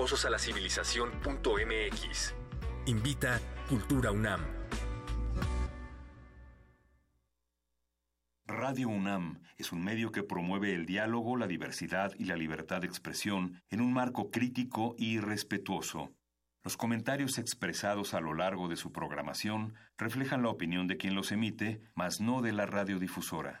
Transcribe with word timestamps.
rocosos 0.00 0.24
a 0.24 0.30
la 0.30 0.38
civilización.mx. 0.38 2.34
Invita 2.86 3.38
Cultura 3.68 4.10
UNAM. 4.10 4.40
Radio 8.46 8.88
UNAM 8.88 9.42
es 9.58 9.72
un 9.72 9.84
medio 9.84 10.10
que 10.10 10.22
promueve 10.22 10.74
el 10.74 10.86
diálogo, 10.86 11.36
la 11.36 11.46
diversidad 11.46 12.12
y 12.18 12.24
la 12.24 12.36
libertad 12.36 12.80
de 12.80 12.86
expresión 12.86 13.60
en 13.68 13.82
un 13.82 13.92
marco 13.92 14.30
crítico 14.30 14.94
y 14.96 15.20
respetuoso. 15.20 16.14
Los 16.64 16.78
comentarios 16.78 17.36
expresados 17.36 18.14
a 18.14 18.20
lo 18.20 18.32
largo 18.32 18.68
de 18.68 18.76
su 18.76 18.92
programación 18.92 19.74
reflejan 19.98 20.42
la 20.42 20.48
opinión 20.48 20.86
de 20.86 20.96
quien 20.96 21.14
los 21.14 21.30
emite, 21.30 21.82
mas 21.94 22.22
no 22.22 22.40
de 22.40 22.52
la 22.52 22.64
radiodifusora. 22.64 23.60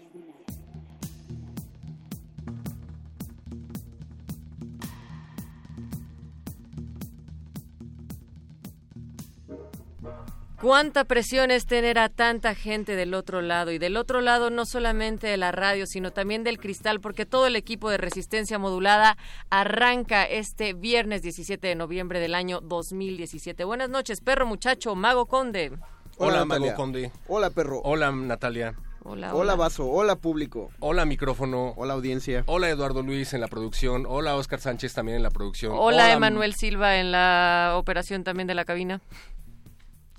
Cuánta 10.61 11.05
presión 11.05 11.49
es 11.49 11.65
tener 11.65 11.97
a 11.97 12.07
tanta 12.07 12.53
gente 12.53 12.95
del 12.95 13.15
otro 13.15 13.41
lado 13.41 13.71
y 13.71 13.79
del 13.79 13.97
otro 13.97 14.21
lado 14.21 14.51
no 14.51 14.67
solamente 14.67 15.25
de 15.25 15.37
la 15.37 15.51
radio, 15.51 15.87
sino 15.87 16.11
también 16.11 16.43
del 16.43 16.59
cristal, 16.59 17.01
porque 17.01 17.25
todo 17.25 17.47
el 17.47 17.55
equipo 17.55 17.89
de 17.89 17.97
resistencia 17.97 18.59
modulada 18.59 19.17
arranca 19.49 20.23
este 20.23 20.73
viernes 20.73 21.23
17 21.23 21.67
de 21.67 21.73
noviembre 21.73 22.19
del 22.19 22.35
año 22.35 22.61
2017. 22.61 23.63
Buenas 23.63 23.89
noches, 23.89 24.21
perro 24.21 24.45
muchacho, 24.45 24.93
mago 24.93 25.25
conde. 25.25 25.71
Hola, 26.17 26.43
Hola, 26.43 26.45
Mago. 26.45 26.75
Conde. 26.75 27.11
Hola, 27.27 27.49
perro. 27.49 27.81
Hola, 27.83 28.11
Natalia. 28.11 28.75
Hola, 29.03 29.33
Hola, 29.33 29.55
vaso. 29.55 29.87
Hola, 29.87 30.15
público. 30.15 30.69
Hola, 30.79 31.05
micrófono. 31.05 31.73
Hola, 31.75 31.95
audiencia. 31.95 32.43
Hola, 32.45 32.69
Eduardo 32.69 33.01
Luis 33.01 33.33
en 33.33 33.41
la 33.41 33.47
producción. 33.47 34.05
Hola, 34.07 34.35
Oscar 34.35 34.59
Sánchez 34.59 34.93
también 34.93 35.17
en 35.17 35.23
la 35.23 35.31
producción. 35.31 35.73
Hola, 35.75 36.13
Emanuel 36.13 36.53
Silva 36.53 36.97
en 36.97 37.11
la 37.11 37.73
operación 37.77 38.23
también 38.23 38.45
de 38.45 38.53
la 38.53 38.63
cabina. 38.63 39.01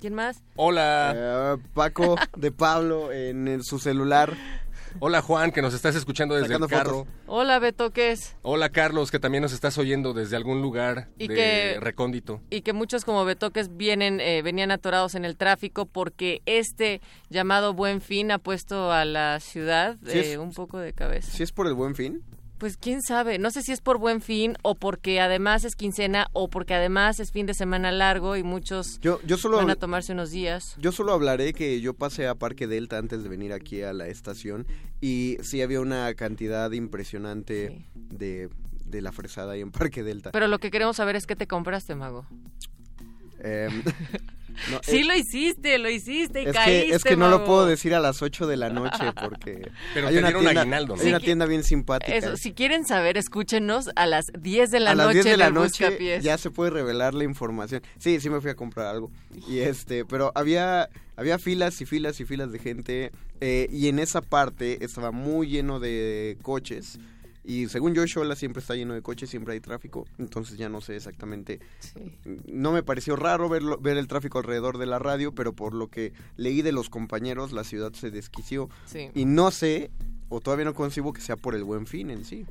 ¿Quién 0.03 0.15
más? 0.15 0.43
Hola. 0.57 1.13
Eh, 1.17 1.63
Paco 1.75 2.17
de 2.37 2.51
Pablo 2.51 3.13
en 3.13 3.47
el- 3.47 3.63
su 3.63 3.79
celular. 3.79 4.35
Hola, 4.99 5.23
Juan, 5.23 5.53
que 5.53 5.63
nos 5.63 5.75
estás 5.75 5.95
escuchando 5.95 6.35
desde 6.35 6.49
Sacando 6.49 6.67
el 6.67 6.71
carro. 6.73 6.91
fotos. 7.05 7.13
Hola, 7.29 7.61
Beto, 7.61 7.93
¿qué 7.93 8.11
es? 8.11 8.35
Hola, 8.43 8.71
Carlos, 8.71 9.13
que 9.13 9.21
también 9.21 9.43
nos 9.43 9.53
estás 9.53 9.79
oyendo 9.79 10.13
desde 10.13 10.35
algún 10.35 10.61
lugar 10.61 11.07
Y 11.19 11.29
de 11.29 11.35
que- 11.37 11.77
recóndito. 11.79 12.41
y 12.51 12.63
que 12.63 12.73
muchos 12.73 13.05
como 13.05 13.25
Betoques 13.25 13.77
vienen 13.77 14.19
eh, 14.21 14.43
venían 14.43 14.73
atorados 14.73 15.15
en 15.15 15.25
el 15.25 15.37
tráfico 15.37 15.87
porque 15.87 16.43
este 16.47 17.01
llamado 17.31 17.73
Buen 17.73 18.01
Fin 18.01 18.33
ha 18.33 18.39
puesto 18.39 18.91
a 18.91 19.05
la 19.05 19.39
ciudad 19.39 19.99
Sí 20.05 20.19
es- 20.19 20.27
eh, 20.31 20.39
un 20.39 20.53
poco 20.53 20.79
de 20.81 20.93
cabeza. 20.95 21.31
Si 21.31 21.45
es 21.45 21.53
por 21.53 21.69
el 21.69 21.75
buen 21.75 21.95
fin. 21.95 22.25
Pues 22.63 22.77
quién 22.77 23.03
sabe, 23.03 23.41
no 23.41 23.51
sé 23.51 23.63
si 23.63 23.73
es 23.73 23.81
por 23.81 23.99
Buen 23.99 24.21
Fin 24.21 24.55
o 24.63 24.77
porque 24.77 25.21
además 25.21 25.65
es 25.65 25.75
quincena 25.75 26.29
o 26.33 26.49
porque 26.49 26.75
además 26.75 27.19
es 27.19 27.33
fin 27.33 27.45
de 27.45 27.55
semana 27.55 27.91
largo 27.91 28.37
y 28.37 28.45
muchos 28.45 29.01
Yo, 29.01 29.21
yo 29.27 29.37
solo 29.37 29.57
van 29.57 29.71
a 29.71 29.75
tomarse 29.75 30.13
unos 30.13 30.31
días. 30.31 30.77
Yo 30.79 30.93
solo 30.93 31.13
hablaré 31.13 31.55
que 31.55 31.81
yo 31.81 31.95
pasé 31.95 32.29
a 32.29 32.37
Parque 32.37 32.69
Delta 32.69 32.99
antes 32.99 33.25
de 33.25 33.29
venir 33.29 33.53
aquí 33.53 33.83
a 33.83 33.93
la 33.93 34.07
estación 34.07 34.65
y 35.01 35.39
sí 35.43 35.61
había 35.61 35.81
una 35.81 36.15
cantidad 36.15 36.71
impresionante 36.71 37.85
de, 37.97 38.49
de 38.87 39.03
la 39.03 39.11
fresada 39.11 39.55
ahí 39.55 39.61
en 39.61 39.73
Parque 39.73 40.05
Delta. 40.05 40.31
Pero 40.31 40.47
lo 40.47 40.61
que 40.61 40.71
queremos 40.71 40.95
saber 40.95 41.17
es 41.17 41.27
qué 41.27 41.35
te 41.35 41.49
compraste, 41.49 41.97
mago. 41.97 42.29
Em, 43.41 43.83
no, 44.71 44.81
Sí 44.83 45.03
lo 45.03 45.15
hiciste, 45.15 45.79
lo 45.79 45.91
hiciste 45.91 46.43
y 46.43 46.47
es 46.47 46.53
caíste, 46.53 46.89
que, 46.89 46.95
es 46.95 47.05
que 47.05 47.17
no 47.17 47.29
lo 47.29 47.45
puedo 47.45 47.67
decir 47.67 47.95
a 47.95 48.01
las 48.01 48.23
8 48.23 48.47
de 48.47 48.57
la 48.57 48.71
noche 48.71 49.13
porque 49.23 49.71
Pero 49.95 50.09
hay 50.09 50.17
una 50.19 50.33
tienda, 50.33 50.61
aguinaldo, 50.63 50.97
¿no? 50.97 51.03
hay 51.03 51.09
una 51.09 51.21
tienda 51.21 51.47
bien 51.47 51.65
simpática. 51.65 52.15
Eso, 52.15 52.37
si 52.37 52.53
quieren 52.53 52.87
saber, 52.87 53.17
escúchenos 53.17 53.91
a 53.97 54.07
las 54.07 54.27
10 54.39 54.71
de 54.71 54.81
la 54.81 54.91
a 54.93 54.95
las 54.95 55.07
noche 55.07 55.23
10 55.23 55.25
de 55.25 55.37
la 55.37 55.51
noche 55.51 55.85
Buscapiés. 55.85 56.25
ya 56.25 56.39
se 56.39 56.51
puede 56.51 56.71
revelar 56.71 57.15
la 57.15 57.25
información. 57.25 57.83
Sí, 57.99 58.21
sí 58.21 58.31
me 58.31 58.41
fui 58.41 58.51
a 58.51 58.55
comprar 58.55 58.87
algo. 58.87 59.11
Y 59.49 59.61
este, 59.61 60.05
pero 60.05 60.33
había 60.35 60.89
había 61.17 61.39
filas 61.39 61.81
y 61.81 61.87
filas 61.87 62.21
y 62.21 62.25
filas 62.25 62.53
de 62.53 62.59
gente 62.59 63.13
eh, 63.41 63.69
y 63.71 63.89
en 63.89 63.99
esa 63.99 64.23
parte 64.23 64.85
estaba 64.85 65.11
muy 65.11 65.49
lleno 65.49 65.81
de 65.81 66.39
coches. 66.43 66.99
Y 67.45 67.69
según 67.69 67.95
yo, 67.95 68.07
Xola 68.07 68.37
siempre 68.37 68.61
está 68.61 68.75
lleno 68.75 68.95
de 68.95 69.03
coches, 69.03 69.31
siempre 69.31 69.55
hay 69.55 69.61
tráfico. 69.61 70.07
Entonces 70.19 70.59
ya 70.59 70.69
no 70.69 70.81
sé 70.81 70.97
exactamente. 70.97 71.61
Sí. 71.81 72.19
No 72.47 72.73
me 72.73 72.83
pareció 72.83 73.17
raro 73.17 73.49
verlo, 73.49 73.79
ver 73.79 73.97
el 73.97 74.07
tráfico 74.07 74.39
alrededor 74.39 74.79
de 74.79 74.87
la 74.87 74.99
radio, 74.99 75.35
pero 75.35 75.53
por 75.53 75.75
lo 75.75 75.89
que 75.89 76.13
leí 76.37 76.63
de 76.63 76.73
los 76.73 76.89
compañeros, 76.89 77.53
la 77.53 77.65
ciudad 77.65 77.93
se 77.93 78.11
desquició. 78.11 78.69
Sí. 78.87 79.11
Y 79.15 79.25
no 79.25 79.51
sé, 79.51 79.91
o 80.29 80.41
todavía 80.41 80.67
no 80.67 80.75
concibo 80.75 81.13
que 81.13 81.21
sea 81.21 81.37
por 81.37 81.55
el 81.55 81.65
buen 81.65 81.87
fin 81.87 82.11
en 82.11 82.25
sí. 82.25 82.47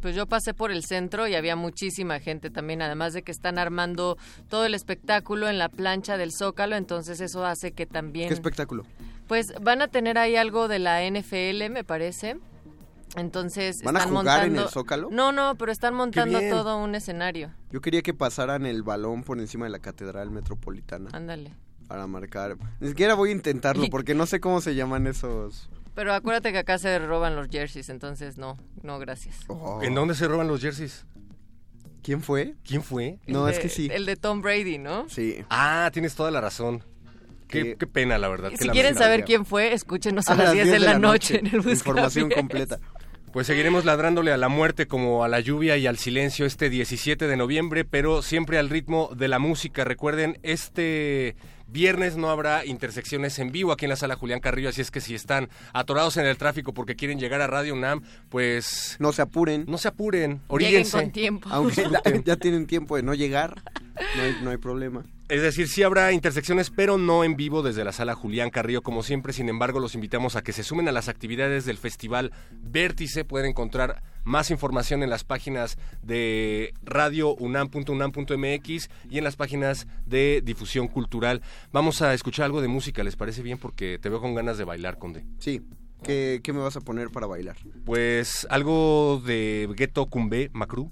Pues 0.00 0.14
yo 0.14 0.26
pasé 0.26 0.54
por 0.54 0.70
el 0.70 0.82
centro 0.82 1.28
y 1.28 1.34
había 1.34 1.56
muchísima 1.56 2.18
gente 2.18 2.48
también, 2.48 2.80
además 2.80 3.12
de 3.12 3.22
que 3.22 3.30
están 3.30 3.58
armando 3.58 4.16
todo 4.48 4.64
el 4.64 4.74
espectáculo 4.74 5.48
en 5.48 5.58
la 5.58 5.68
plancha 5.68 6.16
del 6.16 6.32
Zócalo, 6.32 6.76
entonces 6.76 7.20
eso 7.20 7.44
hace 7.44 7.72
que 7.72 7.84
también... 7.84 8.28
¿Qué 8.28 8.34
espectáculo? 8.34 8.84
Pues 9.28 9.46
van 9.60 9.82
a 9.82 9.88
tener 9.88 10.16
ahí 10.16 10.36
algo 10.36 10.68
de 10.68 10.78
la 10.78 11.02
NFL, 11.06 11.70
me 11.70 11.84
parece. 11.84 12.36
Entonces 13.16 13.82
¿Van 13.82 13.96
a 13.96 14.00
jugar 14.00 14.46
en 14.46 14.56
el 14.56 14.68
Zócalo? 14.68 15.08
No, 15.10 15.32
no, 15.32 15.56
pero 15.56 15.72
están 15.72 15.94
montando 15.94 16.40
todo 16.50 16.78
un 16.78 16.94
escenario. 16.94 17.52
Yo 17.70 17.80
quería 17.80 18.02
que 18.02 18.14
pasaran 18.14 18.66
el 18.66 18.82
balón 18.82 19.22
por 19.22 19.38
encima 19.38 19.66
de 19.66 19.70
la 19.70 19.78
catedral 19.78 20.30
metropolitana 20.30 21.10
Ándale. 21.12 21.52
para 21.86 22.06
marcar. 22.06 22.56
Ni 22.80 22.88
siquiera 22.88 23.14
voy 23.14 23.30
a 23.30 23.32
intentarlo 23.32 23.86
porque 23.90 24.14
no 24.14 24.26
sé 24.26 24.40
cómo 24.40 24.60
se 24.60 24.74
llaman 24.74 25.06
esos. 25.06 25.70
Pero 25.94 26.12
acuérdate 26.12 26.50
que 26.50 26.58
acá 26.58 26.78
se 26.78 26.98
roban 26.98 27.36
los 27.36 27.48
jerseys, 27.48 27.88
entonces 27.88 28.36
no, 28.36 28.58
no, 28.82 28.98
gracias. 28.98 29.40
Oh. 29.46 29.80
¿En 29.82 29.94
dónde 29.94 30.14
se 30.14 30.26
roban 30.26 30.48
los 30.48 30.60
jerseys? 30.60 31.06
¿Quién 32.02 32.20
fue? 32.20 32.56
¿Quién 32.64 32.82
fue? 32.82 33.18
No, 33.26 33.48
es 33.48 33.58
que 33.58 33.68
sí. 33.68 33.88
El 33.90 34.04
de 34.04 34.16
Tom 34.16 34.42
Brady, 34.42 34.76
¿no? 34.76 35.08
Sí. 35.08 35.42
Ah, 35.48 35.88
tienes 35.92 36.14
toda 36.14 36.30
la 36.30 36.40
razón. 36.40 36.82
Qué, 37.48 37.76
pena, 37.86 38.18
la 38.18 38.28
verdad. 38.28 38.50
Si 38.58 38.68
quieren 38.68 38.94
saber 38.94 39.24
quién 39.24 39.46
fue, 39.46 39.72
escúchenos 39.72 40.28
a, 40.28 40.34
las 40.34 40.52
10 40.52 40.70
de 40.70 40.78
la, 40.80 40.98
noche, 40.98 41.38
en 41.38 41.46
el 41.46 41.68
Información 41.68 42.28
Buscapiés. 42.28 42.34
completa. 42.34 42.80
Pues 43.34 43.48
seguiremos 43.48 43.84
ladrándole 43.84 44.30
a 44.30 44.36
la 44.36 44.48
muerte 44.48 44.86
como 44.86 45.24
a 45.24 45.28
la 45.28 45.40
lluvia 45.40 45.76
y 45.76 45.88
al 45.88 45.98
silencio 45.98 46.46
este 46.46 46.70
17 46.70 47.26
de 47.26 47.36
noviembre, 47.36 47.84
pero 47.84 48.22
siempre 48.22 48.58
al 48.58 48.70
ritmo 48.70 49.10
de 49.16 49.26
la 49.26 49.40
música. 49.40 49.82
Recuerden, 49.82 50.38
este 50.44 51.34
viernes 51.74 52.16
no 52.16 52.30
habrá 52.30 52.64
intersecciones 52.64 53.38
en 53.38 53.52
vivo 53.52 53.72
aquí 53.72 53.84
en 53.84 53.90
la 53.90 53.96
sala 53.96 54.14
Julián 54.16 54.40
Carrillo, 54.40 54.70
así 54.70 54.80
es 54.80 54.90
que 54.90 55.02
si 55.02 55.14
están 55.14 55.50
atorados 55.74 56.16
en 56.16 56.24
el 56.24 56.38
tráfico 56.38 56.72
porque 56.72 56.96
quieren 56.96 57.18
llegar 57.18 57.42
a 57.42 57.46
Radio 57.46 57.74
UNAM, 57.74 58.00
pues 58.30 58.96
No 59.00 59.12
se 59.12 59.20
apuren. 59.20 59.64
no 59.68 59.76
se 59.76 59.88
apuren, 59.88 60.30
Lleguen 60.30 60.44
oríguense. 60.48 60.96
con 61.02 61.10
tiempo. 61.12 61.48
Aunque 61.52 61.84
ya 62.24 62.36
tienen 62.36 62.66
tiempo 62.66 62.96
de 62.96 63.02
no 63.02 63.12
llegar, 63.12 63.60
no 64.16 64.22
hay, 64.22 64.36
no 64.42 64.50
hay 64.50 64.56
problema. 64.56 65.04
Es 65.28 65.42
decir, 65.42 65.68
sí 65.68 65.82
habrá 65.82 66.12
intersecciones, 66.12 66.70
pero 66.70 66.96
no 66.98 67.24
en 67.24 67.34
vivo 67.34 67.62
desde 67.62 67.82
la 67.82 67.92
sala 67.92 68.14
Julián 68.14 68.50
Carrillo, 68.50 68.82
como 68.82 69.02
siempre. 69.02 69.32
Sin 69.32 69.48
embargo, 69.48 69.80
los 69.80 69.94
invitamos 69.94 70.36
a 70.36 70.42
que 70.42 70.52
se 70.52 70.62
sumen 70.62 70.86
a 70.86 70.92
las 70.92 71.08
actividades 71.08 71.64
del 71.64 71.78
Festival 71.78 72.30
Vértice. 72.52 73.24
Pueden 73.24 73.48
encontrar 73.50 74.02
más 74.24 74.50
información 74.50 75.02
en 75.02 75.10
las 75.10 75.24
páginas 75.24 75.78
de 76.02 76.74
radiounam.unam.mx 76.82 78.90
y 79.10 79.18
en 79.18 79.24
las 79.24 79.36
páginas 79.36 79.86
de 80.06 80.42
difusión 80.44 80.88
cultural. 80.88 81.42
Vamos 81.72 82.02
a 82.02 82.14
escuchar 82.14 82.46
algo 82.46 82.60
de 82.60 82.68
música, 82.68 83.04
¿les 83.04 83.16
parece 83.16 83.42
bien? 83.42 83.58
Porque 83.58 83.98
te 84.00 84.08
veo 84.08 84.20
con 84.20 84.34
ganas 84.34 84.58
de 84.58 84.64
bailar, 84.64 84.98
Conde. 84.98 85.24
Sí. 85.38 85.62
¿Qué, 86.02 86.40
qué 86.42 86.52
me 86.52 86.60
vas 86.60 86.76
a 86.76 86.80
poner 86.80 87.10
para 87.10 87.26
bailar? 87.26 87.56
Pues 87.84 88.46
algo 88.50 89.22
de 89.24 89.68
Ghetto 89.74 90.06
Cumbé, 90.06 90.50
Macru. 90.52 90.90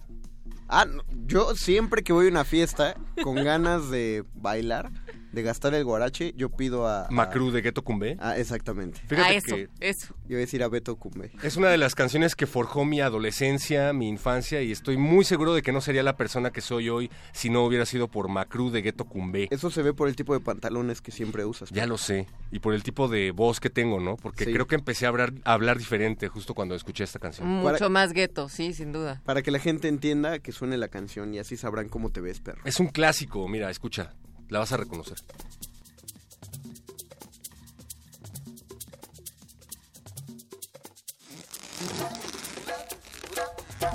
Ah, 0.68 0.86
no, 0.86 1.02
yo 1.26 1.54
siempre 1.54 2.02
que 2.02 2.14
voy 2.14 2.26
a 2.26 2.30
una 2.30 2.44
fiesta 2.44 2.96
con 3.22 3.36
ganas 3.36 3.90
de 3.90 4.24
bailar, 4.34 4.90
de 5.32 5.42
gastar 5.42 5.74
el 5.74 5.84
guarache, 5.84 6.34
yo 6.36 6.50
pido 6.50 6.86
a... 6.86 7.06
a- 7.06 7.10
Macru 7.10 7.50
de 7.50 7.62
Ghetto 7.62 7.82
Cumbé. 7.82 8.16
Ah, 8.20 8.36
exactamente. 8.36 9.00
Fíjate 9.06 9.28
a 9.28 9.32
eso, 9.34 9.56
que 9.56 9.68
eso. 9.80 10.14
Yo 10.24 10.30
iba 10.30 10.36
a 10.38 10.40
decir 10.40 10.62
a 10.62 10.68
Beto 10.68 10.96
Cumbe. 10.96 11.30
es 11.42 11.56
una 11.56 11.68
de 11.68 11.78
las 11.78 11.94
canciones 11.94 12.34
que 12.36 12.46
forjó 12.46 12.84
mi 12.84 13.00
adolescencia, 13.00 13.92
mi 13.92 14.08
infancia, 14.08 14.62
y 14.62 14.72
estoy 14.72 14.96
muy 14.96 15.24
seguro 15.24 15.54
de 15.54 15.62
que 15.62 15.72
no 15.72 15.80
sería 15.80 16.02
la 16.02 16.16
persona 16.16 16.50
que 16.50 16.60
soy 16.60 16.88
hoy 16.88 17.10
si 17.32 17.50
no 17.50 17.64
hubiera 17.64 17.86
sido 17.86 18.08
por 18.08 18.28
Macru 18.28 18.70
de 18.70 18.82
Ghetto 18.82 19.04
Cumbé. 19.04 19.48
Eso 19.50 19.70
se 19.70 19.82
ve 19.82 19.94
por 19.94 20.08
el 20.08 20.16
tipo 20.16 20.34
de 20.34 20.40
pantalones 20.40 21.00
que 21.00 21.10
siempre 21.12 21.44
usas. 21.44 21.70
Ya 21.70 21.86
lo 21.86 21.98
sé. 21.98 22.26
Y 22.50 22.58
por 22.58 22.74
el 22.74 22.82
tipo 22.82 23.08
de 23.08 23.30
voz 23.30 23.60
que 23.60 23.70
tengo, 23.70 24.00
¿no? 24.00 24.16
Porque 24.16 24.44
Sí. 24.44 24.52
creo 24.52 24.66
que 24.66 24.74
empecé 24.74 25.06
a 25.06 25.08
hablar, 25.08 25.32
a 25.44 25.52
hablar 25.54 25.78
diferente 25.78 26.28
justo 26.28 26.54
cuando 26.54 26.74
escuché 26.74 27.04
esta 27.04 27.18
canción. 27.18 27.48
Mucho 27.48 27.72
Para- 27.72 27.88
más 27.88 28.12
gueto, 28.12 28.48
sí, 28.48 28.72
sin 28.74 28.92
duda. 28.92 29.22
Para 29.24 29.42
que 29.42 29.50
la 29.50 29.58
gente 29.58 29.88
entienda 29.88 30.38
que 30.40 30.52
suene 30.52 30.76
la 30.76 30.88
canción 30.88 31.32
y 31.34 31.38
así 31.38 31.56
sabrán 31.56 31.88
cómo 31.88 32.10
te 32.10 32.20
ves, 32.20 32.40
perro. 32.40 32.60
Es 32.64 32.80
un 32.80 32.88
clásico, 32.88 33.46
mira, 33.48 33.70
escucha. 33.70 34.12
La 34.52 34.58
vas 34.58 34.70
a 34.70 34.76
reconocer. 34.76 35.16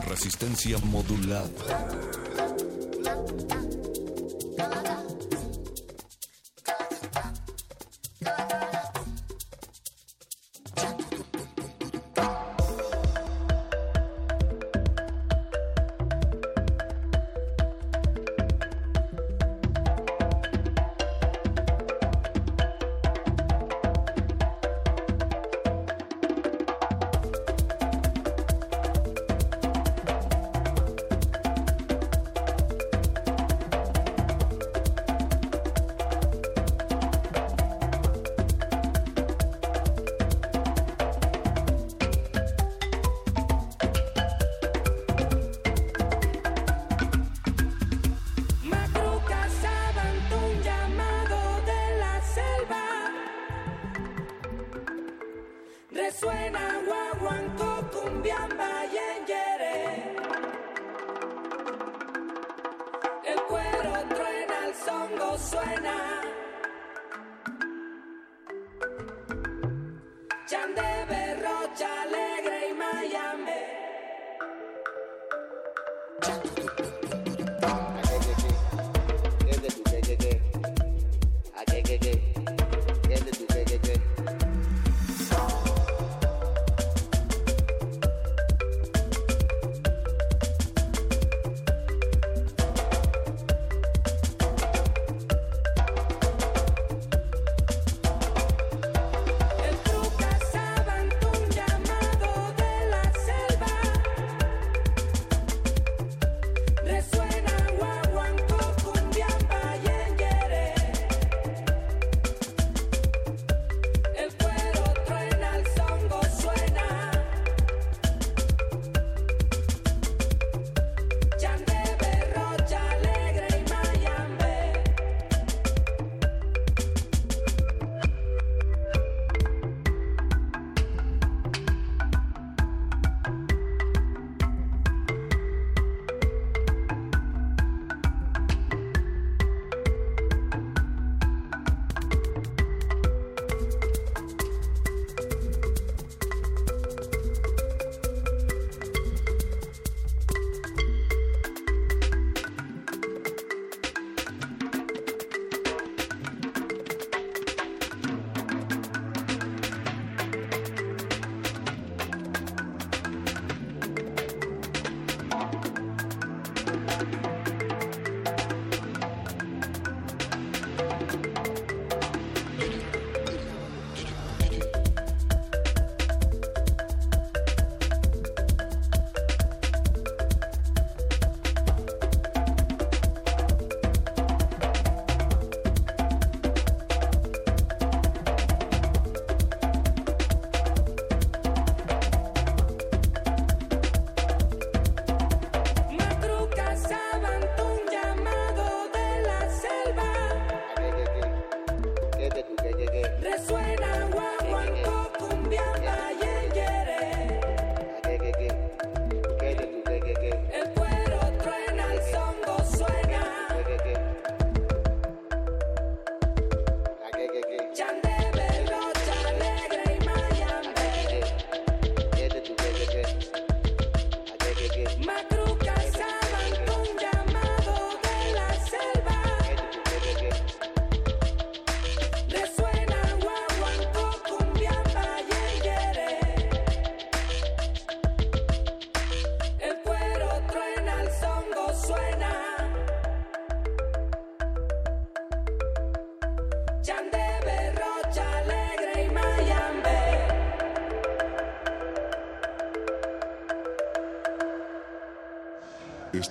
Resistencia 0.07 0.79
modulada. 0.79 1.47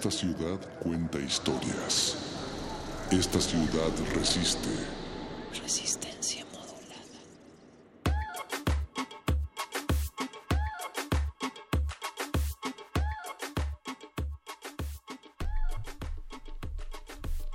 Esta 0.06 0.18
ciudad 0.18 0.60
cuenta 0.78 1.18
historias. 1.18 2.16
Esta 3.10 3.40
ciudad 3.40 3.90
resiste. 4.14 4.68
Resistencia 5.60 6.44
modulada. 6.44 6.94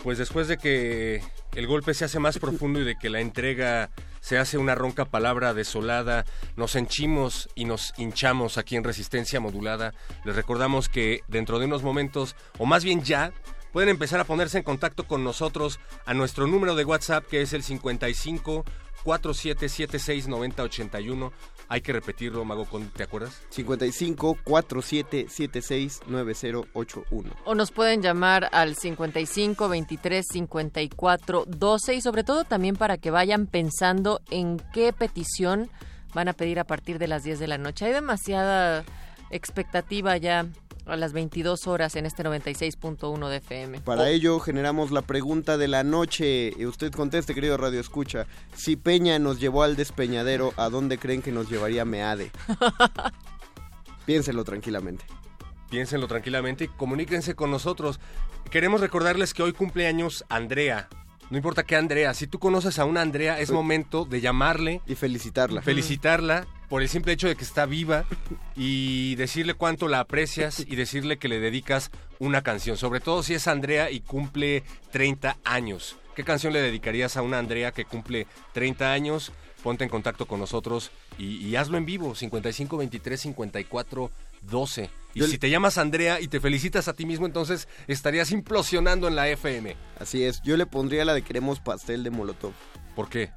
Pues 0.04 0.18
después 0.18 0.50
de 0.50 0.58
que 0.58 1.24
el 1.56 1.68
golpe 1.68 1.94
se 1.94 2.04
hace 2.04 2.20
más 2.20 2.38
profundo 2.38 2.82
y 2.82 2.84
de 2.84 2.98
que 2.98 3.10
la 3.10 3.22
entrega 3.22 3.92
se 4.22 4.38
hace 4.38 4.58
una 4.58 4.76
ronca 4.76 5.06
palabra 5.06 5.54
desolada, 5.54 6.26
nos 6.56 6.76
henchimos 6.76 7.50
y 7.56 7.66
nos 7.66 7.94
hinchamos 7.98 8.58
aquí 8.58 8.76
en 8.76 8.84
Resistencia 8.84 9.40
Modulada. 9.40 9.94
Les 10.24 10.36
recordamos 10.36 10.90
que 10.90 11.22
dentro 11.28 11.60
de 11.60 11.66
unos 11.66 11.84
momentos, 11.84 12.31
o 12.62 12.66
más 12.68 12.84
bien 12.84 13.02
ya, 13.02 13.34
pueden 13.74 13.90
empezar 13.90 14.20
a 14.20 14.24
ponerse 14.24 14.60
en 14.60 14.64
contacto 14.64 15.08
con 15.08 15.24
nosotros 15.24 15.80
a 16.06 16.14
nuestro 16.14 16.46
número 16.46 16.76
de 16.76 16.86
WhatsApp 16.86 17.26
que 17.26 17.42
es 17.42 17.54
el 17.54 17.64
55 17.64 18.64
4776 19.04 20.28
9081. 20.28 21.34
Hay 21.70 21.82
que 21.82 21.92
repetirlo, 21.92 22.46
Mago, 22.46 22.66
Con- 22.66 22.90
¿te 22.90 23.02
acuerdas? 23.02 23.42
55 23.50 24.38
47 24.44 25.26
76 25.28 26.02
9081. 26.06 27.32
O 27.46 27.56
nos 27.56 27.72
pueden 27.72 28.04
llamar 28.04 28.48
al 28.52 28.76
55 28.76 29.68
23 29.68 30.24
54 30.32 31.46
12 31.48 31.96
y 31.96 32.02
sobre 32.02 32.24
todo 32.24 32.44
también 32.44 32.76
para 32.76 32.98
que 33.00 33.10
vayan 33.10 33.48
pensando 33.48 34.22
en 34.30 34.62
qué 34.72 34.94
petición 34.94 35.72
van 36.14 36.28
a 36.28 36.34
pedir 36.34 36.60
a 36.60 36.66
partir 36.66 37.00
de 37.00 37.08
las 37.08 37.24
10 37.24 37.40
de 37.40 37.48
la 37.48 37.58
noche. 37.58 37.86
Hay 37.86 37.94
demasiada 37.94 38.84
expectativa 39.32 40.16
ya 40.18 40.46
a 40.86 40.96
las 40.96 41.14
22 41.14 41.68
horas 41.68 41.96
en 41.96 42.06
este 42.06 42.24
96.1 42.24 43.30
de 43.30 43.38
FM. 43.38 43.82
Para 43.82 44.10
ello 44.10 44.40
generamos 44.40 44.92
la 44.92 45.02
pregunta 45.02 45.58
de 45.58 45.68
la 45.68 45.84
noche. 45.84 46.54
Y 46.58 46.66
usted 46.66 46.92
conteste, 46.92 47.34
querido 47.34 47.58
Radio 47.58 47.80
Escucha. 47.80 48.26
Si 48.56 48.76
Peña 48.76 49.20
nos 49.20 49.40
llevó 49.40 49.64
al 49.64 49.76
despeñadero, 49.76 50.54
¿a 50.58 50.70
dónde 50.70 50.98
creen 50.98 51.22
que 51.22 51.32
nos 51.32 51.50
llevaría 51.50 51.86
Meade? 51.86 52.32
Piénselo 54.06 54.44
tranquilamente. 54.44 55.06
Piénsenlo 55.70 56.08
tranquilamente 56.08 56.66
y 56.66 56.68
comuníquense 56.68 57.36
con 57.36 57.52
nosotros. 57.52 58.00
Queremos 58.50 58.82
recordarles 58.82 59.34
que 59.34 59.44
hoy 59.44 59.54
cumple 59.54 59.88
años 59.88 60.26
Andrea. 60.28 60.90
No 61.30 61.38
importa 61.38 61.64
qué 61.64 61.78
Andrea, 61.78 62.14
si 62.14 62.28
tú 62.28 62.40
conoces 62.40 62.78
a 62.78 62.84
una 62.84 63.02
Andrea, 63.02 63.40
es 63.40 63.52
momento 63.52 64.04
de 64.04 64.20
llamarle, 64.20 64.82
Y 64.86 64.96
felicitarla. 64.96 65.62
felicitarla 65.62 66.46
por 66.72 66.82
el 66.82 66.88
simple 66.88 67.12
hecho 67.12 67.28
de 67.28 67.36
que 67.36 67.44
está 67.44 67.66
viva 67.66 68.06
y 68.56 69.16
decirle 69.16 69.56
cuánto 69.56 69.90
la 69.90 70.00
aprecias 70.00 70.62
y 70.62 70.78
decirle 70.78 71.18
que 71.18 71.28
le 71.28 71.42
dedicas 71.42 71.92
una 72.18 72.44
canción. 72.44 72.78
Sobre 72.78 73.02
todo 73.02 73.24
si 73.24 73.34
es 73.34 73.50
Andrea 73.50 73.92
y 73.92 74.00
cumple 74.00 74.64
30 74.92 75.36
años. 75.44 75.98
¿Qué 76.16 76.24
canción 76.24 76.54
le 76.54 76.62
dedicarías 76.62 77.18
a 77.18 77.24
una 77.24 77.40
Andrea 77.40 77.74
que 77.74 77.84
cumple 77.84 78.26
30 78.54 78.90
años? 78.90 79.34
Ponte 79.62 79.84
en 79.84 79.90
contacto 79.90 80.26
con 80.28 80.40
nosotros 80.40 80.92
y, 81.18 81.46
y 81.46 81.58
hazlo 81.58 81.78
en 81.78 81.86
vivo, 81.86 82.16
55 82.16 82.78
23 82.78 83.20
54 83.20 84.10
12. 84.44 84.90
Y 85.14 85.20
Yo 85.20 85.28
si 85.28 85.38
te 85.38 85.50
llamas 85.50 85.78
Andrea 85.78 86.22
y 86.22 86.30
te 86.30 86.40
felicitas 86.40 86.88
a 86.88 86.94
ti 86.94 87.06
mismo, 87.06 87.26
entonces 87.26 87.68
estarías 87.90 88.32
implosionando 88.32 89.10
en 89.10 89.18
la 89.18 89.28
FM. 89.28 89.76
Así 90.00 90.24
es. 90.24 90.42
Yo 90.44 90.56
le 90.56 90.66
pondría 90.66 91.04
la 91.04 91.14
de 91.14 91.22
Queremos 91.22 91.60
Pastel 91.60 92.06
de 92.06 92.12
Molotov. 92.12 92.54
¿Por 92.96 93.10
qué? 93.10 93.30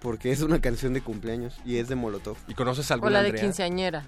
Porque 0.00 0.30
es 0.30 0.42
una 0.42 0.60
canción 0.60 0.94
de 0.94 1.00
cumpleaños 1.00 1.56
y 1.64 1.78
es 1.78 1.88
de 1.88 1.96
Molotov. 1.96 2.36
¿Y 2.46 2.54
conoces 2.54 2.90
O 2.90 2.94
alguna 2.94 3.10
la 3.12 3.22
de 3.22 3.28
Andrea? 3.28 3.42
quinceañera, 3.44 4.06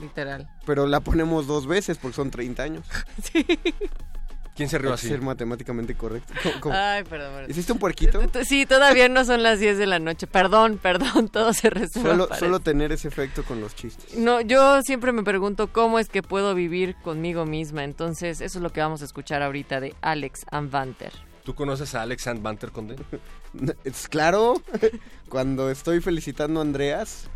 literal. 0.00 0.48
Pero 0.64 0.86
la 0.86 1.00
ponemos 1.00 1.46
dos 1.46 1.66
veces 1.66 1.98
porque 1.98 2.16
son 2.16 2.30
30 2.30 2.62
años. 2.62 2.86
¿Quién 4.56 4.70
se 4.70 4.78
rió 4.78 4.94
así? 4.94 5.08
ser 5.08 5.20
matemáticamente 5.20 5.94
correcto. 5.94 6.32
¿Cómo- 6.42 6.60
cómo? 6.60 6.74
Ay, 6.74 7.04
perdón. 7.04 7.34
perdón. 7.34 7.50
¿Hiciste 7.50 7.72
un 7.72 7.78
puerquito? 7.78 8.22
Sí, 8.46 8.64
todavía 8.64 9.06
no 9.10 9.22
son 9.26 9.42
las 9.42 9.60
10 9.60 9.76
de 9.76 9.84
la 9.86 9.98
noche. 9.98 10.26
Perdón, 10.26 10.78
perdón, 10.82 11.28
todo 11.32 11.52
se 11.52 11.68
resume. 11.68 12.26
Solo, 12.38 12.60
tener 12.60 12.90
ese 12.90 13.08
efecto 13.08 13.44
con 13.44 13.60
los 13.60 13.74
chistes. 13.76 14.16
No, 14.16 14.40
yo 14.40 14.80
siempre 14.80 15.12
me 15.12 15.22
pregunto 15.22 15.70
cómo 15.70 15.98
es 15.98 16.08
que 16.08 16.22
puedo 16.22 16.54
vivir 16.54 16.96
conmigo 17.04 17.44
misma. 17.44 17.84
Entonces, 17.84 18.40
eso 18.40 18.58
es 18.58 18.62
lo 18.62 18.70
que 18.70 18.80
vamos 18.80 19.02
a 19.02 19.04
escuchar 19.04 19.42
ahorita 19.42 19.80
de 19.80 19.94
Alex 20.00 20.46
Anvanter. 20.50 21.12
¿Tú 21.44 21.54
conoces 21.54 21.94
a 21.94 22.00
Alex 22.02 22.26
and 22.26 22.42
Banter 22.42 22.70
Conde? 22.72 22.96
Es 23.84 24.08
claro, 24.08 24.62
cuando 25.28 25.70
estoy 25.70 26.00
felicitando 26.00 26.60
a 26.60 26.62
Andreas, 26.62 27.28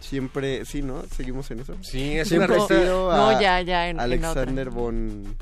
siempre, 0.00 0.64
sí, 0.64 0.82
¿no? 0.82 1.02
Seguimos 1.14 1.50
en 1.50 1.60
eso. 1.60 1.76
Sí, 1.82 2.18
es 2.18 2.30
una 2.32 2.46
Siempre 2.46 2.86
a 2.88 2.90
No, 2.92 3.40
ya, 3.40 3.60
ya, 3.62 3.88
en, 3.88 3.96
en 3.96 4.00
Alexander 4.00 4.68
otra. 4.68 4.80
von... 4.80 5.36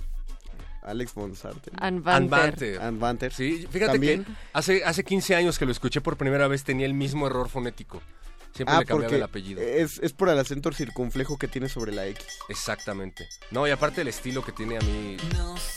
Alex 0.82 1.14
von 1.14 1.35
Sarten. 1.35 1.75
Anvanter. 1.80 2.80
Anvanter. 2.80 3.32
Sí, 3.32 3.66
fíjate 3.68 3.92
También. 3.92 4.23
que 4.25 4.30
hace, 4.52 4.85
hace 4.85 5.02
15 5.02 5.35
años 5.35 5.58
que 5.58 5.66
lo 5.66 5.73
escuché 5.73 6.00
por 6.00 6.16
primera 6.16 6.46
vez 6.46 6.62
tenía 6.62 6.87
el 6.87 6.94
mismo 6.94 7.26
error 7.26 7.49
fonético. 7.49 8.00
Siempre 8.54 8.76
Ah, 8.76 8.78
le 8.80 8.87
cambiaba 8.87 9.16
el 9.16 9.23
apellido. 9.25 9.61
es, 9.61 9.99
es 9.99 10.12
por 10.12 10.28
el 10.28 10.38
acento 10.38 10.70
circunflejo 10.73 11.38
que 11.38 11.49
tiene 11.49 11.68
sobre 11.68 11.90
la 11.90 12.06
X. 12.06 12.25
Exactamente. 12.49 13.28
No, 13.50 13.66
y 13.66 13.70
aparte 13.73 14.02
el 14.02 14.08
estilo 14.08 14.44
que 14.44 14.52
tiene 14.52 14.76
a 14.76 14.80
mí 14.80 15.16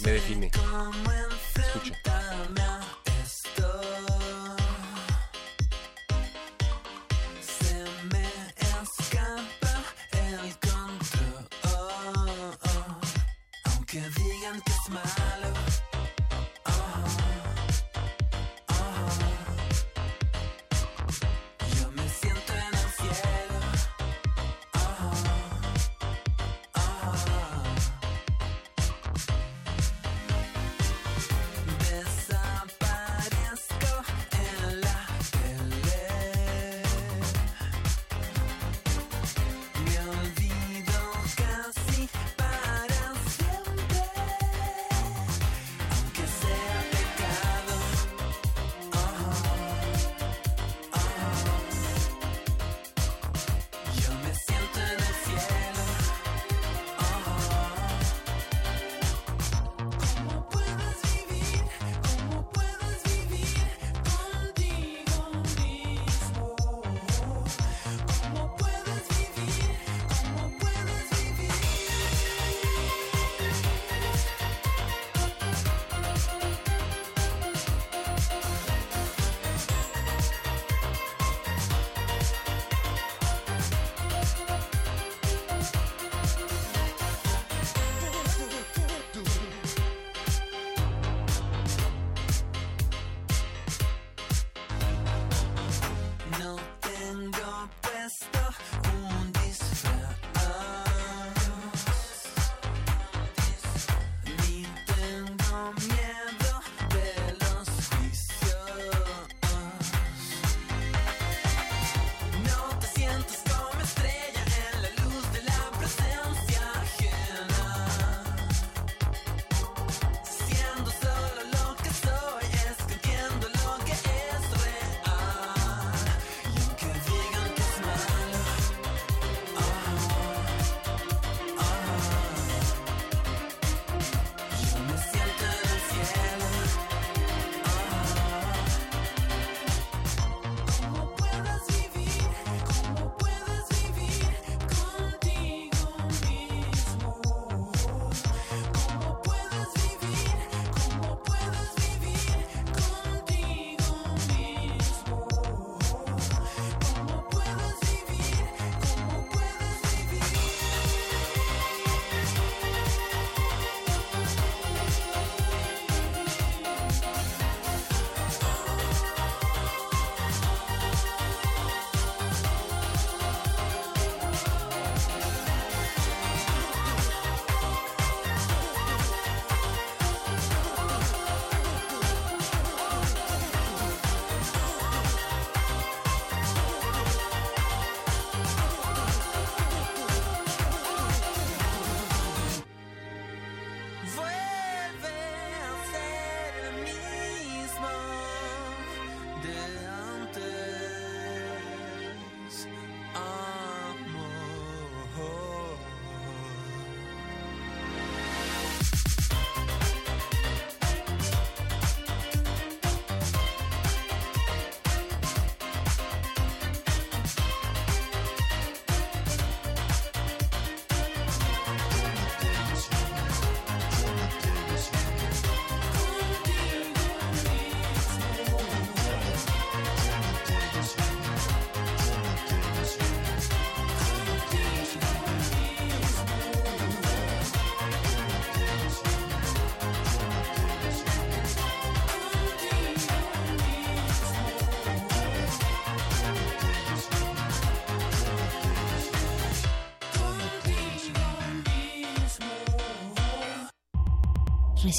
me 0.03 0.12
define. 0.12 0.51
Escucha. 1.55 1.96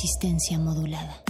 Resistencia 0.03 0.59
modulada. 0.59 1.23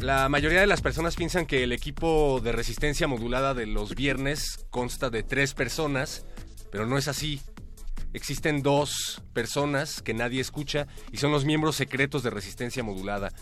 La 0.00 0.28
mayoría 0.28 0.60
de 0.60 0.68
las 0.68 0.82
personas 0.82 1.16
piensan 1.16 1.46
que 1.46 1.64
el 1.64 1.72
equipo 1.72 2.40
de 2.44 2.52
resistencia 2.52 3.08
modulada 3.08 3.54
de 3.54 3.66
los 3.66 3.96
viernes 3.96 4.64
consta 4.70 5.10
de 5.10 5.24
tres 5.24 5.54
personas, 5.54 6.24
pero 6.70 6.86
no 6.86 6.96
es 6.96 7.08
así. 7.08 7.40
Existen 8.12 8.62
dos 8.62 9.20
personas 9.32 10.00
que 10.00 10.14
nadie 10.14 10.40
escucha 10.40 10.86
y 11.10 11.16
son 11.16 11.32
los 11.32 11.44
miembros 11.44 11.74
secretos 11.74 12.22
de 12.22 12.30
resistencia 12.30 12.84
modulada. 12.84 13.32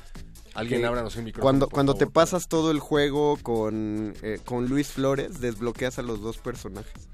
Alguien 0.55 0.81
Que 0.81 0.87
ábranos 0.87 1.17
un 1.17 1.25
micrófono. 1.25 1.45
Cuando, 1.45 1.67
por 1.67 1.75
cuando 1.75 1.95
te 1.97 2.07
pasas 2.07 2.49
todo 2.49 2.71
el 2.71 2.81
juego 2.81 3.37
con, 3.43 4.15
eh, 4.23 4.41
con 4.43 4.69
Luis 4.69 4.89
Flores, 4.89 5.39
desbloqueas 5.39 5.99
a 5.99 6.03
los 6.03 6.23
dos 6.23 6.39
personajes. 6.39 7.09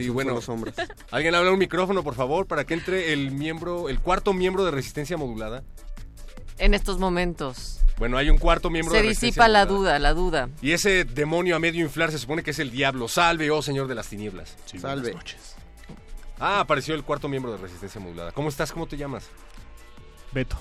Sí, 0.00 0.06
Esos 0.06 0.14
bueno. 0.14 0.30
Son 0.30 0.36
los 0.36 0.48
hombres. 0.48 0.74
Alguien 1.10 1.34
habla 1.34 1.52
un 1.52 1.58
micrófono, 1.58 2.02
por 2.02 2.14
favor, 2.14 2.46
para 2.46 2.64
que 2.64 2.74
entre 2.74 3.12
el 3.12 3.30
miembro, 3.30 3.88
el 3.88 4.00
cuarto 4.00 4.32
miembro 4.32 4.64
de 4.64 4.70
resistencia 4.70 5.16
modulada. 5.16 5.62
En 6.58 6.74
estos 6.74 6.98
momentos. 6.98 7.80
Bueno, 7.98 8.16
hay 8.16 8.30
un 8.30 8.38
cuarto 8.38 8.70
miembro 8.70 8.92
Se 8.92 8.98
de 8.98 9.08
resistencia 9.08 9.28
disipa 9.28 9.48
la 9.48 9.66
duda, 9.66 9.98
la 9.98 10.14
duda. 10.14 10.48
Y 10.62 10.72
ese 10.72 11.04
demonio 11.04 11.56
a 11.56 11.58
medio 11.58 11.84
inflar 11.84 12.10
se 12.10 12.18
supone 12.18 12.42
que 12.42 12.50
es 12.52 12.58
el 12.58 12.70
diablo. 12.70 13.08
Salve, 13.08 13.50
oh 13.50 13.62
señor 13.62 13.88
de 13.88 13.94
las 13.94 14.08
tinieblas. 14.08 14.56
Salve. 14.80 15.14
Ah, 16.38 16.60
apareció 16.60 16.94
el 16.94 17.04
cuarto 17.04 17.28
miembro 17.28 17.52
de 17.52 17.58
Resistencia 17.58 18.00
Modulada. 18.00 18.32
¿Cómo 18.32 18.48
estás? 18.48 18.72
¿Cómo 18.72 18.86
te 18.86 18.96
llamas? 18.96 19.28
Beto. 20.32 20.56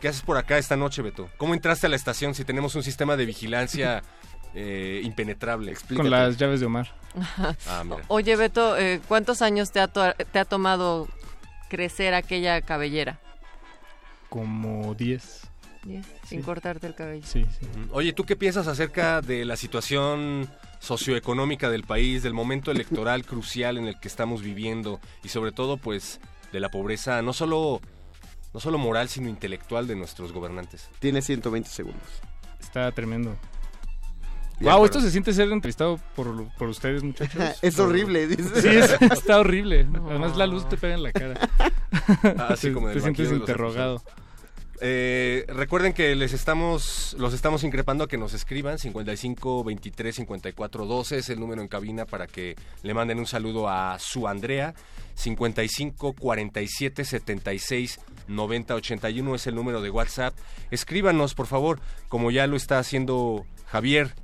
¿Qué 0.00 0.08
haces 0.08 0.22
por 0.22 0.36
acá 0.36 0.58
esta 0.58 0.76
noche, 0.76 1.00
Beto? 1.02 1.28
¿Cómo 1.36 1.54
entraste 1.54 1.86
a 1.86 1.88
la 1.88 1.96
estación 1.96 2.34
si 2.34 2.44
tenemos 2.44 2.74
un 2.74 2.82
sistema 2.82 3.16
de 3.16 3.24
vigilancia 3.24 4.02
eh, 4.56 5.00
impenetrable? 5.04 5.76
Con 5.94 6.10
las 6.10 6.36
llaves 6.38 6.58
de 6.60 6.66
Omar. 6.66 6.92
Ah, 7.68 7.84
mira. 7.84 8.02
Oye, 8.08 8.34
Beto, 8.36 8.76
eh, 8.76 9.00
¿cuántos 9.06 9.42
años 9.42 9.70
te 9.70 9.78
ha, 9.80 9.86
to- 9.88 10.14
te 10.32 10.38
ha 10.38 10.44
tomado 10.44 11.06
crecer 11.68 12.14
aquella 12.14 12.60
cabellera? 12.62 13.20
Como 14.28 14.94
10. 14.94 15.42
Diez, 15.84 16.04
Sin 16.26 16.40
Sí. 16.40 16.44
cortarte 16.44 16.86
el 16.88 16.94
cabello. 16.96 17.24
Sí, 17.24 17.46
sí. 17.60 17.66
Oye, 17.92 18.12
¿tú 18.12 18.24
qué 18.24 18.34
piensas 18.34 18.66
acerca 18.66 19.20
de 19.20 19.44
la 19.44 19.56
situación 19.56 20.48
socioeconómica 20.80 21.70
del 21.70 21.84
país, 21.84 22.24
del 22.24 22.34
momento 22.34 22.72
electoral 22.72 23.24
crucial 23.26 23.78
en 23.78 23.86
el 23.86 24.00
que 24.00 24.08
estamos 24.08 24.42
viviendo 24.42 25.00
y 25.22 25.28
sobre 25.28 25.52
todo, 25.52 25.76
pues, 25.76 26.18
de 26.52 26.58
la 26.60 26.70
pobreza, 26.70 27.22
no 27.22 27.32
solo, 27.32 27.80
no 28.52 28.58
solo 28.60 28.78
moral, 28.78 29.08
sino 29.08 29.28
intelectual 29.28 29.86
de 29.86 29.94
nuestros 29.94 30.32
gobernantes? 30.32 30.88
Tiene 30.98 31.22
120 31.22 31.68
segundos. 31.70 32.02
Está 32.58 32.90
tremendo. 32.90 33.36
Wow, 34.60 34.84
esto 34.86 35.00
se 35.00 35.10
siente 35.10 35.32
ser 35.32 35.50
entrevistado 35.52 36.00
por, 36.14 36.48
por 36.54 36.68
ustedes, 36.68 37.02
muchachos. 37.02 37.40
Es 37.62 37.76
Por- 37.76 37.88
horrible, 37.88 38.26
dice. 38.26 38.62
Sí, 38.62 38.68
es- 38.68 38.96
está 39.12 39.38
horrible. 39.40 39.86
Además, 40.08 40.36
la 40.36 40.46
luz 40.46 40.68
te 40.68 40.76
pega 40.76 40.94
en 40.94 41.02
la 41.02 41.12
cara. 41.12 41.48
Así 42.48 42.68
Te- 42.68 42.72
como 42.72 42.88
te 42.88 42.94
el 42.94 43.02
sientes 43.02 43.30
interrogado. 43.30 44.02
Eh, 44.82 45.46
recuerden 45.48 45.94
que 45.94 46.14
les 46.14 46.34
estamos 46.34 47.16
los 47.18 47.32
estamos 47.32 47.64
increpando 47.64 48.04
a 48.04 48.08
que 48.08 48.18
nos 48.18 48.34
escriban 48.34 48.78
55 48.78 49.64
23 49.64 50.14
54 50.14 50.84
12 50.84 51.16
es 51.16 51.30
el 51.30 51.40
número 51.40 51.62
en 51.62 51.68
cabina 51.68 52.04
para 52.04 52.26
que 52.26 52.56
le 52.82 52.92
manden 52.92 53.18
un 53.18 53.24
saludo 53.24 53.70
a 53.70 53.98
su 53.98 54.28
Andrea 54.28 54.74
55 55.14 56.12
47 56.12 57.06
76 57.06 58.00
90 58.28 58.74
81 58.74 59.34
es 59.34 59.46
el 59.46 59.54
número 59.54 59.80
de 59.80 59.88
WhatsApp 59.88 60.34
escríbanos 60.70 61.34
por 61.34 61.46
favor 61.46 61.80
como 62.10 62.30
ya 62.30 62.46
lo 62.46 62.56
está 62.56 62.78
haciendo 62.78 63.46
Javier 63.64 64.14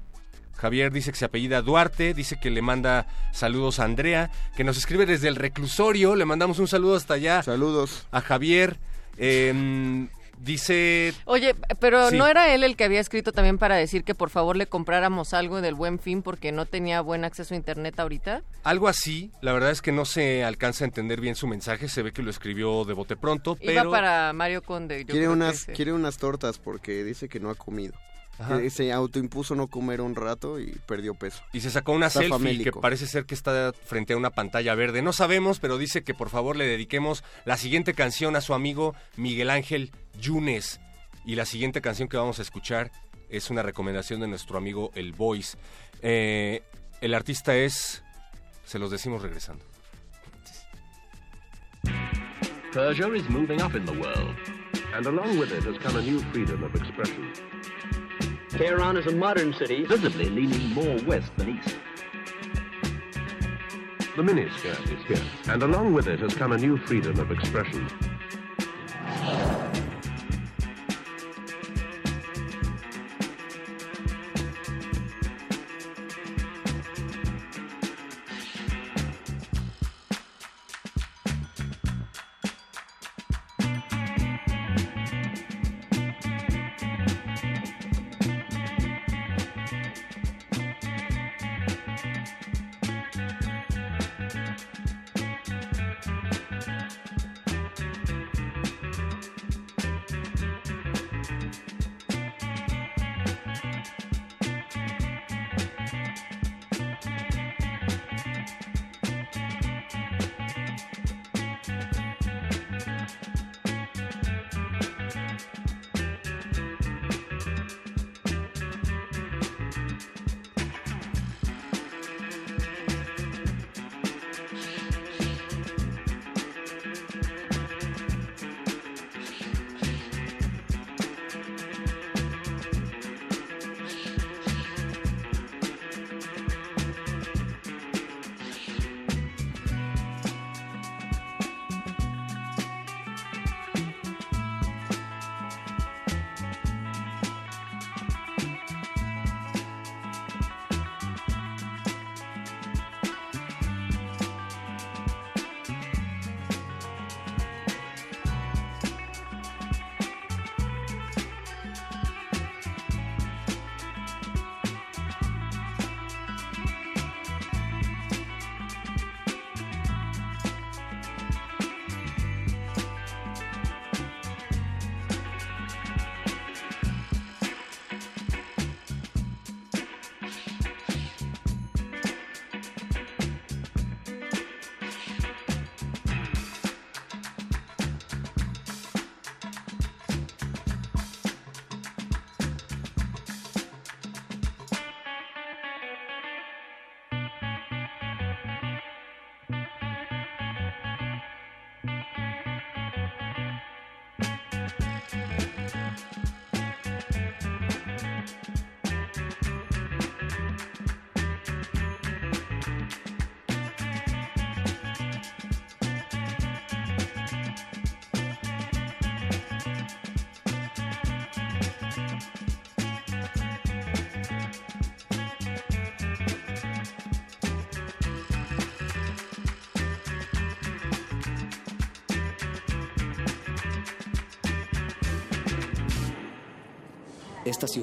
Javier 0.63 0.93
dice 0.93 1.11
que 1.11 1.19
se 1.19 1.25
apellida 1.25 1.61
Duarte, 1.61 2.15
dice 2.15 2.39
que 2.41 2.49
le 2.49 2.63
manda 2.63 3.07
saludos 3.33 3.81
a 3.81 3.85
Andrea, 3.85 4.31
que 4.57 4.63
nos 4.63 4.79
escribe 4.79 5.07
desde 5.07 5.27
el 5.27 5.35
reclusorio, 5.35 6.15
le 6.15 6.25
mandamos 6.25 6.61
un 6.61 6.69
saludo 6.69 6.95
hasta 6.95 7.15
allá. 7.15 7.43
Saludos. 7.43 8.07
A 8.13 8.21
Javier. 8.21 8.79
em, 9.19 10.09
dice 10.39 11.13
Oye, 11.27 11.55
pero 11.81 12.11
Sí. 12.11 12.17
¿no 12.17 12.27
era 12.27 12.55
él 12.55 12.65
el 12.65 12.77
que 12.77 12.85
había 12.85 13.01
escrito 13.01 13.33
también 13.33 13.59
para 13.59 13.77
decir 13.77 14.05
que 14.05 14.15
por 14.15 14.31
favor 14.31 14.57
le 14.57 14.67
compráramos 14.67 15.35
algo 15.35 15.61
del 15.61 15.75
buen 15.75 15.99
fin 15.99 16.23
porque 16.23 16.51
no 16.53 16.65
tenía 16.67 17.01
buen 17.01 17.25
acceso 17.25 17.55
a 17.55 17.57
internet 17.57 17.99
ahorita? 18.01 18.43
algo 18.65 18.89
así, 18.89 19.31
la 19.41 19.53
verdad 19.53 19.71
es 19.71 19.83
que 19.83 19.93
no 19.93 20.05
se 20.05 20.45
alcanza 20.45 20.85
a 20.85 20.87
entender 20.87 21.21
bien 21.21 21.35
su 21.35 21.47
mensaje, 21.47 21.89
se 21.89 22.03
ve 22.03 22.13
que 22.13 22.23
lo 22.23 22.31
escribió 22.31 22.85
de 22.85 22.93
bote 22.95 23.17
pronto, 23.17 23.59
Iba 23.61 23.73
pero 23.83 23.91
para 23.91 24.33
Mario 24.33 24.63
Conde. 24.63 25.01
yo 25.01 25.07
Quiere 25.07 25.19
creo 25.21 25.31
que 25.31 25.37
unas, 25.37 25.55
ese. 25.57 25.73
quiere 25.73 25.93
unas 25.93 26.17
tortas 26.19 26.59
porque 26.59 27.05
dice 27.05 27.29
que 27.29 27.39
no 27.41 27.51
ha 27.51 27.55
comido. 27.55 27.95
Ajá. 28.39 28.59
Se 28.71 28.93
autoimpuso 28.93 29.55
no 29.55 29.69
comer 29.69 30.01
un 30.01 30.17
rato 30.17 30.59
y 30.59 30.73
perdió 30.87 31.15
peso. 31.15 31.43
y 31.53 31.61
se 31.61 31.71
sacó 31.71 31.93
una 31.93 32.07
Está 32.07 32.21
selfie 32.21 32.39
famélico. 32.39 32.79
que 32.79 32.83
parece 32.83 33.07
ser 33.07 33.25
que 33.25 33.35
está 33.35 33.73
frente 33.85 34.15
a 34.15 34.17
una 34.17 34.31
pantalla 34.31 34.75
verde. 34.75 35.03
No 35.03 35.13
sabemos, 35.13 35.61
pero 35.61 35.79
dice 35.79 36.03
que 36.03 36.15
por 36.15 36.29
favor 36.31 36.57
le 36.57 36.67
dediquemos 36.67 37.23
la 37.45 37.57
siguiente 37.57 37.95
canción 37.95 38.35
a 38.35 38.41
su 38.41 38.55
amigo 38.55 38.95
Miguel 39.17 39.51
Ángel 39.51 39.93
Yunes. 40.21 40.81
Y 41.25 41.37
la 41.37 41.45
siguiente 41.47 41.81
canción 41.81 42.09
que 42.09 42.17
vamos 42.17 42.39
a 42.41 42.43
escuchar 42.43 42.91
es 43.29 43.49
una 43.51 43.63
recomendación 43.63 44.21
de 44.21 44.27
nuestro 44.29 44.59
amigo 44.59 44.91
El 44.95 45.13
Voice. 45.13 45.57
Eh, 46.03 46.63
el 47.01 47.15
artista 47.15 47.55
es... 47.57 48.03
Se 48.65 48.79
los 48.79 48.91
decimos 48.91 49.23
regresando. 49.23 49.65
Persia 52.73 53.07
is 53.15 53.29
moving 53.29 53.61
up 53.61 53.75
in 53.77 53.85
the 53.85 53.93
world, 53.93 54.35
and 54.95 55.07
along 55.07 55.39
with 55.39 55.53
it 55.53 55.63
has 55.65 55.77
come 55.79 55.97
a 55.99 56.03
new 56.03 56.19
freedom 56.33 56.63
of 56.65 56.75
expression. 56.75 57.31
Tehran 58.53 58.99
is 58.99 59.07
a 59.07 59.13
modern 59.13 59.55
city. 59.55 59.87
Visibly 59.87 60.29
leaning 60.29 60.75
more 60.75 61.03
west 61.05 61.35
than 61.37 61.59
east. 61.59 61.75
The 64.15 64.23
miniskirt 64.23 64.93
is 64.93 65.03
here, 65.07 65.27
and 65.49 65.63
along 65.63 65.95
with 65.95 66.07
it 66.07 66.21
has 66.21 66.35
come 66.35 66.53
a 66.53 66.59
new 66.59 66.77
freedom 66.77 67.19
of 67.19 67.31
expression. 67.31 67.89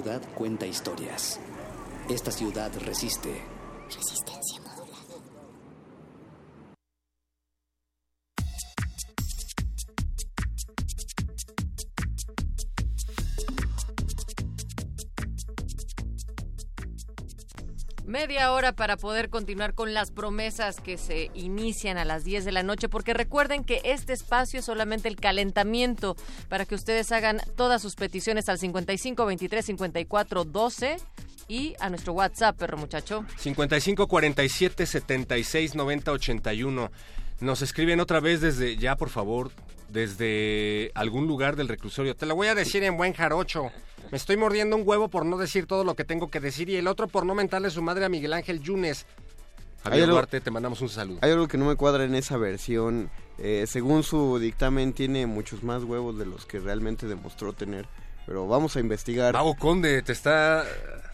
Ciudad 0.10 0.28
cuenta 0.34 0.66
historias. 0.66 1.40
Esta 2.10 2.32
ciudad 2.32 2.72
resiste. 2.84 3.59
Media 18.20 18.52
hora 18.52 18.74
para 18.74 18.98
poder 18.98 19.30
continuar 19.30 19.74
con 19.74 19.94
las 19.94 20.12
promesas 20.12 20.82
que 20.82 20.98
se 20.98 21.32
inician 21.36 21.98
a 21.98 22.04
las 22.04 22.26
10 22.26 22.44
de 22.44 22.52
la 22.52 22.64
noche, 22.64 22.90
porque 22.90 23.14
recuerden 23.14 23.64
que 23.64 23.80
este 23.86 24.12
espacio 24.12 24.60
es 24.60 24.66
solamente 24.66 25.08
el 25.08 25.16
calentamiento 25.16 26.18
para 26.50 26.66
que 26.66 26.76
ustedes 26.76 27.14
hagan 27.14 27.40
todas 27.56 27.82
sus 27.82 27.96
peticiones 27.96 28.50
al 28.50 28.60
55 28.60 29.26
23 29.26 29.66
54 29.66 30.44
12 30.44 30.98
y 31.48 31.76
a 31.80 31.90
nuestro 31.90 32.12
WhatsApp, 32.12 32.58
perro 32.58 32.78
muchacho. 32.78 33.24
55 33.38 34.06
47 34.06 34.86
76 34.86 35.76
90 35.76 36.12
81. 36.12 36.92
Nos 37.40 37.62
escriben 37.62 38.02
otra 38.02 38.20
vez 38.20 38.42
desde, 38.42 38.76
ya 38.76 38.98
por 38.98 39.08
favor, 39.08 39.50
desde 39.88 40.92
algún 40.94 41.26
lugar 41.26 41.56
del 41.56 41.70
reclusorio. 41.70 42.18
Te 42.18 42.26
lo 42.26 42.36
voy 42.36 42.48
a 42.48 42.56
decir 42.56 42.84
en 42.84 42.98
buen 42.98 43.14
jarocho. 43.14 43.72
Me 44.12 44.18
estoy 44.18 44.38
mordiendo 44.38 44.76
un 44.76 44.84
huevo 44.86 45.10
por 45.10 45.26
no 45.26 45.38
decir 45.38 45.66
todo 45.68 45.84
lo 45.84 45.96
que 45.96 46.04
tengo 46.04 46.30
que 46.30 46.40
decir 46.40 46.70
y 46.70 46.76
el 46.76 46.88
otro 46.88 47.08
por 47.08 47.26
no 47.26 47.36
mentarle 47.36 47.70
su 47.70 47.82
madre 47.82 48.06
a 48.06 48.10
Miguel 48.10 48.34
Ángel 48.34 48.62
Yunes. 48.62 49.06
Javier 49.84 50.04
algo- 50.04 50.16
Duarte, 50.16 50.42
te 50.42 50.52
mandamos 50.52 50.82
un 50.82 50.90
saludo. 50.90 51.20
Hay 51.22 51.32
algo 51.32 51.48
que 51.48 51.58
no 51.58 51.66
me 51.66 51.76
cuadra 51.76 52.04
en 52.04 52.16
esa 52.16 52.38
versión. 52.38 53.10
Eh, 53.38 53.66
según 53.68 54.04
su 54.04 54.38
dictamen, 54.40 54.94
tiene 54.94 55.26
muchos 55.28 55.64
más 55.64 55.84
huevos 55.84 56.18
de 56.18 56.26
los 56.26 56.46
que 56.46 56.60
realmente 56.60 57.08
demostró 57.08 57.54
tener. 57.54 57.88
Pero 58.26 58.48
vamos 58.48 58.76
a 58.76 58.80
investigar. 58.80 59.34
Mago 59.34 59.56
Conde, 59.56 60.02
te 60.04 60.12
está, 60.12 60.66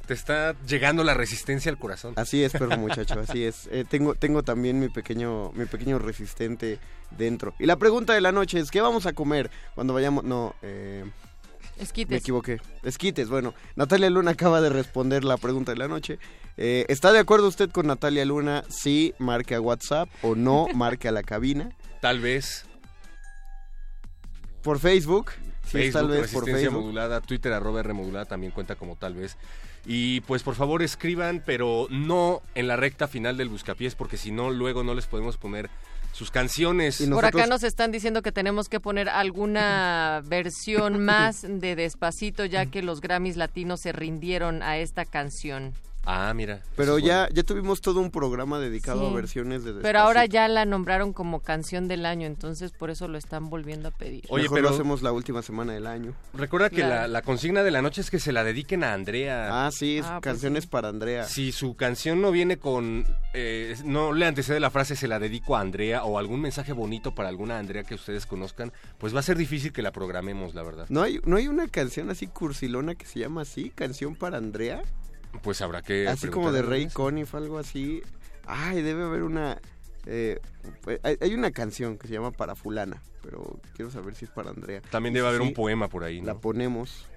te 0.08 0.14
está 0.16 0.56
llegando 0.66 1.04
la 1.04 1.14
resistencia 1.14 1.70
al 1.72 1.78
corazón. 1.78 2.14
Así 2.18 2.44
es, 2.44 2.52
perro 2.54 2.78
muchacho, 2.78 3.20
así 3.20 3.44
es. 3.46 3.68
Eh, 3.72 3.86
tengo, 3.88 4.16
tengo 4.16 4.42
también 4.42 4.80
mi 4.80 4.90
pequeño, 4.90 5.52
mi 5.54 5.66
pequeño 5.66 6.00
resistente 6.00 6.80
dentro. 7.12 7.54
Y 7.60 7.68
la 7.68 7.76
pregunta 7.76 8.14
de 8.14 8.22
la 8.22 8.32
noche 8.32 8.60
es, 8.60 8.72
¿qué 8.72 8.82
vamos 8.82 9.06
a 9.06 9.14
comer 9.14 9.52
cuando 9.76 9.94
vayamos? 9.94 10.24
No, 10.24 10.56
eh, 10.64 11.06
me 11.78 11.84
Esquites. 11.84 12.22
equivoqué. 12.22 12.60
Esquites, 12.84 13.30
bueno. 13.30 13.54
Natalia 13.76 14.10
Luna 14.10 14.32
acaba 14.32 14.62
de 14.62 14.70
responder 14.70 15.24
la 15.24 15.38
pregunta 15.38 15.72
de 15.72 15.78
la 15.78 15.88
noche. 15.88 16.20
Eh, 16.58 16.86
¿Está 16.88 17.12
de 17.12 17.20
acuerdo 17.20 17.48
usted 17.48 17.70
con 17.70 17.88
Natalia 17.88 18.24
Luna? 18.26 18.64
Sí, 18.70 19.14
marque 19.20 19.56
a 19.56 19.62
WhatsApp 19.62 20.10
o 20.22 20.36
no, 20.36 20.68
marque 20.74 21.08
a 21.08 21.12
la 21.12 21.24
cabina. 21.24 21.70
Tal 22.02 22.20
vez. 22.20 22.66
Por 24.62 24.80
Facebook. 24.80 25.32
Sí, 25.66 25.72
Facebook, 25.80 25.94
tal 25.94 26.08
vez 26.10 26.18
por 26.32 26.44
Resistencia 26.44 26.70
Facebook. 26.70 26.82
Modulada, 26.84 27.22
Twitter, 27.22 27.52
arroba 27.54 27.80
R 27.80 27.94
Modulada 27.94 28.26
también 28.26 28.52
cuenta 28.52 28.76
como 28.76 28.96
tal 28.96 29.16
vez. 29.16 29.38
Y 29.86 30.22
pues 30.22 30.42
por 30.44 30.56
favor 30.56 30.82
escriban, 30.82 31.44
pero 31.46 31.88
no 31.92 32.42
en 32.56 32.68
la 32.68 32.76
recta 32.76 33.08
final 33.08 33.38
del 33.38 33.50
Buscapiés, 33.50 33.96
porque 33.96 34.18
si 34.18 34.32
no, 34.32 34.50
luego 34.50 34.84
no 34.84 34.96
les 34.96 35.06
podemos 35.06 35.38
poner 35.38 35.70
sus 36.16 36.32
canciones. 36.32 37.06
Por 37.12 37.26
acá 37.26 37.46
nos 37.46 37.64
están 37.64 37.92
diciendo 37.92 38.22
que 38.22 38.32
tenemos 38.32 38.70
que 38.70 38.80
poner 38.80 39.10
alguna 39.10 40.22
versión 40.26 41.00
más 41.06 41.42
de 41.42 41.76
Despacito, 41.76 42.46
ya 42.46 42.66
que 42.68 42.82
los 42.82 43.02
Grammys 43.02 43.36
latinos 43.36 43.82
se 43.82 43.92
rindieron 43.92 44.64
a 44.64 44.78
esta 44.78 45.04
canción. 45.04 45.74
Ah, 46.06 46.34
mira. 46.36 46.62
Pero 46.76 47.00
ya, 47.00 47.28
ya 47.34 47.44
tuvimos 47.44 47.82
todo 47.82 48.00
un 48.00 48.12
programa 48.12 48.60
dedicado 48.60 49.02
Sí. 49.02 49.12
a 49.12 49.16
versiones 49.16 49.64
de 49.64 49.74
Pero 49.74 50.00
ahora 50.00 50.22
Despacito. 50.22 50.34
ya 50.34 50.48
la 50.48 50.66
nombraron 50.66 51.14
como 51.14 51.40
canción 51.42 51.88
del 51.88 52.06
año, 52.06 52.28
entonces 52.28 52.72
por 52.72 52.90
eso 52.92 53.08
lo 53.08 53.18
están 53.18 53.50
volviendo 53.50 53.90
a 53.90 53.92
pedir. 53.92 54.24
Oye, 54.30 54.44
Mejor 54.44 54.58
pero- 54.58 54.70
lo 54.70 54.76
hacemos 54.76 55.02
la 55.02 55.12
última 55.12 55.42
semana 55.42 55.74
del 55.74 55.88
año. 55.88 56.14
Recuerda 56.34 56.70
que 56.70 56.78
Claro. 56.78 56.94
la, 56.94 57.08
la 57.08 57.22
consigna 57.22 57.64
de 57.64 57.72
la 57.72 57.82
noche 57.82 58.02
es 58.02 58.12
que 58.12 58.20
se 58.20 58.32
la 58.32 58.44
dediquen 58.44 58.84
a 58.84 58.94
Andrea. 58.94 59.66
Ah, 59.66 59.72
sí, 59.72 59.98
es 59.98 60.06
pues 60.06 60.20
canciones 60.22 60.68
para 60.68 60.90
Andrea. 60.90 61.24
Si 61.26 61.52
su 61.52 61.76
canción 61.76 62.22
no 62.22 62.32
viene 62.32 62.58
con, 62.58 63.06
eh, 63.34 63.76
no 63.84 64.14
le 64.14 64.26
antecede 64.26 64.60
la 64.60 64.70
frase 64.70 64.96
se 64.96 65.08
la 65.08 65.20
dedico 65.20 65.56
a 65.56 65.62
Andrea 65.62 66.04
o 66.04 66.20
algún 66.20 66.42
mensaje 66.42 66.72
bonito 66.74 67.16
para 67.16 67.30
alguna 67.30 67.58
Andrea 67.58 67.84
que 67.84 67.96
ustedes 67.96 68.26
conozcan, 68.26 68.72
pues 69.00 69.16
va 69.16 69.20
a 69.20 69.24
ser 69.24 69.38
difícil 69.38 69.74
que 69.74 69.82
la 69.82 69.92
programemos, 69.92 70.54
la 70.54 70.64
verdad. 70.64 70.86
¿No 70.90 71.02
hay, 71.02 71.20
¿No 71.26 71.38
hay 71.38 71.48
una 71.48 71.68
canción 71.68 72.10
así 72.10 72.28
cursilona 72.28 72.94
que 72.96 73.06
se 73.06 73.20
llama 73.20 73.42
así? 73.42 73.72
¿Canción 73.74 74.16
para 74.16 74.38
Andrea? 74.38 74.84
Pues 75.42 75.62
habrá 75.62 75.82
que... 75.82 76.08
así 76.08 76.28
como 76.28 76.52
de. 76.52 76.62
Ray 76.62 76.88
Conniff, 76.88 77.36
algo 77.36 77.58
así. 77.58 78.02
Ay, 78.46 78.82
debe 78.82 79.04
haber 79.04 79.24
una... 79.24 79.60
eh, 80.06 80.40
pues, 80.82 81.00
hay, 81.04 81.34
una 81.34 81.52
canción 81.52 81.98
que 81.98 82.08
se 82.08 82.14
llama 82.14 82.32
Para 82.32 82.56
Fulana, 82.56 83.02
pero 83.24 83.60
quiero 83.76 83.92
saber 83.92 84.16
si 84.16 84.26
es 84.26 84.32
para 84.32 84.52
Andrea. 84.52 84.82
También 84.92 85.14
debe 85.14 85.28
haber 85.28 85.42
Sí, 85.42 85.48
un 85.48 85.54
poema 85.54 85.88
por 85.88 86.04
ahí, 86.04 86.22
¿no? 86.22 86.28
La 86.28 86.36
ponemos. 86.36 87.08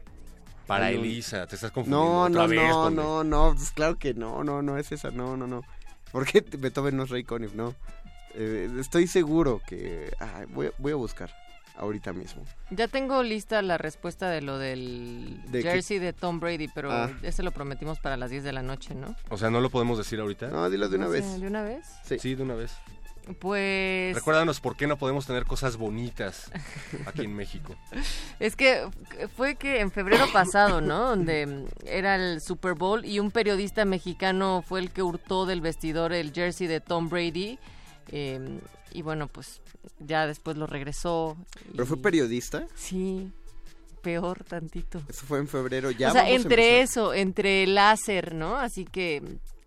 Para 0.66 0.90
Elisa, 0.90 1.46
te 1.46 1.54
estás 1.54 1.70
confundiendo 1.70 2.04
No, 2.04 2.22
otra 2.24 2.42
no, 2.42 2.48
vez, 2.48 2.70
no, 2.70 2.90
no, 2.90 3.24
no, 3.24 3.54
pues 3.54 3.70
claro 3.70 3.98
que 3.98 4.12
no, 4.12 4.44
no, 4.44 4.60
no 4.60 4.76
es 4.76 4.92
esa, 4.92 5.10
no, 5.10 5.34
no, 5.36 5.46
no. 5.46 5.62
¿Por 6.12 6.26
qué 6.26 6.42
Beethoven 6.42 6.96
no 6.96 7.04
es 7.04 7.10
Ray 7.10 7.24
Conniff? 7.24 7.54
No. 7.54 7.74
Eh, 8.34 8.70
estoy 8.78 9.06
seguro 9.06 9.62
que... 9.66 10.12
voy, 10.50 10.70
voy 10.78 10.92
a 10.92 10.96
buscar 10.96 11.30
ahorita 11.78 12.12
mismo. 12.12 12.42
Ya 12.70 12.88
tengo 12.88 13.22
lista 13.22 13.62
la 13.62 13.78
respuesta 13.78 14.28
de 14.30 14.42
lo 14.42 14.58
del 14.58 15.40
¿De 15.48 15.62
qué? 15.62 15.70
jersey 15.70 15.98
de 15.98 16.12
Tom 16.12 16.40
Brady, 16.40 16.68
pero 16.68 16.90
Ah. 16.92 17.10
ese 17.22 17.42
lo 17.42 17.52
prometimos 17.52 17.98
para 18.00 18.16
las 18.16 18.30
10 18.30 18.44
de 18.44 18.52
la 18.52 18.62
noche, 18.62 18.94
¿no? 18.94 19.14
O 19.30 19.38
sea, 19.38 19.50
¿no 19.50 19.60
lo 19.60 19.70
podemos 19.70 19.96
decir 19.98 20.20
ahorita? 20.20 20.48
No, 20.48 20.68
dilo 20.70 20.88
de 20.88 20.96
una 20.96 21.06
No 21.06 21.12
vez. 21.12 21.40
¿De 21.40 21.46
una 21.46 21.62
vez? 21.62 21.86
Sí. 22.20 22.34
de 22.34 22.42
una 22.42 22.54
vez. 22.54 22.72
Pues 23.40 24.14
Recuérdanos 24.14 24.58
por 24.60 24.74
qué 24.76 24.86
no 24.86 24.96
podemos 24.96 25.26
tener 25.26 25.44
cosas 25.44 25.76
bonitas 25.76 26.50
aquí 27.04 27.22
en 27.24 27.34
México. 27.36 27.74
es 28.40 28.56
que 28.56 28.88
fue 29.36 29.56
que 29.56 29.80
en 29.80 29.90
febrero 29.90 30.24
pasado, 30.32 30.80
¿no? 30.80 31.10
Donde 31.10 31.66
era 31.84 32.16
el 32.16 32.40
Super 32.40 32.72
Bowl 32.74 33.04
y 33.04 33.20
un 33.20 33.30
periodista 33.30 33.84
mexicano 33.84 34.64
fue 34.66 34.80
el 34.80 34.90
que 34.90 35.02
hurtó 35.02 35.44
del 35.44 35.60
vestidor 35.60 36.14
el 36.14 36.32
jersey 36.32 36.66
de 36.66 36.80
Tom 36.80 37.08
Brady. 37.10 37.58
eh, 38.10 38.60
y 38.92 39.02
bueno, 39.02 39.28
pues 39.28 39.60
ya 40.00 40.26
después 40.26 40.56
lo 40.56 40.66
regresó. 40.66 41.36
¿Pero 41.72 41.86
fue 41.86 41.96
y- 41.96 42.00
periodista? 42.00 42.66
Sí, 42.76 43.30
peor 44.02 44.44
tantito. 44.44 45.00
Eso 45.08 45.26
fue 45.26 45.38
en 45.38 45.48
febrero. 45.48 45.90
Ya 45.90 46.08
o 46.08 46.12
sea, 46.12 46.28
entre 46.30 46.80
eso, 46.80 47.12
entre 47.14 47.64
el 47.64 47.74
láser, 47.74 48.34
¿no? 48.34 48.56
Así 48.56 48.84
que 48.84 49.22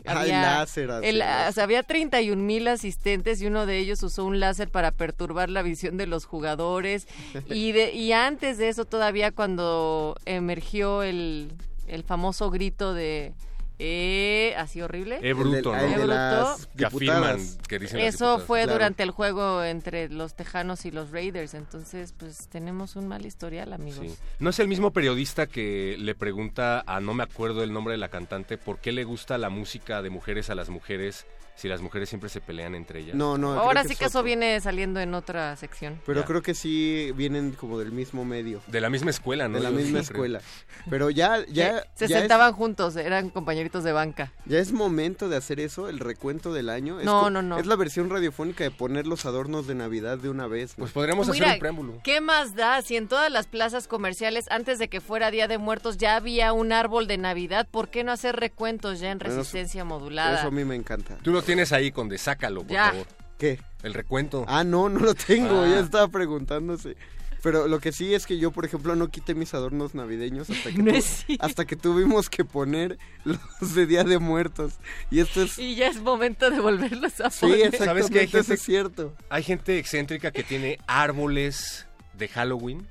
Ah, 0.05 0.21
había, 0.21 0.37
el 0.37 0.41
láser, 0.41 0.89
así 0.91 1.07
el- 1.09 1.21
o 1.21 1.51
sea, 1.51 1.63
había 1.63 1.83
31 1.83 2.41
mil 2.43 2.67
asistentes 2.67 3.39
y 3.39 3.45
uno 3.45 3.67
de 3.67 3.77
ellos 3.77 4.01
usó 4.01 4.25
un 4.25 4.39
láser 4.39 4.69
para 4.71 4.89
perturbar 4.91 5.49
la 5.51 5.61
visión 5.61 5.95
de 5.97 6.07
los 6.07 6.25
jugadores. 6.25 7.07
y, 7.49 7.71
de, 7.71 7.93
y 7.93 8.11
antes 8.13 8.57
de 8.57 8.69
eso 8.69 8.85
todavía 8.85 9.31
cuando 9.31 10.15
emergió 10.25 11.03
el, 11.03 11.51
el 11.87 12.03
famoso 12.03 12.49
grito 12.49 12.93
de... 12.95 13.33
Eh, 13.83 14.53
así 14.57 14.79
horrible. 14.81 15.17
Eh, 15.23 15.33
bruto, 15.33 15.73
El 15.75 15.81
¿no? 15.81 15.87
de- 15.87 15.93
el 15.93 15.95
de 15.97 16.03
Eh, 16.03 16.07
las 16.07 16.57
bruto. 16.59 16.71
Que 16.77 16.85
afirman, 16.85 17.17
diputadas. 17.37 17.57
que 17.67 17.79
dicen 17.79 17.99
las 17.99 18.13
Eso 18.15 18.39
fue 18.39 18.59
Claro. 18.59 18.73
durante 18.73 19.01
el 19.01 19.09
juego 19.09 19.63
entre 19.63 20.07
los 20.09 20.35
Tejanos 20.35 20.85
y 20.85 20.91
los 20.91 21.09
Raiders, 21.09 21.55
entonces 21.55 22.13
pues 22.17 22.47
tenemos 22.49 22.95
un 22.95 23.07
mal 23.07 23.25
historial, 23.25 23.73
amigos. 23.73 24.05
Sí. 24.05 24.15
No 24.39 24.51
es 24.51 24.59
el 24.59 24.67
mismo 24.67 24.91
periodista 24.93 25.47
que 25.47 25.95
le 25.97 26.13
pregunta 26.13 26.83
a 26.85 26.99
no 27.01 27.15
me 27.15 27.23
acuerdo 27.23 27.63
el 27.63 27.73
nombre 27.73 27.93
de 27.93 27.97
la 27.97 28.09
cantante 28.09 28.57
por 28.59 28.77
qué 28.77 28.91
le 28.91 29.03
gusta 29.03 29.39
la 29.39 29.49
música 29.49 30.01
de 30.03 30.11
mujeres 30.11 30.51
a 30.51 30.55
las 30.55 30.69
mujeres 30.69 31.25
si 31.55 31.67
las 31.67 31.81
mujeres 31.81 32.09
siempre 32.09 32.29
se 32.29 32.41
pelean 32.41 32.73
entre 32.75 32.99
ellas. 33.01 33.15
No, 33.15 33.37
no. 33.37 33.53
Ahora 33.53 33.83
sí 33.83 33.95
que 33.95 34.05
eso 34.05 34.19
otro. 34.19 34.23
viene 34.25 34.59
saliendo 34.61 34.99
en 34.99 35.13
otra 35.13 35.55
sección. 35.57 35.99
Pero 36.05 36.21
Ya. 36.21 36.25
creo 36.25 36.41
que 36.41 36.53
sí 36.53 37.11
vienen 37.15 37.51
como 37.51 37.77
del 37.77 37.91
mismo 37.91 38.25
medio. 38.25 38.61
De 38.67 38.81
la 38.81 38.89
misma 38.89 39.11
escuela, 39.11 39.47
¿no? 39.47 39.57
de 39.57 39.63
la 39.63 39.69
Yo 39.69 39.75
misma 39.75 39.99
escuela. 39.99 40.41
Pero 40.89 41.09
ya, 41.09 41.45
ya, 41.47 41.83
se 41.95 42.07
ya, 42.07 42.19
sentaban 42.19 42.53
juntos, 42.53 42.95
eran 42.95 43.29
compañeritos 43.29 43.83
de 43.83 43.91
banca. 43.91 44.31
ya 44.45 44.59
es 44.59 44.71
momento 44.71 45.29
de 45.29 45.37
hacer 45.37 45.59
eso, 45.59 45.89
el 45.89 45.99
recuento 45.99 46.53
del 46.53 46.69
año. 46.69 46.99
Es 46.99 47.05
No, 47.05 47.29
no, 47.29 47.41
no. 47.41 47.57
Es 47.59 47.65
la 47.67 47.75
versión 47.75 48.09
radiofónica 48.09 48.63
de 48.63 48.71
poner 48.71 49.05
los 49.07 49.25
adornos 49.25 49.67
de 49.67 49.75
Navidad 49.75 50.17
de 50.17 50.29
una 50.29 50.47
vez. 50.47 50.77
¿no? 50.77 50.83
Pues 50.83 50.91
podríamos 50.93 51.27
Mira, 51.29 51.45
hacer 51.47 51.55
un 51.55 51.59
preámbulo. 51.59 51.99
¿Qué 52.03 52.21
más 52.21 52.55
da 52.55 52.81
si 52.81 52.95
en 52.95 53.07
todas 53.07 53.31
las 53.31 53.47
plazas 53.47 53.87
comerciales, 53.87 54.45
antes 54.49 54.79
de 54.79 54.87
que 54.87 55.01
fuera 55.01 55.29
Día 55.31 55.47
de 55.47 55.57
Muertos, 55.57 55.97
ya 55.97 56.15
había 56.15 56.53
un 56.53 56.71
árbol 56.71 57.07
de 57.07 57.17
Navidad? 57.17 57.67
¿Por 57.69 57.89
qué 57.89 58.03
no 58.03 58.11
hacer 58.11 58.35
recuentos 58.37 58.99
ya 58.99 59.11
en 59.11 59.19
Bueno, 59.19 59.35
resistencia 59.35 59.83
modulada? 59.83 60.39
Eso 60.39 60.47
a 60.47 60.51
mí 60.51 60.63
me 60.65 60.75
encanta. 60.75 61.17
Tú 61.21 61.31
lo 61.31 61.40
tienes 61.41 61.71
ahí, 61.71 61.91
Conde, 61.91 62.17
sácalo, 62.17 62.61
por 62.63 62.71
Ya. 62.71 62.89
favor. 62.91 63.07
¿Qué? 63.37 63.59
El 63.83 63.93
recuento. 63.93 64.45
Ah, 64.47 64.63
no, 64.63 64.89
no 64.89 64.99
lo 64.99 65.15
tengo. 65.15 65.61
Ah. 65.61 65.67
Ya 65.67 65.79
estaba 65.79 66.07
preguntándose. 66.09 66.95
Pero 67.43 67.67
lo 67.67 67.79
que 67.79 67.91
sí 67.91 68.13
es 68.13 68.27
que 68.27 68.37
yo, 68.37 68.51
por 68.51 68.65
ejemplo, 68.65 68.95
no 68.95 69.07
quité 69.07 69.33
mis 69.33 69.55
adornos 69.55 69.95
navideños 69.95 70.47
hasta 70.51 70.69
que, 70.71 70.77
No 70.83 70.91
tu- 70.91 70.97
es 70.97 71.05
cierto. 71.25 71.43
hasta 71.45 71.65
que 71.65 71.75
tuvimos 71.75 72.29
que 72.29 72.45
poner 72.45 72.99
los 73.23 73.73
de 73.73 73.87
Día 73.87 74.03
de 74.03 74.19
Muertos. 74.19 74.73
Y 75.09 75.21
esto 75.21 75.41
es... 75.41 75.57
Y 75.57 75.73
ya 75.73 75.87
es 75.87 75.99
momento 76.01 76.51
de 76.51 76.59
volverlos 76.59 77.19
a 77.19 77.31
Sí, 77.31 77.39
poner. 77.41 77.59
exactamente, 77.61 77.85
¿Sabes 77.85 78.09
que 78.11 78.19
hay 78.19 78.25
eso 78.25 78.37
gente- 78.37 78.53
es 78.53 78.61
cierto. 78.61 79.15
Hay 79.29 79.41
gente 79.41 79.79
excéntrica 79.79 80.29
que 80.31 80.43
tiene 80.43 80.77
árboles 80.85 81.87
de 82.13 82.27
Halloween. 82.27 82.87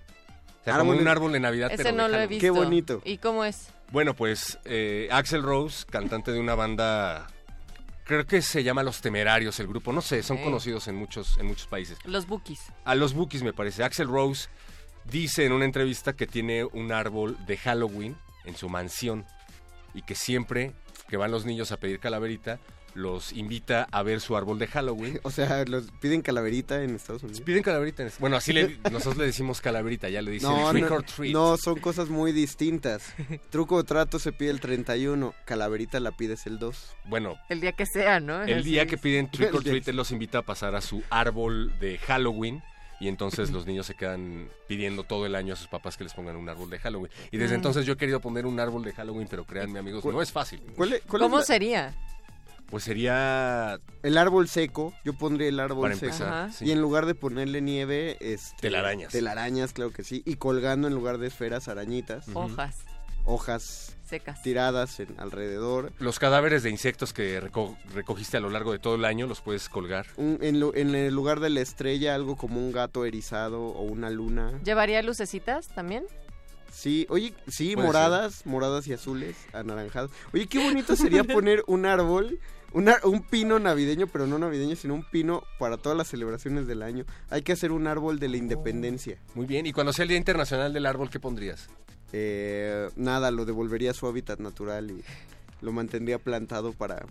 O 0.61 0.65
sea, 0.65 0.79
como 0.79 0.91
un 0.93 1.07
árbol 1.07 1.31
de 1.33 1.39
Navidad, 1.41 1.71
Ese 1.73 1.85
pero 1.85 1.97
no 1.97 2.03
de 2.09 2.09
lo 2.09 2.21
he 2.21 2.27
visto. 2.27 2.41
Qué 2.43 2.51
bonito. 2.51 3.01
¿Y 3.05 3.19
cómo 3.19 3.45
es? 3.45 3.69
Bueno, 3.93 4.15
pues 4.15 4.59
eh, 4.65 5.09
Axel 5.13 5.43
Rose, 5.45 5.87
cantante 5.89 6.33
de 6.33 6.41
una 6.41 6.55
banda, 6.57 7.29
creo 8.11 8.27
que 8.27 8.43
se 8.43 8.65
llama 8.65 8.83
Los 8.83 9.01
Temerarios 9.01 9.61
el 9.61 9.69
grupo, 9.69 9.93
no 9.93 10.03
sé, 10.03 10.25
son 10.25 10.39
conocidos 10.39 10.89
en 10.89 10.97
muchos, 10.97 11.39
en 11.39 11.47
muchos 11.47 11.69
países. 11.69 11.97
Los 12.05 12.27
bookies. 12.27 12.61
A 12.85 12.97
los 12.97 13.15
Bookies 13.15 13.45
me 13.45 13.53
parece. 13.53 13.85
Axel 13.85 14.09
Rose 14.09 14.49
dice 15.05 15.45
en 15.45 15.53
una 15.53 15.65
entrevista 15.65 16.15
que 16.15 16.27
tiene 16.27 16.65
un 16.65 16.91
árbol 16.91 17.37
de 17.47 17.57
Halloween 17.57 18.17
en 18.47 18.57
su 18.57 18.69
mansión 18.69 19.27
y 19.95 20.03
que 20.03 20.17
siempre 20.17 20.73
que 21.09 21.17
van 21.17 21.31
los 21.31 21.45
niños 21.45 21.71
a 21.71 21.77
pedir 21.77 22.01
calaverita, 22.01 22.59
los 23.01 23.33
invita 23.33 23.89
a 23.91 24.03
ver 24.03 24.21
su 24.21 24.37
árbol 24.37 24.59
de 24.59 24.67
Halloween. 24.67 25.19
O 25.25 25.31
sea, 25.31 25.65
los 25.65 25.91
piden 26.01 26.23
calaverita 26.23 26.83
en 26.83 26.95
Estados 26.97 27.23
Unidos. 27.23 27.41
Piden 27.41 27.63
calaverita. 27.63 28.03
en- 28.03 28.13
Bueno, 28.19 28.37
así 28.37 28.53
le, 28.53 28.79
nosotros 28.91 29.17
le 29.17 29.27
decimos 29.27 29.61
calaverita, 29.61 30.09
ya 30.09 30.23
le 30.23 30.31
dicen 30.33 30.51
No, 30.51 30.71
trick 30.71 30.89
no, 30.89 30.95
or 30.97 31.03
treat. 31.03 31.33
no, 31.33 31.57
son 31.57 31.79
cosas 31.81 32.09
muy 32.09 32.33
distintas. 32.33 33.13
Truco 33.51 33.77
o 33.77 33.85
trato 33.85 34.19
se 34.19 34.33
pide 34.33 34.51
el 34.51 34.61
31, 34.61 35.35
calaverita 35.45 35.99
la 36.01 36.13
pides 36.13 36.47
el 36.47 36.59
2. 36.59 36.97
Bueno, 37.07 37.37
El 37.49 37.61
día 37.61 37.73
que 37.73 37.87
sea, 37.87 38.21
¿no? 38.21 38.43
el 38.43 38.63
día 38.65 38.87
que 38.87 38.97
piden 38.99 39.29
trick 39.31 39.51
or 39.51 39.59
El 39.59 39.65
día- 39.65 39.73
treat, 39.73 39.89
él 39.89 39.97
los 39.97 40.11
invita 40.13 40.39
a 40.39 40.43
pasar 40.43 40.75
a 40.75 40.81
su 40.81 41.03
árbol 41.11 41.79
de 41.81 41.99
Halloween. 41.99 42.63
Y 43.03 43.09
entonces 43.09 43.51
los 43.51 43.65
niños 43.65 43.87
se 43.87 43.95
quedan 43.95 44.51
pidiendo 44.69 45.05
todo 45.05 45.25
el 45.25 45.35
año 45.35 45.55
a 45.55 45.57
sus 45.57 45.69
papás 45.69 45.97
que 45.97 46.05
les 46.05 46.13
pongan 46.13 46.37
un 46.37 46.51
árbol 46.51 46.69
de 46.69 46.79
Halloween. 46.79 47.11
Y 47.31 47.39
desde 47.39 47.55
Mm. 47.55 47.57
entonces 47.57 47.87
yo 47.87 47.95
he 47.95 47.97
querido 47.97 48.21
poner 48.21 48.45
un 48.45 48.61
árbol 48.61 48.85
de 48.85 48.93
Halloween, 48.93 49.27
pero 49.27 49.47
créanme 49.47 49.79
amigos, 49.79 50.05
no 50.05 50.21
es 50.21 50.31
fácil. 50.31 50.61
¿Cuál 50.77 50.93
es- 50.93 51.03
cuál 51.09 51.23
es 51.23 51.25
¿Cómo 51.25 51.39
la- 51.39 51.45
sería? 51.45 51.95
Pues 52.71 52.85
sería 52.85 53.81
El 54.03 54.17
árbol 54.17 54.49
seco, 54.49 54.95
yo 55.05 55.13
pondría 55.15 55.49
el 55.49 55.59
árbol 55.61 55.83
Para 55.91 55.95
seco. 55.97 56.07
empezar, 56.07 56.29
Ajá. 56.33 56.53
sí. 56.53 56.67
Y 56.67 56.71
en 56.73 56.81
lugar 56.81 57.07
de 57.07 57.15
ponerle 57.15 57.61
nieve, 57.61 58.17
este, 58.21 58.57
Telarañas. 58.63 59.13
Telarañas, 59.13 59.73
claro 59.73 59.91
que 59.93 60.05
sí. 60.05 60.23
Y 60.25 60.37
colgando 60.37 60.87
en 60.89 60.95
lugar 60.95 61.19
de 61.19 61.27
esferas, 61.27 61.69
arañitas. 61.69 62.27
Hojas 62.33 62.77
Hojas 63.27 63.97
secas. 64.09 64.43
tiradas 64.43 64.99
en, 64.99 65.09
alrededor. 65.19 65.93
los 65.99 66.19
cadáveres 66.19 66.63
de 66.63 66.71
insectos 66.71 67.13
que 67.13 67.41
reco- 67.43 67.77
recogiste 67.93 68.39
a 68.39 68.41
lo 68.41 68.49
largo 68.51 68.73
de 68.73 68.79
todo 68.79 68.95
el 68.95 69.05
año, 69.05 69.27
los 69.27 69.41
puedes 69.43 69.69
colgar. 69.69 70.07
Un- 70.17 70.39
en, 70.41 70.95
el 70.95 71.15
lugar 71.15 71.39
de 71.41 71.51
la 71.51 71.61
estrella, 71.61 72.15
algo 72.15 72.37
como 72.37 72.59
un 72.61 72.73
gato 72.73 73.05
erizado 73.05 73.61
o 73.63 73.83
una 73.83 74.09
luna. 74.11 74.53
¿Llevaría 74.65 75.03
lucecitas 75.03 75.69
también? 75.69 76.05
Sí, 76.73 77.05
oye, 77.11 77.35
sí, 77.49 77.75
moradas, 77.77 78.47
moradas 78.47 78.87
y 78.87 78.93
azules, 78.93 79.37
anaranjadas. 79.53 80.11
Oye, 80.33 80.47
qué 80.47 80.61
bonito 80.63 80.95
sería 80.97 81.25
poner 81.25 81.63
un 81.67 81.85
árbol, 81.85 82.39
una- 82.73 82.99
un 83.05 83.23
pino 83.23 83.59
navideño, 83.59 84.07
pero 84.07 84.27
no 84.27 84.39
navideño, 84.39 84.77
sino 84.77 84.95
un 84.95 85.05
pino 85.05 85.43
para 85.59 85.77
todas 85.77 85.97
las 85.99 86.09
celebraciones 86.09 86.67
del 86.67 86.83
año. 86.83 87.05
Hay 87.31 87.43
que 87.43 87.53
hacer 87.53 87.73
un 87.73 87.87
árbol 87.87 88.19
de 88.19 88.29
la 88.29 88.37
independencia. 88.37 89.19
Muy 89.35 89.47
bien. 89.47 89.67
Y 89.67 89.73
cuando 89.73 89.93
sea 89.93 90.03
el 90.05 90.09
Día 90.11 90.19
Internacional 90.19 90.73
del 90.73 90.87
Árbol, 90.87 91.11
¿qué 91.11 91.21
pondrías? 91.21 91.69
Eh, 92.13 92.89
nada, 92.97 93.31
lo 93.31 93.45
devolvería 93.45 93.93
a 93.93 93.95
su 93.95 94.07
hábitat 94.07 94.41
natural 94.41 94.91
y 94.91 95.03
lo 95.61 95.73
mantendría 95.73 96.19
plantado 96.19 96.73
para, 96.73 97.07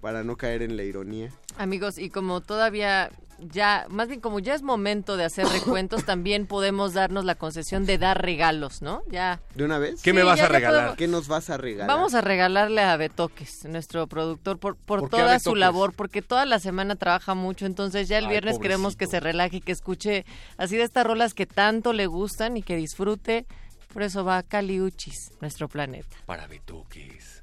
para 0.00 0.24
no 0.24 0.36
caer 0.36 0.62
en 0.62 0.76
la 0.76 0.82
ironía. 0.84 1.30
Amigos, 1.56 1.98
y 1.98 2.10
como 2.10 2.40
todavía 2.40 3.10
ya, 3.50 3.86
más 3.88 4.08
bien 4.08 4.20
como 4.20 4.38
ya 4.38 4.54
es 4.54 4.62
momento 4.62 5.16
de 5.16 5.24
hacer 5.24 5.46
recuentos, 5.46 6.04
también 6.04 6.46
podemos 6.46 6.92
darnos 6.94 7.24
la 7.24 7.34
concesión 7.34 7.84
de 7.86 7.98
dar 7.98 8.20
regalos, 8.22 8.82
¿no? 8.82 9.02
Ya. 9.10 9.40
¿De 9.54 9.64
una 9.64 9.78
vez? 9.78 10.00
¿Qué 10.02 10.12
me 10.12 10.22
vas 10.22 10.38
ya- 10.38 10.44
a 10.46 10.48
regalar? 10.48 10.80
podemos- 10.80 10.96
¿Qué 10.96 11.08
nos 11.08 11.28
vas 11.28 11.50
a 11.50 11.56
regalar? 11.56 11.88
Vamos 11.88 12.14
a 12.14 12.20
regalarle 12.20 12.82
a 12.82 12.96
Betoques, 12.96 13.64
nuestro 13.64 14.06
productor, 14.06 14.58
por, 14.58 14.76
por, 14.76 15.00
¿Por 15.00 15.10
qué 15.10 15.16
a 15.16 15.20
toda 15.24 15.38
su 15.38 15.54
labor, 15.54 15.94
porque 15.94 16.22
toda 16.22 16.44
la 16.46 16.58
semana 16.58 16.96
trabaja 16.96 17.34
mucho, 17.34 17.66
entonces 17.66 18.08
ya 18.08 18.18
el 18.18 18.24
Ay, 18.26 18.30
viernes 18.30 18.58
queremos 18.58 18.96
que 18.96 19.06
se 19.06 19.20
relaje 19.20 19.56
y 19.56 19.60
que 19.60 19.72
escuche 19.72 20.24
así 20.56 20.76
de 20.76 20.82
estas 20.84 21.06
rolas 21.06 21.34
que 21.34 21.46
tanto 21.46 21.92
le 21.92 22.06
gustan 22.06 22.56
y 22.56 22.62
que 22.62 22.76
disfrute. 22.76 23.46
Por 23.92 24.02
eso 24.02 24.24
va 24.24 24.42
Caliuchis, 24.42 25.32
nuestro 25.40 25.68
planeta. 25.68 26.16
Para 26.24 26.46
Betoques. 26.46 27.42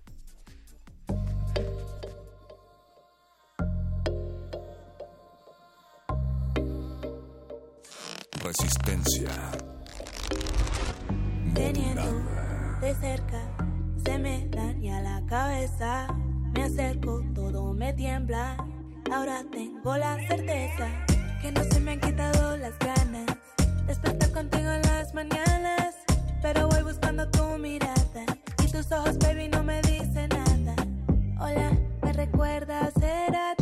Resistencia. 8.43 9.29
Teniendo 11.53 12.23
de 12.79 12.95
cerca, 12.95 13.41
se 14.03 14.17
me 14.17 14.47
daña 14.47 15.01
la 15.01 15.21
cabeza. 15.27 16.07
Me 16.53 16.63
acerco, 16.63 17.21
todo 17.35 17.73
me 17.73 17.93
tiembla. 17.93 18.55
Ahora 19.11 19.43
tengo 19.51 19.97
la 19.97 20.15
certeza 20.27 20.87
que 21.41 21.51
no 21.51 21.63
se 21.65 21.79
me 21.81 21.91
han 21.91 21.99
quitado 21.99 22.55
las 22.57 22.77
ganas. 22.79 23.25
Despertar 23.85 24.31
contigo 24.31 24.71
en 24.71 24.81
las 24.83 25.13
mañanas, 25.13 25.95
pero 26.41 26.69
voy 26.69 26.83
buscando 26.83 27.29
tu 27.29 27.43
mirada. 27.57 28.25
Y 28.63 28.71
tus 28.71 28.91
ojos, 28.91 29.17
baby, 29.19 29.49
no 29.49 29.63
me 29.63 29.81
dicen 29.81 30.29
nada. 30.29 30.75
Hola, 31.39 31.77
¿me 32.03 32.13
recuerdas? 32.13 32.93
Era 33.01 33.55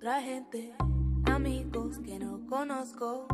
otra 0.00 0.18
gente, 0.22 0.72
amigos 1.30 1.98
que 1.98 2.18
no 2.18 2.40
conozco. 2.46 3.26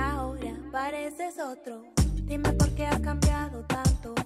Ahora 0.00 0.52
pareces 0.72 1.38
otro. 1.38 1.84
Dime 2.24 2.52
por 2.54 2.74
qué 2.74 2.86
has 2.86 2.98
cambiado 2.98 3.64
tanto. 3.68 4.16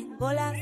Tengo 0.00 0.32
la 0.32 0.52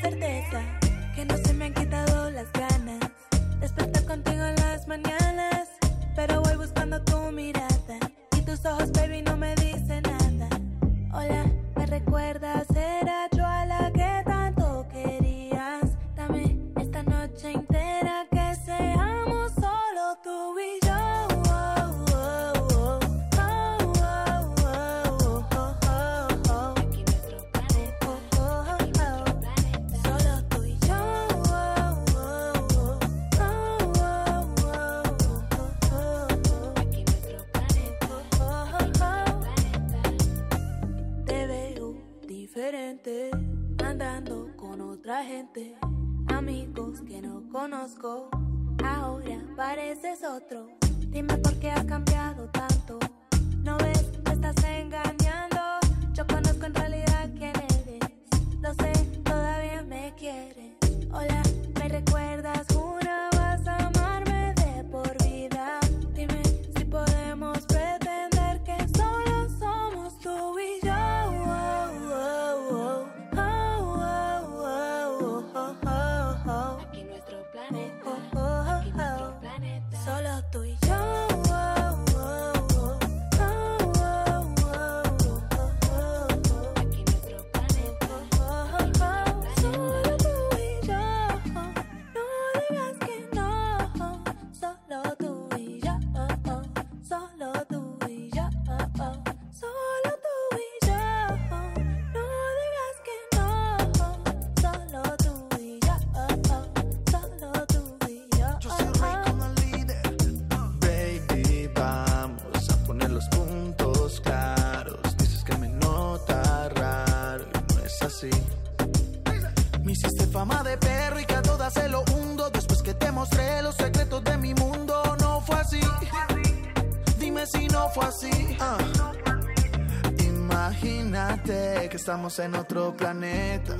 en 132.36 132.54
otro 132.56 132.94
planeta, 132.94 133.74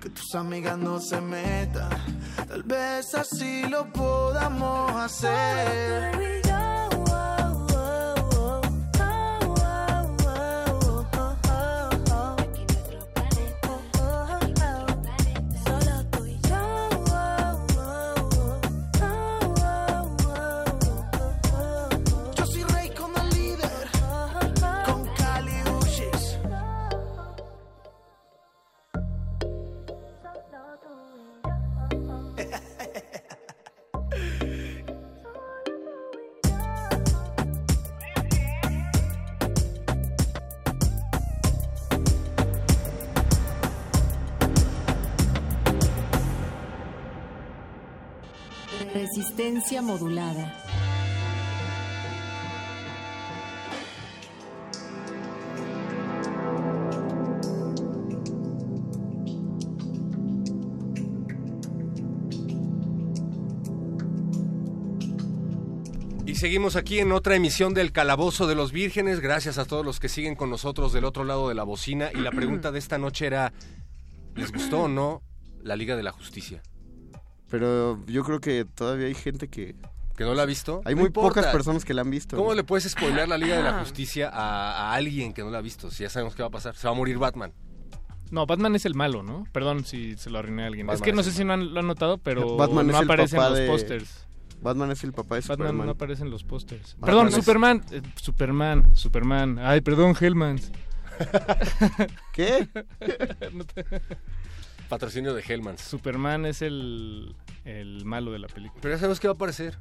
que 0.00 0.10
tus 0.10 0.36
amigas 0.36 0.78
no 0.78 1.00
se 1.00 1.20
metan. 1.20 1.90
Tal 2.46 2.62
vez 2.62 3.14
así 3.16 3.64
lo 3.68 3.92
podamos 3.92 4.92
hacer. 4.94 6.29
Modulada. 49.78 50.52
Y 66.26 66.34
seguimos 66.34 66.74
aquí 66.74 66.98
en 66.98 67.12
otra 67.12 67.36
emisión 67.36 67.72
del 67.72 67.92
Calabozo 67.92 68.48
de 68.48 68.56
los 68.56 68.72
Vírgenes. 68.72 69.20
Gracias 69.20 69.56
a 69.58 69.66
todos 69.66 69.84
los 69.84 70.00
que 70.00 70.08
siguen 70.08 70.34
con 70.34 70.50
nosotros 70.50 70.92
del 70.92 71.04
otro 71.04 71.22
lado 71.22 71.48
de 71.48 71.54
la 71.54 71.62
bocina. 71.62 72.10
Y 72.12 72.18
la 72.18 72.32
pregunta 72.32 72.72
de 72.72 72.80
esta 72.80 72.98
noche 72.98 73.26
era, 73.26 73.52
¿les 74.34 74.50
gustó 74.50 74.82
o 74.82 74.88
no 74.88 75.22
la 75.62 75.76
Liga 75.76 75.96
de 75.96 76.02
la 76.02 76.10
Justicia? 76.10 76.60
Pero 77.50 78.04
yo 78.06 78.22
creo 78.24 78.40
que 78.40 78.64
todavía 78.64 79.06
hay 79.06 79.14
gente 79.14 79.48
que... 79.48 79.74
¿Que 80.16 80.24
no 80.24 80.34
la 80.34 80.42
ha 80.42 80.46
visto? 80.46 80.82
Hay 80.84 80.94
No 80.94 81.00
muy 81.00 81.06
importa. 81.08 81.28
pocas 81.40 81.46
personas 81.52 81.84
que 81.84 81.94
la 81.94 82.02
han 82.02 82.10
visto. 82.10 82.36
¿Cómo 82.36 82.52
le 82.54 82.62
puedes 82.62 82.88
spoiler 82.90 83.26
la 83.28 83.38
Liga 83.38 83.56
de 83.56 83.62
la 83.62 83.76
Ah. 83.78 83.80
Justicia 83.80 84.28
a, 84.28 84.90
a 84.90 84.94
alguien 84.94 85.32
que 85.32 85.42
no 85.42 85.50
la 85.50 85.58
ha 85.58 85.62
visto? 85.62 85.90
Si 85.90 86.02
ya 86.02 86.10
sabemos 86.10 86.34
qué 86.34 86.42
va 86.42 86.48
a 86.48 86.50
pasar. 86.52 86.76
Se 86.76 86.86
va 86.86 86.92
a 86.92 86.96
morir 86.96 87.16
Batman. 87.18 87.52
No, 88.30 88.44
Batman 88.46 88.76
es 88.76 88.84
el 88.84 88.94
malo, 88.94 89.22
¿no? 89.22 89.44
Perdón 89.52 89.84
si 89.84 90.16
se 90.16 90.28
lo 90.30 90.38
arruiné 90.38 90.64
a 90.64 90.66
alguien. 90.66 90.86
es 90.86 90.92
Batman 91.00 91.04
que 91.06 91.12
no 91.14 91.20
es 91.22 91.26
sé 91.26 91.32
si 91.32 91.44
no 91.44 91.54
han- 91.54 91.72
lo 91.74 91.80
han 91.80 91.86
notado, 91.86 92.18
pero 92.18 92.56
Batman 92.56 92.86
no 92.86 92.92
es 92.92 92.98
el 92.98 93.04
aparecen 93.04 93.36
papá 93.38 93.48
los 93.50 93.58
de- 93.58 93.66
pósters. 93.66 94.26
Batman 94.62 94.90
es 94.90 95.04
el 95.04 95.12
papá 95.12 95.36
de 95.36 95.40
Batman 95.40 95.56
Superman. 95.56 95.86
no 95.86 95.92
aparece 95.92 96.22
en 96.22 96.30
los 96.30 96.44
pósters. 96.44 96.96
Batman 96.98 97.06
Perdón, 97.06 97.28
es- 97.28 97.34
Superman. 97.34 97.84
eh, 97.90 98.02
Superman, 98.20 98.96
Superman. 98.96 99.58
Ay, 99.58 99.80
perdón, 99.80 100.14
Hellmans. 100.20 100.70
¿Qué? 102.32 102.68
No 103.52 103.64
te- 103.64 103.84
Patrocinio 104.88 105.34
de 105.34 105.42
Hellmans. 105.42 105.80
Superman 105.82 106.46
es 106.46 106.62
el, 106.62 107.34
el 107.64 108.04
malo 108.04 108.32
de 108.32 108.40
la 108.40 108.48
película. 108.48 108.80
Pero 108.82 108.94
ya 108.94 108.98
sabemos 108.98 109.20
que 109.20 109.28
va 109.28 109.32
a 109.32 109.34
aparecer. 109.36 109.78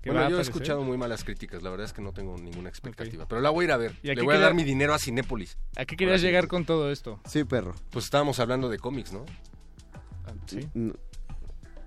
¿Que 0.00 0.10
Bueno, 0.12 0.30
yo 0.30 0.38
he 0.38 0.42
escuchado 0.42 0.82
muy 0.82 0.96
malas 0.96 1.24
críticas. 1.24 1.62
La 1.62 1.70
verdad 1.70 1.84
es 1.84 1.92
que 1.92 2.00
no 2.00 2.12
tengo 2.12 2.38
ninguna 2.38 2.68
expectativa. 2.68 3.26
Pero 3.26 3.40
la 3.40 3.50
voy 3.50 3.64
a 3.64 3.66
ir 3.66 3.72
a 3.72 3.76
ver. 3.76 3.92
¿Y 4.02 4.10
a 4.10 4.14
Le 4.14 4.22
voy 4.22 4.36
a 4.36 4.38
dar 4.38 4.54
mi 4.54 4.62
dinero 4.64 4.94
a 4.94 4.98
Cinépolis. 4.98 5.58
¿A 5.76 5.84
qué 5.84 5.96
querías 5.96 6.22
llegar 6.22 6.46
con 6.48 6.64
todo 6.64 6.90
esto? 6.90 7.20
Sí, 7.26 7.44
perro. 7.44 7.74
Pues 7.90 8.04
estábamos 8.06 8.38
hablando 8.40 8.68
de 8.68 8.78
cómics, 8.78 9.12
¿no? 9.12 9.26
Sí. 10.46 10.68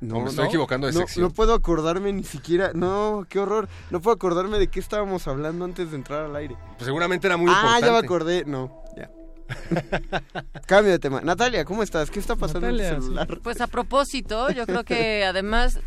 No, 0.01 0.17
¿O 0.17 0.21
me 0.21 0.29
estoy 0.29 0.47
equivocando 0.47 0.87
de 0.87 0.93
no, 0.93 0.99
sección? 0.99 1.23
No 1.23 1.33
puedo 1.33 1.53
acordarme 1.53 2.13
ni 2.13 2.23
siquiera. 2.23 2.71
No, 2.73 3.25
qué 3.29 3.39
horror. 3.39 3.67
No 3.91 4.01
puedo 4.01 4.15
acordarme 4.15 4.57
de 4.57 4.67
qué 4.67 4.79
estábamos 4.79 5.27
hablando 5.27 5.65
antes 5.65 5.91
de 5.91 5.97
entrar 5.97 6.25
al 6.25 6.35
aire. 6.35 6.55
Pues 6.77 6.85
seguramente 6.85 7.27
era 7.27 7.35
muy 7.37 7.51
ah, 7.51 7.55
importante. 7.55 7.85
ya 7.85 7.91
me 7.91 7.97
acordé. 7.97 8.45
No, 8.45 8.83
ya. 8.95 9.11
Cambio 10.67 10.91
de 10.91 10.99
tema. 10.99 11.21
Natalia, 11.21 11.65
¿cómo 11.65 11.83
estás? 11.83 12.09
¿Qué 12.11 12.19
está 12.19 12.35
pasando 12.35 12.67
en 12.67 12.77
Natalia, 12.77 12.95
sí. 12.95 13.01
celular? 13.01 13.39
Pues 13.43 13.59
a 13.59 13.67
propósito, 13.67 14.49
yo 14.51 14.65
creo 14.65 14.83
que 14.83 15.25
además 15.27 15.79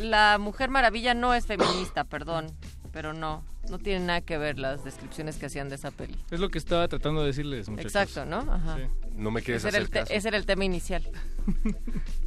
la 0.00 0.38
Mujer 0.38 0.68
Maravilla 0.70 1.14
no 1.14 1.32
es 1.32 1.46
feminista, 1.46 2.04
perdón, 2.04 2.46
pero 2.92 3.12
no, 3.12 3.44
no 3.70 3.78
tiene 3.78 4.04
nada 4.04 4.20
que 4.20 4.36
ver 4.36 4.58
las 4.58 4.84
descripciones 4.84 5.36
que 5.36 5.46
hacían 5.46 5.68
de 5.68 5.76
esa 5.76 5.90
peli. 5.90 6.16
Es 6.30 6.40
lo 6.40 6.50
que 6.50 6.58
estaba 6.58 6.86
tratando 6.88 7.20
de 7.20 7.28
decirles, 7.28 7.68
muchachos. 7.68 7.94
Exacto, 7.94 8.24
¿no? 8.28 8.52
Ajá. 8.52 8.76
Sí. 8.76 8.82
No 9.14 9.30
me 9.30 9.40
quieres 9.42 9.64
Ese 9.64 9.68
era, 9.68 9.78
hacer 9.78 9.82
el 9.82 9.90
te- 9.90 10.00
caso. 10.00 10.12
ese 10.12 10.28
era 10.28 10.36
el 10.36 10.46
tema 10.46 10.64
inicial. 10.64 11.08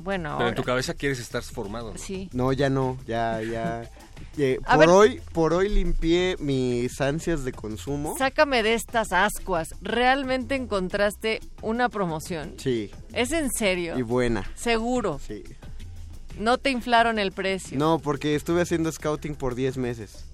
Bueno, 0.00 0.34
Pero 0.38 0.48
en 0.50 0.54
tu 0.54 0.64
cabeza 0.64 0.94
quieres 0.94 1.18
estar 1.18 1.42
formado. 1.42 1.92
¿no? 1.92 1.98
sí. 1.98 2.28
No, 2.32 2.52
ya 2.52 2.68
no, 2.70 2.98
ya, 3.06 3.40
ya. 3.42 3.90
Eh, 4.36 4.58
por 4.66 4.78
ver. 4.78 4.88
hoy, 4.88 5.20
por 5.32 5.52
hoy 5.52 5.68
limpié 5.68 6.36
mis 6.40 7.00
ansias 7.00 7.44
de 7.44 7.52
consumo. 7.52 8.16
Sácame 8.18 8.64
de 8.64 8.74
estas 8.74 9.12
ascuas. 9.12 9.68
¿Realmente 9.80 10.56
encontraste 10.56 11.40
una 11.62 11.88
promoción? 11.88 12.54
Sí, 12.58 12.90
¿Es 13.12 13.30
en 13.30 13.50
serio? 13.52 13.96
y 13.96 14.02
buena. 14.02 14.44
Seguro. 14.56 15.20
Sí. 15.24 15.44
No 16.38 16.58
te 16.58 16.70
inflaron 16.70 17.20
el 17.20 17.30
precio. 17.30 17.78
No, 17.78 18.00
porque 18.00 18.34
estuve 18.34 18.62
haciendo 18.62 18.90
scouting 18.90 19.36
por 19.36 19.54
10 19.54 19.76
meses. 19.78 20.24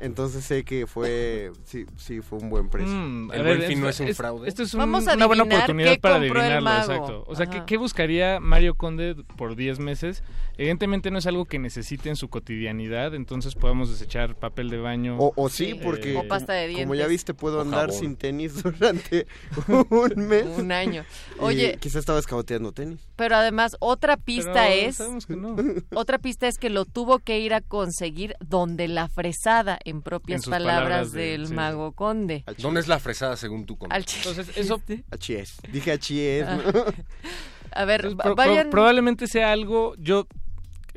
Entonces 0.00 0.44
sé 0.44 0.64
que 0.64 0.86
fue, 0.86 1.50
sí, 1.64 1.84
sí, 1.96 2.20
fue 2.20 2.38
un 2.38 2.50
buen 2.50 2.68
precio. 2.68 2.94
Mm, 2.94 3.32
El 3.32 3.42
ver, 3.42 3.56
buen 3.58 3.68
fin 3.68 3.80
no 3.80 3.88
es 3.88 3.98
un 3.98 4.08
es- 4.08 4.16
fraude. 4.16 4.48
Esto 4.48 4.62
es 4.62 4.72
un- 4.74 4.78
Vamos 4.78 5.08
a 5.08 5.14
una 5.14 5.26
buena 5.26 5.42
oportunidad 5.42 5.98
para 6.00 6.16
adivinarlo, 6.16 6.70
exacto. 6.70 7.24
O 7.26 7.34
sea, 7.34 7.46
¿qué, 7.46 7.62
qué 7.66 7.76
buscaría 7.76 8.38
Mario 8.38 8.74
Conde 8.74 9.16
por 9.36 9.56
10 9.56 9.80
meses? 9.80 10.22
Evidentemente 10.58 11.10
no 11.12 11.18
es 11.18 11.26
algo 11.26 11.44
que 11.44 11.58
necesite 11.58 12.08
en 12.08 12.16
su 12.16 12.28
cotidianidad, 12.28 13.14
entonces 13.14 13.54
podemos 13.54 13.90
desechar 13.90 14.34
papel 14.34 14.70
de 14.70 14.78
baño. 14.78 15.16
O, 15.18 15.32
o 15.36 15.48
sí, 15.48 15.70
eh, 15.70 15.80
porque 15.82 16.16
O 16.16 16.26
pasta 16.28 16.52
de 16.52 16.66
como 16.72 16.94
ya 16.94 17.06
dientes. 17.06 17.08
viste, 17.08 17.34
puedo 17.34 17.60
andar 17.60 17.86
jabón. 17.86 18.00
sin 18.00 18.16
tenis 18.16 18.60
durante 18.62 19.26
un 19.68 20.26
mes. 20.28 20.44
Un 20.58 20.72
año. 20.72 21.04
Y 21.38 21.44
Oye, 21.44 21.78
quizá 21.80 21.98
estaba 22.00 22.18
escaboteando 22.18 22.72
tenis. 22.72 22.98
pero 23.16 23.36
además 23.36 23.76
otra 23.80 24.16
pista 24.16 24.52
Pero 24.52 24.88
es 24.88 24.96
sabemos 24.96 25.26
que 25.26 25.36
no. 25.36 25.56
otra 25.94 26.18
pista 26.18 26.48
es 26.48 26.58
que 26.58 26.70
lo 26.70 26.84
tuvo 26.84 27.20
que 27.20 27.38
ir 27.38 27.54
a 27.54 27.60
conseguir 27.60 28.34
donde 28.40 28.88
la 28.88 29.08
fresada 29.08 29.78
en 29.84 30.02
propias 30.02 30.38
En 30.40 30.42
sus 30.42 30.50
palabras, 30.50 30.82
palabras 30.82 31.12
de- 31.12 31.22
del 31.30 31.46
sí. 31.46 31.54
mago 31.54 31.92
conde. 31.92 32.44
¿Dónde 32.58 32.80
es 32.80 32.88
la 32.88 32.98
fresada 32.98 33.36
según 33.36 33.64
tú? 33.64 33.76
Conde? 33.78 33.94
Entonces, 33.96 34.50
eso 34.56 34.82
Achies. 35.12 35.58
Dije 35.72 35.92
achies, 35.92 36.44
Ah. 36.48 36.56
¿no? 36.56 36.84
A 37.72 37.84
ver, 37.84 38.00
Entonces, 38.06 38.18
va- 38.18 38.22
pro- 38.24 38.34
pro- 38.34 38.46
vayan 38.46 38.70
probablemente 38.70 39.26
sea 39.26 39.52
algo, 39.52 39.94
yo 39.98 40.26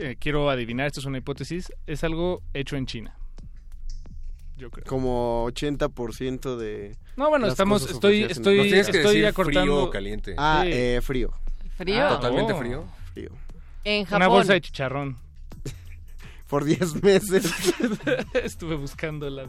eh, 0.02 0.16
quiero 0.20 0.50
adivinar, 0.50 0.88
esto 0.88 1.00
es 1.00 1.06
una 1.06 1.18
hipótesis, 1.20 1.72
es 1.88 2.04
algo 2.04 2.42
hecho 2.54 2.76
en 2.76 2.86
China. 2.86 3.16
Yo 4.58 4.70
creo. 4.70 4.86
Como 4.86 5.46
80% 5.48 6.56
de... 6.58 6.96
No, 7.16 7.30
bueno, 7.30 7.46
las 7.46 7.54
estamos, 7.54 7.82
cosas 7.82 7.96
estoy, 7.96 8.24
estoy, 8.24 8.58
Nos 8.58 8.66
tienes 8.68 8.90
que 8.90 8.98
estoy 8.98 9.14
decir 9.16 9.26
acortando. 9.28 9.62
frío 9.62 9.84
o 9.86 9.90
caliente. 9.90 10.36
Ah, 10.38 10.62
Sí. 10.64 10.70
eh, 10.72 11.00
frío. 11.02 11.32
frío 11.78 12.06
Ah, 12.06 12.10
Totalmente 12.10 12.54
oh. 12.54 12.58
frío. 12.58 12.86
Frío. 13.14 13.30
en 13.84 14.06
Japón. 14.06 14.18
Una 14.18 14.28
bolsa 14.28 14.54
de 14.54 14.62
chicharrón. 14.62 15.18
Por 16.52 16.66
10 16.66 17.02
meses. 17.02 17.46
Estuve 18.34 18.76
buscando 18.76 19.30
la. 19.30 19.46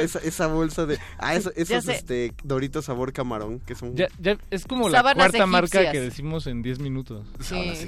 Esa, 0.00 0.18
esa 0.20 0.46
bolsa 0.46 0.86
de... 0.86 0.98
Ah, 1.18 1.34
eso- 1.34 1.52
esos 1.56 1.86
este, 1.88 2.32
Doritos 2.42 2.86
sabor 2.86 3.12
camarón, 3.12 3.60
que 3.60 3.74
son... 3.74 3.94
Ya, 3.94 4.08
ya 4.18 4.38
es 4.50 4.64
como 4.64 4.88
la 4.88 4.98
Sábanas 4.98 5.28
cuarta 5.30 5.46
marca 5.46 5.92
que 5.92 6.00
decimos 6.00 6.46
en 6.46 6.62
10 6.62 6.78
minutos. 6.78 7.26
Sí, 7.40 7.74
sí. 7.76 7.86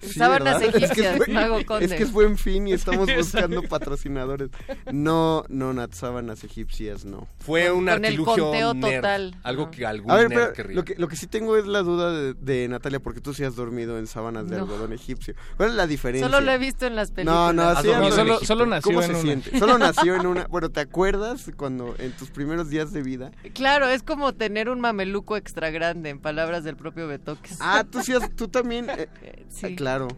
Sí, 0.00 0.12
Sábanas 0.18 0.60
¿verdad? 0.60 0.62
Es 0.62 0.72
que 0.72 0.78
es 0.78 0.90
egipcias, 0.92 1.18
buen-. 1.18 1.82
Es 1.82 1.92
que 1.92 2.02
es 2.04 2.12
buen 2.12 2.38
fin 2.38 2.68
y 2.68 2.72
estamos 2.72 3.06
buscando 3.14 3.62
patrocinadores. 3.64 4.48
No, 4.90 5.44
no, 5.50 5.74
Nat, 5.74 5.92
sábanas 5.92 6.42
egipcias, 6.42 7.04
no. 7.04 7.28
Fue 7.40 7.70
un 7.70 7.80
Con 7.84 7.88
el 7.90 8.04
artilugio 8.06 8.44
conteo 8.44 8.72
nerd, 8.72 8.96
total. 9.02 9.36
Algo 9.42 9.70
que 9.70 9.84
algún 9.84 10.10
A 10.10 10.16
ver, 10.16 10.30
nerd 10.30 10.52
pero 10.56 10.70
lo 10.70 10.84
que, 10.86 10.94
lo 10.96 11.08
que 11.08 11.16
sí 11.16 11.26
tengo 11.26 11.58
es 11.58 11.66
la 11.66 11.82
duda 11.82 12.12
de, 12.12 12.32
de 12.32 12.66
Natalia, 12.68 13.00
porque 13.00 13.20
tú 13.20 13.34
sí 13.34 13.44
has 13.44 13.56
dormido 13.56 13.98
en 13.98 14.06
sábanas 14.06 14.48
de 14.48 14.56
No. 14.56 14.62
algodón 14.62 14.94
egipcio. 14.94 15.34
¿Cuál 15.58 15.68
es 15.68 15.74
la 15.74 15.86
diferencia? 15.86 16.26
Solo 16.30 16.40
lo 16.40 16.50
he 16.50 16.56
visto 16.58 16.86
en 16.86 16.96
las 16.96 17.10
No, 17.10 17.14
películas. 17.16 17.54
no, 17.54 17.62
¿Has 17.73 17.73
no, 17.82 18.10
solo, 18.10 18.38
solo 18.40 18.66
nació 18.66 18.82
¿Cómo 18.92 19.00
en 19.00 19.06
se 19.06 19.12
una. 19.12 19.20
siente? 19.22 19.58
Solo 19.58 19.78
nació 19.78 20.14
en 20.16 20.26
una... 20.26 20.46
Bueno, 20.46 20.70
¿te 20.70 20.80
acuerdas 20.80 21.50
cuando 21.56 21.94
en 21.98 22.12
tus 22.12 22.30
primeros 22.30 22.70
días 22.70 22.92
de 22.92 23.02
vida? 23.02 23.30
Claro, 23.54 23.88
es 23.88 24.02
como 24.02 24.32
tener 24.34 24.68
un 24.68 24.80
mameluco 24.80 25.36
extra 25.36 25.70
grande, 25.70 26.10
en 26.10 26.18
palabras 26.20 26.64
del 26.64 26.76
propio 26.76 27.06
Betoques. 27.08 27.58
Ah, 27.60 27.84
tú 27.90 28.02
sí 28.02 28.12
tú 28.36 28.48
también... 28.48 28.88
eh, 28.90 29.08
sí. 29.48 29.66
ah, 29.66 29.76
claro. 29.76 30.08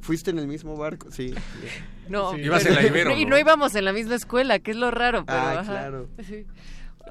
¿Fuiste 0.00 0.30
en 0.30 0.38
el 0.38 0.46
mismo 0.46 0.76
barco? 0.76 1.08
Sí. 1.10 1.34
No, 2.08 2.32
Sí. 2.32 2.40
Ibas 2.42 2.62
pero- 2.62 2.76
en 2.76 2.82
la 2.82 2.88
Ibero, 2.88 3.10
Y 3.16 3.24
¿no? 3.24 3.30
no 3.30 3.38
íbamos 3.38 3.74
en 3.74 3.84
la 3.84 3.92
misma 3.92 4.14
escuela, 4.14 4.58
que 4.60 4.70
es 4.70 4.76
lo 4.76 4.90
raro, 4.90 5.24
pero 5.26 5.38
Ah, 5.38 5.52
ajá. 5.60 5.64
claro. 5.64 6.08
Sí. 6.26 6.46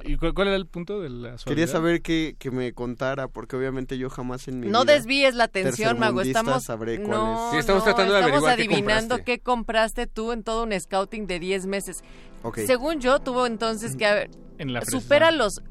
¿Y 0.03 0.17
cuál, 0.17 0.33
cuál 0.33 0.47
era 0.49 0.57
el 0.57 0.67
punto 0.67 0.99
de 1.01 1.09
la 1.09 1.29
Quería 1.29 1.37
suavidad? 1.37 1.67
saber 1.67 2.01
que, 2.01 2.35
que 2.37 2.51
me 2.51 2.73
contara, 2.73 3.27
porque 3.27 3.55
obviamente 3.55 3.97
yo 3.97 4.09
jamás 4.09 4.47
en 4.47 4.59
mi 4.59 4.67
No 4.67 4.83
vida... 4.83 4.93
desvíes 4.93 5.35
la 5.35 5.45
atención, 5.45 5.97
Mago. 5.99 6.21
Estamos, 6.21 6.63
sabré 6.63 6.97
cuál 7.01 7.09
no, 7.17 7.45
es. 7.47 7.51
Sí, 7.53 7.57
estamos 7.57 7.81
no, 7.81 7.85
tratando 7.85 8.13
de 8.13 8.19
estamos 8.19 8.43
averiguar 8.43 8.57
qué 8.57 8.63
adivinando 8.63 9.15
compraste. 9.15 9.23
qué 9.23 9.39
compraste 9.39 10.07
tú 10.07 10.31
en 10.31 10.43
todo 10.43 10.63
un 10.63 10.79
scouting 10.79 11.27
de 11.27 11.39
10 11.39 11.65
meses. 11.67 12.03
Ok. 12.43 12.59
Según 12.67 12.99
yo, 12.99 13.19
tuvo 13.19 13.47
entonces 13.47 13.95
que 13.95 14.05
haber... 14.05 14.29
En 14.57 14.73
la. 14.73 14.81
¿Supera 14.85 15.31
los 15.31 15.61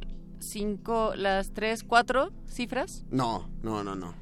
cinco, 0.41 1.13
las 1.17 1.53
tres, 1.53 1.85
cuatro 1.85 2.33
cifras? 2.47 3.05
No, 3.11 3.51
no, 3.63 3.83
no, 3.85 3.95
no. 3.95 4.15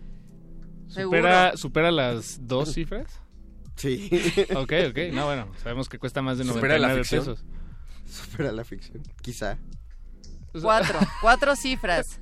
¿Supera, 0.89 1.57
¿Supera 1.57 1.91
las 1.91 2.47
dos 2.47 2.73
cifras? 2.75 3.21
Sí. 3.77 4.11
Ok, 4.55 4.73
ok. 4.91 4.99
No, 5.13 5.25
bueno, 5.27 5.49
sabemos 5.63 5.89
que 5.89 5.99
cuesta 5.99 6.21
más 6.23 6.39
de 6.39 6.45
¿Supera 6.45 6.79
la 6.79 6.89
99 6.89 6.99
ficción? 7.05 7.25
pesos. 7.25 7.45
Supera 8.05 8.53
la 8.53 8.65
ficción. 8.65 9.03
Quizá. 9.23 9.59
Cuatro, 10.61 10.99
cuatro 11.21 11.57
cifras. 11.57 12.21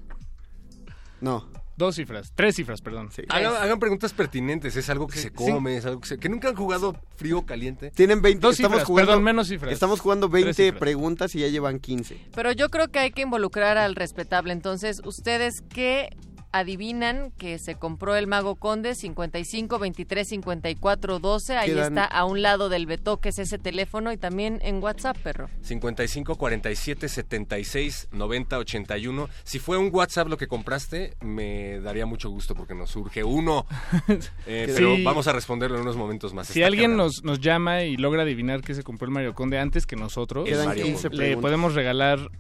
No. 1.21 1.49
Dos 1.77 1.95
cifras, 1.95 2.33
tres 2.35 2.57
cifras, 2.57 2.83
perdón. 2.83 3.11
Sí. 3.11 3.23
Hagan, 3.31 3.55
hagan 3.57 3.79
preguntas 3.79 4.13
pertinentes, 4.13 4.77
es 4.77 4.91
algo 4.91 5.07
que 5.07 5.19
se 5.19 5.33
come, 5.33 5.79
es 5.79 5.87
algo 5.87 6.03
que 6.03 6.09
se... 6.09 6.19
Que 6.19 6.29
nunca 6.29 6.51
han 6.51 6.55
jugado 6.55 6.95
frío 7.17 7.39
o 7.39 7.47
caliente. 7.47 7.91
Tienen 7.93 8.21
20. 8.21 8.39
Dos 8.39 8.57
estamos 8.57 8.73
cifras, 8.81 8.87
jugando, 8.87 9.13
perdón, 9.13 9.25
menos 9.25 9.49
cifras. 9.49 9.73
Estamos 9.73 10.01
jugando 10.01 10.29
Tres 10.29 10.45
20 10.45 10.63
cifras. 10.65 10.79
preguntas 10.79 11.35
y 11.35 11.41
ya 11.41 11.49
llevan 11.49 11.79
15. 11.79 12.21
Pero 12.35 12.53
yo 12.53 12.69
creo 12.69 12.89
que 12.89 12.99
hay 12.99 13.13
que 13.13 13.23
involucrar 13.23 13.79
al 13.79 13.95
respetable. 13.95 14.53
Entonces, 14.53 15.01
¿ustedes 15.07 15.63
qué 15.63 16.15
adivinan 16.53 17.31
que 17.39 17.59
se 17.59 17.75
compró 17.77 18.17
el 18.17 18.27
Mago 18.27 18.55
Conde? 18.57 18.95
55 18.95 19.79
23 19.79 20.29
54 20.29 21.19
12. 21.19 21.57
Ahí 21.57 21.71
Quedan- 21.71 21.99
está 21.99 22.05
a 22.05 22.25
un 22.25 22.43
lado 22.43 22.69
del 22.69 22.87
Beto, 22.87 23.19
que 23.19 23.31
es 23.31 23.39
ese 23.39 23.59
teléfono, 23.59 24.13
y 24.13 24.17
también 24.17 24.59
en 24.63 24.83
WhatsApp, 24.83 25.17
perro. 25.19 25.49
55 25.63 26.37
47 26.37 27.09
76 27.09 28.09
90 28.13 28.59
81. 28.59 29.29
Si 29.45 29.59
fue 29.59 29.77
un 29.79 29.91
WhatsApp 29.93 30.29
lo 30.29 30.37
que 30.37 30.47
compraste, 30.49 31.15
me 31.21 31.81
daría 31.81 32.07
mucho 32.07 32.31
gusto 32.31 32.55
porque 32.55 32.75
nos 32.75 32.91
surge 32.91 33.25
uno. 33.25 33.67
Eh, 34.47 34.67
Sí. 34.71 34.75
Pero 34.77 34.97
vamos 35.05 35.27
a 35.27 35.33
responderlo 35.33 35.77
en 35.77 35.83
unos 35.83 35.97
momentos 35.97 36.33
más. 36.35 36.49
Si 36.49 36.61
Está 36.61 36.67
alguien 36.67 36.97
nos, 36.97 37.25
nos 37.25 37.41
llama 37.41 37.83
y 37.83 37.97
logra 37.97 38.23
adivinar 38.23 38.61
que 38.63 38.75
se 38.75 38.83
compró 38.83 39.07
el 39.07 39.11
Mario 39.13 39.35
Conde 39.35 39.59
antes 39.59 39.87
que 39.87 39.97
nosotros, 39.97 40.47
El 40.47 40.53
Quedan 40.55 40.67
Mario 40.67 40.85
15 40.85 41.09
Conde. 41.11 41.29
le 41.31 41.37
podemos 41.37 41.75
regalar 41.75 42.31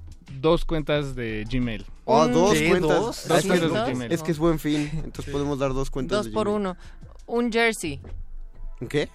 dos 0.41 0.65
cuentas 0.65 1.15
de 1.15 1.47
Gmail. 1.51 1.85
Oh, 2.05 2.25
Un- 2.27 2.33
dos 2.33 2.53
¿Qué? 2.55 2.69
cuentas. 2.69 2.91
¿Dos? 3.01 3.25
Ah, 3.31 3.39
cuentas 3.47 3.61
que, 3.61 3.79
de 3.79 3.93
Gmail. 3.95 4.13
es 4.13 4.23
que 4.23 4.31
es 4.33 4.39
buen 4.39 4.59
fin. 4.59 4.91
Entonces 5.05 5.33
podemos 5.33 5.59
dar 5.59 5.73
dos 5.75 5.91
cuentas 5.91 6.19
Dos 6.19 6.27
de 6.27 6.33
por 6.33 6.47
Gmail. 6.47 6.61
uno. 6.61 6.77
Un 7.27 7.53
jersey. 7.53 8.01
¿qué? 8.89 9.09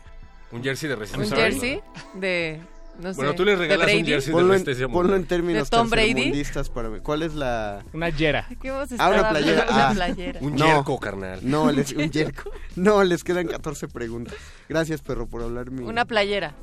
Un 0.52 0.64
jersey 0.64 0.88
de 0.88 0.96
Un 0.96 1.00
resistencia. 1.02 1.36
jersey 1.38 1.82
de. 2.16 2.62
No 3.00 3.12
sé, 3.14 3.18
Bueno, 3.18 3.36
tú 3.36 3.44
le 3.44 3.52
de 3.52 3.58
regalas 3.58 3.94
un 3.94 4.06
jersey 4.06 4.28
de 4.28 4.32
Ponlo 4.32 4.54
en, 4.54 4.92
ponlo 4.92 5.16
en 5.18 5.26
términos 5.26 5.70
¿De 5.70 5.78
Tom 5.78 5.90
Brady? 5.90 6.32
para 6.74 6.88
mí. 6.90 7.00
¿Cuál 7.02 7.24
es 7.24 7.34
la...? 7.36 7.84
Una 7.92 8.08
yera. 8.08 8.46
¿De 8.48 8.56
qué 8.56 8.70
hemos 8.70 8.90
Ah, 8.94 8.96
una 8.96 9.06
hablando? 9.06 9.30
playera. 9.32 9.66
Una 9.70 9.90
Ah. 9.90 9.94
playera. 9.94 10.40
Un 10.42 10.56
No. 10.56 10.66
yerco, 10.66 10.98
carnal. 11.02 11.40
No, 11.44 11.70
les, 11.74 11.92
un 11.92 12.10
yerco. 12.10 12.52
No, 12.78 13.04
les 13.04 13.26
quedan 13.26 13.48
14 13.48 13.90
preguntas. 13.90 14.36
Gracias, 14.70 15.02
perro, 15.02 15.28
por 15.28 15.42
hablar 15.44 15.72
mi... 15.72 15.84
Una 15.84 16.06
playera. 16.06 16.56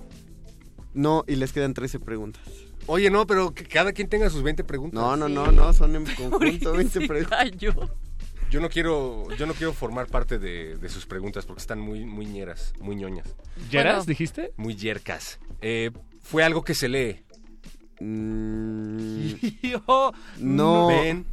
No, 0.94 1.22
y 1.26 1.36
les 1.36 1.53
quedan 1.53 1.74
13 1.74 2.00
preguntas. 2.00 2.42
Oye, 2.86 3.10
no, 3.10 3.26
pero 3.26 3.54
que 3.54 3.64
cada 3.64 3.92
quien 3.92 4.08
tenga 4.08 4.28
sus 4.30 4.42
20 4.42 4.64
preguntas. 4.64 5.00
No, 5.00 5.16
no, 5.16 5.26
Sí. 5.28 5.32
no, 5.32 5.52
no, 5.52 5.72
son 5.72 5.96
en 5.96 6.04
conjunto 6.16 6.72
20 6.72 7.00
Sí, 7.00 7.06
preguntas. 7.06 7.50
Yo 8.50 8.60
no 8.60 8.68
quiero, 8.68 9.26
yo 9.38 9.46
no 9.46 9.54
quiero 9.54 9.72
formar 9.72 10.08
parte 10.08 10.38
de, 10.38 10.76
de 10.76 10.88
sus 10.90 11.06
preguntas 11.06 11.46
porque 11.46 11.60
están 11.62 11.80
muy, 11.80 12.04
muy 12.04 12.26
ñeras, 12.26 12.74
muy 12.80 12.96
ñoñas, 12.96 13.34
¿Yeras, 13.70 13.94
Bueno. 13.94 14.04
dijiste? 14.04 14.52
muy 14.58 14.76
yercas. 14.76 15.40
Eh, 15.62 15.90
fue 16.20 16.44
algo 16.44 16.62
que 16.62 16.74
se 16.74 16.90
lee. 16.90 17.22
Mm, 17.98 19.32
no, 20.40 20.86
Ven, 20.88 21.24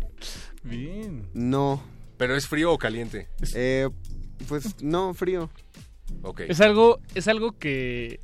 Bien. 0.63 1.27
no. 1.33 1.83
pero 2.15 2.37
es 2.37 2.47
frío 2.47 2.71
o 2.71 2.77
caliente. 2.77 3.27
Eh, 3.53 3.89
pues 4.47 4.81
no, 4.81 5.13
frío. 5.13 5.49
Ok. 6.21 6.41
¿Es 6.47 6.61
algo, 6.61 7.01
¿Es 7.15 7.27
algo 7.27 7.57
que 7.57 8.21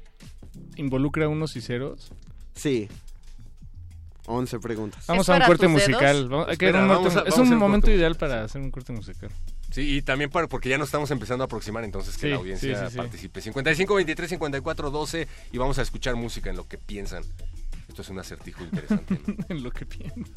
involucra 0.78 1.28
unos 1.28 1.58
y 1.58 1.62
ceros? 1.62 2.14
Sí. 2.54 2.88
11 4.28 4.60
preguntas. 4.60 5.06
Vamos 5.08 5.28
¿Es 5.28 5.30
a 5.30 5.38
un 5.38 5.44
corte 5.44 5.68
musical. 5.68 6.30
Vamos- 6.30 6.50
Espera, 6.50 6.84
un 6.84 6.92
a- 6.92 7.08
es 7.08 7.14
vamos 7.16 7.38
un 7.38 7.58
momento 7.58 7.92
ideal 7.92 8.12
musical. 8.12 8.30
para 8.30 8.44
hacer 8.44 8.62
un 8.62 8.72
corte 8.72 8.92
musical. 8.94 9.30
Sí, 9.72 9.98
y 9.98 10.02
también 10.02 10.30
para, 10.30 10.48
porque 10.48 10.70
ya 10.70 10.78
nos 10.78 10.88
estamos 10.88 11.12
empezando 11.12 11.44
a 11.44 11.46
aproximar, 11.46 11.84
entonces 11.84 12.16
que 12.16 12.22
Sí, 12.22 12.30
la 12.30 12.36
audiencia 12.38 12.76
sí, 12.80 12.86
sí, 12.86 12.92
sí. 12.92 12.98
participe. 12.98 13.42
55, 13.42 13.96
23, 13.96 14.30
54, 14.30 14.90
12 14.90 15.28
y 15.52 15.58
vamos 15.58 15.78
a 15.80 15.82
escuchar 15.82 16.16
música 16.16 16.50
en 16.50 16.56
lo 16.56 16.68
que 16.68 16.78
piensan. 16.78 17.24
Esto 17.88 18.02
es 18.02 18.10
un 18.10 18.20
acertijo 18.20 18.64
interesante. 18.64 19.20
¿no? 19.28 19.36
en 19.50 19.64
lo 19.64 19.72
que 19.72 19.86
pienso. 19.86 20.32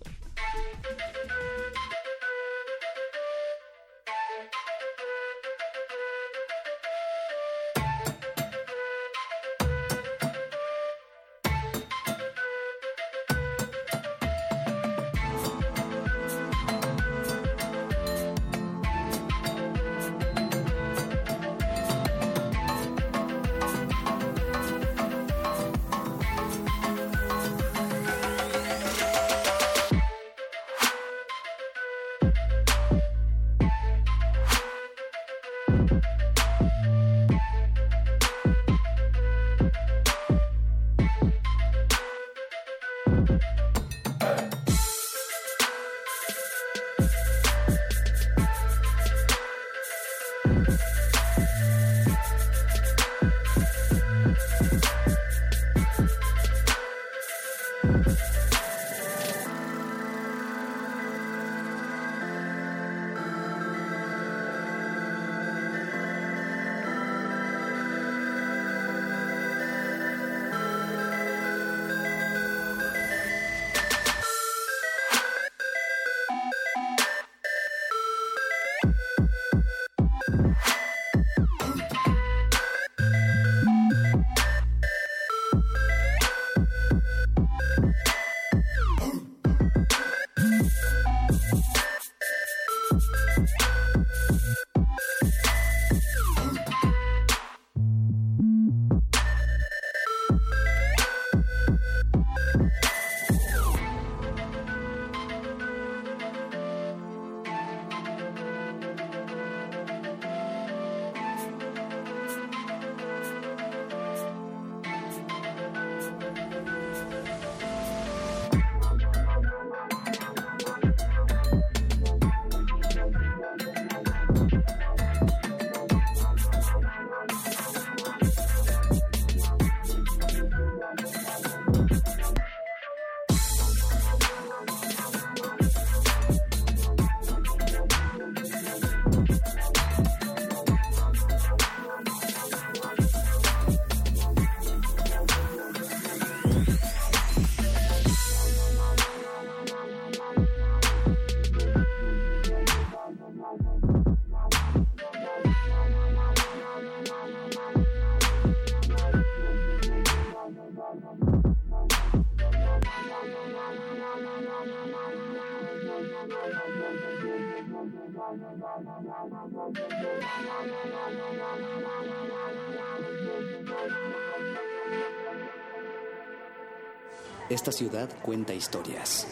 Esta 177.50 177.72
ciudad 177.72 178.10
cuenta 178.20 178.52
historias. 178.52 179.26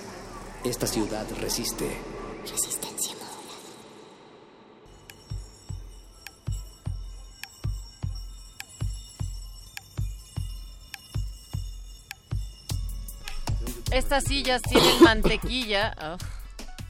Esta 0.65 0.87
ciudad 0.87 1.27
resiste. 1.39 1.87
Resistencia. 2.51 3.15
Estas 13.93 14.25
sillas 14.25 14.63
tienen 14.63 15.03
mantequilla. 15.03 15.95
Ah. 15.99 16.17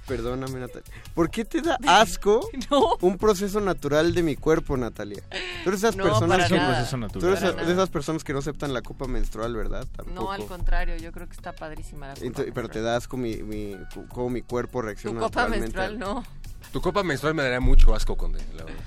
Perdóname, 0.06 0.60
Natalia. 0.60 0.88
¿Por 1.14 1.30
qué 1.30 1.44
te 1.44 1.60
da 1.62 1.78
asco 1.86 2.48
un 3.00 3.18
proceso 3.18 3.60
natural 3.60 4.14
de 4.14 4.22
mi 4.22 4.36
cuerpo, 4.36 4.76
Natalia? 4.76 5.22
Tú 5.64 5.70
eres 5.70 5.80
esas 5.82 5.96
No, 5.96 6.04
personas 6.04 6.48
que 6.48 6.56
nada. 6.56 6.74
Proceso 6.74 6.96
natural. 6.96 7.20
Tú 7.40 7.46
eres 7.46 7.66
de 7.66 7.72
esas 7.72 7.88
personas 7.90 8.22
que 8.24 8.32
no 8.32 8.38
aceptan 8.38 8.72
la 8.72 8.82
copa 8.82 9.06
menstrual, 9.08 9.54
¿verdad? 9.56 9.86
Tampoco. 9.96 10.20
No, 10.22 10.30
al 10.32 10.44
contrario, 10.46 10.96
yo 10.96 11.10
creo 11.12 11.26
que 11.26 11.34
está 11.34 11.52
padrísima 11.52 12.08
la 12.08 12.14
copa 12.14 12.26
Ento- 12.26 12.50
pero 12.54 12.68
te 12.68 12.80
da 12.80 12.96
asco 12.96 13.16
mi, 13.16 13.36
mi, 13.42 13.76
cómo 14.12 14.30
mi 14.30 14.42
cuerpo 14.42 14.80
Tu 14.80 14.86
reacciona 14.86 15.20
copa 15.20 15.42
naturalmente. 15.48 15.76
menstrual 15.78 15.98
no. 15.98 16.24
Tu 16.72 16.80
copa 16.80 17.02
menstrual 17.02 17.34
me 17.34 17.42
daría 17.42 17.60
mucho 17.60 17.94
asco, 17.94 18.16
Conde, 18.16 18.40
la 18.56 18.64
verdad. 18.64 18.80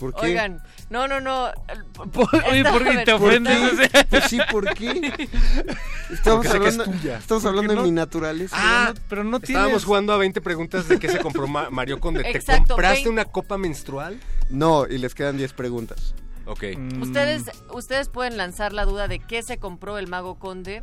¿Por 0.00 0.14
qué? 0.14 0.26
Oigan, 0.26 0.60
no, 0.88 1.06
no, 1.06 1.20
no. 1.20 1.44
Oye, 2.50 2.64
¿por 2.64 2.82
qué 2.82 3.04
te 3.04 3.12
ofendes? 3.12 3.58
¿Por 3.58 3.88
qué? 3.90 4.04
Pues 4.08 4.24
sí, 4.24 4.38
¿por 4.50 4.74
qué? 4.74 4.88
Estamos 6.10 6.46
Porque 6.46 6.48
sé 6.48 6.58
que 6.60 6.68
es 6.68 6.78
hablando, 6.78 6.84
tuya. 6.84 7.18
estamos 7.18 7.42
Porque 7.42 7.48
hablando 7.48 7.74
no- 7.74 7.82
de 7.82 7.86
mi 7.88 7.92
naturaleza. 7.94 8.56
Ah, 8.58 8.94
pero 9.08 9.22
no 9.22 9.36
Estábamos 9.36 9.68
tienes... 9.68 9.84
jugando 9.84 10.12
a 10.12 10.16
20 10.16 10.40
preguntas 10.40 10.88
de 10.88 10.98
qué 10.98 11.08
se 11.08 11.18
compró 11.20 11.46
Ma- 11.46 11.70
Mario 11.70 12.00
Conde. 12.00 12.22
¿Te 12.22 12.30
Exacto, 12.30 12.74
compraste 12.74 13.08
una 13.08 13.26
copa 13.26 13.58
menstrual? 13.58 14.18
No, 14.48 14.86
y 14.86 14.98
les 14.98 15.14
quedan 15.14 15.36
10 15.36 15.52
preguntas. 15.52 16.14
Ok. 16.46 16.64
Mm, 16.76 17.02
Ustedes, 17.02 17.44
ustedes 17.72 18.08
pueden 18.08 18.36
lanzar 18.36 18.72
la 18.72 18.84
duda 18.86 19.06
de 19.06 19.18
qué 19.20 19.42
se 19.42 19.58
compró 19.58 19.98
el 19.98 20.08
mago 20.08 20.34
conde 20.36 20.82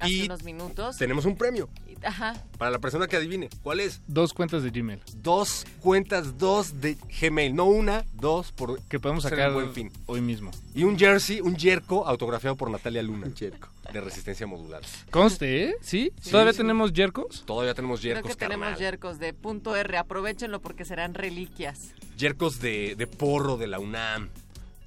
hace 0.00 0.10
Y 0.12 0.22
unos 0.26 0.42
minutos. 0.42 0.98
Tenemos 0.98 1.24
un 1.24 1.36
premio 1.36 1.68
Ajá. 2.04 2.34
para 2.58 2.70
la 2.70 2.78
persona 2.78 3.06
que 3.06 3.16
adivine. 3.16 3.48
¿Cuál 3.62 3.80
es? 3.80 4.00
Dos 4.06 4.32
cuentas 4.34 4.62
de 4.62 4.70
Gmail. 4.70 5.00
Dos 5.16 5.66
cuentas, 5.80 6.38
dos 6.38 6.80
de 6.80 6.96
Gmail. 7.20 7.54
No 7.54 7.66
una, 7.66 8.04
dos 8.14 8.52
por 8.52 8.80
Que 8.84 8.98
podemos 9.00 9.24
sacar 9.24 9.52
buen 9.52 9.72
fin. 9.72 9.90
hoy 10.06 10.20
mismo. 10.20 10.50
Y 10.74 10.84
un 10.84 10.98
jersey, 10.98 11.40
un 11.40 11.56
yerco 11.56 12.06
autografiado 12.06 12.56
por 12.56 12.70
Natalia 12.70 13.02
Luna. 13.02 13.26
Un 13.26 13.34
yerco. 13.34 13.68
De 13.92 14.00
resistencia 14.02 14.46
modular. 14.46 14.82
Conste, 15.10 15.64
¿eh? 15.70 15.74
¿Sí? 15.80 16.12
Sí, 16.20 16.30
¿Todavía 16.30 16.52
sí. 16.52 16.58
tenemos 16.58 16.92
yercos? 16.92 17.44
Todavía 17.46 17.72
tenemos 17.74 18.00
Creo 18.00 18.14
yercos, 18.16 18.32
que 18.32 18.36
tenemos 18.36 18.78
yercos 18.78 19.18
de 19.18 19.32
punto 19.32 19.74
R. 19.74 19.96
Aprovechenlo 19.96 20.60
porque 20.60 20.84
serán 20.84 21.14
reliquias. 21.14 21.92
Yercos 22.18 22.60
de, 22.60 22.94
de 22.96 23.06
porro 23.06 23.56
de 23.56 23.66
la 23.66 23.78
UNAM. 23.78 24.28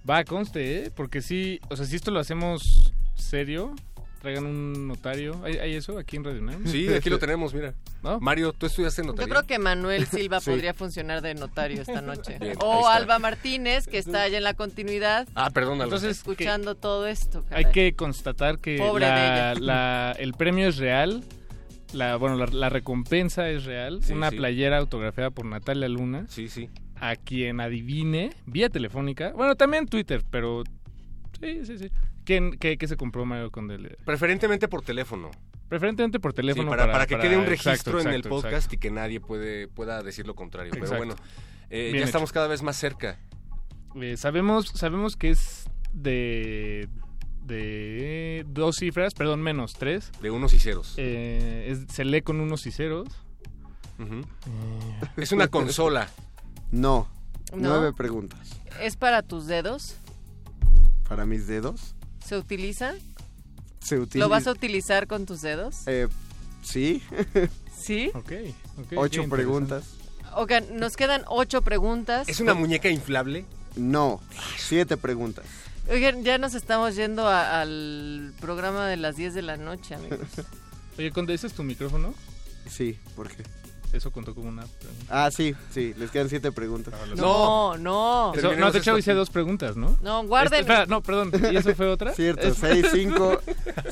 Va, 0.07 0.23
conste, 0.23 0.85
¿eh? 0.85 0.91
Porque 0.95 1.21
sí, 1.21 1.59
o 1.69 1.75
sea, 1.75 1.85
si 1.85 1.95
esto 1.95 2.11
lo 2.11 2.19
hacemos 2.19 2.93
serio, 3.15 3.75
traigan 4.21 4.45
un 4.45 4.87
notario. 4.87 5.41
¿Hay, 5.43 5.57
hay 5.57 5.73
eso 5.75 5.97
aquí 5.97 6.17
en 6.17 6.23
Radio 6.23 6.41
UNAM? 6.41 6.65
Sí, 6.67 6.87
aquí 6.93 7.09
lo 7.09 7.17
tenemos, 7.19 7.53
mira. 7.53 7.73
¿No? 8.03 8.19
Mario, 8.19 8.53
¿tú 8.53 8.65
estudiaste 8.67 9.01
Yo 9.01 9.07
notaría? 9.07 9.29
creo 9.33 9.47
que 9.47 9.59
Manuel 9.59 10.05
Silva 10.11 10.39
Sí. 10.39 10.51
podría 10.51 10.73
funcionar 10.73 11.21
de 11.21 11.33
notario 11.35 11.81
esta 11.81 12.01
noche. 12.01 12.37
Bien, 12.39 12.55
o. 12.61 12.87
Alba 12.87 13.19
Martínez, 13.19 13.87
que 13.87 13.97
está 13.97 14.23
allá 14.23 14.37
en 14.37 14.43
la 14.43 14.53
continuidad, 14.53 15.27
Ah, 15.35 15.49
perdón, 15.49 15.73
Alba. 15.75 15.85
Entonces, 15.85 16.17
escuchando 16.17 16.75
todo 16.75 17.07
esto. 17.07 17.43
hay 17.49 17.65
que 17.65 17.95
constatar 17.95 18.59
que 18.59 18.77
Pobre 18.77 19.05
la- 19.59 20.15
el 20.19 20.33
premio 20.33 20.67
es 20.67 20.77
real. 20.77 21.23
La, 21.93 22.15
bueno, 22.15 22.37
la, 22.37 22.45
la 22.45 22.69
recompensa 22.69 23.49
es 23.49 23.65
real. 23.65 24.01
Sí, 24.01 24.13
Una 24.13 24.29
sí. 24.29 24.37
playera 24.37 24.77
autografiada 24.77 25.29
por 25.29 25.45
Natalia 25.45 25.89
Luna. 25.89 26.25
Sí, 26.29 26.47
sí. 26.47 26.69
A 26.95 27.15
quien 27.15 27.59
adivine, 27.59 28.29
vía 28.45 28.69
telefónica. 28.69 29.33
Bueno, 29.33 29.55
también 29.55 29.87
Twitter, 29.87 30.23
pero... 30.29 30.63
Sí, 31.41 31.65
sí, 31.65 31.77
sí. 31.79 31.89
¿Quién, 32.25 32.51
qué, 32.57 32.77
qué 32.77 32.87
se 32.87 32.97
compró 32.97 33.25
Mario 33.25 33.51
Condele? 33.51 33.97
Preferentemente 34.05 34.67
por 34.67 34.81
teléfono. 34.83 35.31
Preferentemente 35.69 36.19
por 36.19 36.31
Sí, 36.31 36.35
teléfono. 36.37 36.69
para, 36.69 36.91
para 36.91 37.07
que 37.07 37.15
para- 37.15 37.23
quede 37.27 37.37
un 37.37 37.43
exacto, 37.45 37.91
registro 37.93 38.01
en 38.01 38.07
el 38.09 38.23
podcast 38.23 38.53
exacto. 38.55 38.75
y 38.75 38.77
que 38.79 38.91
nadie 38.91 39.19
puede, 39.21 39.67
pueda 39.67 40.03
decir 40.03 40.27
lo 40.27 40.35
contrario. 40.35 40.71
Pero 40.73 40.97
bueno, 40.97 41.15
eh, 41.69 41.89
ya 41.93 41.97
hecho. 41.99 42.05
estamos 42.05 42.31
cada 42.31 42.47
vez 42.47 42.61
más 42.61 42.75
cerca. 42.77 43.17
Eh, 43.95 44.17
sabemos, 44.17 44.67
sabemos 44.75 45.15
que 45.15 45.29
es 45.31 45.69
de, 45.93 46.87
de 47.45 48.45
dos 48.49 48.75
cifras, 48.77 49.13
perdón, 49.13 49.41
menos 49.41 49.73
tres. 49.73 50.11
De 50.21 50.29
unos 50.31 50.53
y 50.53 50.59
ceros. 50.59 50.93
Eh, 50.97 51.67
es- 51.69 51.93
se 51.93 52.03
lee 52.05 52.21
con 52.21 52.39
unos 52.41 52.65
y 52.67 52.71
ceros. 52.71 53.07
Es 55.17 55.31
una 55.31 55.47
consola. 55.49 56.09
No. 56.71 57.07
No. 57.55 57.69
Nueve 57.69 57.93
preguntas. 57.93 58.59
¿Es 58.81 58.95
para 58.95 59.21
tus 59.23 59.45
dedos? 59.47 59.95
Para 61.07 61.25
mis 61.25 61.47
dedos. 61.47 61.95
¿Se 62.25 62.37
utiliza? 62.37 62.93
Se 63.83 63.97
utiliza. 63.99 64.19
¿Lo 64.19 64.29
vas 64.29 64.47
a 64.47 64.51
utilizar 64.51 65.07
con 65.07 65.25
tus 65.25 65.41
dedos? 65.41 65.87
Eh, 65.87 66.07
sí. 66.63 67.01
¿Sí? 67.77 68.11
Ok, 68.13 68.31
ok. 68.79 68.93
Ocho 68.97 69.27
preguntas. 69.27 69.85
Oigan, 70.35 70.77
nos 70.77 70.95
quedan 70.95 71.23
ocho 71.27 71.61
preguntas. 71.61 72.29
¿Es 72.29 72.39
una 72.39 72.53
muñeca 72.53 72.89
inflable? 72.89 73.45
No. 73.75 74.21
Siete 74.57 74.97
preguntas. 74.97 75.45
Oigan, 75.89 76.23
ya 76.23 76.37
nos 76.37 76.53
estamos 76.53 76.95
yendo 76.95 77.27
a- 77.27 77.61
al 77.61 78.33
programa 78.39 78.87
de 78.87 78.97
las 78.97 79.15
10 79.17 79.33
de 79.33 79.41
la 79.41 79.57
noche, 79.57 79.95
amigos. 79.95 80.19
Oye, 80.97 81.11
Conde, 81.11 81.33
¿ese 81.33 81.47
es 81.47 81.53
tu 81.53 81.63
micrófono? 81.63 82.13
Sí, 82.69 82.97
¿por 83.15 83.29
qué? 83.29 83.43
Eso 83.93 84.11
contó 84.11 84.33
como 84.33 84.47
una 84.49 84.63
pregunta. 84.65 85.05
Ah, 85.09 85.29
sí, 85.31 85.53
sí. 85.71 85.93
Les 85.97 86.09
quedan 86.11 86.29
siete 86.29 86.51
preguntas. 86.51 86.93
No, 87.15 87.77
no. 87.77 88.33
Eso- 88.33 88.55
no, 88.55 88.71
de 88.71 88.79
hecho 88.79 88.91
esto 88.91 88.97
hice 88.97 89.13
dos 89.13 89.29
preguntas, 89.29 89.75
¿no? 89.75 89.97
No, 90.01 90.23
guarden. 90.25 90.61
Este, 90.69 90.87
no, 90.87 91.01
perdón. 91.01 91.31
¿Y 91.51 91.57
eso 91.57 91.75
fue 91.75 91.87
otra? 91.87 92.13
Cierto, 92.15 92.47
Es- 92.47 92.57
seis, 92.57 92.87
cinco, 92.91 93.39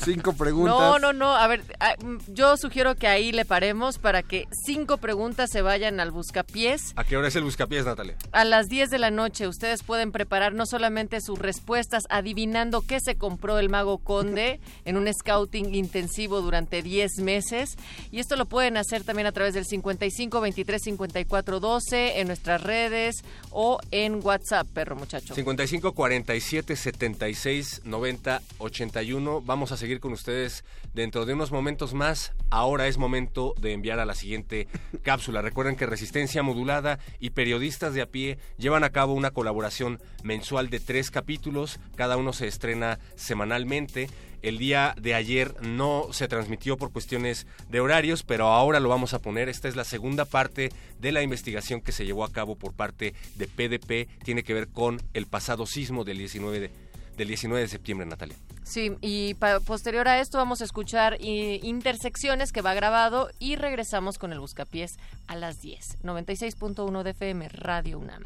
cinco 0.04 0.32
preguntas. 0.32 0.74
No, 0.78 0.98
no, 0.98 1.12
no. 1.12 1.34
A 1.36 1.46
ver, 1.46 1.62
ah, 1.80 1.94
yo 2.28 2.56
sugiero 2.56 2.94
que 2.94 3.08
ahí 3.08 3.32
le 3.32 3.44
paremos 3.44 3.98
para 3.98 4.22
que 4.22 4.46
cinco 4.64 4.96
preguntas 4.98 5.50
se 5.52 5.62
vayan 5.62 6.00
al 6.00 6.10
buscapiés. 6.10 6.92
¿A 6.96 7.04
qué 7.04 7.16
hora 7.16 7.28
es 7.28 7.36
el 7.36 7.44
buscapiés, 7.44 7.84
Natalia? 7.84 8.16
A 8.32 8.44
las 8.44 8.68
10 8.68 8.90
de 8.90 8.98
la 8.98 9.10
noche 9.10 9.48
ustedes 9.48 9.82
pueden 9.82 10.12
preparar 10.12 10.54
no 10.54 10.64
solamente 10.66 11.20
sus 11.20 11.38
respuestas 11.38 12.04
adivinando 12.08 12.80
qué 12.82 13.00
se 13.00 13.16
compró 13.16 13.58
el 13.58 13.68
mago 13.68 13.98
conde 13.98 14.60
en 14.84 14.96
un 14.96 15.12
scouting 15.12 15.74
intensivo 15.74 16.40
durante 16.40 16.82
10 16.82 17.18
meses 17.18 17.76
y 18.10 18.20
esto 18.20 18.36
lo 18.36 18.46
pueden 18.46 18.76
hacer 18.76 19.04
también 19.04 19.26
a 19.26 19.32
través 19.32 19.54
del 19.54 19.64
55 19.90 20.40
23 20.40 20.82
54 20.82 21.60
12 21.60 22.20
en 22.20 22.28
nuestras 22.28 22.62
redes 22.62 23.24
o 23.50 23.78
en 23.90 24.24
WhatsApp, 24.24 24.68
perro 24.72 24.94
muchacho. 24.94 25.34
55 25.34 25.92
47 25.92 26.76
76 26.76 27.82
90 27.84 28.40
81. 28.58 29.42
Vamos 29.42 29.72
a 29.72 29.76
seguir 29.76 29.98
con 29.98 30.12
ustedes 30.12 30.64
dentro 30.94 31.26
de 31.26 31.34
unos 31.34 31.50
momentos 31.50 31.92
más. 31.92 32.32
Ahora 32.50 32.86
es 32.86 32.98
momento 32.98 33.54
de 33.60 33.72
enviar 33.72 33.98
a 33.98 34.04
la 34.04 34.14
siguiente 34.14 34.68
cápsula. 35.02 35.42
Recuerden 35.42 35.74
que 35.74 35.86
Resistencia 35.86 36.44
Modulada 36.44 37.00
y 37.18 37.30
periodistas 37.30 37.92
de 37.92 38.02
a 38.02 38.06
pie 38.06 38.38
llevan 38.58 38.84
a 38.84 38.90
cabo 38.90 39.14
una 39.14 39.32
colaboración 39.32 40.00
mensual 40.22 40.70
de 40.70 40.78
tres 40.78 41.10
capítulos. 41.10 41.80
Cada 41.96 42.16
uno 42.16 42.32
se 42.32 42.46
estrena 42.46 43.00
semanalmente. 43.16 44.08
El 44.42 44.58
día 44.58 44.94
de 45.00 45.14
ayer 45.14 45.54
no 45.62 46.06
se 46.12 46.28
transmitió 46.28 46.76
por 46.76 46.92
cuestiones 46.92 47.46
de 47.68 47.80
horarios, 47.80 48.22
pero 48.22 48.48
ahora 48.48 48.80
lo 48.80 48.88
vamos 48.88 49.14
a 49.14 49.18
poner. 49.20 49.48
Esta 49.48 49.68
es 49.68 49.76
la 49.76 49.84
segunda 49.84 50.24
parte 50.24 50.70
de 50.98 51.12
la 51.12 51.22
investigación 51.22 51.80
que 51.80 51.92
se 51.92 52.04
llevó 52.06 52.24
a 52.24 52.32
cabo 52.32 52.56
por 52.56 52.72
parte 52.72 53.14
de 53.36 53.46
PDP. 53.46 54.08
Tiene 54.24 54.42
que 54.42 54.54
ver 54.54 54.68
con 54.68 55.00
el 55.14 55.26
pasado 55.26 55.66
sismo 55.66 56.04
del 56.04 56.18
19 56.18 56.60
de, 56.60 56.70
del 57.16 57.28
19 57.28 57.62
de 57.62 57.68
septiembre, 57.68 58.06
Natalia. 58.06 58.36
Sí, 58.62 58.92
y 59.00 59.34
posterior 59.66 60.06
a 60.06 60.20
esto 60.20 60.38
vamos 60.38 60.60
a 60.60 60.64
escuchar 60.64 61.16
i- 61.20 61.60
Intersecciones 61.66 62.52
que 62.52 62.62
va 62.62 62.72
grabado 62.74 63.30
y 63.40 63.56
regresamos 63.56 64.16
con 64.18 64.32
el 64.32 64.38
Buscapiés 64.40 64.92
a 65.26 65.34
las 65.36 65.60
10. 65.60 65.98
96.1 66.04 67.02
de 67.02 67.10
FM, 67.10 67.48
Radio 67.48 67.98
UNAM. 67.98 68.22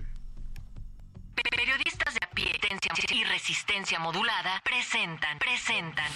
De 2.80 2.88
a 2.90 2.94
pie 2.94 3.18
y 3.18 3.24
resistencia 3.24 3.98
modulada 3.98 4.60
presentan, 4.64 5.38
presentan. 5.38 6.10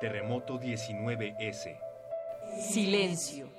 Terremoto 0.00 0.58
19S. 0.58 1.78
Silencio. 2.58 3.50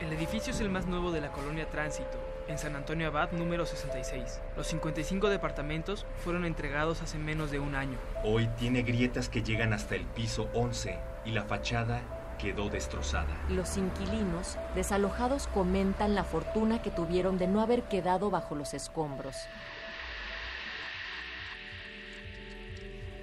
El 0.00 0.12
edificio 0.12 0.52
es 0.52 0.60
el 0.60 0.70
más 0.70 0.86
nuevo 0.86 1.10
de 1.10 1.20
la 1.20 1.32
colonia 1.32 1.68
Tránsito, 1.68 2.18
en 2.48 2.58
San 2.58 2.74
Antonio 2.74 3.08
Abad 3.08 3.32
número 3.32 3.66
66. 3.66 4.40
Los 4.56 4.66
55 4.68 5.28
departamentos 5.28 6.06
fueron 6.24 6.44
entregados 6.44 7.02
hace 7.02 7.18
menos 7.18 7.50
de 7.50 7.60
un 7.60 7.74
año. 7.74 7.98
Hoy 8.24 8.48
tiene 8.58 8.82
grietas 8.82 9.28
que 9.28 9.42
llegan 9.42 9.72
hasta 9.72 9.94
el 9.94 10.04
piso 10.04 10.48
11 10.54 10.98
y 11.24 11.32
la 11.32 11.44
fachada 11.44 12.02
quedó 12.38 12.70
destrozada. 12.70 13.36
Los 13.48 13.76
inquilinos, 13.76 14.56
desalojados, 14.74 15.46
comentan 15.48 16.14
la 16.14 16.24
fortuna 16.24 16.80
que 16.80 16.90
tuvieron 16.90 17.36
de 17.36 17.48
no 17.48 17.60
haber 17.60 17.82
quedado 17.84 18.30
bajo 18.30 18.54
los 18.54 18.74
escombros. 18.74 19.36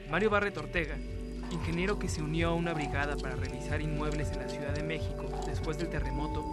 Mario 0.09 0.29
Barret 0.29 0.55
Ortega, 0.57 0.97
ingeniero 1.49 1.97
que 1.97 2.09
se 2.09 2.21
unió 2.21 2.49
a 2.49 2.53
una 2.53 2.73
brigada 2.73 3.15
para 3.15 3.35
revisar 3.35 3.81
inmuebles 3.81 4.31
en 4.31 4.39
la 4.39 4.49
Ciudad 4.49 4.73
de 4.73 4.83
México 4.83 5.25
después 5.47 5.77
del 5.77 5.89
terremoto, 5.89 6.45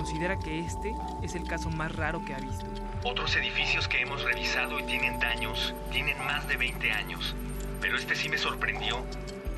considera 0.00 0.38
que 0.38 0.60
este 0.60 0.94
es 1.20 1.34
el 1.34 1.46
caso 1.46 1.68
más 1.68 1.94
raro 1.94 2.24
que 2.24 2.32
ha 2.32 2.38
visto. 2.38 2.64
Otros 3.04 3.36
edificios 3.36 3.86
que 3.86 4.00
hemos 4.00 4.24
revisado 4.24 4.78
y 4.78 4.82
tienen 4.84 5.20
daños 5.20 5.74
tienen 5.92 6.16
más 6.24 6.48
de 6.48 6.56
20 6.56 6.90
años, 6.90 7.34
pero 7.82 7.98
este 7.98 8.16
sí 8.16 8.30
me 8.30 8.38
sorprendió. 8.38 9.04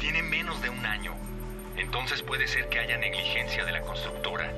Tiene 0.00 0.20
menos 0.20 0.60
de 0.60 0.68
un 0.68 0.84
año. 0.84 1.14
Entonces 1.76 2.22
puede 2.22 2.48
ser 2.48 2.68
que 2.68 2.80
haya 2.80 2.98
negligencia 2.98 3.64
de 3.64 3.70
la 3.70 3.82
constructora. 3.82 4.52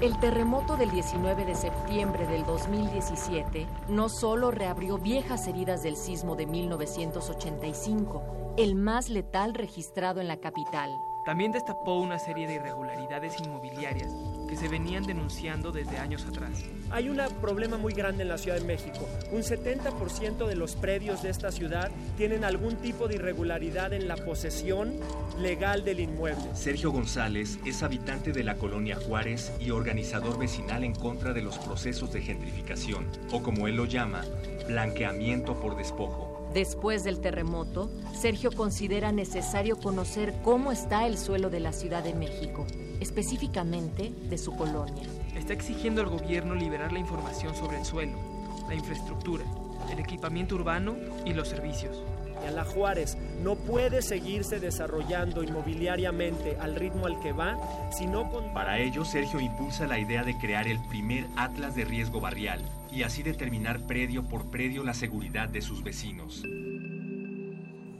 El 0.00 0.20
terremoto 0.20 0.76
del 0.76 0.92
19 0.92 1.44
de 1.44 1.56
septiembre 1.56 2.28
del 2.28 2.46
2017 2.46 3.66
no 3.88 4.08
solo 4.08 4.52
reabrió 4.52 4.98
viejas 4.98 5.48
heridas 5.48 5.82
del 5.82 5.96
sismo 5.96 6.36
de 6.36 6.46
1985, 6.46 8.54
el 8.56 8.76
más 8.76 9.08
letal 9.08 9.54
registrado 9.54 10.20
en 10.20 10.28
la 10.28 10.36
capital. 10.36 10.92
También 11.28 11.52
destapó 11.52 11.98
una 11.98 12.18
serie 12.18 12.46
de 12.46 12.54
irregularidades 12.54 13.38
inmobiliarias 13.38 14.10
que 14.48 14.56
se 14.56 14.66
venían 14.66 15.02
denunciando 15.02 15.72
desde 15.72 15.98
años 15.98 16.24
atrás. 16.24 16.64
Hay 16.88 17.10
un 17.10 17.20
problema 17.42 17.76
muy 17.76 17.92
grande 17.92 18.22
en 18.22 18.30
la 18.30 18.38
Ciudad 18.38 18.56
de 18.56 18.64
México. 18.64 19.06
Un 19.30 19.42
70% 19.42 20.46
de 20.46 20.54
los 20.54 20.74
predios 20.74 21.22
de 21.22 21.28
esta 21.28 21.52
ciudad 21.52 21.90
tienen 22.16 22.44
algún 22.44 22.76
tipo 22.76 23.08
de 23.08 23.16
irregularidad 23.16 23.92
en 23.92 24.08
la 24.08 24.16
posesión 24.16 24.94
legal 25.38 25.84
del 25.84 26.00
inmueble. 26.00 26.46
Sergio 26.54 26.92
González 26.92 27.58
es 27.66 27.82
habitante 27.82 28.32
de 28.32 28.42
la 28.42 28.54
colonia 28.54 28.96
Juárez 28.96 29.52
y 29.60 29.68
organizador 29.68 30.38
vecinal 30.38 30.82
en 30.82 30.94
contra 30.94 31.34
de 31.34 31.42
los 31.42 31.58
procesos 31.58 32.10
de 32.10 32.22
gentrificación, 32.22 33.06
o 33.32 33.42
como 33.42 33.68
él 33.68 33.76
lo 33.76 33.84
llama, 33.84 34.24
blanqueamiento 34.66 35.60
por 35.60 35.76
despojo. 35.76 36.37
Después 36.54 37.04
del 37.04 37.20
terremoto, 37.20 37.90
Sergio 38.14 38.50
considera 38.50 39.12
necesario 39.12 39.78
conocer 39.78 40.34
cómo 40.42 40.72
está 40.72 41.06
el 41.06 41.18
suelo 41.18 41.50
de 41.50 41.60
la 41.60 41.72
Ciudad 41.72 42.02
de 42.02 42.14
México, 42.14 42.66
específicamente 43.00 44.12
de 44.28 44.38
su 44.38 44.56
colonia. 44.56 45.04
Está 45.36 45.52
exigiendo 45.52 46.00
al 46.00 46.08
gobierno 46.08 46.54
liberar 46.54 46.92
la 46.92 47.00
información 47.00 47.54
sobre 47.54 47.78
el 47.78 47.84
suelo, 47.84 48.18
la 48.66 48.74
infraestructura, 48.74 49.44
el 49.92 49.98
equipamiento 49.98 50.54
urbano 50.54 50.96
y 51.26 51.34
los 51.34 51.48
servicios. 51.48 52.02
Y 52.42 52.46
a 52.46 52.50
la 52.50 52.64
Juárez 52.64 53.18
no 53.42 53.56
puede 53.56 54.00
seguirse 54.00 54.58
desarrollando 54.58 55.42
inmobiliariamente 55.42 56.56
al 56.60 56.76
ritmo 56.76 57.06
al 57.06 57.20
que 57.20 57.32
va, 57.32 57.58
sino 57.90 58.30
con... 58.30 58.54
Para 58.54 58.78
ello, 58.78 59.04
Sergio 59.04 59.38
impulsa 59.38 59.86
la 59.86 59.98
idea 59.98 60.22
de 60.22 60.38
crear 60.38 60.66
el 60.66 60.78
primer 60.88 61.26
Atlas 61.36 61.74
de 61.74 61.84
Riesgo 61.84 62.20
Barrial 62.20 62.62
y 62.92 63.02
así 63.02 63.22
determinar 63.22 63.86
predio 63.86 64.24
por 64.24 64.50
predio 64.50 64.84
la 64.84 64.94
seguridad 64.94 65.48
de 65.48 65.62
sus 65.62 65.82
vecinos. 65.82 66.42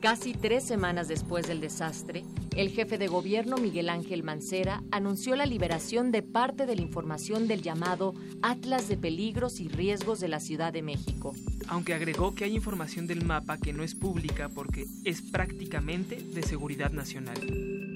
Casi 0.00 0.32
tres 0.32 0.62
semanas 0.62 1.08
después 1.08 1.48
del 1.48 1.60
desastre, 1.60 2.22
el 2.54 2.70
jefe 2.70 2.98
de 2.98 3.08
gobierno 3.08 3.56
Miguel 3.56 3.88
Ángel 3.88 4.22
Mancera 4.22 4.80
anunció 4.92 5.34
la 5.34 5.44
liberación 5.44 6.12
de 6.12 6.22
parte 6.22 6.66
de 6.66 6.76
la 6.76 6.82
información 6.82 7.48
del 7.48 7.62
llamado 7.62 8.14
Atlas 8.40 8.86
de 8.88 8.96
Peligros 8.96 9.58
y 9.58 9.66
Riesgos 9.66 10.20
de 10.20 10.28
la 10.28 10.38
Ciudad 10.38 10.72
de 10.72 10.82
México. 10.82 11.34
Aunque 11.66 11.94
agregó 11.94 12.32
que 12.32 12.44
hay 12.44 12.54
información 12.54 13.08
del 13.08 13.24
mapa 13.24 13.58
que 13.58 13.72
no 13.72 13.82
es 13.82 13.96
pública 13.96 14.48
porque 14.48 14.86
es 15.04 15.20
prácticamente 15.20 16.14
de 16.16 16.42
seguridad 16.44 16.92
nacional. 16.92 17.87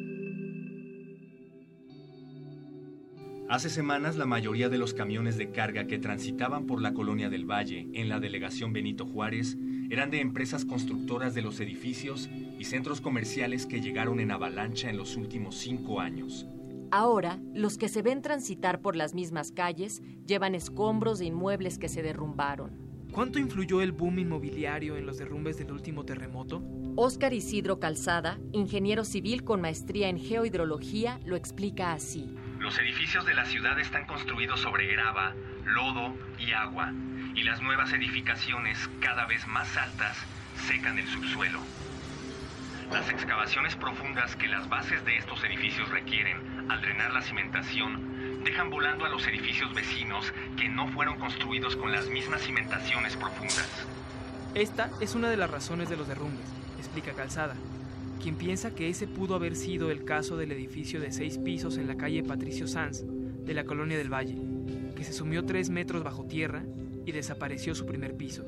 Hace 3.52 3.68
semanas 3.68 4.16
la 4.16 4.24
mayoría 4.24 4.70
de 4.70 4.78
los 4.78 4.94
camiones 4.94 5.36
de 5.36 5.50
carga 5.50 5.86
que 5.86 5.98
transitaban 5.98 6.64
por 6.64 6.80
la 6.80 6.94
colonia 6.94 7.28
del 7.28 7.44
Valle 7.44 7.86
en 7.92 8.08
la 8.08 8.18
delegación 8.18 8.72
Benito 8.72 9.04
Juárez 9.04 9.58
eran 9.90 10.10
de 10.10 10.20
empresas 10.20 10.64
constructoras 10.64 11.34
de 11.34 11.42
los 11.42 11.60
edificios 11.60 12.30
y 12.58 12.64
centros 12.64 13.02
comerciales 13.02 13.66
que 13.66 13.82
llegaron 13.82 14.20
en 14.20 14.30
avalancha 14.30 14.88
en 14.88 14.96
los 14.96 15.16
últimos 15.16 15.56
cinco 15.56 16.00
años. 16.00 16.46
Ahora, 16.90 17.42
los 17.52 17.76
que 17.76 17.90
se 17.90 18.00
ven 18.00 18.22
transitar 18.22 18.80
por 18.80 18.96
las 18.96 19.12
mismas 19.12 19.52
calles 19.52 20.00
llevan 20.26 20.54
escombros 20.54 21.18
de 21.18 21.26
inmuebles 21.26 21.78
que 21.78 21.90
se 21.90 22.02
derrumbaron. 22.02 22.70
¿Cuánto 23.12 23.38
influyó 23.38 23.82
el 23.82 23.92
boom 23.92 24.20
inmobiliario 24.20 24.96
en 24.96 25.04
los 25.04 25.18
derrumbes 25.18 25.58
del 25.58 25.72
último 25.72 26.06
terremoto? 26.06 26.62
Óscar 26.96 27.34
Isidro 27.34 27.78
Calzada, 27.78 28.40
ingeniero 28.52 29.04
civil 29.04 29.44
con 29.44 29.60
maestría 29.60 30.08
en 30.08 30.18
geohidrología, 30.18 31.20
lo 31.26 31.36
explica 31.36 31.92
así. 31.92 32.34
Los 32.72 32.80
edificios 32.80 33.26
de 33.26 33.34
la 33.34 33.44
ciudad 33.44 33.78
están 33.78 34.06
construidos 34.06 34.60
sobre 34.60 34.86
grava, 34.86 35.34
lodo 35.66 36.16
y 36.38 36.52
agua, 36.52 36.90
y 37.34 37.42
las 37.42 37.60
nuevas 37.60 37.92
edificaciones, 37.92 38.88
cada 38.98 39.26
vez 39.26 39.46
más 39.46 39.76
altas, 39.76 40.16
secan 40.66 40.98
el 40.98 41.06
subsuelo. 41.06 41.60
Las 42.90 43.10
excavaciones 43.10 43.76
profundas 43.76 44.36
que 44.36 44.48
las 44.48 44.70
bases 44.70 45.04
de 45.04 45.18
estos 45.18 45.44
edificios 45.44 45.90
requieren 45.90 46.70
al 46.70 46.80
drenar 46.80 47.12
la 47.12 47.20
cimentación 47.20 48.42
dejan 48.42 48.70
volando 48.70 49.04
a 49.04 49.10
los 49.10 49.26
edificios 49.26 49.74
vecinos 49.74 50.32
que 50.56 50.70
no 50.70 50.88
fueron 50.92 51.18
construidos 51.18 51.76
con 51.76 51.92
las 51.92 52.08
mismas 52.08 52.40
cimentaciones 52.40 53.18
profundas. 53.18 53.86
Esta 54.54 54.88
es 55.02 55.14
una 55.14 55.28
de 55.28 55.36
las 55.36 55.50
razones 55.50 55.90
de 55.90 55.98
los 55.98 56.08
derrumbes, 56.08 56.46
explica 56.78 57.12
Calzada, 57.12 57.54
quien 58.22 58.36
piensa 58.36 58.72
que 58.72 58.88
ese 58.88 59.08
pudo 59.08 59.34
haber 59.34 59.56
sido 59.56 59.90
el 59.90 60.04
caso 60.04 60.36
del 60.36 60.52
edificio 60.52 61.00
de 61.00 61.10
seis 61.10 61.38
pisos 61.38 61.76
en 61.76 61.88
la 61.88 61.96
calle 61.96 62.22
Patricio 62.22 62.68
Sanz, 62.68 63.04
de 63.04 63.52
la 63.52 63.64
colonia 63.64 63.98
del 63.98 64.12
Valle, 64.12 64.38
que 64.94 65.02
se 65.02 65.12
sumió 65.12 65.44
tres 65.44 65.70
metros 65.70 66.04
bajo 66.04 66.24
tierra 66.24 66.64
y 67.04 67.10
desapareció 67.10 67.74
su 67.74 67.84
primer 67.84 68.16
piso. 68.16 68.44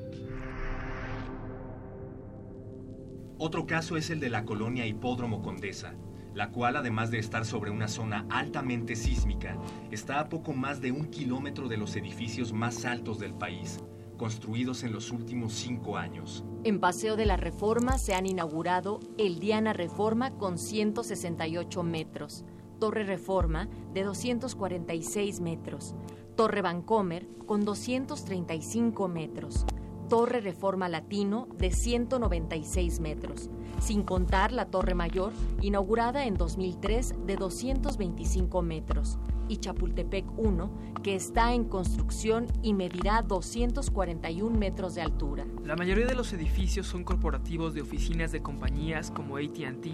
Otro 3.36 3.66
caso 3.66 3.96
es 3.96 4.10
el 4.10 4.20
de 4.20 4.30
la 4.30 4.44
colonia 4.44 4.86
Hipódromo 4.86 5.42
Condesa, 5.42 5.96
la 6.34 6.50
cual 6.50 6.76
además 6.76 7.10
de 7.10 7.18
estar 7.18 7.44
sobre 7.44 7.72
una 7.72 7.88
zona 7.88 8.26
altamente 8.30 8.94
sísmica, 8.94 9.58
está 9.90 10.20
a 10.20 10.28
poco 10.28 10.52
más 10.52 10.80
de 10.80 10.92
un 10.92 11.06
kilómetro 11.06 11.66
de 11.66 11.78
los 11.78 11.96
edificios 11.96 12.52
más 12.52 12.84
altos 12.84 13.18
del 13.18 13.34
país, 13.34 13.80
construidos 14.16 14.82
en 14.82 14.92
los 14.92 15.10
últimos 15.10 15.52
cinco 15.52 15.96
años. 15.96 16.44
En 16.64 16.80
Paseo 16.80 17.16
de 17.16 17.26
la 17.26 17.36
Reforma 17.36 17.98
se 17.98 18.14
han 18.14 18.26
inaugurado 18.26 19.00
el 19.18 19.38
Diana 19.38 19.72
Reforma 19.72 20.32
con 20.32 20.58
168 20.58 21.82
metros, 21.82 22.44
Torre 22.78 23.04
Reforma 23.04 23.68
de 23.92 24.04
246 24.04 25.40
metros, 25.40 25.94
Torre 26.36 26.62
Vancomer 26.62 27.26
con 27.46 27.64
235 27.64 29.08
metros, 29.08 29.66
Torre 30.08 30.40
Reforma 30.40 30.88
Latino 30.88 31.48
de 31.56 31.70
196 31.70 33.00
metros, 33.00 33.50
sin 33.80 34.02
contar 34.02 34.52
la 34.52 34.66
Torre 34.66 34.94
Mayor, 34.94 35.32
inaugurada 35.60 36.26
en 36.26 36.34
2003 36.34 37.14
de 37.26 37.36
225 37.36 38.62
metros, 38.62 39.18
y 39.48 39.58
Chapultepec 39.58 40.24
1, 40.36 40.94
que 41.02 41.14
está 41.14 41.52
en 41.54 41.64
construcción 41.64 42.46
y 42.62 42.74
medirá 42.74 43.22
241 43.22 44.58
metros 44.58 44.94
de 44.94 45.02
altura. 45.02 45.46
La 45.64 45.76
mayoría 45.76 46.06
de 46.06 46.14
los 46.14 46.32
edificios 46.32 46.86
son 46.86 47.04
corporativos 47.04 47.74
de 47.74 47.82
oficinas 47.82 48.32
de 48.32 48.42
compañías 48.42 49.10
como 49.10 49.36
ATT, 49.36 49.86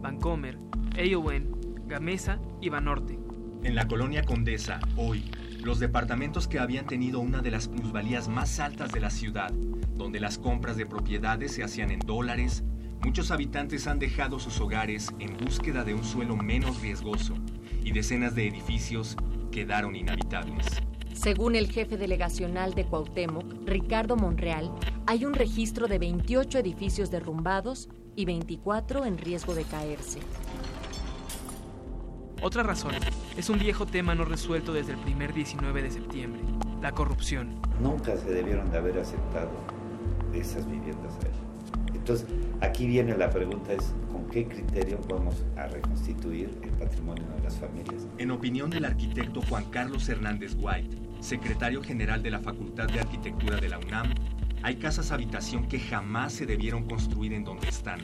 Vancomer, 0.00 0.58
AON, 0.98 1.60
Gamesa 1.86 2.40
y 2.60 2.68
Banorte. 2.68 3.18
En 3.62 3.74
la 3.74 3.88
colonia 3.88 4.22
Condesa, 4.22 4.80
hoy, 4.96 5.24
los 5.62 5.78
departamentos 5.78 6.46
que 6.46 6.58
habían 6.58 6.86
tenido 6.86 7.20
una 7.20 7.42
de 7.42 7.50
las 7.50 7.68
plusvalías 7.68 8.28
más 8.28 8.60
altas 8.60 8.92
de 8.92 9.00
la 9.00 9.10
ciudad, 9.10 9.52
donde 9.94 10.20
las 10.20 10.38
compras 10.38 10.76
de 10.76 10.86
propiedades 10.86 11.52
se 11.52 11.64
hacían 11.64 11.90
en 11.90 12.00
dólares, 12.00 12.64
muchos 13.02 13.30
habitantes 13.30 13.86
han 13.86 13.98
dejado 13.98 14.38
sus 14.38 14.60
hogares 14.60 15.12
en 15.18 15.36
búsqueda 15.36 15.84
de 15.84 15.94
un 15.94 16.04
suelo 16.04 16.36
menos 16.36 16.80
riesgoso 16.80 17.34
y 17.86 17.92
decenas 17.92 18.34
de 18.34 18.48
edificios 18.48 19.16
quedaron 19.52 19.94
inhabitables. 19.94 20.66
Según 21.12 21.54
el 21.54 21.70
jefe 21.70 21.96
delegacional 21.96 22.74
de 22.74 22.84
Cuauhtémoc, 22.84 23.44
Ricardo 23.64 24.16
Monreal, 24.16 24.72
hay 25.06 25.24
un 25.24 25.34
registro 25.34 25.86
de 25.86 26.00
28 26.00 26.58
edificios 26.58 27.12
derrumbados 27.12 27.88
y 28.16 28.24
24 28.24 29.04
en 29.04 29.16
riesgo 29.16 29.54
de 29.54 29.62
caerse. 29.62 30.18
Otra 32.42 32.64
razón 32.64 32.92
es 33.36 33.48
un 33.50 33.58
viejo 33.60 33.86
tema 33.86 34.16
no 34.16 34.24
resuelto 34.24 34.72
desde 34.72 34.92
el 34.92 34.98
primer 34.98 35.32
19 35.32 35.82
de 35.82 35.90
septiembre, 35.92 36.42
la 36.82 36.90
corrupción. 36.90 37.60
Nunca 37.80 38.16
se 38.16 38.32
debieron 38.32 38.68
de 38.72 38.78
haber 38.78 38.98
aceptado 38.98 39.50
esas 40.34 40.68
viviendas 40.68 41.14
ahí. 41.24 41.94
Entonces, 41.94 42.26
aquí 42.60 42.86
viene 42.88 43.16
la 43.16 43.30
pregunta 43.30 43.72
es, 43.72 43.94
¿con 44.05 44.05
qué 44.36 44.44
criterio 44.44 45.00
vamos 45.08 45.46
a 45.56 45.66
reconstituir 45.66 46.50
el 46.62 46.68
patrimonio 46.72 47.24
de 47.36 47.42
las 47.42 47.56
familias? 47.56 48.06
En 48.18 48.30
opinión 48.30 48.68
del 48.68 48.84
arquitecto 48.84 49.40
Juan 49.48 49.64
Carlos 49.70 50.06
Hernández 50.10 50.54
White, 50.60 50.94
secretario 51.20 51.82
general 51.82 52.22
de 52.22 52.32
la 52.32 52.40
Facultad 52.40 52.86
de 52.86 53.00
Arquitectura 53.00 53.56
de 53.56 53.70
la 53.70 53.78
UNAM, 53.78 54.12
hay 54.62 54.76
casas 54.76 55.10
habitación 55.10 55.66
que 55.68 55.80
jamás 55.80 56.34
se 56.34 56.44
debieron 56.44 56.84
construir 56.84 57.32
en 57.32 57.44
donde 57.44 57.66
están, 57.68 58.02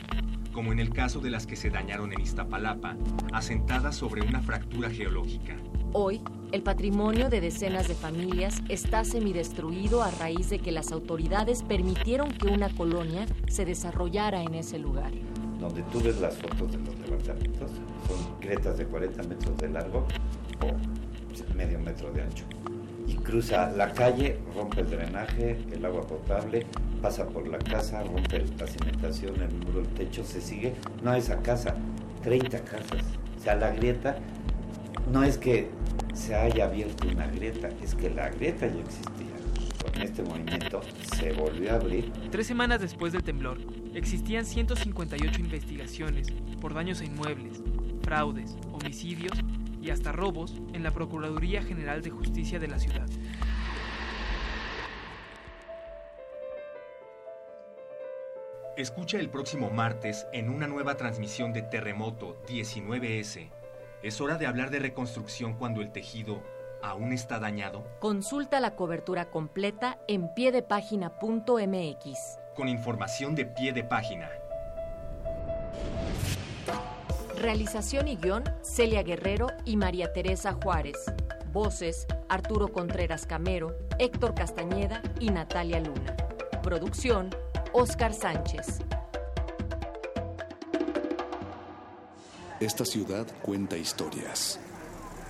como 0.51 0.71
en 0.71 0.79
el 0.79 0.89
caso 0.89 1.19
de 1.19 1.29
las 1.29 1.45
que 1.45 1.55
se 1.55 1.69
dañaron 1.69 2.11
en 2.13 2.21
Iztapalapa, 2.21 2.97
asentadas 3.31 3.95
sobre 3.95 4.23
una 4.23 4.41
fractura 4.41 4.89
geológica. 4.89 5.55
Hoy, 5.91 6.19
el 6.51 6.63
patrimonio 6.63 7.29
de 7.29 7.41
decenas 7.41 7.87
de 7.87 7.93
familias 7.93 8.63
está 8.69 9.05
semidestruido 9.05 10.01
a 10.01 10.09
raíz 10.09 10.49
de 10.49 10.57
que 10.57 10.71
las 10.71 10.91
autoridades 10.91 11.61
permitieron 11.61 12.31
que 12.31 12.47
una 12.47 12.69
colonia 12.69 13.27
se 13.47 13.65
desarrollara 13.65 14.41
en 14.41 14.55
ese 14.55 14.79
lugar. 14.79 15.11
Donde 15.63 15.81
tú 15.83 16.01
ves 16.01 16.19
las 16.19 16.35
fotos 16.35 16.73
de 16.73 16.77
los 16.79 16.99
levantamientos, 16.99 17.71
son 18.05 18.39
grietas 18.41 18.77
de 18.77 18.85
40 18.85 19.23
metros 19.23 19.57
de 19.57 19.69
largo 19.69 20.05
o 20.59 21.55
medio 21.55 21.79
metro 21.79 22.11
de 22.11 22.21
ancho. 22.21 22.43
Y 23.07 23.13
cruza 23.15 23.71
la 23.71 23.93
calle, 23.93 24.39
rompe 24.53 24.81
el 24.81 24.89
drenaje, 24.89 25.57
el 25.71 25.85
agua 25.85 26.01
potable, 26.01 26.65
pasa 27.01 27.25
por 27.29 27.47
la 27.47 27.59
casa, 27.59 28.03
rompe 28.03 28.43
la 28.59 28.67
cimentación, 28.67 29.41
el 29.41 29.53
muro, 29.53 29.79
el 29.79 29.87
techo, 29.87 30.25
se 30.25 30.41
sigue. 30.41 30.73
No 31.01 31.15
esa 31.15 31.37
casa, 31.37 31.75
30 32.23 32.59
casas. 32.65 33.05
O 33.39 33.41
sea, 33.41 33.55
la 33.55 33.71
grieta 33.71 34.17
no 35.13 35.23
es 35.23 35.37
que 35.37 35.69
se 36.13 36.35
haya 36.35 36.65
abierto 36.65 37.07
una 37.07 37.27
grieta, 37.27 37.69
es 37.81 37.95
que 37.95 38.09
la 38.09 38.27
grieta 38.31 38.67
ya 38.67 38.81
existía. 38.81 39.22
Con 39.93 40.01
este 40.01 40.23
movimiento 40.23 40.81
se 41.15 41.31
volvió 41.33 41.71
a 41.71 41.75
abrir. 41.75 42.11
Tres 42.31 42.47
semanas 42.47 42.81
después 42.81 43.13
del 43.13 43.23
temblor, 43.23 43.59
existían 43.93 44.45
158 44.45 45.39
investigaciones 45.39 46.27
por 46.59 46.73
daños 46.73 47.01
a 47.01 47.05
inmuebles, 47.05 47.61
fraudes, 48.01 48.57
homicidios 48.71 49.37
y 49.81 49.91
hasta 49.91 50.11
robos 50.11 50.55
en 50.73 50.81
la 50.81 50.91
Procuraduría 50.91 51.61
General 51.61 52.01
de 52.01 52.09
Justicia 52.09 52.59
de 52.59 52.67
la 52.67 52.79
ciudad. 52.79 53.07
Escucha 58.75 59.19
el 59.19 59.29
próximo 59.29 59.69
martes 59.69 60.25
en 60.33 60.49
una 60.49 60.65
nueva 60.65 60.97
transmisión 60.97 61.53
de 61.53 61.61
Terremoto 61.61 62.41
19S. 62.47 63.51
Es 64.01 64.19
hora 64.19 64.39
de 64.39 64.47
hablar 64.47 64.71
de 64.71 64.79
reconstrucción 64.79 65.53
cuando 65.53 65.81
el 65.81 65.91
tejido 65.91 66.41
aún 66.83 67.13
está 67.13 67.39
dañado. 67.39 67.83
Consulta 67.99 68.59
la 68.59 68.75
cobertura 68.75 69.31
completa 69.31 69.97
en 70.07 70.31
piedepágina.mx. 70.35 72.37
Con 72.55 72.69
información 72.69 73.33
de 73.33 73.47
pie 73.47 73.73
de 73.73 73.83
página. 73.83 74.29
Realización 77.39 78.07
y 78.07 78.17
guion, 78.17 78.43
Celia 78.61 79.01
Guerrero 79.01 79.47
y 79.65 79.75
María 79.75 80.13
Teresa 80.13 80.53
Juárez. 80.53 80.97
Voces, 81.51 82.05
Arturo 82.29 82.67
Contreras 82.69 83.25
Camero, 83.25 83.75
Héctor 83.99 84.35
Castañeda 84.35 85.01
y 85.19 85.29
Natalia 85.29 85.79
Luna. 85.79 86.15
Producción, 86.61 87.29
Oscar 87.73 88.13
Sánchez. 88.13 88.79
Esta 92.59 92.85
ciudad 92.85 93.25
cuenta 93.41 93.77
historias. 93.77 94.59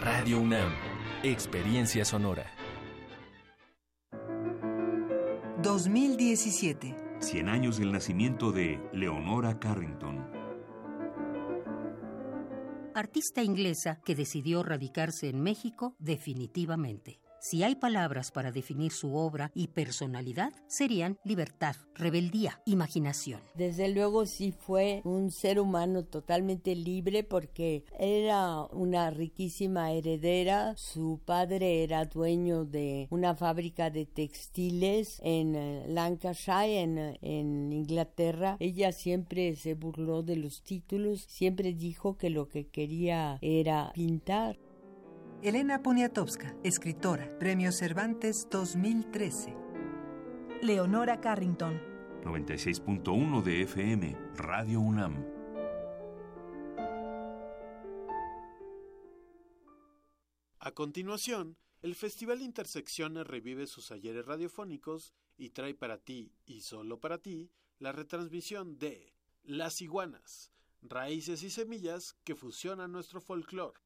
Radio 0.01 0.41
UNAM, 0.41 0.73
Experiencia 1.23 2.05
Sonora. 2.05 2.45
2017. 5.63 6.95
100 7.19 7.49
años 7.49 7.79
del 7.79 7.93
nacimiento 7.93 8.53
de 8.53 8.81
Leonora 8.93 9.59
Carrington. 9.59 10.36
Artista 12.97 13.43
inglesa 13.43 14.01
que 14.05 14.15
decidió 14.15 14.63
radicarse 14.63 15.29
en 15.29 15.43
México 15.43 15.95
definitivamente. 15.99 17.21
Si 17.49 17.63
hay 17.63 17.77
palabras 17.77 18.33
para 18.33 18.51
definir 18.51 18.91
su 18.91 19.15
obra 19.15 19.53
y 19.55 19.69
personalidad, 19.69 20.53
serían 20.67 21.17
libertad, 21.23 21.77
rebeldía, 21.95 22.61
imaginación. 22.67 23.41
Desde 23.55 23.89
luego 23.89 24.27
sí 24.27 24.51
fue 24.51 25.01
un 25.05 25.31
ser 25.31 25.61
humano 25.61 26.03
totalmente 26.03 26.75
libre 26.75 27.23
porque 27.23 27.85
era 28.01 28.65
una 28.73 29.11
riquísima 29.13 29.93
heredera. 29.93 30.77
Su 30.77 31.21
padre 31.25 31.85
era 31.85 32.07
dueño 32.07 32.65
de 32.65 33.07
una 33.11 33.37
fábrica 33.37 33.91
de 33.91 34.07
textiles 34.07 35.21
en 35.23 35.55
eh, 35.55 35.85
Lancashire, 35.87 36.81
en, 36.81 36.99
en 37.23 37.73
Inglaterra. 37.73 38.57
Ella 38.59 38.91
siempre 38.91 39.55
se 39.55 39.75
burló 39.75 40.25
de 40.25 40.35
los 40.35 40.65
títulos, 40.65 41.21
siempre 41.29 41.75
dijo 41.75 42.17
que 42.17 42.29
lo 42.29 42.49
que 42.49 42.67
quería 42.67 43.39
era 43.41 43.93
pintar. 43.95 44.59
Elena 45.43 45.83
Poniatowska, 45.83 46.57
escritora, 46.65 47.29
Premio 47.39 47.71
Cervantes 47.71 48.49
2013. 48.51 49.55
Leonora 50.63 51.21
Carrington. 51.21 51.79
96.1 52.25 53.43
de 53.43 53.63
FM, 53.63 54.17
Radio 54.35 54.81
UNAM. 54.81 55.25
A 60.59 60.73
continuación, 60.73 61.59
el 61.83 61.95
Festival 61.95 62.41
Intersecciones 62.41 63.27
revive 63.27 63.67
sus 63.67 63.93
ayeres 63.93 64.25
radiofónicos 64.25 65.13
y 65.37 65.51
trae 65.51 65.75
para 65.75 65.99
ti, 65.99 66.33
y 66.47 66.63
solo 66.63 66.99
para 66.99 67.19
ti, 67.19 67.51
la 67.79 67.93
retransmisión 67.93 68.79
de 68.79 69.13
Las 69.45 69.83
Iguanas, 69.83 70.51
raíces 70.81 71.43
y 71.43 71.51
semillas 71.51 72.17
que 72.25 72.35
fusionan 72.35 72.91
nuestro 72.91 73.21
folclore. 73.21 73.86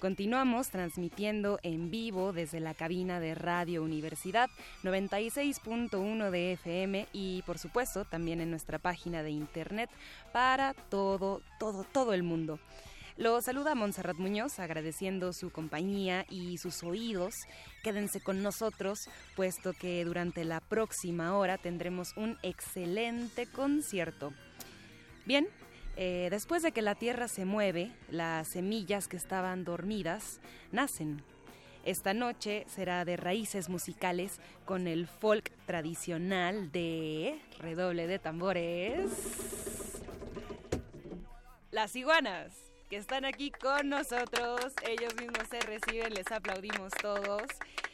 Continuamos 0.00 0.68
transmitiendo 0.68 1.58
en 1.62 1.90
vivo 1.90 2.34
desde 2.34 2.60
la 2.60 2.74
cabina 2.74 3.18
de 3.18 3.34
Radio 3.34 3.82
Universidad 3.82 4.50
96.1 4.82 6.30
de 6.30 6.52
FM 6.52 7.08
y 7.14 7.42
por 7.46 7.58
supuesto 7.58 8.04
también 8.04 8.42
en 8.42 8.50
nuestra 8.50 8.78
página 8.78 9.22
de 9.22 9.30
internet 9.30 9.88
para 10.32 10.74
todo, 10.74 11.40
todo, 11.58 11.84
todo 11.84 12.12
el 12.12 12.22
mundo. 12.22 12.58
Lo 13.16 13.40
saluda 13.40 13.74
Montserrat 13.74 14.18
Muñoz 14.18 14.58
agradeciendo 14.58 15.32
su 15.32 15.50
compañía 15.50 16.26
y 16.28 16.58
sus 16.58 16.82
oídos. 16.82 17.34
Quédense 17.82 18.20
con 18.20 18.42
nosotros, 18.42 19.08
puesto 19.34 19.72
que 19.72 20.04
durante 20.04 20.44
la 20.44 20.60
próxima 20.60 21.34
hora 21.34 21.56
tendremos 21.56 22.14
un 22.18 22.36
excelente 22.42 23.46
concierto. 23.46 24.34
Bien, 25.24 25.48
eh, 25.96 26.28
después 26.30 26.62
de 26.62 26.72
que 26.72 26.82
la 26.82 26.94
Tierra 26.94 27.28
se 27.28 27.44
mueve, 27.44 27.90
las 28.10 28.48
semillas 28.48 29.08
que 29.08 29.16
estaban 29.16 29.64
dormidas 29.64 30.40
nacen. 30.72 31.22
Esta 31.84 32.14
noche 32.14 32.64
será 32.68 33.04
de 33.04 33.16
raíces 33.16 33.68
musicales 33.68 34.40
con 34.64 34.88
el 34.88 35.06
folk 35.06 35.52
tradicional 35.66 36.72
de 36.72 37.40
redoble 37.58 38.06
de 38.06 38.18
tambores. 38.18 39.10
Las 41.70 41.94
iguanas 41.94 42.66
que 42.88 42.96
están 42.96 43.24
aquí 43.24 43.50
con 43.50 43.88
nosotros. 43.88 44.72
Ellos 44.88 45.14
mismos 45.16 45.44
se 45.50 45.60
reciben, 45.60 46.14
les 46.14 46.30
aplaudimos 46.30 46.92
todos. 47.00 47.42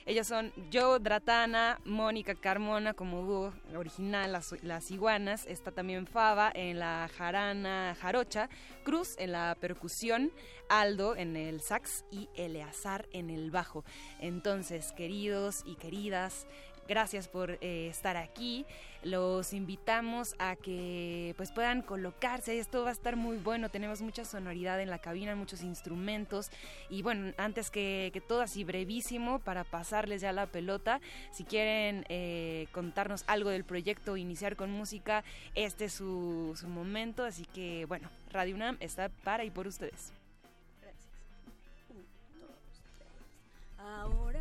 Ellos 0.04 0.26
son 0.26 0.52
Joe 0.72 0.98
Dratana, 0.98 1.78
Mónica 1.84 2.34
Carmona 2.34 2.92
como 2.92 3.22
dúo 3.22 3.52
original, 3.76 4.32
las, 4.32 4.52
las 4.62 4.90
iguanas. 4.90 5.46
Está 5.46 5.70
también 5.70 6.06
Fava 6.06 6.50
en 6.54 6.80
la 6.80 7.08
jarana 7.16 7.96
jarocha, 8.00 8.48
Cruz 8.82 9.14
en 9.18 9.32
la 9.32 9.56
percusión, 9.60 10.32
Aldo 10.68 11.14
en 11.14 11.36
el 11.36 11.60
sax 11.60 12.04
y 12.10 12.28
Eleazar 12.34 13.08
en 13.12 13.30
el 13.30 13.50
bajo. 13.52 13.84
Entonces, 14.18 14.92
queridos 14.92 15.62
y 15.64 15.76
queridas, 15.76 16.46
Gracias 16.88 17.28
por 17.28 17.58
eh, 17.60 17.88
estar 17.88 18.16
aquí. 18.16 18.66
Los 19.04 19.52
invitamos 19.52 20.34
a 20.38 20.56
que 20.56 21.34
pues 21.36 21.50
puedan 21.50 21.82
colocarse. 21.82 22.58
Esto 22.58 22.84
va 22.84 22.90
a 22.90 22.92
estar 22.92 23.16
muy 23.16 23.36
bueno. 23.36 23.68
Tenemos 23.68 24.02
mucha 24.02 24.24
sonoridad 24.24 24.80
en 24.80 24.90
la 24.90 24.98
cabina, 24.98 25.34
muchos 25.34 25.62
instrumentos. 25.62 26.50
Y 26.88 27.02
bueno, 27.02 27.32
antes 27.36 27.70
que, 27.70 28.10
que 28.12 28.20
todo 28.20 28.42
así 28.42 28.64
brevísimo 28.64 29.38
para 29.38 29.64
pasarles 29.64 30.22
ya 30.22 30.32
la 30.32 30.46
pelota, 30.46 31.00
si 31.32 31.44
quieren 31.44 32.04
eh, 32.08 32.66
contarnos 32.72 33.24
algo 33.26 33.50
del 33.50 33.64
proyecto, 33.64 34.16
iniciar 34.16 34.56
con 34.56 34.70
música, 34.70 35.24
este 35.54 35.86
es 35.86 35.92
su, 35.94 36.54
su 36.56 36.68
momento. 36.68 37.24
Así 37.24 37.44
que 37.44 37.86
bueno, 37.86 38.08
Radio 38.30 38.54
UNAM 38.54 38.76
está 38.80 39.08
para 39.08 39.44
y 39.44 39.50
por 39.50 39.66
ustedes. 39.66 40.12
Ahora 43.78 44.12
siento 44.12 44.30
el 44.30 44.31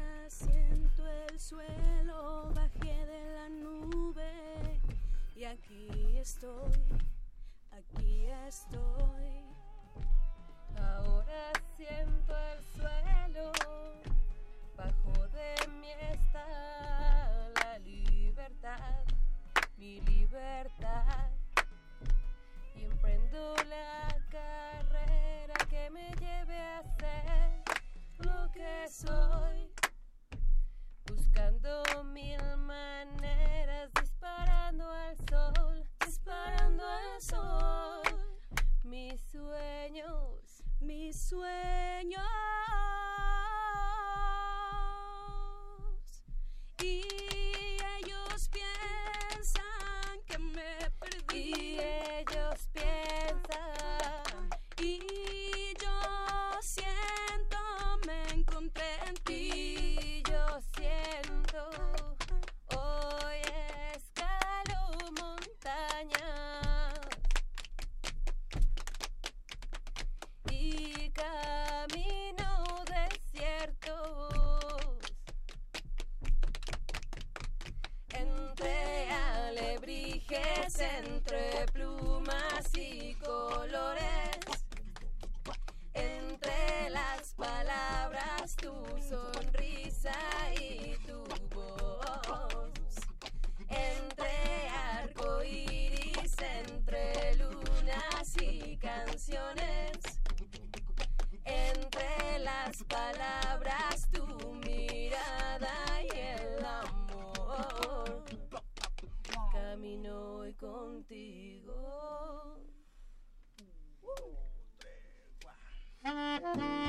suelo, 1.42 2.52
bajé 2.54 3.06
de 3.08 3.34
la 3.34 3.50
nube 3.50 4.80
y 5.36 5.44
aquí 5.44 5.90
estoy, 6.18 6.72
aquí 7.72 8.28
estoy. 8.48 9.42
Ahora 10.78 11.52
siento 11.76 12.34
el 12.38 12.64
suelo, 12.76 13.52
bajo 14.78 15.28
de 15.30 15.56
mí 15.80 15.90
está 16.12 17.50
la 17.56 17.80
libertad, 17.80 19.04
mi 19.78 20.00
libertad. 20.02 21.32
Y 22.76 22.84
emprendo 22.84 23.56
la 23.68 24.16
carrera 24.30 25.56
que 25.70 25.90
me 25.90 26.08
lleve 26.20 26.60
a 26.60 26.84
ser 27.00 27.64
lo 28.20 28.52
que 28.52 28.88
soy. 28.88 29.71
Buscando 31.14 31.84
mil 32.06 32.40
maneras, 32.56 33.92
disparando 34.00 34.90
al 34.90 35.18
sol, 35.30 35.86
disparando 36.06 36.84
al 36.88 37.22
sol. 37.22 38.02
Mis 38.84 39.22
sueños, 39.30 40.64
mis 40.80 41.22
sueños. 41.22 42.24
Y 46.82 47.04
ellos 47.98 48.50
piensan 48.50 50.22
que 50.26 50.38
me 50.38 50.92
perdí. 50.98 51.54
Y 51.54 51.80
ellos 51.80 52.31
Te 116.54 116.81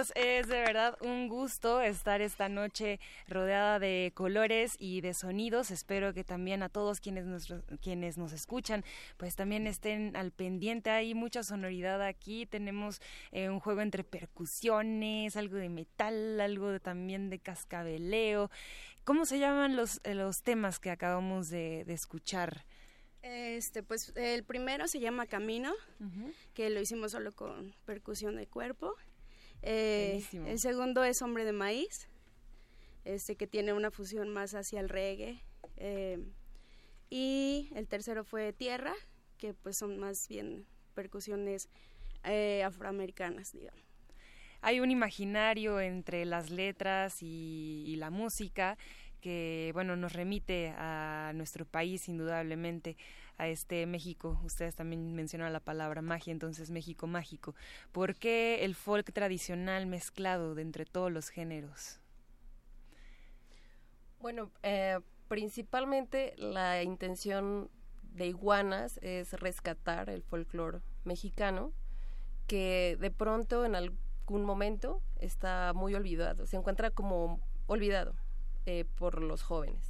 Chicos, 0.00 0.12
es 0.16 0.48
de 0.48 0.60
verdad 0.60 0.96
un 1.02 1.28
gusto 1.28 1.82
estar 1.82 2.22
esta 2.22 2.48
noche 2.48 3.00
rodeada 3.28 3.78
de 3.78 4.12
colores 4.14 4.76
y 4.78 5.02
de 5.02 5.12
sonidos. 5.12 5.70
Espero 5.70 6.14
que 6.14 6.24
también 6.24 6.62
a 6.62 6.70
todos 6.70 7.00
quienes 7.00 7.26
nos, 7.26 7.52
quienes 7.82 8.16
nos 8.16 8.32
escuchan, 8.32 8.82
pues 9.18 9.36
también 9.36 9.66
estén 9.66 10.16
al 10.16 10.30
pendiente. 10.30 10.88
Hay 10.88 11.14
mucha 11.14 11.42
sonoridad 11.42 12.00
aquí. 12.02 12.46
Tenemos 12.46 13.02
eh, 13.30 13.50
un 13.50 13.60
juego 13.60 13.82
entre 13.82 14.02
percusiones, 14.02 15.36
algo 15.36 15.56
de 15.56 15.68
metal, 15.68 16.40
algo 16.40 16.80
también 16.80 17.28
de 17.28 17.38
cascabeleo. 17.38 18.50
¿Cómo 19.04 19.26
se 19.26 19.38
llaman 19.38 19.76
los, 19.76 20.00
eh, 20.04 20.14
los 20.14 20.42
temas 20.42 20.78
que 20.78 20.90
acabamos 20.90 21.50
de, 21.50 21.84
de 21.84 21.92
escuchar? 21.92 22.64
Este, 23.22 23.82
pues 23.82 24.14
el 24.16 24.44
primero 24.44 24.88
se 24.88 24.98
llama 24.98 25.26
Camino, 25.26 25.74
que 26.54 26.70
lo 26.70 26.80
hicimos 26.80 27.12
solo 27.12 27.32
con 27.32 27.74
percusión 27.84 28.36
de 28.36 28.46
cuerpo. 28.46 28.94
Eh, 29.62 30.22
el 30.46 30.58
segundo 30.58 31.04
es 31.04 31.20
Hombre 31.22 31.44
de 31.44 31.52
Maíz, 31.52 32.08
este 33.04 33.36
que 33.36 33.46
tiene 33.46 33.72
una 33.72 33.90
fusión 33.90 34.30
más 34.30 34.54
hacia 34.54 34.80
el 34.80 34.88
reggae. 34.88 35.42
Eh, 35.76 36.18
y 37.10 37.70
el 37.74 37.88
tercero 37.88 38.24
fue 38.24 38.52
Tierra, 38.52 38.94
que 39.38 39.54
pues 39.54 39.76
son 39.76 39.98
más 39.98 40.28
bien 40.28 40.66
percusiones 40.94 41.68
eh, 42.24 42.62
afroamericanas, 42.62 43.52
digamos. 43.52 43.80
Hay 44.62 44.80
un 44.80 44.90
imaginario 44.90 45.80
entre 45.80 46.24
las 46.26 46.50
letras 46.50 47.22
y, 47.22 47.84
y 47.86 47.96
la 47.96 48.10
música 48.10 48.76
que 49.20 49.70
bueno 49.74 49.96
nos 49.96 50.12
remite 50.12 50.72
a 50.76 51.32
nuestro 51.34 51.66
país 51.66 52.08
indudablemente 52.08 52.96
a 53.40 53.48
este 53.48 53.86
México 53.86 54.38
ustedes 54.44 54.76
también 54.76 55.14
mencionaron 55.14 55.52
la 55.52 55.60
palabra 55.60 56.02
magia 56.02 56.30
entonces 56.30 56.70
México 56.70 57.06
mágico 57.06 57.54
¿por 57.90 58.14
qué 58.14 58.64
el 58.64 58.74
folk 58.74 59.12
tradicional 59.12 59.86
mezclado 59.86 60.54
de 60.54 60.62
entre 60.62 60.84
todos 60.84 61.10
los 61.10 61.30
géneros? 61.30 62.00
Bueno 64.20 64.50
eh, 64.62 65.00
principalmente 65.28 66.34
la 66.36 66.82
intención 66.82 67.70
de 68.12 68.26
Iguanas 68.26 68.98
es 69.02 69.32
rescatar 69.32 70.10
el 70.10 70.22
folclore 70.22 70.80
mexicano 71.04 71.72
que 72.46 72.98
de 73.00 73.10
pronto 73.10 73.64
en 73.64 73.74
algún 73.74 74.44
momento 74.44 75.00
está 75.18 75.72
muy 75.74 75.94
olvidado 75.94 76.46
se 76.46 76.56
encuentra 76.56 76.90
como 76.90 77.40
olvidado 77.66 78.14
eh, 78.66 78.84
por 78.96 79.22
los 79.22 79.42
jóvenes. 79.42 79.89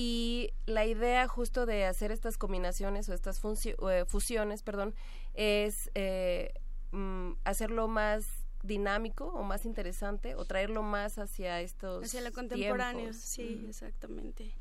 Y 0.00 0.52
la 0.66 0.86
idea 0.86 1.26
justo 1.26 1.66
de 1.66 1.84
hacer 1.84 2.12
estas 2.12 2.38
combinaciones 2.38 3.08
o 3.08 3.14
estas 3.14 3.42
eh, 3.64 4.04
fusiones, 4.06 4.62
perdón, 4.62 4.94
es 5.34 5.90
eh, 5.96 6.54
mm, 6.92 7.32
hacerlo 7.42 7.88
más 7.88 8.24
dinámico 8.62 9.24
o 9.24 9.42
más 9.42 9.64
interesante 9.64 10.36
o 10.36 10.44
traerlo 10.44 10.84
más 10.84 11.18
hacia 11.18 11.60
estos 11.60 12.04
hacia 12.04 12.20
lo 12.20 12.30
contemporáneo 12.30 13.12
sí 13.12 13.66
exactamente 13.68 14.52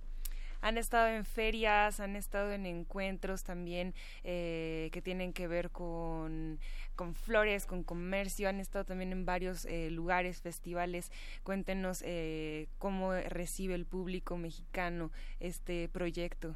han 0.61 0.77
estado 0.77 1.07
en 1.07 1.25
ferias, 1.25 1.99
han 1.99 2.15
estado 2.15 2.51
en 2.51 2.65
encuentros 2.65 3.43
también 3.43 3.93
eh, 4.23 4.89
que 4.91 5.01
tienen 5.01 5.33
que 5.33 5.47
ver 5.47 5.69
con, 5.69 6.59
con, 6.95 7.13
flores, 7.13 7.65
con 7.65 7.83
comercio, 7.83 8.49
han 8.49 8.59
estado 8.59 8.85
también 8.85 9.11
en 9.11 9.25
varios 9.25 9.65
eh, 9.65 9.89
lugares, 9.91 10.41
festivales. 10.41 11.11
Cuéntenos 11.43 12.01
eh, 12.05 12.67
cómo 12.77 13.13
recibe 13.13 13.75
el 13.75 13.85
público 13.85 14.37
mexicano 14.37 15.11
este 15.39 15.89
proyecto. 15.89 16.55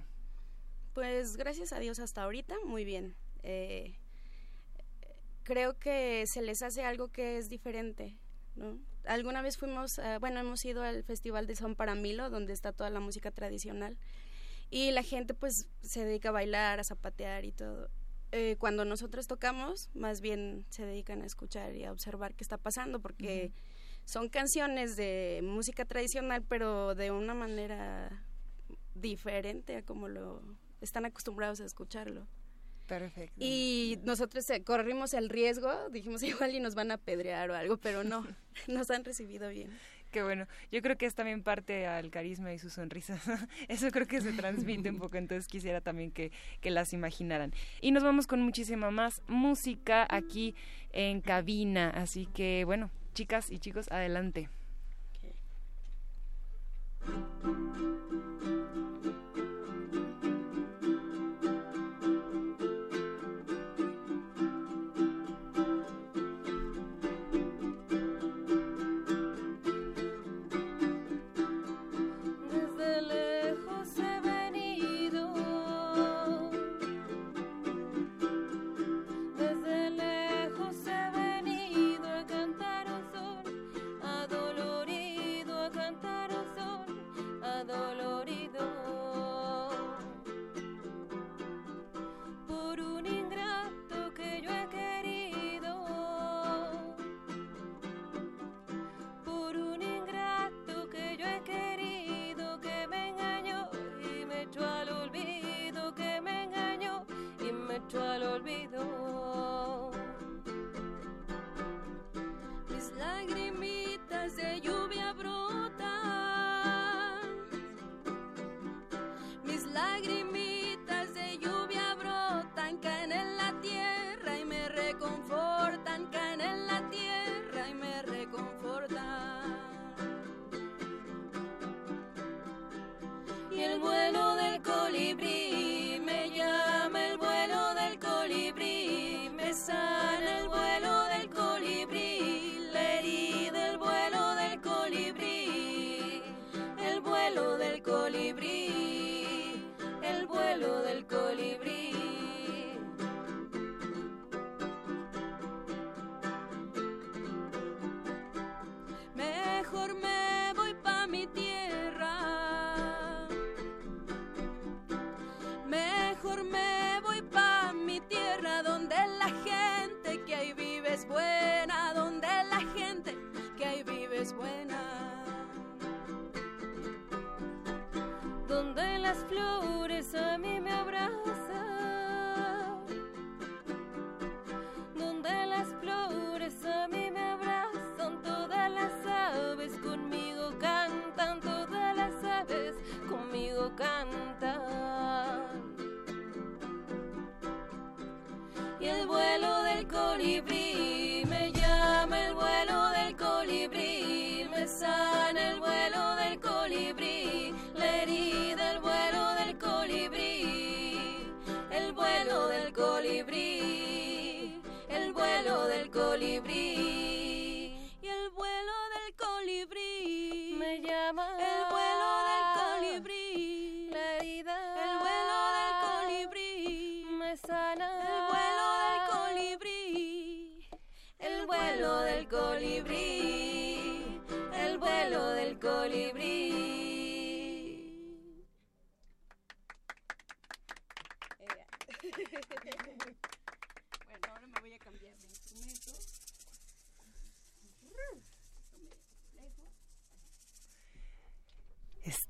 Pues 0.93 1.37
gracias 1.37 1.71
a 1.71 1.79
Dios 1.79 1.99
hasta 1.99 2.23
ahorita, 2.23 2.55
muy 2.65 2.83
bien. 2.83 3.15
creo 5.43 5.79
que 5.79 6.25
se 6.27 6.41
les 6.41 6.61
hace 6.61 6.83
algo 6.83 7.07
que 7.07 7.37
es 7.37 7.49
diferente, 7.49 8.17
¿no? 8.55 8.79
alguna 9.05 9.41
vez 9.41 9.57
fuimos, 9.57 9.99
bueno, 10.19 10.39
hemos 10.39 10.63
ido 10.65 10.83
al 10.83 11.03
Festival 11.03 11.47
de 11.47 11.55
Son 11.55 11.75
Paramilo, 11.75 12.29
donde 12.29 12.53
está 12.53 12.71
toda 12.71 12.89
la 12.89 12.99
música 12.99 13.31
tradicional, 13.31 13.97
y 14.69 14.91
la 14.91 15.03
gente 15.03 15.33
pues 15.33 15.67
se 15.81 16.05
dedica 16.05 16.29
a 16.29 16.33
bailar, 16.33 16.79
a 16.79 16.83
zapatear 16.83 17.45
y 17.45 17.51
todo. 17.51 17.89
Eh, 18.31 18.55
cuando 18.57 18.85
nosotros 18.85 19.27
tocamos, 19.27 19.89
más 19.93 20.21
bien 20.21 20.65
se 20.69 20.85
dedican 20.85 21.21
a 21.21 21.25
escuchar 21.25 21.75
y 21.75 21.83
a 21.83 21.91
observar 21.91 22.33
qué 22.33 22.43
está 22.43 22.57
pasando, 22.57 23.01
porque 23.01 23.51
son 24.05 24.29
canciones 24.29 24.95
de 24.95 25.41
música 25.43 25.83
tradicional, 25.83 26.43
pero 26.47 26.95
de 26.95 27.11
una 27.11 27.33
manera 27.33 28.23
diferente 28.95 29.75
a 29.75 29.83
como 29.83 30.07
lo 30.07 30.41
están 30.79 31.05
acostumbrados 31.05 31.59
a 31.59 31.65
escucharlo. 31.65 32.25
Perfecto. 32.91 33.37
Y 33.39 33.99
nosotros 34.03 34.49
eh, 34.49 34.63
corrimos 34.63 35.13
el 35.13 35.29
riesgo, 35.29 35.71
dijimos 35.91 36.21
igual 36.23 36.53
y 36.53 36.59
nos 36.59 36.75
van 36.75 36.91
a 36.91 36.97
pedrear 36.97 37.49
o 37.49 37.55
algo, 37.55 37.77
pero 37.77 38.03
no, 38.03 38.27
nos 38.67 38.91
han 38.91 39.05
recibido 39.05 39.49
bien. 39.49 39.69
Qué 40.11 40.21
bueno. 40.21 40.45
Yo 40.73 40.81
creo 40.81 40.97
que 40.97 41.05
es 41.05 41.15
también 41.15 41.41
parte 41.41 41.87
al 41.87 42.11
carisma 42.11 42.51
y 42.51 42.59
su 42.59 42.69
sonrisa. 42.69 43.17
Eso 43.69 43.91
creo 43.91 44.07
que 44.07 44.19
se 44.19 44.33
transmite 44.33 44.89
un 44.89 44.97
poco, 44.97 45.15
entonces 45.15 45.47
quisiera 45.47 45.79
también 45.79 46.11
que, 46.11 46.33
que 46.59 46.69
las 46.69 46.91
imaginaran. 46.91 47.53
Y 47.79 47.91
nos 47.91 48.03
vamos 48.03 48.27
con 48.27 48.41
muchísima 48.41 48.91
más 48.91 49.21
música 49.27 50.05
aquí 50.09 50.53
en 50.91 51.21
cabina. 51.21 51.91
Así 51.91 52.25
que, 52.25 52.63
bueno, 52.65 52.91
chicas 53.13 53.49
y 53.49 53.59
chicos, 53.59 53.89
adelante. 53.89 54.49
colibrí, 57.01 58.30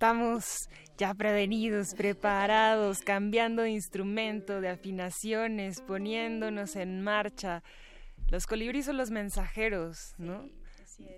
Estamos 0.01 0.67
ya 0.97 1.13
prevenidos, 1.13 1.93
preparados, 1.93 3.01
cambiando 3.03 3.61
de 3.61 3.69
instrumento, 3.69 4.59
de 4.59 4.69
afinaciones, 4.69 5.79
poniéndonos 5.81 6.75
en 6.75 7.03
marcha. 7.03 7.61
Los 8.29 8.47
colibríes 8.47 8.87
son 8.87 8.97
los 8.97 9.11
mensajeros, 9.11 10.15
¿no? 10.17 10.49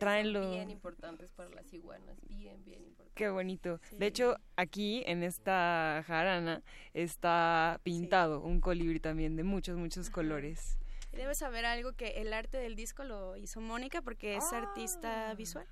Traen 0.02 0.34
lo... 0.34 0.52
Bien 0.52 0.70
importantes 0.70 1.32
para 1.32 1.50
las 1.52 1.72
iguanas, 1.72 2.18
bien, 2.28 2.62
bien 2.66 2.84
importantes. 2.84 3.14
Qué 3.16 3.30
bonito. 3.30 3.80
De 3.94 4.06
hecho, 4.06 4.36
aquí 4.58 5.02
en 5.06 5.24
esta 5.24 6.04
jarana 6.06 6.62
está 6.94 7.80
pintado 7.84 8.42
un 8.42 8.60
colibrí 8.60 9.00
también 9.00 9.38
de 9.38 9.44
muchos, 9.44 9.78
muchos 9.78 10.10
colores. 10.10 10.78
Debes 11.14 11.38
saber 11.38 11.66
algo 11.66 11.94
que 11.94 12.22
el 12.22 12.34
arte 12.34 12.58
del 12.58 12.76
disco 12.76 13.06
lo 13.06 13.38
hizo 13.38 13.62
Mónica 13.62 14.02
porque 14.02 14.36
es 14.36 14.52
artista 14.52 15.34
visual. 15.36 15.66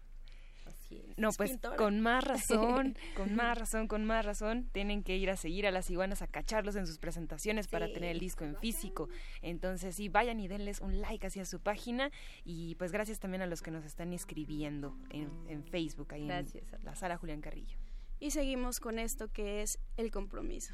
No, 1.17 1.29
Es 1.29 1.37
pues 1.37 1.51
pintora. 1.51 1.75
con 1.77 1.99
más 2.01 2.23
razón, 2.23 2.95
con 3.15 3.35
más 3.35 3.57
razón, 3.57 3.87
con 3.87 4.05
más 4.05 4.25
razón, 4.25 4.69
tienen 4.71 5.03
que 5.03 5.17
ir 5.17 5.29
a 5.29 5.37
seguir 5.37 5.67
a 5.67 5.71
las 5.71 5.89
iguanas, 5.89 6.21
a 6.21 6.27
cacharlos 6.27 6.75
en 6.75 6.87
sus 6.87 6.97
presentaciones 6.97 7.67
para 7.67 7.91
tener 7.91 8.11
el 8.11 8.19
disco 8.19 8.43
en 8.43 8.55
físico. 8.57 9.09
Entonces, 9.41 9.95
sí, 9.95 10.09
vayan 10.09 10.39
y 10.39 10.47
denles 10.47 10.81
un 10.81 10.99
like 11.01 11.25
hacia 11.27 11.45
su 11.45 11.59
página 11.59 12.11
y 12.43 12.75
pues 12.75 12.91
gracias 12.91 13.19
también 13.19 13.41
a 13.41 13.45
los 13.47 13.61
que 13.61 13.71
nos 13.71 13.85
están 13.85 14.13
escribiendo 14.13 14.95
en, 15.09 15.29
en 15.47 15.63
Facebook, 15.63 16.13
ahí 16.13 16.25
Gracias. 16.27 16.71
en 16.73 16.83
la 16.85 16.95
sala 16.95 17.17
Julián 17.17 17.41
Carrillo. 17.41 17.77
Y 18.19 18.31
seguimos 18.31 18.79
con 18.79 18.99
esto 18.99 19.27
que 19.29 19.61
es 19.61 19.79
el 19.97 20.11
compromiso. 20.11 20.73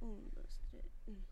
Un, 0.00 0.30
dos, 0.34 0.60
tres. 0.70 0.84
mm. 1.14 1.22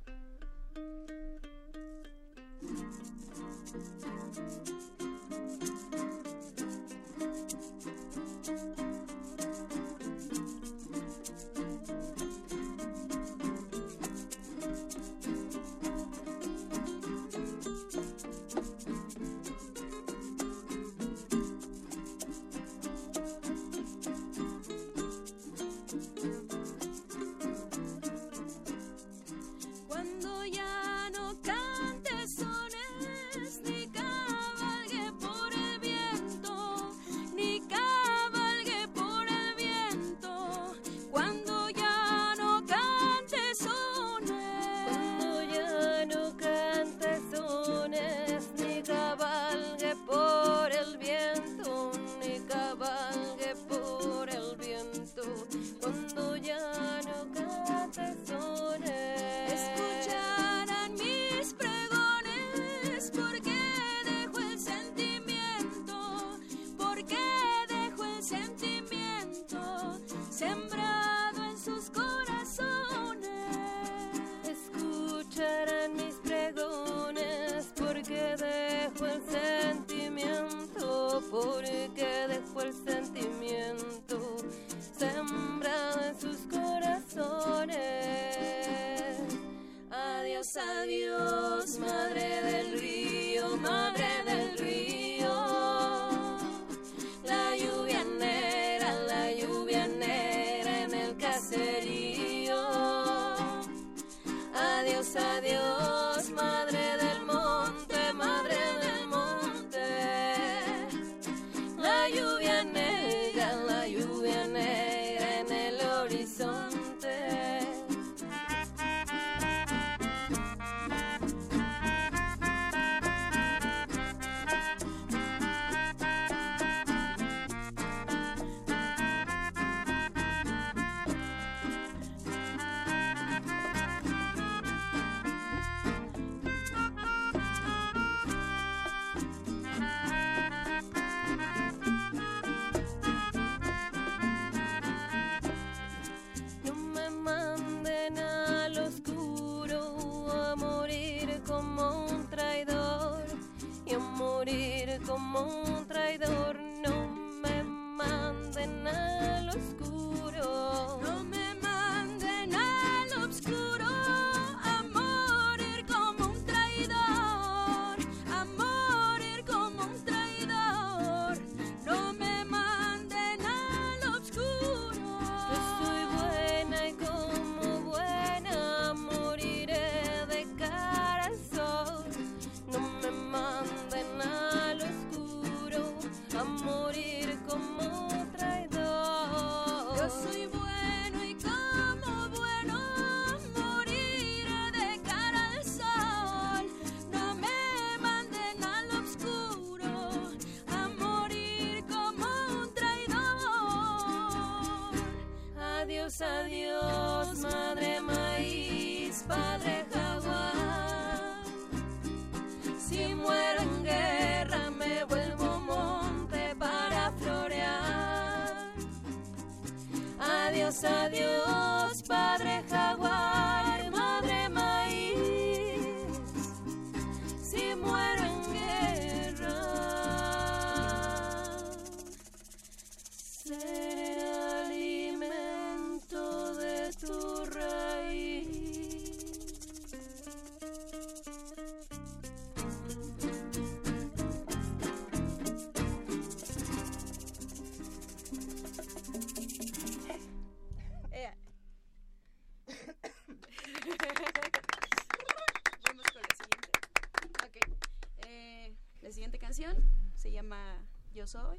yo 261.21 261.27
soy, 261.27 261.59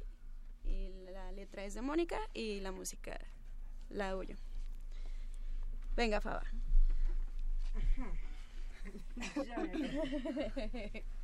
y 0.64 0.90
la 1.12 1.30
letra 1.30 1.64
es 1.64 1.74
de 1.74 1.82
Mónica 1.82 2.18
y 2.34 2.58
la 2.58 2.72
música 2.72 3.16
la 3.90 4.08
hago. 4.08 4.24
Venga, 5.94 6.20
Faba. 6.20 6.42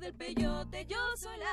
del 0.00 0.14
peyote, 0.14 0.86
yo 0.86 0.96
soy 1.16 1.36
la 1.38 1.49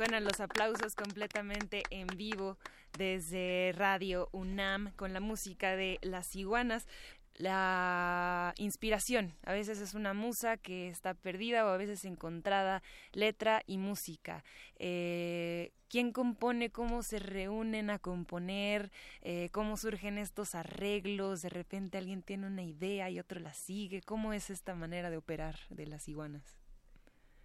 Suenan 0.00 0.24
los 0.24 0.40
aplausos 0.40 0.94
completamente 0.94 1.82
en 1.90 2.06
vivo 2.06 2.56
desde 2.96 3.74
Radio 3.76 4.30
UNAM 4.32 4.92
con 4.96 5.12
la 5.12 5.20
música 5.20 5.76
de 5.76 5.98
Las 6.00 6.34
Iguanas 6.36 6.88
la 7.34 8.54
inspiración. 8.56 9.34
A 9.44 9.52
veces 9.52 9.78
es 9.78 9.92
una 9.92 10.14
musa 10.14 10.56
que 10.56 10.88
está 10.88 11.12
perdida 11.12 11.66
o 11.66 11.68
a 11.68 11.76
veces 11.76 12.06
encontrada 12.06 12.82
letra 13.12 13.62
y 13.66 13.76
música. 13.76 14.42
Eh, 14.76 15.74
¿Quién 15.90 16.12
compone? 16.12 16.70
¿Cómo 16.70 17.02
se 17.02 17.18
reúnen 17.18 17.90
a 17.90 17.98
componer? 17.98 18.90
Eh, 19.20 19.50
¿Cómo 19.52 19.76
surgen 19.76 20.16
estos 20.16 20.54
arreglos? 20.54 21.42
De 21.42 21.50
repente 21.50 21.98
alguien 21.98 22.22
tiene 22.22 22.46
una 22.46 22.62
idea 22.62 23.10
y 23.10 23.20
otro 23.20 23.38
la 23.38 23.52
sigue. 23.52 24.00
¿Cómo 24.00 24.32
es 24.32 24.48
esta 24.48 24.74
manera 24.74 25.10
de 25.10 25.18
operar 25.18 25.56
de 25.68 25.86
las 25.86 26.08
iguanas? 26.08 26.56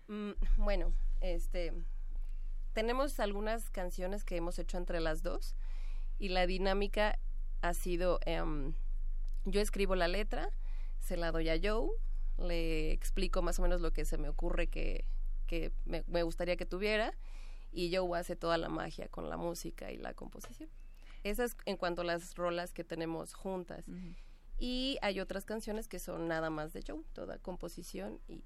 Mm, 0.08 0.32
bueno, 0.58 0.94
este, 1.20 1.74
tenemos 2.76 3.22
algunas 3.22 3.70
canciones 3.70 4.26
que 4.26 4.36
hemos 4.36 4.60
hecho 4.60 4.78
entre 4.78 5.00
las 5.00 5.24
dos 5.24 5.56
y 6.20 6.28
la 6.28 6.46
dinámica 6.46 7.18
ha 7.62 7.74
sido, 7.74 8.20
um, 8.28 8.74
yo 9.46 9.62
escribo 9.62 9.96
la 9.96 10.10
letra, 10.10 10.50
se 11.00 11.16
la 11.16 11.32
doy 11.32 11.48
a 11.48 11.58
Joe, 11.58 11.90
le 12.38 12.92
explico 12.92 13.42
más 13.42 13.60
o 13.60 13.62
menos 13.62 13.80
lo 13.80 13.94
que 13.94 14.04
se 14.04 14.18
me 14.18 14.28
ocurre 14.28 14.68
que, 14.68 15.06
me, 15.86 16.24
gustaría 16.24 16.58
que 16.58 16.66
tuviera 16.66 17.14
y 17.72 17.96
Joe 17.96 18.20
hace 18.20 18.36
toda 18.36 18.58
la 18.58 18.68
magia 18.68 19.08
con 19.08 19.30
la 19.30 19.38
música 19.38 19.94
y 19.94 19.98
la 19.98 20.14
composición. 20.14 20.70
Esas 21.24 21.56
en 21.64 21.78
cuanto 21.78 22.02
a 22.02 22.06
las 22.06 22.36
rolas 22.36 22.74
que 22.74 22.84
tenemos 22.84 23.34
juntas. 23.34 23.86
Y 24.60 24.98
hay 25.02 25.22
otras 25.22 25.46
canciones 25.46 25.88
que 25.88 26.00
son 26.00 26.28
nada 26.28 26.50
más 26.50 26.74
de 26.74 26.84
Joe, 26.86 27.04
toda 27.14 27.38
composición 27.40 28.20
y 28.28 28.44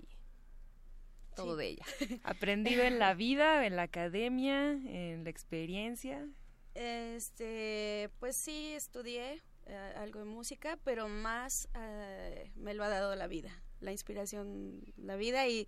todo 1.44 1.56
de 1.56 1.68
ella. 1.68 1.86
¿Aprendido 2.24 2.84
en 2.84 3.00
la 3.00 3.14
vida, 3.14 3.66
en 3.66 3.76
la 3.76 3.84
academia, 3.84 4.72
en 4.72 5.24
la 5.24 5.30
experiencia? 5.30 6.28
Este, 6.76 8.10
pues 8.20 8.36
sí, 8.36 8.74
estudié 8.74 9.42
eh, 9.66 9.94
algo 9.98 10.20
de 10.20 10.26
música, 10.26 10.78
pero 10.84 11.10
más 11.10 11.68
eh, 11.76 12.52
me 12.56 12.74
lo 12.74 12.84
ha 12.84 12.90
dado 12.90 13.16
la 13.16 13.28
vida, 13.28 13.52
la 13.80 13.92
inspiración, 13.92 14.82
la 14.98 15.16
vida 15.16 15.48
y 15.48 15.68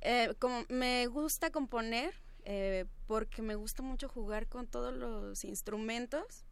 eh, 0.00 0.34
como 0.38 0.64
me 0.68 1.06
gusta 1.06 1.50
componer 1.50 2.14
eh, 2.44 2.86
porque 3.06 3.42
me 3.42 3.56
gusta 3.56 3.82
mucho 3.82 4.08
jugar 4.08 4.46
con 4.46 4.66
todos 4.66 4.94
los 4.94 5.44
instrumentos 5.44 6.44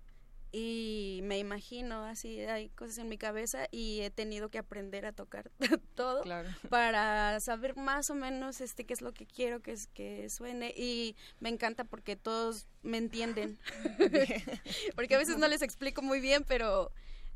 y 0.58 1.20
me 1.22 1.38
imagino 1.38 2.04
así 2.04 2.40
hay 2.40 2.70
cosas 2.70 2.96
en 2.96 3.10
mi 3.10 3.18
cabeza 3.18 3.66
y 3.70 4.00
he 4.00 4.10
tenido 4.10 4.48
que 4.48 4.56
aprender 4.56 5.04
a 5.04 5.12
tocar 5.12 5.50
todo 5.94 6.24
para 6.70 7.38
saber 7.40 7.76
más 7.76 8.08
o 8.08 8.14
menos 8.14 8.62
este 8.62 8.86
qué 8.86 8.94
es 8.94 9.02
lo 9.02 9.12
que 9.12 9.26
quiero 9.26 9.60
que 9.60 9.72
es 9.72 9.86
que 9.88 10.30
suene 10.30 10.72
y 10.74 11.14
me 11.40 11.50
encanta 11.50 11.84
porque 11.84 12.16
todos 12.16 12.66
me 12.82 12.96
entienden. 12.96 13.58
Porque 14.94 15.16
a 15.16 15.18
veces 15.18 15.36
no 15.36 15.46
les 15.46 15.60
explico 15.60 16.00
muy 16.00 16.20
bien 16.20 16.42
pero 16.48 16.90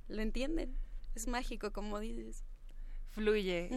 lo 0.09 0.23
entienden. 0.23 0.75
Es 1.15 1.27
mágico 1.27 1.75
como 1.75 2.01
dices 2.01 2.43
fluye 3.11 3.69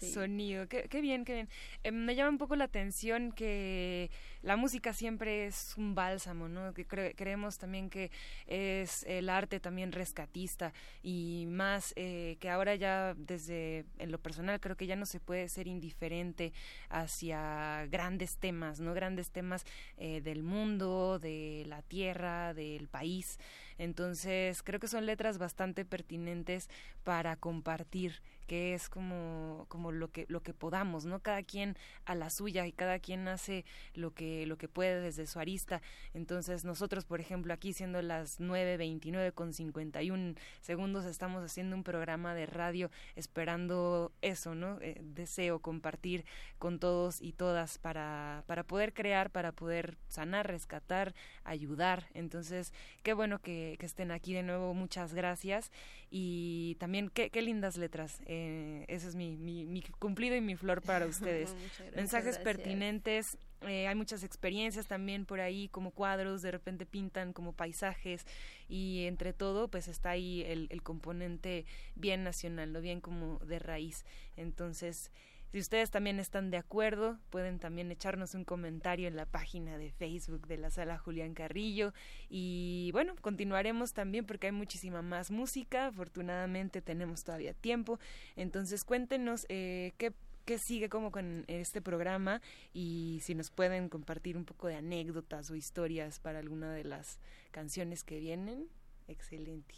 sonido. 0.00 0.68
Qué, 0.68 0.88
qué, 0.88 1.00
bien, 1.00 1.24
qué 1.24 1.34
bien. 1.34 1.48
Eh, 1.84 1.92
me 1.92 2.14
llama 2.14 2.30
un 2.30 2.38
poco 2.38 2.56
la 2.56 2.64
atención 2.64 3.32
que 3.32 4.10
la 4.42 4.56
música 4.56 4.92
siempre 4.92 5.46
es 5.46 5.74
un 5.76 5.94
bálsamo, 5.94 6.48
¿no? 6.48 6.72
Que 6.74 6.86
creemos 6.86 7.58
también 7.58 7.90
que 7.90 8.10
es 8.46 9.04
el 9.04 9.28
arte 9.28 9.60
también 9.60 9.92
rescatista 9.92 10.72
y 11.02 11.46
más 11.48 11.92
eh, 11.96 12.36
que 12.40 12.48
ahora 12.48 12.74
ya 12.74 13.14
desde 13.16 13.84
en 13.98 14.10
lo 14.10 14.18
personal 14.18 14.60
creo 14.60 14.76
que 14.76 14.86
ya 14.86 14.96
no 14.96 15.06
se 15.06 15.20
puede 15.20 15.48
ser 15.48 15.66
indiferente 15.66 16.52
hacia 16.88 17.86
grandes 17.90 18.38
temas, 18.38 18.80
¿no? 18.80 18.94
Grandes 18.94 19.30
temas 19.30 19.64
eh, 19.98 20.20
del 20.20 20.42
mundo, 20.42 21.18
de 21.18 21.64
la 21.66 21.82
tierra, 21.82 22.54
del 22.54 22.88
país. 22.88 23.38
Entonces 23.78 24.62
creo 24.62 24.80
que 24.80 24.88
son 24.88 25.06
letras 25.06 25.38
bastante 25.38 25.84
pertinentes 25.84 26.68
para 27.04 27.36
compartir 27.36 28.20
que 28.50 28.74
es 28.74 28.88
como, 28.88 29.66
como 29.68 29.92
lo 29.92 30.10
que 30.10 30.26
lo 30.28 30.42
que 30.42 30.52
podamos, 30.52 31.04
¿no? 31.04 31.20
Cada 31.20 31.44
quien 31.44 31.76
a 32.04 32.16
la 32.16 32.30
suya 32.30 32.66
y 32.66 32.72
cada 32.72 32.98
quien 32.98 33.28
hace 33.28 33.64
lo 33.94 34.12
que 34.12 34.44
lo 34.44 34.58
que 34.58 34.66
puede 34.66 35.00
desde 35.00 35.28
su 35.28 35.38
arista. 35.38 35.82
Entonces, 36.14 36.64
nosotros, 36.64 37.04
por 37.04 37.20
ejemplo, 37.20 37.54
aquí 37.54 37.72
siendo 37.72 38.02
las 38.02 38.40
9:29 38.40 39.30
con 39.34 39.52
51 39.52 40.34
segundos 40.62 41.04
estamos 41.04 41.44
haciendo 41.44 41.76
un 41.76 41.84
programa 41.84 42.34
de 42.34 42.46
radio 42.46 42.90
esperando 43.14 44.10
eso, 44.20 44.56
¿no? 44.56 44.80
Eh, 44.80 45.00
deseo 45.00 45.60
compartir 45.60 46.24
con 46.58 46.80
todos 46.80 47.22
y 47.22 47.34
todas 47.34 47.78
para 47.78 48.42
para 48.48 48.64
poder 48.64 48.92
crear, 48.94 49.30
para 49.30 49.52
poder 49.52 49.96
sanar, 50.08 50.48
rescatar, 50.48 51.14
ayudar. 51.44 52.08
Entonces, 52.14 52.72
qué 53.04 53.12
bueno 53.12 53.38
que, 53.38 53.76
que 53.78 53.86
estén 53.86 54.10
aquí 54.10 54.34
de 54.34 54.42
nuevo. 54.42 54.74
Muchas 54.74 55.14
gracias 55.14 55.70
y 56.10 56.74
también 56.80 57.08
qué, 57.08 57.30
qué 57.30 57.40
lindas 57.40 57.76
letras. 57.76 58.20
Eh, 58.26 58.84
ese 58.88 59.08
es 59.08 59.14
mi, 59.14 59.36
mi, 59.36 59.82
cumplido 59.98 60.34
y 60.34 60.40
mi 60.40 60.56
flor 60.56 60.82
para 60.82 61.06
ustedes. 61.06 61.54
Mensajes 61.94 62.38
pertinentes. 62.38 63.38
Eh, 63.62 63.86
hay 63.86 63.94
muchas 63.94 64.24
experiencias 64.24 64.86
también 64.86 65.26
por 65.26 65.40
ahí, 65.40 65.68
como 65.68 65.90
cuadros, 65.90 66.42
de 66.42 66.50
repente 66.50 66.86
pintan 66.86 67.34
como 67.34 67.52
paisajes 67.52 68.24
y 68.68 69.04
entre 69.04 69.34
todo, 69.34 69.68
pues 69.68 69.86
está 69.86 70.10
ahí 70.10 70.42
el, 70.46 70.66
el 70.70 70.82
componente 70.82 71.66
bien 71.94 72.24
nacional, 72.24 72.72
lo 72.72 72.80
bien 72.80 73.00
como 73.00 73.38
de 73.40 73.58
raíz. 73.58 74.06
Entonces, 74.36 75.10
si 75.52 75.58
ustedes 75.58 75.90
también 75.90 76.20
están 76.20 76.50
de 76.50 76.56
acuerdo, 76.56 77.18
pueden 77.30 77.58
también 77.58 77.90
echarnos 77.90 78.34
un 78.34 78.44
comentario 78.44 79.08
en 79.08 79.16
la 79.16 79.26
página 79.26 79.78
de 79.78 79.90
Facebook 79.90 80.46
de 80.46 80.58
la 80.58 80.70
sala 80.70 80.96
Julián 80.98 81.34
Carrillo. 81.34 81.92
Y 82.28 82.90
bueno, 82.92 83.16
continuaremos 83.20 83.92
también 83.92 84.26
porque 84.26 84.46
hay 84.46 84.52
muchísima 84.52 85.02
más 85.02 85.30
música. 85.30 85.86
Afortunadamente 85.86 86.82
tenemos 86.82 87.24
todavía 87.24 87.52
tiempo. 87.52 87.98
Entonces 88.36 88.84
cuéntenos 88.84 89.46
eh, 89.48 89.92
qué 89.98 90.12
qué 90.44 90.58
sigue 90.58 90.88
como 90.88 91.12
con 91.12 91.44
este 91.48 91.80
programa 91.80 92.40
y 92.72 93.20
si 93.22 93.34
nos 93.34 93.50
pueden 93.50 93.88
compartir 93.88 94.36
un 94.36 94.44
poco 94.44 94.66
de 94.66 94.74
anécdotas 94.76 95.50
o 95.50 95.54
historias 95.54 96.18
para 96.18 96.38
alguna 96.38 96.72
de 96.72 96.82
las 96.82 97.20
canciones 97.50 98.02
que 98.02 98.18
vienen. 98.18 98.68
Excelente. 99.06 99.74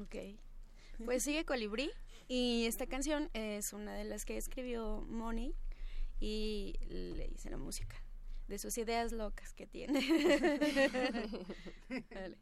Ok. 0.00 0.16
Pues 1.04 1.22
sigue 1.22 1.44
Colibrí 1.44 1.90
y 2.28 2.66
esta 2.66 2.86
canción 2.86 3.30
es 3.34 3.72
una 3.72 3.94
de 3.94 4.04
las 4.04 4.24
que 4.24 4.36
escribió 4.36 5.04
Moni 5.08 5.54
y 6.20 6.74
le 6.88 7.26
hice 7.26 7.50
la 7.50 7.58
música 7.58 7.96
de 8.48 8.58
sus 8.58 8.78
ideas 8.78 9.12
locas 9.12 9.52
que 9.54 9.66
tiene. 9.66 10.00
Dale. 12.10 12.36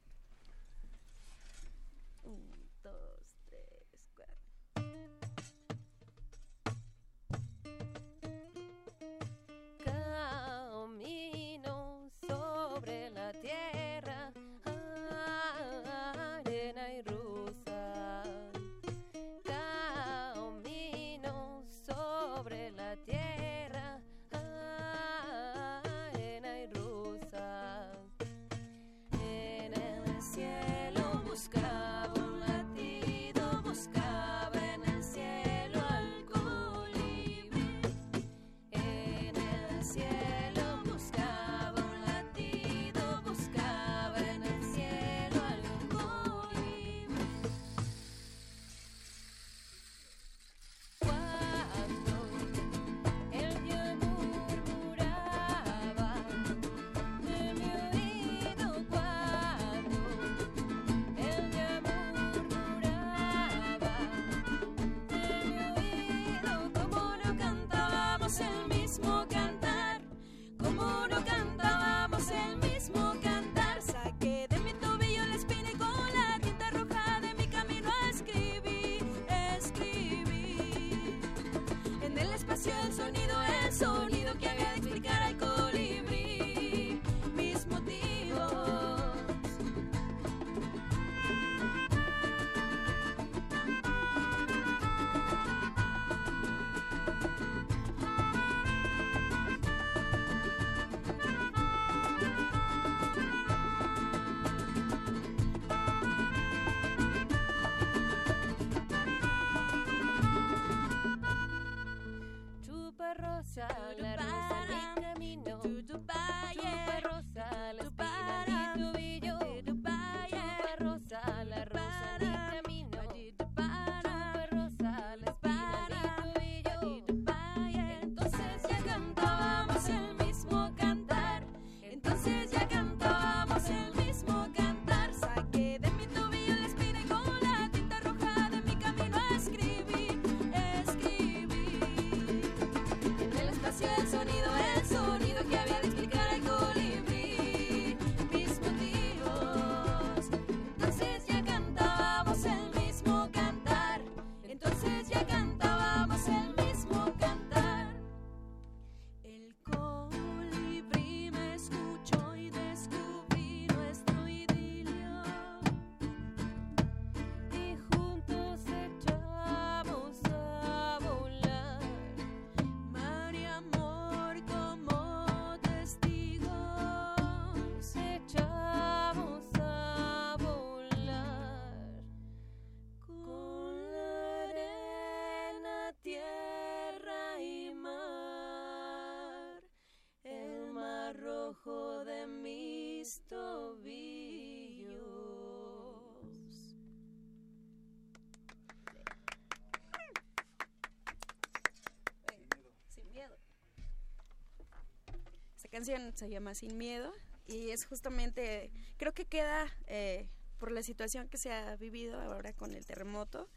canción 205.74 206.12
se 206.14 206.30
llama 206.30 206.54
Sin 206.54 206.78
Miedo 206.78 207.12
y 207.48 207.70
es 207.70 207.84
justamente, 207.84 208.70
creo 208.96 209.12
que 209.12 209.24
queda 209.24 209.66
eh, 209.88 210.28
por 210.60 210.70
la 210.70 210.84
situación 210.84 211.28
que 211.28 211.36
se 211.36 211.52
ha 211.52 211.74
vivido 211.74 212.20
ahora 212.20 212.52
con 212.52 212.76
el 212.76 212.86
terremoto. 212.86 213.48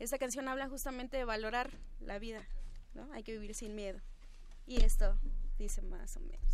Esta 0.00 0.18
canción 0.18 0.48
habla 0.48 0.68
justamente 0.68 1.16
de 1.18 1.24
valorar 1.24 1.70
la 2.00 2.18
vida, 2.18 2.44
¿no? 2.94 3.08
Hay 3.12 3.22
que 3.22 3.30
vivir 3.30 3.54
sin 3.54 3.76
miedo. 3.76 4.00
Y 4.66 4.82
esto 4.82 5.16
dice 5.56 5.82
más 5.82 6.16
o 6.16 6.20
menos. 6.20 6.51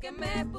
que 0.00 0.10
me 0.12 0.49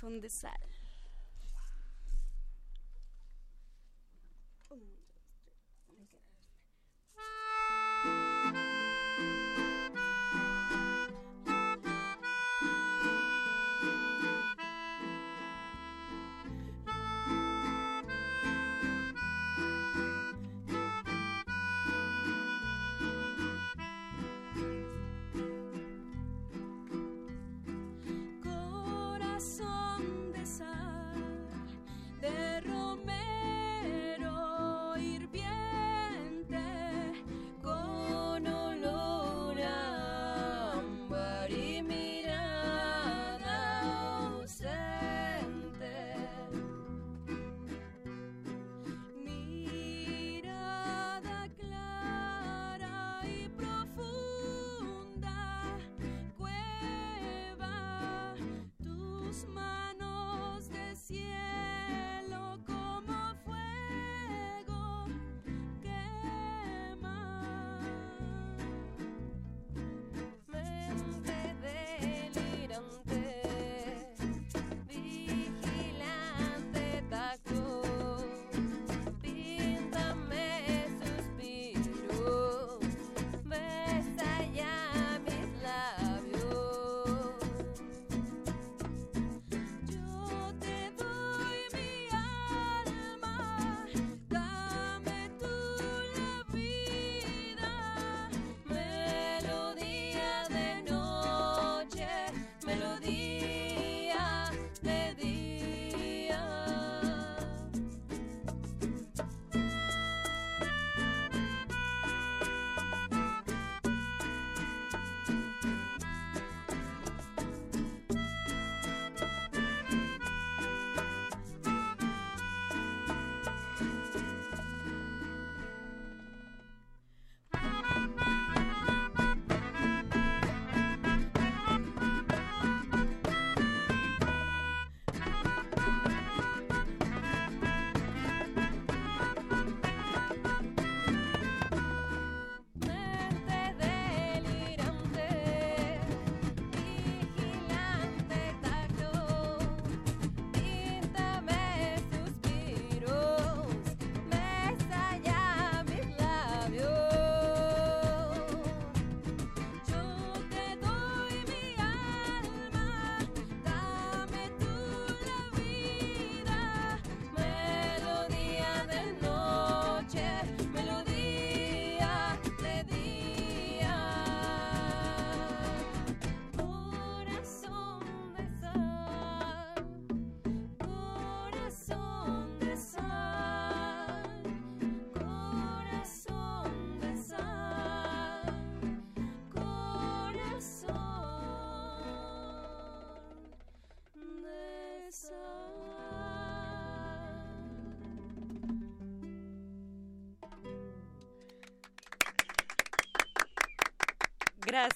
On 0.00 0.20
this 0.20 0.32
side. 0.32 0.71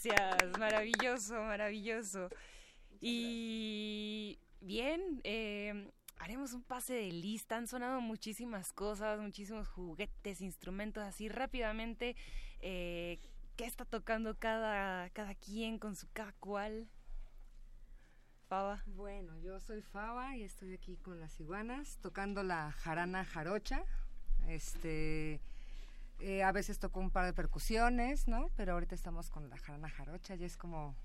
Gracias, 0.06 0.58
maravilloso, 0.58 1.34
maravilloso. 1.42 2.28
Y 3.00 4.38
bien, 4.60 5.20
eh, 5.24 5.90
haremos 6.18 6.52
un 6.52 6.62
pase 6.62 6.94
de 6.94 7.10
lista. 7.10 7.56
Han 7.56 7.66
sonado 7.66 8.00
muchísimas 8.00 8.72
cosas, 8.72 9.18
muchísimos 9.18 9.68
juguetes, 9.68 10.40
instrumentos, 10.40 11.02
así 11.02 11.28
rápidamente. 11.28 12.14
Eh, 12.60 13.18
¿Qué 13.56 13.64
está 13.64 13.84
tocando 13.84 14.38
cada, 14.38 15.10
cada 15.10 15.34
quien 15.34 15.78
con 15.78 15.96
su 15.96 16.08
cada 16.12 16.32
cual? 16.34 16.88
Faba. 18.48 18.84
Bueno, 18.86 19.36
yo 19.40 19.58
soy 19.58 19.82
Faba 19.82 20.36
y 20.36 20.44
estoy 20.44 20.74
aquí 20.74 20.98
con 20.98 21.18
las 21.18 21.40
iguanas 21.40 21.98
tocando 22.00 22.44
la 22.44 22.70
jarana 22.70 23.24
jarocha. 23.24 23.82
Este, 24.46 25.40
eh, 26.18 26.42
a 26.42 26.52
veces 26.52 26.78
toco 26.78 27.00
un 27.00 27.10
par 27.10 27.26
de 27.26 27.32
percusiones, 27.32 28.28
¿no? 28.28 28.50
Pero 28.56 28.72
ahorita 28.72 28.94
estamos 28.94 29.30
con 29.30 29.48
la 29.50 29.58
jarana 29.58 29.88
jarocha 29.90 30.34
y 30.34 30.44
es 30.44 30.56
como 30.56 30.96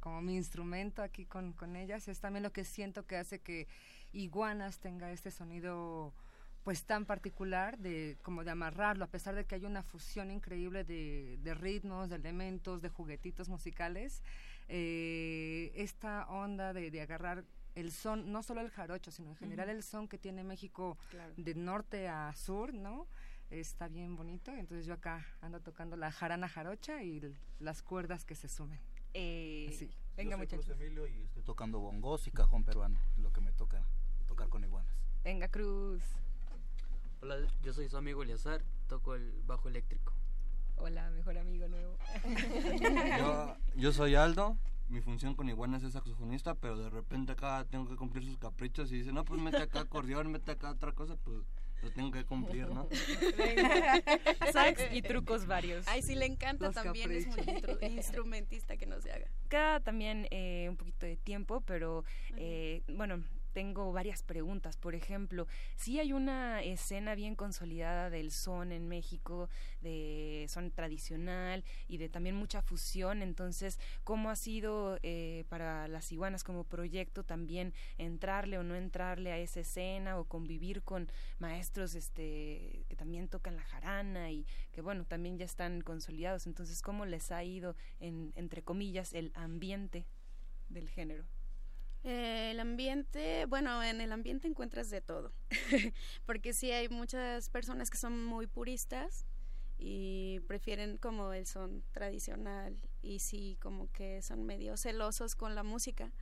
como 0.00 0.22
mi 0.22 0.36
instrumento 0.36 1.02
aquí 1.02 1.26
con, 1.26 1.52
con 1.52 1.74
ellas. 1.74 2.06
Es 2.06 2.20
también 2.20 2.44
lo 2.44 2.52
que 2.52 2.62
siento 2.64 3.06
que 3.06 3.16
hace 3.16 3.40
que 3.40 3.66
Iguanas 4.12 4.78
tenga 4.78 5.10
este 5.10 5.32
sonido 5.32 6.14
pues 6.62 6.84
tan 6.84 7.06
particular 7.06 7.78
de 7.78 8.16
como 8.22 8.44
de 8.44 8.50
amarrarlo, 8.50 9.04
a 9.04 9.08
pesar 9.08 9.34
de 9.34 9.44
que 9.44 9.56
hay 9.56 9.64
una 9.64 9.82
fusión 9.82 10.30
increíble 10.30 10.84
de, 10.84 11.38
de 11.42 11.54
ritmos, 11.54 12.08
de 12.08 12.16
elementos, 12.16 12.82
de 12.82 12.88
juguetitos 12.88 13.48
musicales, 13.48 14.22
eh, 14.68 15.72
esta 15.74 16.26
onda 16.28 16.72
de, 16.72 16.90
de, 16.90 17.00
agarrar 17.00 17.44
el 17.76 17.92
son, 17.92 18.32
no 18.32 18.42
solo 18.42 18.62
el 18.62 18.70
jarocho, 18.70 19.10
sino 19.10 19.30
en 19.30 19.36
general 19.36 19.68
el 19.68 19.82
son 19.82 20.08
que 20.08 20.18
tiene 20.18 20.42
México 20.42 20.98
de 21.36 21.54
norte 21.54 22.08
a 22.08 22.32
sur, 22.34 22.74
¿no? 22.74 23.06
Está 23.50 23.86
bien 23.86 24.16
bonito, 24.16 24.50
entonces 24.50 24.86
yo 24.86 24.94
acá 24.94 25.24
ando 25.40 25.60
tocando 25.60 25.96
la 25.96 26.10
jarana 26.10 26.48
jarocha 26.48 27.02
y 27.04 27.22
las 27.60 27.82
cuerdas 27.82 28.24
que 28.24 28.34
se 28.34 28.48
sumen. 28.48 28.80
Eh, 29.14 29.66
Así. 29.68 29.88
Venga, 30.16 30.36
yo 30.36 30.38
soy 30.38 30.48
Cruz 30.48 30.68
Emilio 30.70 31.06
y 31.06 31.22
estoy 31.22 31.42
tocando 31.42 31.78
bongos 31.78 32.26
y 32.26 32.32
cajón 32.32 32.64
peruano, 32.64 32.98
lo 33.18 33.32
que 33.32 33.40
me 33.40 33.52
toca 33.52 33.82
tocar 34.26 34.48
con 34.48 34.64
iguanas. 34.64 34.92
Venga, 35.22 35.48
Cruz. 35.48 36.02
Hola, 37.22 37.36
yo 37.62 37.72
soy 37.72 37.88
su 37.88 37.96
amigo 37.96 38.22
Eliazar, 38.22 38.64
toco 38.88 39.14
el 39.14 39.42
bajo 39.46 39.68
eléctrico. 39.68 40.12
Hola, 40.76 41.10
mejor 41.10 41.38
amigo 41.38 41.68
nuevo. 41.68 41.96
yo, 43.18 43.56
yo 43.76 43.92
soy 43.92 44.16
Aldo, 44.16 44.56
mi 44.88 45.00
función 45.00 45.34
con 45.34 45.48
iguanas 45.48 45.82
es 45.84 45.92
saxofonista, 45.92 46.54
pero 46.54 46.76
de 46.76 46.90
repente 46.90 47.32
acá 47.32 47.64
tengo 47.70 47.88
que 47.88 47.96
cumplir 47.96 48.24
sus 48.24 48.38
caprichos 48.38 48.90
y 48.90 48.98
dice, 48.98 49.12
no, 49.12 49.24
pues 49.24 49.40
mete 49.40 49.58
acá 49.58 49.80
acordeón, 49.80 50.32
mete 50.32 50.50
acá 50.50 50.70
otra 50.70 50.92
cosa, 50.92 51.16
pues 51.16 51.44
lo 51.82 51.90
tengo 51.90 52.10
que 52.10 52.24
cumplir, 52.24 52.68
¿no? 52.68 52.88
Sax 54.52 54.82
y 54.92 55.02
trucos 55.02 55.46
varios. 55.46 55.86
Ay, 55.88 56.02
sí 56.02 56.14
le 56.14 56.26
encanta 56.26 56.66
Los 56.66 56.74
también, 56.74 57.24
caprichos. 57.24 57.38
es 57.38 57.78
muy 57.78 57.86
instrumentista 57.96 58.76
que 58.76 58.86
no 58.86 59.00
se 59.00 59.12
haga. 59.12 59.26
Queda 59.48 59.80
también 59.80 60.26
eh, 60.30 60.66
un 60.68 60.76
poquito 60.76 61.06
de 61.06 61.16
tiempo, 61.16 61.60
pero 61.60 62.04
eh, 62.36 62.82
bueno, 62.88 63.22
tengo 63.56 63.90
varias 63.90 64.22
preguntas. 64.22 64.76
Por 64.76 64.94
ejemplo, 64.94 65.46
si 65.76 65.98
hay 65.98 66.12
una 66.12 66.62
escena 66.62 67.14
bien 67.14 67.34
consolidada 67.34 68.10
del 68.10 68.30
son 68.30 68.70
en 68.70 68.86
México, 68.86 69.48
de 69.80 70.44
son 70.50 70.70
tradicional 70.70 71.64
y 71.88 71.96
de 71.96 72.10
también 72.10 72.36
mucha 72.36 72.60
fusión. 72.60 73.22
Entonces, 73.22 73.80
¿cómo 74.04 74.28
ha 74.28 74.36
sido 74.36 74.98
eh, 75.02 75.46
para 75.48 75.88
las 75.88 76.12
iguanas 76.12 76.44
como 76.44 76.64
proyecto 76.64 77.24
también 77.24 77.72
entrarle 77.96 78.58
o 78.58 78.62
no 78.62 78.74
entrarle 78.74 79.32
a 79.32 79.38
esa 79.38 79.60
escena 79.60 80.18
o 80.18 80.26
convivir 80.26 80.82
con 80.82 81.10
maestros 81.38 81.94
este, 81.94 82.84
que 82.90 82.94
también 82.94 83.26
tocan 83.26 83.56
la 83.56 83.62
jarana 83.62 84.30
y 84.32 84.44
que, 84.70 84.82
bueno, 84.82 85.06
también 85.06 85.38
ya 85.38 85.46
están 85.46 85.80
consolidados? 85.80 86.46
Entonces, 86.46 86.82
¿cómo 86.82 87.06
les 87.06 87.32
ha 87.32 87.42
ido, 87.42 87.74
en, 88.00 88.34
entre 88.36 88.60
comillas, 88.60 89.14
el 89.14 89.32
ambiente 89.34 90.04
del 90.68 90.90
género? 90.90 91.24
Eh, 92.08 92.52
el 92.52 92.60
ambiente, 92.60 93.46
bueno, 93.46 93.82
en 93.82 94.00
el 94.00 94.12
ambiente 94.12 94.46
encuentras 94.46 94.90
de 94.90 95.00
todo, 95.00 95.32
porque 96.24 96.52
sí 96.52 96.70
hay 96.70 96.88
muchas 96.88 97.50
personas 97.50 97.90
que 97.90 97.98
son 97.98 98.24
muy 98.24 98.46
puristas 98.46 99.26
y 99.76 100.38
prefieren 100.46 100.98
como 100.98 101.32
el 101.32 101.46
son 101.46 101.82
tradicional 101.90 102.78
y 103.02 103.18
sí 103.18 103.58
como 103.60 103.90
que 103.90 104.22
son 104.22 104.44
medio 104.46 104.76
celosos 104.76 105.34
con 105.34 105.56
la 105.56 105.64
música, 105.64 106.12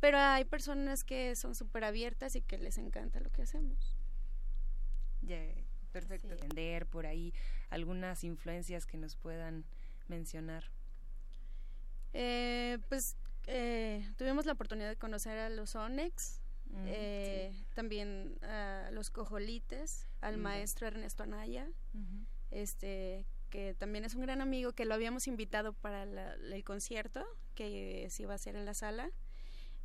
pero 0.00 0.16
hay 0.16 0.46
personas 0.46 1.04
que 1.04 1.36
son 1.36 1.54
súper 1.54 1.84
abiertas 1.84 2.34
y 2.34 2.40
que 2.40 2.56
les 2.56 2.78
encanta 2.78 3.20
lo 3.20 3.30
que 3.30 3.42
hacemos. 3.42 3.94
Yeah, 5.20 5.52
perfecto. 5.92 6.28
Sí. 6.28 6.32
Entender 6.32 6.86
por 6.86 7.04
ahí 7.04 7.34
algunas 7.68 8.24
influencias 8.24 8.86
que 8.86 8.96
nos 8.96 9.16
puedan 9.16 9.66
mencionar. 10.08 10.70
Eh, 12.14 12.78
pues 12.88 13.18
eh, 13.46 14.08
tuvimos 14.16 14.46
la 14.46 14.52
oportunidad 14.52 14.88
de 14.88 14.96
conocer 14.96 15.38
a 15.38 15.48
los 15.48 15.74
Onex, 15.74 16.40
mm, 16.66 16.84
eh, 16.86 17.50
sí. 17.52 17.64
también 17.74 18.38
a 18.42 18.90
los 18.92 19.10
Cojolites, 19.10 20.08
al 20.20 20.38
mm. 20.38 20.40
maestro 20.40 20.86
Ernesto 20.86 21.22
Anaya, 21.22 21.68
uh 21.94 21.98
-huh. 21.98 22.26
este 22.50 23.26
que 23.50 23.74
también 23.74 24.04
es 24.06 24.14
un 24.14 24.22
gran 24.22 24.40
amigo 24.40 24.72
que 24.72 24.86
lo 24.86 24.94
habíamos 24.94 25.28
invitado 25.28 25.74
para 25.74 26.06
la, 26.06 26.32
el 26.32 26.64
concierto 26.64 27.22
que 27.54 28.08
se 28.10 28.22
iba 28.22 28.32
a 28.32 28.36
hacer 28.36 28.56
en 28.56 28.64
la 28.64 28.72
sala. 28.72 29.10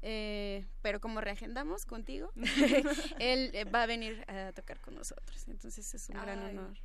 Eh, 0.01 0.65
pero 0.81 1.01
como 1.01 1.21
reagendamos 1.21 1.85
contigo, 1.85 2.31
él 3.19 3.51
eh, 3.53 3.65
va 3.65 3.83
a 3.83 3.85
venir 3.85 4.23
a 4.29 4.53
tocar 4.53 4.79
con 4.79 4.95
nosotros. 4.95 5.47
Entonces 5.47 5.93
es 5.93 6.09
un 6.09 6.17
Ay. 6.17 6.23
gran 6.23 6.43
honor. 6.43 6.77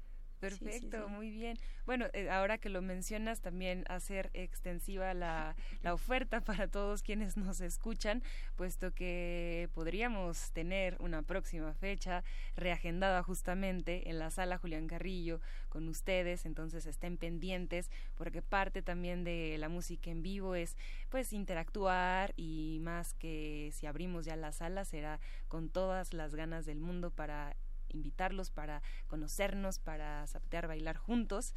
Perfecto, 0.42 0.96
sí, 0.96 1.04
sí, 1.04 1.06
sí. 1.06 1.12
muy 1.12 1.30
bien. 1.30 1.56
Bueno, 1.86 2.06
eh, 2.12 2.28
ahora 2.28 2.58
que 2.58 2.68
lo 2.68 2.82
mencionas, 2.82 3.40
también 3.40 3.84
hacer 3.88 4.28
extensiva 4.34 5.14
la, 5.14 5.54
la, 5.82 5.94
oferta 5.94 6.40
para 6.40 6.66
todos 6.66 7.02
quienes 7.02 7.36
nos 7.36 7.60
escuchan, 7.60 8.24
puesto 8.56 8.92
que 8.92 9.70
podríamos 9.72 10.50
tener 10.50 10.96
una 10.98 11.22
próxima 11.22 11.74
fecha 11.74 12.24
reagendada 12.56 13.22
justamente 13.22 14.10
en 14.10 14.18
la 14.18 14.30
sala 14.30 14.58
Julián 14.58 14.88
Carrillo 14.88 15.40
con 15.68 15.86
ustedes, 15.86 16.44
entonces 16.44 16.86
estén 16.86 17.18
pendientes, 17.18 17.88
porque 18.16 18.42
parte 18.42 18.82
también 18.82 19.22
de 19.22 19.58
la 19.58 19.68
música 19.68 20.10
en 20.10 20.24
vivo 20.24 20.56
es 20.56 20.76
pues 21.08 21.32
interactuar 21.32 22.34
y 22.36 22.80
más 22.82 23.14
que 23.14 23.70
si 23.74 23.86
abrimos 23.86 24.24
ya 24.24 24.34
la 24.34 24.50
sala 24.50 24.84
será 24.84 25.20
con 25.46 25.68
todas 25.68 26.12
las 26.14 26.34
ganas 26.34 26.66
del 26.66 26.80
mundo 26.80 27.12
para 27.12 27.54
invitarlos 27.92 28.50
para 28.50 28.82
conocernos, 29.06 29.78
para 29.78 30.26
zapatear, 30.26 30.66
bailar 30.66 30.96
juntos. 30.96 31.54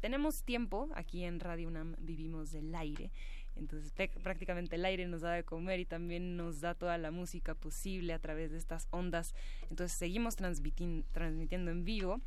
Tenemos 0.00 0.42
tiempo, 0.42 0.88
aquí 0.94 1.24
en 1.24 1.38
Radio 1.38 1.68
UNAM 1.68 1.94
vivimos 1.98 2.50
del 2.50 2.74
aire, 2.74 3.12
entonces 3.54 3.92
prácticamente 4.22 4.76
el 4.76 4.84
aire 4.84 5.06
nos 5.06 5.20
da 5.20 5.32
de 5.32 5.44
comer 5.44 5.80
y 5.80 5.84
también 5.84 6.36
nos 6.36 6.60
da 6.60 6.74
toda 6.74 6.98
la 6.98 7.10
música 7.10 7.54
posible 7.54 8.12
a 8.12 8.18
través 8.18 8.50
de 8.50 8.58
estas 8.58 8.88
ondas. 8.90 9.34
Entonces 9.70 9.96
seguimos 9.96 10.36
transmitiendo 10.36 11.70
en 11.70 11.84
vivo. 11.84 12.20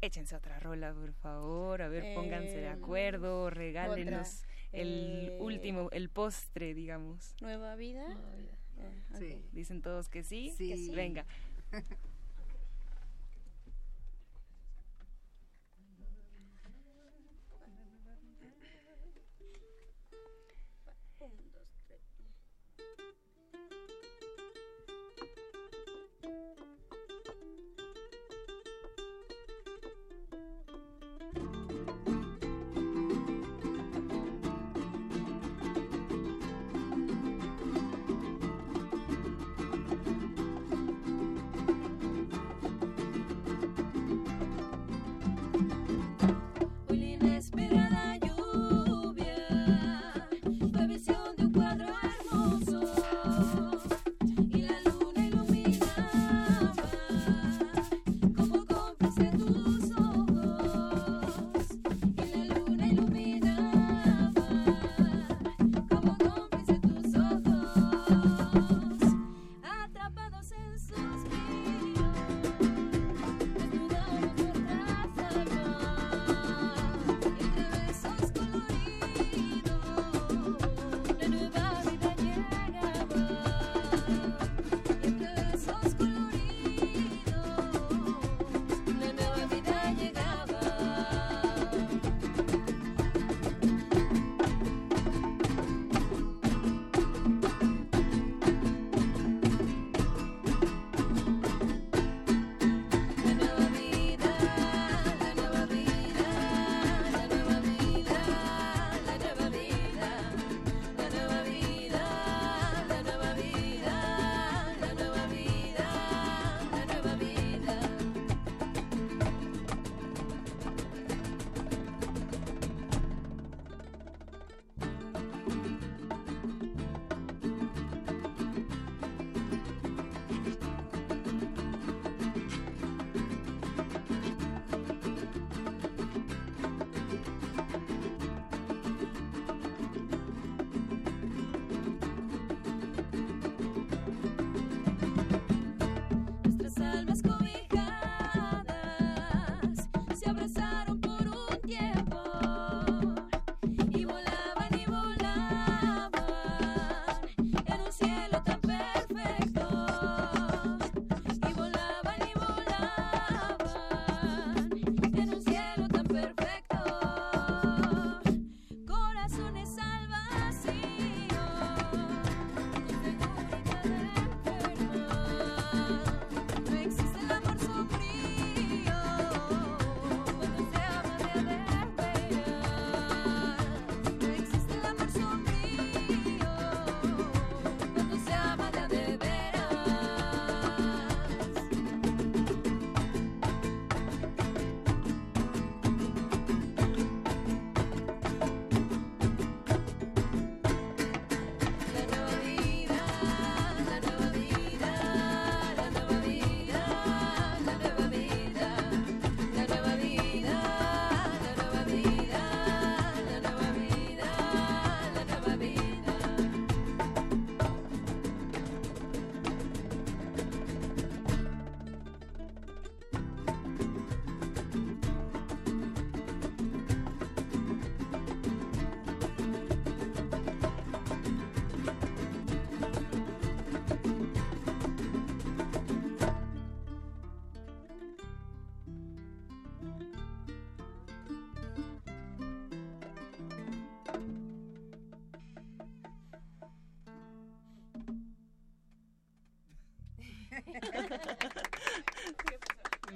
Échense 0.00 0.36
otra 0.36 0.60
rola, 0.60 0.94
por 0.94 1.12
favor. 1.12 1.82
A 1.82 1.88
ver, 1.88 2.04
eh, 2.04 2.14
pónganse 2.14 2.56
de 2.56 2.68
acuerdo, 2.68 3.50
regálenos 3.50 4.38
otra. 4.38 4.48
el 4.72 5.28
eh, 5.28 5.36
último, 5.40 5.88
el 5.90 6.08
postre, 6.08 6.72
digamos. 6.72 7.34
¿Nueva 7.40 7.74
vida? 7.74 8.04
Nueva 8.08 8.34
vida. 8.36 8.58
Eh, 8.78 9.02
okay. 9.14 9.32
sí. 9.32 9.48
Dicen 9.52 9.82
todos 9.82 10.08
que 10.08 10.22
sí. 10.22 10.54
Sí. 10.56 10.68
Que 10.70 10.76
sí. 10.76 10.90
Venga. 10.94 11.26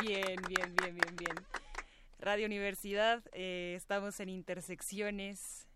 Bien, 0.02 0.34
bien, 0.48 0.74
bien, 0.74 0.96
bien, 0.96 1.16
bien. 1.16 1.36
Radio 2.18 2.46
Universidad, 2.46 3.22
eh, 3.34 3.74
estamos 3.76 4.18
en 4.18 4.30
Intersecciones, 4.30 5.68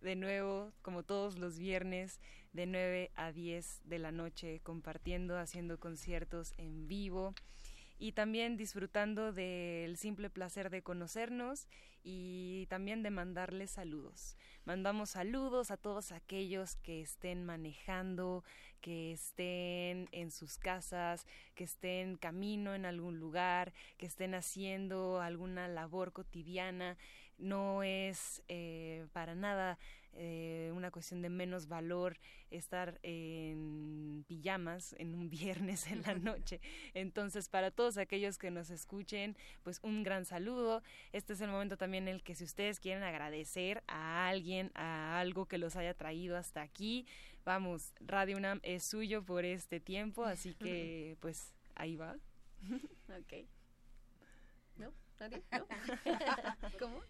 de 0.00 0.16
nuevo, 0.16 0.72
como 0.80 1.02
todos 1.02 1.38
los 1.38 1.58
viernes, 1.58 2.18
de 2.54 2.64
9 2.64 3.10
a 3.14 3.30
10 3.30 3.82
de 3.84 3.98
la 3.98 4.10
noche, 4.10 4.60
compartiendo, 4.62 5.38
haciendo 5.38 5.78
conciertos 5.78 6.54
en 6.56 6.88
vivo 6.88 7.34
y 7.98 8.12
también 8.12 8.56
disfrutando 8.56 9.32
del 9.32 9.96
simple 9.96 10.30
placer 10.30 10.70
de 10.70 10.82
conocernos 10.82 11.68
y 12.02 12.66
también 12.68 13.02
de 13.02 13.10
mandarles 13.10 13.70
saludos. 13.70 14.36
Mandamos 14.64 15.10
saludos 15.10 15.70
a 15.70 15.76
todos 15.76 16.12
aquellos 16.12 16.76
que 16.76 17.00
estén 17.00 17.44
manejando, 17.44 18.44
que 18.80 19.12
estén 19.12 20.08
en 20.12 20.30
sus 20.30 20.58
casas, 20.58 21.26
que 21.54 21.64
estén 21.64 22.16
camino 22.16 22.74
en 22.74 22.84
algún 22.84 23.18
lugar, 23.18 23.72
que 23.96 24.06
estén 24.06 24.34
haciendo 24.34 25.20
alguna 25.20 25.68
labor 25.68 26.12
cotidiana. 26.12 26.98
No 27.38 27.82
es 27.82 28.42
eh, 28.48 29.06
para 29.12 29.34
nada 29.34 29.78
eh, 30.16 30.70
una 30.74 30.90
cuestión 30.90 31.22
de 31.22 31.28
menos 31.28 31.66
valor 31.68 32.18
estar 32.50 32.98
en 33.02 34.24
pijamas 34.26 34.94
en 34.98 35.14
un 35.14 35.28
viernes 35.30 35.86
en 35.86 36.02
la 36.02 36.14
noche. 36.14 36.60
Entonces, 36.94 37.48
para 37.48 37.70
todos 37.70 37.98
aquellos 37.98 38.38
que 38.38 38.50
nos 38.50 38.70
escuchen, 38.70 39.36
pues 39.62 39.80
un 39.82 40.02
gran 40.02 40.24
saludo. 40.24 40.82
Este 41.12 41.32
es 41.32 41.40
el 41.40 41.50
momento 41.50 41.76
también 41.76 42.08
en 42.08 42.14
el 42.14 42.22
que 42.22 42.34
si 42.34 42.44
ustedes 42.44 42.80
quieren 42.80 43.02
agradecer 43.02 43.82
a 43.86 44.28
alguien, 44.28 44.70
a 44.74 45.18
algo 45.20 45.46
que 45.46 45.58
los 45.58 45.76
haya 45.76 45.94
traído 45.94 46.36
hasta 46.36 46.62
aquí, 46.62 47.06
vamos, 47.44 47.92
Radio 48.00 48.36
UNAM 48.36 48.60
es 48.62 48.84
suyo 48.84 49.24
por 49.24 49.44
este 49.44 49.80
tiempo, 49.80 50.24
así 50.24 50.54
que 50.54 51.16
pues 51.20 51.52
ahí 51.74 51.96
va. 51.96 52.16
ok. 53.08 53.46
¿No? 54.76 54.92
¿Nadie? 55.20 55.42
¿No? 55.52 55.66
¿Cómo? 56.78 57.00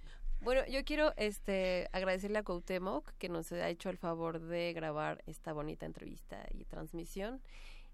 Bueno, 0.41 0.67
yo 0.67 0.85
quiero 0.85 1.15
este 1.17 1.89
agradecerle 1.93 2.39
a 2.39 2.43
Coutemoc 2.43 3.13
que 3.19 3.29
nos 3.29 3.51
ha 3.53 3.69
hecho 3.69 3.89
el 3.89 3.97
favor 3.97 4.41
de 4.41 4.73
grabar 4.73 5.23
esta 5.27 5.53
bonita 5.53 5.87
entrevista 5.87 6.47
y 6.51 6.65
transmisión. 6.65 7.41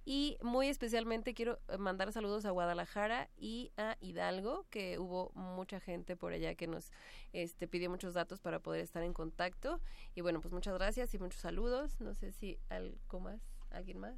Y 0.05 0.39
muy 0.43 0.69
especialmente 0.69 1.35
quiero 1.35 1.61
mandar 1.79 2.11
saludos 2.12 2.45
a 2.47 2.51
Guadalajara 2.51 3.29
y 3.37 3.71
a 3.77 3.97
Hidalgo, 4.01 4.67
que 4.71 4.99
hubo 4.99 5.31
mucha 5.35 5.79
gente 5.79 6.17
por 6.17 6.33
allá 6.33 6.55
que 6.55 6.67
nos 6.67 6.91
este, 7.33 7.69
pidió 7.69 7.91
muchos 7.91 8.15
datos 8.15 8.41
para 8.41 8.61
poder 8.61 8.81
estar 8.81 9.03
en 9.03 9.12
contacto. 9.12 9.81
Y 10.15 10.23
bueno, 10.23 10.41
pues 10.41 10.55
muchas 10.55 10.75
gracias 10.75 11.12
y 11.15 11.19
muchos 11.19 11.41
saludos. 11.41 12.01
No 12.01 12.15
sé 12.15 12.33
si 12.33 12.59
algo 12.71 13.21
más, 13.21 13.41
alguien 13.71 13.99
más. 13.99 14.17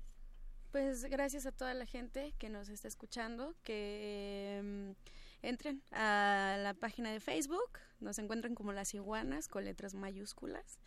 Pues 0.70 1.04
gracias 1.04 1.44
a 1.44 1.52
toda 1.52 1.74
la 1.74 1.84
gente 1.84 2.32
que 2.38 2.48
nos 2.48 2.70
está 2.70 2.88
escuchando, 2.88 3.54
que 3.62 4.62
mm, 4.64 5.46
entren 5.46 5.82
a 5.90 6.56
la 6.58 6.72
página 6.72 7.12
de 7.12 7.20
Facebook, 7.20 7.78
nos 8.02 8.18
encuentran 8.18 8.54
como 8.54 8.72
las 8.72 8.94
iguanas 8.94 9.48
con 9.48 9.64
letras 9.64 9.94
mayúsculas. 9.94 10.78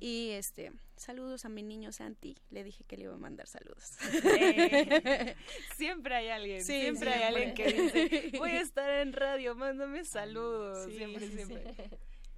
Y 0.00 0.30
este, 0.32 0.70
saludos 0.96 1.46
a 1.46 1.48
mi 1.48 1.62
niño 1.62 1.92
Santi, 1.92 2.36
le 2.50 2.62
dije 2.62 2.84
que 2.84 2.98
le 2.98 3.04
iba 3.04 3.14
a 3.14 3.18
mandar 3.18 3.46
saludos. 3.46 3.96
Eh, 4.24 5.36
siempre 5.76 6.14
hay 6.14 6.28
alguien, 6.28 6.64
siempre, 6.64 7.12
hay 7.12 7.22
alguien 7.22 7.54
que 7.54 7.72
dice, 7.72 8.38
voy 8.38 8.50
a 8.50 8.60
estar 8.62 8.90
en 8.90 9.12
radio, 9.12 9.54
mándame 9.54 10.04
saludos. 10.04 10.92
siempre, 10.92 11.28
siempre. 11.28 11.74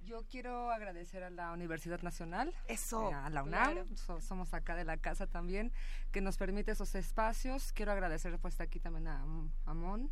Yo 0.05 0.23
quiero 0.29 0.69
agradecer 0.69 1.23
a 1.23 1.31
la 1.31 1.51
Universidad 1.51 2.01
Nacional, 2.01 2.53
Eso, 2.67 3.09
eh, 3.09 3.13
a 3.13 3.29
la 3.31 3.43
UNAM, 3.43 3.85
somos 4.21 4.53
acá 4.53 4.75
de 4.75 4.85
la 4.85 4.97
casa 4.97 5.25
también, 5.25 5.71
que 6.11 6.21
nos 6.21 6.37
permite 6.37 6.71
esos 6.71 6.93
espacios. 6.93 7.73
Quiero 7.73 7.91
agradecer 7.91 8.37
pues 8.39 8.61
aquí 8.61 8.79
también 8.79 9.07
a, 9.07 9.25
a 9.65 9.73
Mon, 9.73 10.11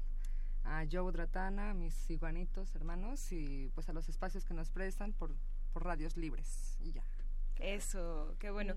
a 0.63 0.85
Joe 0.89 1.11
Dratana, 1.11 1.71
a 1.71 1.73
mis 1.73 2.09
iguanitos 2.09 2.75
hermanos 2.75 3.31
y 3.31 3.69
pues 3.75 3.89
a 3.89 3.93
los 3.93 4.09
espacios 4.09 4.45
que 4.45 4.53
nos 4.53 4.71
prestan 4.71 5.13
por, 5.13 5.35
por 5.71 5.83
radios 5.83 6.17
libres 6.17 6.77
y 6.79 6.91
ya. 6.91 7.03
Eso, 7.59 8.35
qué 8.39 8.51
bueno. 8.51 8.75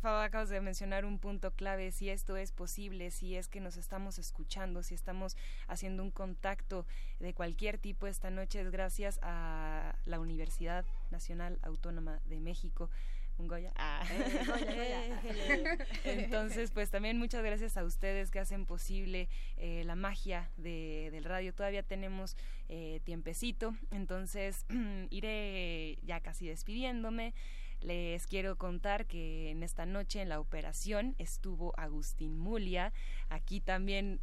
Faba, 0.00 0.24
acabas 0.24 0.50
de 0.50 0.60
mencionar 0.60 1.06
un 1.06 1.18
punto 1.18 1.52
clave, 1.52 1.90
si 1.90 2.10
esto 2.10 2.36
es 2.36 2.52
posible, 2.52 3.10
si 3.10 3.36
es 3.36 3.48
que 3.48 3.60
nos 3.60 3.78
estamos 3.78 4.18
escuchando, 4.18 4.82
si 4.82 4.94
estamos 4.94 5.34
haciendo 5.66 6.02
un 6.02 6.10
contacto 6.10 6.84
de 7.20 7.32
cualquier 7.32 7.78
tipo 7.78 8.06
esta 8.06 8.28
noche, 8.30 8.60
es 8.60 8.70
gracias 8.70 9.18
a 9.22 9.96
la 10.04 10.20
Universidad 10.20 10.84
Nacional 11.10 11.58
Autónoma 11.62 12.20
de 12.26 12.40
México. 12.40 12.90
Un 13.38 13.48
Goya. 13.48 13.72
Ah. 13.76 14.04
Eh, 14.10 15.78
Entonces, 16.04 16.70
pues 16.70 16.90
también 16.90 17.18
muchas 17.18 17.42
gracias 17.42 17.76
a 17.76 17.84
ustedes 17.84 18.30
que 18.30 18.38
hacen 18.38 18.64
posible 18.66 19.28
eh, 19.56 19.82
la 19.84 19.96
magia 19.96 20.50
de, 20.56 21.08
del 21.12 21.24
radio. 21.24 21.52
Todavía 21.52 21.82
tenemos 21.82 22.36
eh, 22.68 23.00
tiempecito, 23.04 23.74
entonces 23.90 24.64
iré 25.10 25.98
ya 26.02 26.20
casi 26.20 26.46
despidiéndome. 26.46 27.34
Les 27.80 28.26
quiero 28.26 28.56
contar 28.56 29.06
que 29.06 29.50
en 29.50 29.62
esta 29.62 29.84
noche 29.84 30.22
en 30.22 30.30
la 30.30 30.40
operación 30.40 31.14
estuvo 31.18 31.78
Agustín 31.78 32.38
Mulia. 32.38 32.92
Aquí 33.28 33.60
también 33.60 34.20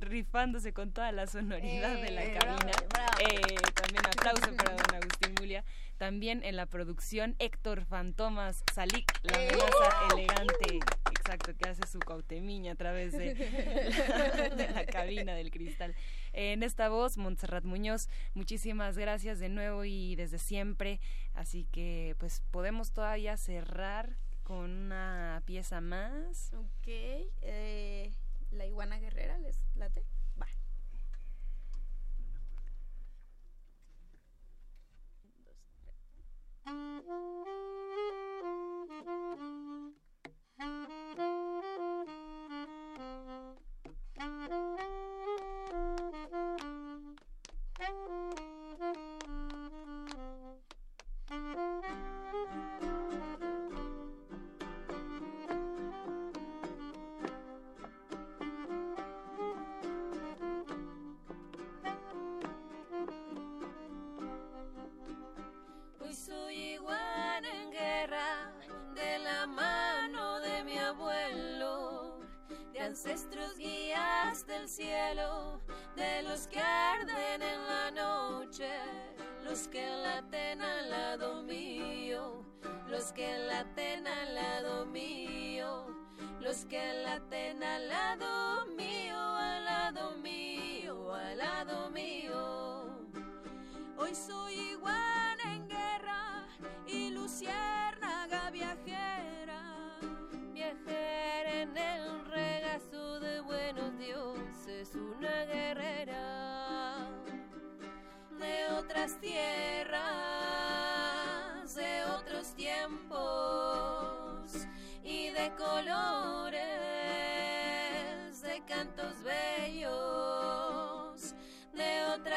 rifándose 0.00 0.72
con 0.72 0.92
toda 0.92 1.12
la 1.12 1.26
sonoridad 1.26 1.94
de 1.94 2.10
la 2.10 2.22
cabina. 2.32 2.72
Eh, 3.20 3.56
también 3.74 4.06
aplauso 4.06 4.56
para 4.56 4.74
don 4.74 4.94
Agustín 4.96 5.34
Mulia. 5.38 5.64
También 6.02 6.42
en 6.42 6.56
la 6.56 6.66
producción 6.66 7.36
Héctor 7.38 7.84
Fantomas 7.84 8.64
Salik, 8.74 9.08
la 9.22 9.36
amenaza 9.36 10.08
elegante, 10.12 10.80
exacto, 11.12 11.54
que 11.56 11.68
hace 11.68 11.86
su 11.86 12.00
cautemiña 12.00 12.72
a 12.72 12.74
través 12.74 13.12
de, 13.12 13.34
de 13.34 14.70
la 14.74 14.84
cabina 14.84 15.36
del 15.36 15.52
cristal. 15.52 15.94
En 16.32 16.64
esta 16.64 16.88
voz, 16.88 17.18
Montserrat 17.18 17.62
Muñoz, 17.62 18.08
muchísimas 18.34 18.98
gracias 18.98 19.38
de 19.38 19.48
nuevo 19.48 19.84
y 19.84 20.16
desde 20.16 20.40
siempre. 20.40 20.98
Así 21.34 21.68
que 21.70 22.16
pues 22.18 22.42
podemos 22.50 22.90
todavía 22.90 23.36
cerrar 23.36 24.16
con 24.42 24.70
una 24.70 25.40
pieza 25.46 25.80
más. 25.80 26.52
Ok, 26.54 26.88
eh, 26.88 28.12
la 28.50 28.66
iguana 28.66 28.98
guerrera, 28.98 29.38
¿les 29.38 29.56
late? 29.76 30.02
Va. 36.64 36.92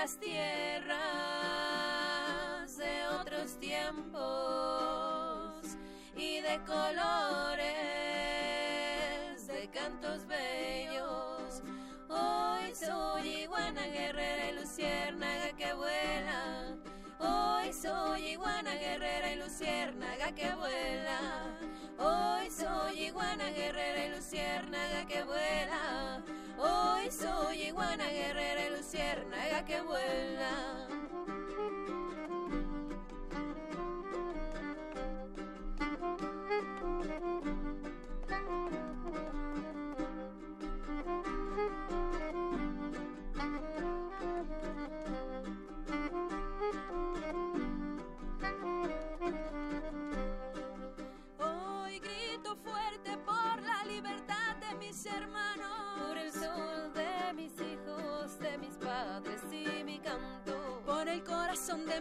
las 0.06 0.19
tierras 0.19 0.99
de 2.77 3.07
otros 3.19 3.60
tiempos 3.60 4.22
y 6.15 6.41
de 6.41 6.60
colores, 6.64 7.65
de 9.48 9.68
cantos 9.73 10.27
bellos. 10.27 11.64
Hoy 12.07 12.76
soy 12.76 13.45
iguana 13.45 13.88
guerrera 13.88 14.52
y 14.52 14.53
luciérnaga 14.60 15.53
que 15.57 15.73
vuela. 15.73 16.77
Hoy 17.18 17.73
soy 17.73 18.27
iguana 18.27 18.76
guerrera 18.76 19.32
y 19.32 19.38
luciérnaga 19.38 20.36
que 20.36 20.53
vuela. 20.53 21.34
Que 29.65 29.81
vuela. 29.81 30.84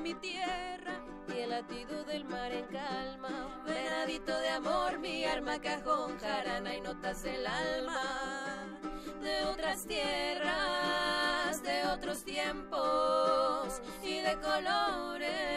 Mi 0.05 0.13
tierra 0.17 1.01
y 1.35 1.41
el 1.41 1.49
latido 1.49 2.05
del 2.05 2.27
mar 2.27 2.53
en 2.53 2.67
calma. 2.67 3.65
Venadito 3.67 4.39
de 4.39 4.51
amor, 4.51 4.99
mi 4.99 5.25
arma, 5.25 5.59
cajón, 5.59 6.19
jarana 6.19 6.75
y 6.75 6.83
notas 6.83 7.23
del 7.23 7.47
alma 7.47 8.03
de 9.23 9.45
otras 9.47 9.87
tierras, 9.87 11.63
de 11.63 11.87
otros 11.87 12.23
tiempos 12.23 13.81
y 14.03 14.19
de 14.19 14.39
colores, 14.43 15.54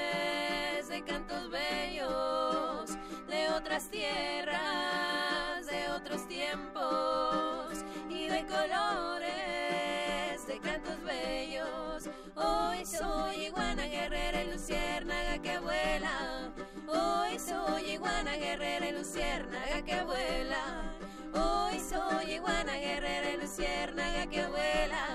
guerrera 18.38 18.90
y 18.90 18.92
luciérnaga 18.92 19.82
que 19.84 20.04
vuela. 20.04 20.94
Hoy 21.34 21.80
soy 21.80 22.34
iguana 22.34 22.78
guerrera 22.78 23.34
y 23.34 23.38
luciérnaga 23.38 24.28
que 24.28 24.48
vuela. 24.48 25.08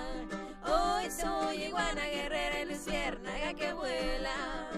Hoy 0.67 1.11
soy 1.11 1.65
iguana 1.65 2.07
guerrera 2.07 2.63
y 2.63 2.67
luciérnaga 2.67 3.55
que 3.55 3.73
vuela. 3.73 4.71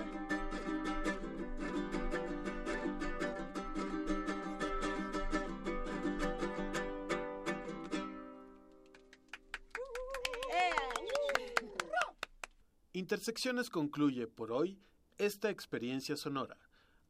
Intersecciones 12.93 13.71
concluye 13.71 14.27
por 14.27 14.53
hoy 14.53 14.79
esta 15.19 15.51
experiencia 15.51 16.17
sonora. 16.17 16.64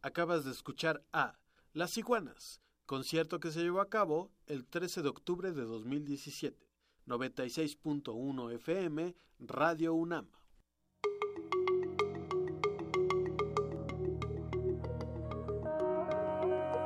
Acabas 0.05 0.45
de 0.45 0.51
escuchar 0.51 1.03
a 1.15 1.39
Las 1.73 1.97
Iguanas, 1.97 2.61
concierto 2.85 3.41
que 3.41 3.51
se 3.51 3.63
llevó 3.63 3.81
a 3.81 3.89
cabo 3.89 4.31
el 4.47 4.67
13 4.67 5.01
de 5.01 5.09
octubre 5.09 5.51
de 5.51 5.63
2017, 5.63 6.69
96.1 7.07 8.53
FM, 8.53 9.17
Radio 9.39 9.95
UNAM. 9.95 10.29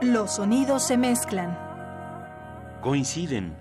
Los 0.00 0.36
sonidos 0.36 0.86
se 0.86 0.96
mezclan, 0.96 1.58
Coinciden. 2.82 3.56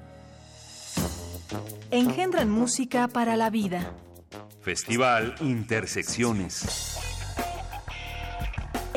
engendran 1.89 2.51
música 2.51 3.07
para 3.07 3.35
la 3.35 3.49
vida. 3.49 3.91
Festival 4.61 5.33
Intersecciones. 5.41 7.06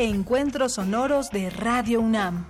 Encuentros 0.02 0.72
sonoros 0.72 1.28
de 1.30 1.50
Radio 1.50 2.00
UNAM. 2.00 2.46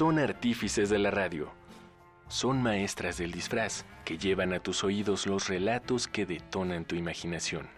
Son 0.00 0.18
artífices 0.18 0.88
de 0.88 0.98
la 0.98 1.10
radio. 1.10 1.52
Son 2.26 2.62
maestras 2.62 3.18
del 3.18 3.32
disfraz 3.32 3.84
que 4.06 4.16
llevan 4.16 4.54
a 4.54 4.60
tus 4.60 4.82
oídos 4.82 5.26
los 5.26 5.46
relatos 5.46 6.08
que 6.08 6.24
detonan 6.24 6.86
tu 6.86 6.96
imaginación. 6.96 7.68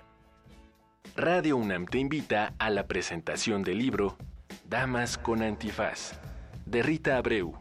Radio 1.17 1.57
UNAM 1.57 1.87
te 1.87 1.99
invita 1.99 2.55
a 2.61 2.71
la 2.71 2.87
presentación 2.87 3.65
del 3.65 3.79
libro 3.79 4.17
Damas 4.69 5.19
con 5.19 5.43
Antifaz, 5.43 6.13
de 6.65 6.85
Rita 6.85 7.17
Abreu. 7.17 7.59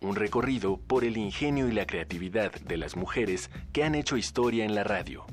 Un 0.00 0.16
recorrido 0.16 0.78
por 0.78 1.04
el 1.04 1.18
ingenio 1.18 1.68
y 1.68 1.72
la 1.72 1.84
creatividad 1.84 2.52
de 2.52 2.78
las 2.78 2.96
mujeres 2.96 3.50
que 3.74 3.84
han 3.84 3.94
hecho 3.94 4.16
historia 4.16 4.64
en 4.64 4.74
la 4.74 4.82
radio. 4.82 5.26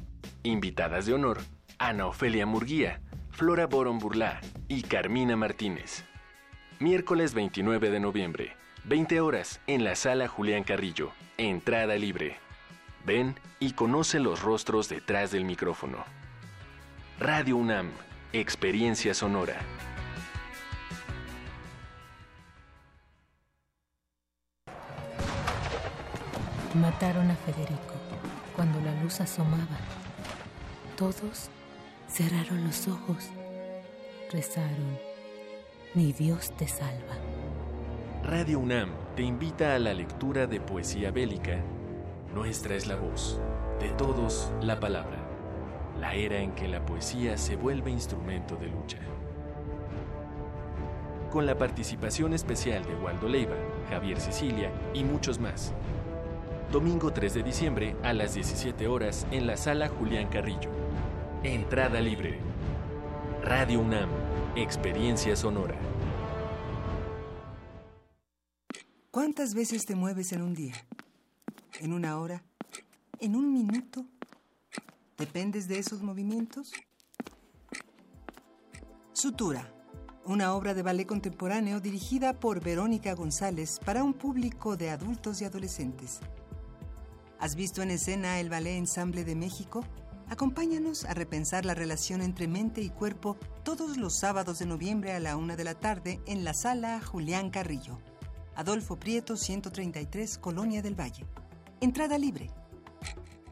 Invitadas 0.44 1.06
de 1.06 1.14
honor, 1.14 1.40
Ana 1.78 2.08
Ofelia 2.08 2.46
Murguía, 2.46 3.00
Flora 3.30 3.66
Boron 3.66 3.98
Burlá 3.98 4.42
y 4.68 4.82
Carmina 4.82 5.38
Martínez. 5.38 6.04
Miércoles 6.80 7.34
29 7.34 7.90
de 7.90 8.00
noviembre, 8.00 8.56
20 8.84 9.20
horas, 9.20 9.62
en 9.66 9.84
la 9.84 9.96
sala 9.96 10.28
Julián 10.28 10.64
Carrillo. 10.64 11.10
Entrada 11.40 11.96
libre. 11.96 12.38
Ven 13.04 13.34
y 13.60 13.72
conoce 13.72 14.20
los 14.20 14.44
rostros 14.44 14.88
detrás 14.88 15.32
del 15.32 15.44
micrófono. 15.44 16.06
Radio 17.20 17.58
UNAM, 17.58 17.90
Experiencia 18.32 19.16
Sonora. 19.16 19.58
Mataron 26.76 27.32
a 27.32 27.36
Federico 27.38 27.96
cuando 28.56 28.80
la 28.82 28.94
luz 29.02 29.20
asomaba. 29.20 29.80
Todos 30.96 31.50
cerraron 32.08 32.64
los 32.66 32.88
ojos, 32.88 33.32
rezaron, 34.32 35.07
ni 35.98 36.14
Dios 36.14 36.52
te 36.52 36.68
salva. 36.68 37.16
Radio 38.24 38.60
UNAM 38.60 38.92
te 39.16 39.24
invita 39.24 39.74
a 39.74 39.80
la 39.80 39.96
lectura 39.96 40.46
de 40.46 40.62
poesía 40.62 41.10
bélica. 41.10 41.60
Nuestra 42.36 42.76
es 42.76 42.86
la 42.86 42.96
voz, 42.96 43.42
de 43.80 43.90
todos 43.90 44.52
la 44.62 44.80
palabra. 44.80 45.18
La 46.00 46.14
era 46.14 46.38
en 46.38 46.52
que 46.52 46.68
la 46.68 46.86
poesía 46.86 47.36
se 47.36 47.56
vuelve 47.56 47.90
instrumento 47.90 48.56
de 48.58 48.68
lucha. 48.68 49.00
Con 51.32 51.48
la 51.48 51.58
participación 51.58 52.36
especial 52.36 52.86
de 52.86 52.94
Waldo 52.94 53.28
Leiva, 53.28 53.56
Javier 53.90 54.20
Sicilia 54.20 54.72
y 54.94 55.04
muchos 55.04 55.40
más. 55.40 55.74
Domingo 56.72 57.12
3 57.12 57.34
de 57.34 57.42
diciembre 57.42 57.96
a 58.04 58.14
las 58.14 58.36
17 58.36 58.88
horas 58.88 59.26
en 59.32 59.48
la 59.48 59.58
sala 59.58 59.90
Julián 59.90 60.28
Carrillo. 60.28 60.70
Entrada 61.42 62.02
libre. 62.02 62.38
Radio 63.44 63.80
UNAM, 63.80 64.10
Experiencia 64.60 65.36
Sonora. 65.36 65.78
¿Cuántas 69.12 69.54
veces 69.54 69.86
te 69.86 69.94
mueves 69.94 70.32
en 70.32 70.42
un 70.42 70.56
día? 70.56 70.74
¿En 71.80 71.94
una 71.94 72.18
hora? 72.18 72.44
¿En 73.20 73.36
un 73.36 73.54
minuto? 73.54 74.04
¿Dependes 75.16 75.68
de 75.68 75.78
esos 75.78 76.02
movimientos? 76.02 76.74
Sutura, 79.14 79.72
una 80.26 80.56
obra 80.56 80.74
de 80.74 80.82
ballet 80.82 81.06
contemporáneo 81.06 81.80
dirigida 81.80 82.40
por 82.40 82.60
Verónica 82.60 83.14
González 83.14 83.80
para 83.86 84.04
un 84.04 84.16
público 84.16 84.76
de 84.76 84.90
adultos 84.90 85.40
y 85.40 85.46
adolescentes. 85.46 86.20
¿Has 87.38 87.56
visto 87.56 87.84
en 87.84 87.92
escena 87.92 88.40
el 88.40 88.50
Ballet 88.50 88.80
Ensamble 88.80 89.24
de 89.24 89.36
México? 89.36 89.84
Acompáñanos 90.30 91.06
a 91.06 91.14
repensar 91.14 91.66
la 91.66 91.74
relación 91.74 92.22
entre 92.22 92.48
mente 92.48 92.82
y 92.82 92.90
cuerpo 92.90 93.38
todos 93.64 93.98
los 93.98 94.20
sábados 94.20 94.60
de 94.60 94.66
noviembre 94.66 95.14
a 95.14 95.20
la 95.20 95.38
una 95.38 95.56
de 95.56 95.64
la 95.64 95.76
tarde 95.76 96.20
en 96.26 96.44
la 96.44 96.54
sala 96.54 97.02
Julián 97.02 97.50
Carrillo. 97.50 98.00
Adolfo 98.56 98.98
Prieto, 98.98 99.38
133, 99.38 100.38
Colonia 100.38 100.82
del 100.82 101.00
Valle. 101.00 101.26
Entrada 101.80 102.18
libre. 102.18 102.50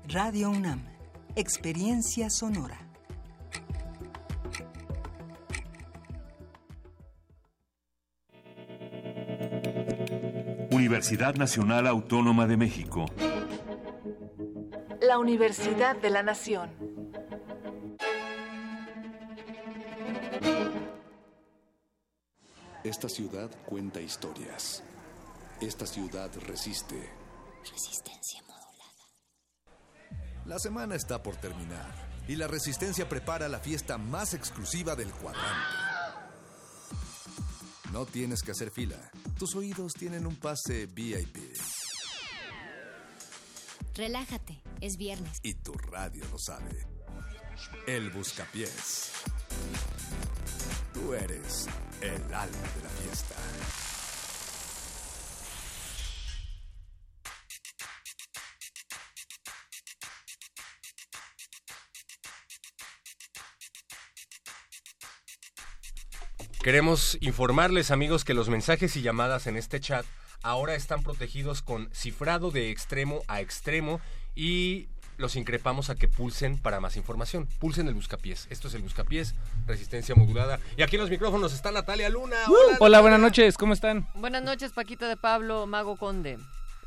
Radio 0.07 0.49
UNAM. 0.49 0.83
Experiencia 1.35 2.29
sonora. 2.29 2.79
Universidad 10.71 11.35
Nacional 11.35 11.87
Autónoma 11.87 12.47
de 12.47 12.57
México. 12.57 13.05
La 15.01 15.17
Universidad 15.19 15.95
de 15.97 16.09
la 16.09 16.23
Nación. 16.23 16.69
Esta 22.83 23.09
ciudad 23.09 23.49
cuenta 23.65 23.99
historias. 23.99 24.83
Esta 25.59 25.85
ciudad 25.85 26.31
resiste. 26.47 27.09
Resistencia 27.71 28.41
modulada. 28.43 29.09
La 30.45 30.59
semana 30.59 30.95
está 30.95 31.21
por 31.21 31.35
terminar 31.37 31.93
y 32.27 32.35
la 32.35 32.47
Resistencia 32.47 33.09
prepara 33.09 33.49
la 33.49 33.59
fiesta 33.59 33.97
más 33.97 34.33
exclusiva 34.33 34.95
del 34.95 35.11
cuadrante. 35.11 35.85
No 37.91 38.05
tienes 38.05 38.41
que 38.43 38.51
hacer 38.51 38.71
fila. 38.71 38.97
Tus 39.37 39.55
oídos 39.55 39.93
tienen 39.93 40.25
un 40.25 40.35
pase 40.35 40.85
VIP. 40.85 41.37
Relájate, 43.95 44.61
es 44.81 44.97
viernes. 44.97 45.39
Y 45.41 45.53
tu 45.53 45.71
radio 45.71 46.25
lo 46.29 46.37
sabe. 46.37 46.85
El 47.87 48.09
Buscapiés. 48.09 49.13
Tú 50.93 51.13
eres 51.13 51.67
el 52.01 52.21
alma 52.33 52.67
de 52.75 52.83
la 52.83 52.89
fiesta. 52.89 53.35
Queremos 66.61 67.17
informarles, 67.21 67.91
amigos, 67.91 68.25
que 68.25 68.33
los 68.33 68.49
mensajes 68.49 68.97
y 68.97 69.01
llamadas 69.01 69.47
en 69.47 69.55
este 69.55 69.79
chat 69.79 70.05
ahora 70.45 70.75
están 70.75 71.01
protegidos 71.01 71.63
con 71.63 71.89
cifrado 71.91 72.51
de 72.51 72.69
extremo 72.69 73.23
a 73.27 73.41
extremo 73.41 73.99
y 74.35 74.87
los 75.17 75.35
increpamos 75.35 75.89
a 75.89 75.95
que 75.95 76.07
pulsen 76.07 76.59
para 76.59 76.79
más 76.79 76.97
información. 76.97 77.47
Pulsen 77.59 77.87
el 77.87 77.95
buscapiés. 77.95 78.47
Esto 78.51 78.67
es 78.67 78.75
el 78.75 78.83
buscapiés, 78.83 79.33
resistencia 79.65 80.13
modulada. 80.13 80.59
Y 80.77 80.83
aquí 80.83 80.97
en 80.97 81.01
los 81.01 81.09
micrófonos 81.09 81.53
está 81.53 81.71
Natalia 81.71 82.09
Luna. 82.09 82.35
Hola, 82.47 82.77
Hola, 82.79 83.01
buenas 83.01 83.19
noches, 83.19 83.57
¿cómo 83.57 83.73
están? 83.73 84.07
Buenas 84.13 84.43
noches, 84.43 84.71
Paquito 84.71 85.07
de 85.07 85.17
Pablo, 85.17 85.65
Mago 85.65 85.97
Conde. 85.97 86.37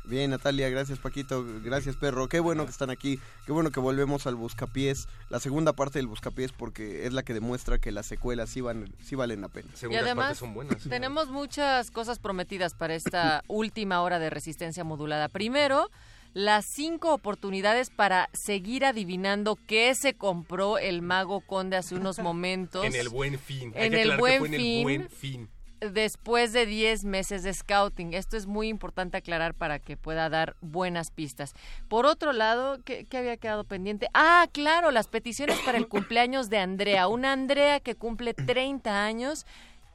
Bien, 0.05 0.31
Natalia, 0.31 0.69
gracias 0.69 0.97
Paquito, 0.99 1.45
gracias 1.63 1.95
Perro. 1.95 2.27
Qué 2.27 2.39
bueno 2.39 2.65
que 2.65 2.71
están 2.71 2.89
aquí, 2.89 3.19
qué 3.45 3.51
bueno 3.51 3.71
que 3.71 3.79
volvemos 3.79 4.25
al 4.27 4.35
Buscapiés, 4.35 5.07
la 5.29 5.39
segunda 5.39 5.73
parte 5.73 5.99
del 5.99 6.07
Buscapiés 6.07 6.51
porque 6.51 7.05
es 7.05 7.13
la 7.13 7.23
que 7.23 7.33
demuestra 7.33 7.77
que 7.77 7.91
las 7.91 8.07
secuelas 8.07 8.49
sí, 8.49 8.61
van, 8.61 8.91
sí 9.03 9.15
valen 9.15 9.41
la 9.41 9.49
pena. 9.49 9.69
y 9.89 9.95
además 9.95 10.41
tenemos 10.87 11.29
muchas 11.29 11.91
cosas 11.91 12.17
prometidas 12.19 12.73
para 12.73 12.95
esta 12.95 13.43
última 13.47 14.01
hora 14.01 14.19
de 14.19 14.29
resistencia 14.29 14.83
modulada. 14.83 15.29
Primero, 15.29 15.89
las 16.33 16.65
cinco 16.65 17.13
oportunidades 17.13 17.89
para 17.89 18.29
seguir 18.33 18.85
adivinando 18.85 19.57
qué 19.67 19.93
se 19.95 20.13
compró 20.13 20.77
el 20.77 21.01
mago 21.01 21.41
conde 21.41 21.77
hace 21.77 21.95
unos 21.95 22.19
momentos. 22.19 22.85
En 22.85 22.95
el 22.95 23.09
buen 23.09 23.39
fin. 23.39 23.73
Hay 23.75 23.87
En 23.87 23.91
que 23.93 24.01
el 24.01 24.17
fue 24.17 24.35
en 24.35 24.53
el 24.53 24.83
buen 24.83 25.09
fin. 25.09 25.49
Después 25.79 26.53
de 26.53 26.65
10 26.65 27.05
meses 27.05 27.43
de 27.43 27.53
scouting. 27.53 28.13
Esto 28.13 28.37
es 28.37 28.47
muy 28.47 28.67
importante 28.67 29.17
aclarar 29.17 29.53
para 29.53 29.79
que 29.79 29.97
pueda 29.97 30.29
dar 30.29 30.55
buenas 30.61 31.11
pistas. 31.11 31.53
Por 31.87 32.05
otro 32.05 32.33
lado, 32.33 32.79
¿qué, 32.83 33.05
qué 33.05 33.17
había 33.17 33.37
quedado 33.37 33.63
pendiente? 33.63 34.07
Ah, 34.13 34.47
claro, 34.51 34.91
las 34.91 35.07
peticiones 35.07 35.59
para 35.59 35.77
el 35.77 35.87
cumpleaños 35.89 36.49
de 36.49 36.59
Andrea. 36.59 37.07
Una 37.07 37.33
Andrea 37.33 37.79
que 37.79 37.95
cumple 37.95 38.33
30 38.33 39.03
años. 39.03 39.45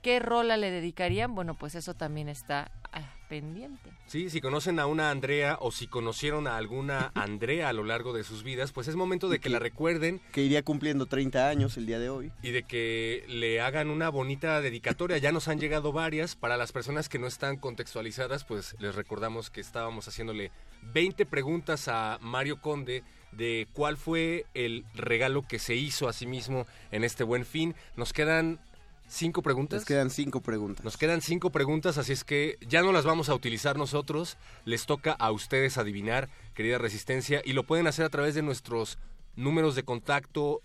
¿Qué 0.03 0.19
rola 0.19 0.57
le 0.57 0.71
dedicarían? 0.71 1.35
Bueno, 1.35 1.55
pues 1.55 1.75
eso 1.75 1.95
también 1.95 2.29
está 2.29 2.71
ah, 2.93 3.14
pendiente. 3.29 3.91
Sí, 4.07 4.31
si 4.31 4.41
conocen 4.41 4.79
a 4.79 4.87
una 4.87 5.11
Andrea 5.11 5.59
o 5.61 5.73
si 5.73 5.87
conocieron 5.87 6.47
a 6.47 6.57
alguna 6.57 7.11
Andrea 7.15 7.69
a 7.69 7.73
lo 7.73 7.85
largo 7.85 8.13
de 8.13 8.25
sus 8.25 8.43
vidas, 8.43 8.73
pues 8.73 8.89
es 8.89 8.97
momento 8.97 9.29
de 9.29 9.39
que 9.39 9.49
la 9.49 9.59
recuerden 9.59 10.21
Que 10.33 10.43
iría 10.43 10.63
cumpliendo 10.63 11.07
30 11.07 11.49
años 11.49 11.77
el 11.77 11.87
día 11.87 11.99
de 11.99 12.09
hoy. 12.11 12.33
y 12.43 12.51
de 12.51 12.63
que 12.63 13.25
le 13.29 13.61
hagan 13.61 13.91
una 13.91 14.09
bonita 14.09 14.61
dedicatoria. 14.61 15.19
Ya 15.19 15.33
nos 15.33 15.49
han 15.49 15.59
llegado 15.59 15.93
varias. 15.93 16.37
Para 16.37 16.57
las 16.57 16.73
personas 16.73 17.09
que 17.09 17.19
no 17.19 17.27
están 17.27 17.57
contextualizadas, 17.57 18.45
pues 18.45 18.77
les 18.79 18.95
recordamos 18.95 19.51
que 19.51 19.61
estábamos 19.61 20.07
haciéndole 20.09 20.51
20 20.93 21.27
preguntas 21.27 21.89
a 21.89 22.19
Mario 22.21 22.61
Conde 22.61 23.03
de 23.33 23.67
cuál 23.73 23.97
fue 23.97 24.47
el 24.55 24.85
regalo 24.95 25.43
que 25.43 25.59
se 25.59 25.75
hizo 25.75 26.09
a 26.09 26.13
sí 26.13 26.27
mismo 26.27 26.67
en 26.93 27.03
este 27.05 27.25
buen 27.25 27.45
fin. 27.45 27.75
Nos 27.97 28.13
quedan 28.13 28.61
cinco 29.07 29.43
preguntas. 29.43 29.81
Nos 29.81 29.87
quedan 29.87 30.11
cinco 30.11 30.41
preguntas. 30.41 30.85
Nos 30.85 30.97
quedan 30.97 31.21
cinco 31.21 31.51
preguntas, 31.51 31.99
así 31.99 32.13
es 32.13 32.25
que 32.25 32.59
ya 32.67 32.83
no 32.83 32.93
las 32.93 33.05
vamos 33.05 33.29
a 33.29 33.35
utilizar 33.35 33.77
nosotros. 33.77 34.37
Les 34.65 34.87
toca 34.87 35.13
a 35.13 35.31
ustedes 35.31 35.79
adivinar, 35.79 36.29
querida 36.55 36.79
Resistencia, 36.79 37.43
y 37.45 37.53
lo 37.53 37.65
pueden 37.65 37.87
hacer 37.87 38.05
a 38.05 38.11
través 38.11 38.35
de 38.35 38.43
nuestros 38.43 38.99
números 39.37 39.75
de 39.75 39.83
contacto 39.83 40.63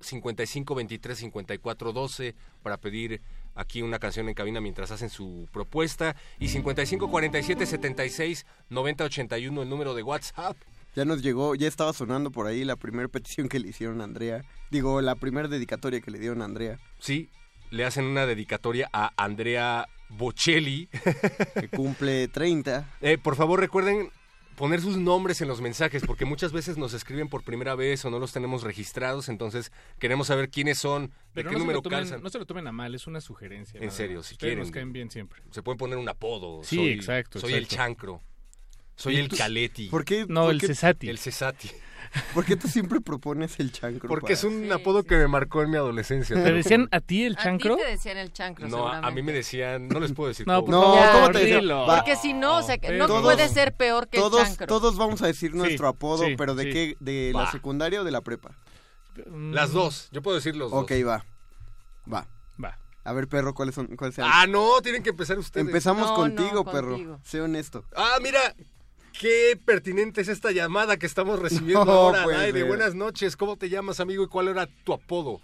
55 0.00 0.74
23 0.74 1.18
54 1.18 1.92
12 1.92 2.34
para 2.62 2.76
pedir 2.76 3.20
aquí 3.54 3.82
una 3.82 3.98
canción 3.98 4.28
en 4.28 4.34
cabina 4.34 4.60
mientras 4.60 4.90
hacen 4.90 5.10
su 5.10 5.48
propuesta 5.52 6.14
y 6.38 6.48
55 6.48 7.10
47 7.10 7.66
76 7.66 8.46
90 8.70 9.04
81 9.04 9.62
el 9.62 9.68
número 9.68 9.94
de 9.94 10.02
WhatsApp. 10.02 10.56
Ya 10.94 11.04
nos 11.04 11.22
llegó, 11.22 11.54
ya 11.54 11.68
estaba 11.68 11.92
sonando 11.92 12.30
por 12.30 12.46
ahí 12.46 12.64
la 12.64 12.76
primera 12.76 13.08
petición 13.08 13.48
que 13.48 13.58
le 13.58 13.68
hicieron 13.68 14.00
a 14.00 14.04
Andrea. 14.04 14.44
Digo, 14.70 15.00
la 15.00 15.14
primera 15.14 15.46
dedicatoria 15.46 16.00
que 16.00 16.10
le 16.10 16.18
dieron 16.18 16.42
a 16.42 16.46
Andrea. 16.46 16.78
Sí, 16.98 17.28
le 17.70 17.84
hacen 17.84 18.04
una 18.04 18.26
dedicatoria 18.26 18.88
a 18.92 19.12
Andrea 19.16 19.86
Bocelli. 20.08 20.88
que 21.60 21.68
cumple 21.68 22.28
30. 22.28 22.88
Eh, 23.00 23.18
por 23.18 23.36
favor, 23.36 23.60
recuerden 23.60 24.10
poner 24.56 24.80
sus 24.80 24.96
nombres 24.96 25.40
en 25.40 25.46
los 25.46 25.60
mensajes, 25.60 26.02
porque 26.04 26.24
muchas 26.24 26.50
veces 26.52 26.76
nos 26.78 26.92
escriben 26.92 27.28
por 27.28 27.44
primera 27.44 27.76
vez 27.76 28.04
o 28.04 28.10
no 28.10 28.18
los 28.18 28.32
tenemos 28.32 28.64
registrados, 28.64 29.28
entonces 29.28 29.70
queremos 30.00 30.26
saber 30.26 30.50
quiénes 30.50 30.78
son, 30.78 31.12
Pero 31.32 31.50
de 31.50 31.50
qué 31.50 31.52
no, 31.52 31.52
se 31.52 31.58
número 31.60 31.76
lo 31.78 31.82
tomen, 31.82 31.98
calzan. 32.00 32.22
no 32.22 32.28
se 32.30 32.38
lo 32.40 32.44
tomen 32.46 32.66
a 32.66 32.72
mal, 32.72 32.92
es 32.94 33.06
una 33.06 33.20
sugerencia. 33.20 33.78
En 33.80 33.92
serio, 33.92 34.22
si 34.24 34.34
Ustedes 34.34 34.38
quieren. 34.50 34.58
nos 34.64 34.70
caen 34.72 34.92
bien 34.92 35.10
siempre. 35.12 35.42
Se 35.52 35.62
pueden 35.62 35.78
poner 35.78 35.96
un 35.98 36.08
apodo. 36.08 36.64
Sí, 36.64 36.74
soy, 36.76 36.88
exacto, 36.90 37.38
Soy 37.38 37.52
el 37.52 37.68
chancro. 37.68 38.20
Soy 38.96 39.14
¿Y 39.14 39.18
el 39.20 39.28
caleti. 39.28 39.86
¿Por 39.90 40.04
qué? 40.04 40.26
No, 40.28 40.46
por 40.46 40.54
el 40.54 40.60
qué- 40.60 40.66
Cesati. 40.66 41.08
El 41.08 41.18
cesati. 41.18 41.70
¿Por 42.34 42.44
qué 42.44 42.56
tú 42.56 42.68
siempre 42.68 43.00
propones 43.00 43.58
el 43.60 43.72
chancro? 43.72 44.08
Porque 44.08 44.22
para- 44.26 44.34
es 44.34 44.44
un 44.44 44.70
apodo 44.72 45.02
que 45.04 45.16
me 45.16 45.28
marcó 45.28 45.62
en 45.62 45.70
mi 45.70 45.76
adolescencia. 45.76 46.34
¿Te 46.36 46.52
decían 46.52 46.88
a 46.90 47.00
ti 47.00 47.24
el 47.24 47.34
A 47.34 47.36
ti 47.36 47.42
chancro? 47.44 47.76
te 47.76 47.86
decían 47.86 48.16
el 48.18 48.32
chancro, 48.32 48.68
No, 48.68 48.88
a, 48.88 49.10
mí 49.10 49.22
me 49.22 49.32
decían, 49.32 49.88
no 49.88 50.00
les 50.00 50.12
puedo 50.12 50.28
decir. 50.28 50.46
No, 50.46 50.64
cómo. 50.64 50.80
por 50.82 51.34
No. 51.64 51.86
Va. 51.86 51.96
Porque 51.96 52.16
si 52.16 52.32
no, 52.32 52.58
o 52.58 52.62
sea, 52.62 52.78
que 52.78 52.92
no 52.92 53.06
Todos- 53.06 53.22
puede 53.22 53.48
ser 53.48 53.74
peor 53.74 54.08
que 54.08 54.18
todos, 54.18 54.40
el 54.40 54.46
chancro. 54.48 54.66
todos 54.66 54.96
vamos 54.96 55.22
a 55.22 55.26
decir 55.26 55.52
Sí, 55.52 55.56
nuestro 55.58 55.88
apodo, 55.88 56.24
sí, 56.24 56.34
pero 56.36 56.54
¿de 56.54 56.64
sí. 56.64 56.70
qué? 56.70 56.96
¿De 57.00 57.32
la 57.34 57.50
secundaria 57.50 58.00
o 58.00 58.04
de 58.04 58.10
la 58.10 58.20
prepa? 58.20 58.50
Mm, 59.26 59.52
Las 59.52 59.72
dos, 59.72 60.08
yo 60.12 60.22
puedo 60.22 60.36
decir 60.36 60.54
los 60.56 60.72
Ok, 60.72 60.90
dos. 60.92 61.08
va. 61.08 61.24
Va. 62.12 62.26
Va. 62.62 62.78
A 63.04 63.12
ver, 63.12 63.26
perro, 63.28 63.54
¿cuáles 63.54 63.74
son? 63.74 63.86
¿Cuáles 63.96 64.14
sean? 64.14 64.28
Ah, 64.32 64.46
no, 64.46 64.80
tienen 64.82 65.02
que 65.02 65.10
empezar 65.10 65.38
ustedes. 65.38 65.66
Empezamos 65.66 66.08
No, 66.08 66.14
contigo, 66.14 66.62
no, 66.64 66.64
perro. 66.64 66.90
contigo. 66.92 67.20
Sé 67.24 67.40
honesto. 67.40 67.84
Ah, 67.96 68.18
mira, 68.22 68.54
qué 69.18 69.58
pertinente 69.64 70.20
es 70.20 70.28
esta 70.28 70.50
llamada 70.52 70.96
que 70.96 71.06
estamos 71.06 71.38
recibiendo 71.40 71.84
No 71.84 71.90
ahora 71.92 72.18
al 72.20 72.24
puede 72.24 72.36
aire. 72.38 72.58
ser. 72.60 72.68
Buenas 72.68 72.94
noches, 72.94 73.36
¿cómo 73.36 73.56
te 73.56 73.68
llamas, 73.68 74.00
amigo, 74.00 74.22
y 74.24 74.28
cuál 74.28 74.48
era 74.48 74.66
tu 74.84 74.92
apodo? 74.92 75.40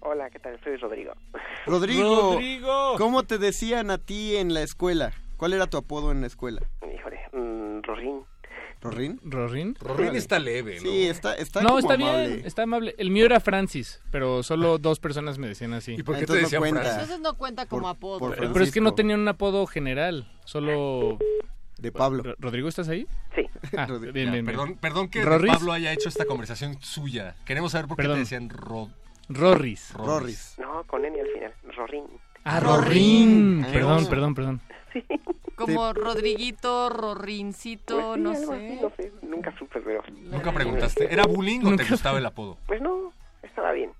Hola, 0.00 0.30
¿qué 0.30 0.38
tal? 0.38 0.58
Soy 0.62 0.76
Rodrigo. 0.76 1.12
Rodrigo, 1.66 2.32
Rodrigo. 2.34 2.94
¿cómo 2.98 3.22
te 3.24 3.38
decían 3.38 3.90
a 3.90 3.98
ti 3.98 4.36
en 4.36 4.54
la 4.54 4.62
escuela? 4.62 5.12
¿Cuál 5.36 5.52
era 5.54 5.66
tu 5.66 5.76
apodo 5.76 6.12
en 6.12 6.20
la 6.20 6.26
escuela? 6.26 6.60
Híjole, 6.94 7.20
mm, 7.32 7.82
Rorín. 7.82 8.20
¿Rorín? 8.80 9.20
¿Rorín? 9.24 9.74
Rorín 9.80 10.14
está 10.14 10.38
leve, 10.38 10.76
¿no? 10.76 10.82
Sí, 10.82 11.08
está, 11.08 11.34
está 11.34 11.62
No, 11.62 11.70
como 11.70 11.78
está 11.80 11.94
amable. 11.94 12.28
bien, 12.28 12.46
está 12.46 12.62
amable. 12.62 12.94
El 12.96 13.10
mío 13.10 13.26
era 13.26 13.40
Francis, 13.40 14.00
pero 14.12 14.44
solo 14.44 14.78
dos 14.78 15.00
personas 15.00 15.36
me 15.38 15.48
decían 15.48 15.72
así. 15.72 15.94
¿Y 15.98 16.02
por 16.04 16.14
qué 16.14 16.26
te 16.26 16.34
Entonces 16.34 16.42
no 16.42 16.46
decían 16.46 16.60
cuenta. 16.60 16.80
Francis? 16.82 17.02
Entonces 17.02 17.20
no 17.20 17.34
cuenta 17.36 17.66
como 17.66 17.82
Por- 17.82 17.90
apodo. 17.90 18.18
por 18.20 18.36
Pero, 18.52 18.62
es 18.64 18.70
que 18.72 18.80
no 18.80 18.94
tenían 18.94 19.18
un 19.20 19.28
apodo 19.28 19.66
general, 19.66 20.30
solo... 20.44 21.18
De 21.78 21.92
Pablo. 21.92 22.22
Ro- 22.22 22.34
¿Rodrigo, 22.38 22.68
estás 22.68 22.88
ahí? 22.88 23.06
Sí. 23.34 23.42
Ah, 23.76 23.86
Rodrigo. 23.86 24.12
bien, 24.12 24.26
Ya, 24.26 24.32
bien, 24.32 24.44
bien. 24.44 24.56
perdón, 24.56 24.76
perdón 24.80 25.08
que 25.08 25.22
¿Rorris? 25.24 25.52
Pablo 25.52 25.72
haya 25.72 25.92
hecho 25.92 26.08
esta 26.08 26.24
conversación 26.24 26.76
suya. 26.80 27.36
Queremos 27.44 27.72
saber 27.72 27.86
por 27.86 27.96
qué 27.96 28.02
Perdón. 28.02 28.16
te 28.16 28.20
decían 28.20 28.48
Rod. 28.50 28.88
Rorris. 29.28 29.92
Rorris. 29.94 30.56
No, 30.58 30.84
con 30.84 31.04
N 31.04 31.20
al 31.20 31.26
final. 31.28 31.52
Rorín. 31.76 32.04
Ah, 32.44 32.60
Rorín. 32.60 33.62
Rorín. 33.62 33.72
Perdón, 33.72 34.06
perdón, 34.08 34.34
perdón. 34.34 34.60
Como 35.54 35.92
Rodriguito, 35.92 36.88
Rorrincito, 36.88 37.96
Pues 37.96 38.14
sí, 38.16 38.20
no 38.22 38.34
sé. 38.34 38.44
así, 38.54 38.78
no 38.80 38.92
sé. 38.96 39.12
Nunca 39.22 39.54
supe, 39.58 39.80
pero... 39.80 40.02
¿Nunca 40.30 40.52
preguntaste? 40.52 41.12
¿Era 41.12 41.24
bullying 41.26 41.60
o 41.64 41.76
te 41.76 41.84
gustaba 41.84 42.18
el 42.18 42.26
apodo? 42.26 42.56
Pues 42.66 42.80
no, 42.80 43.12
estaba 43.42 43.72
bien. 43.72 43.90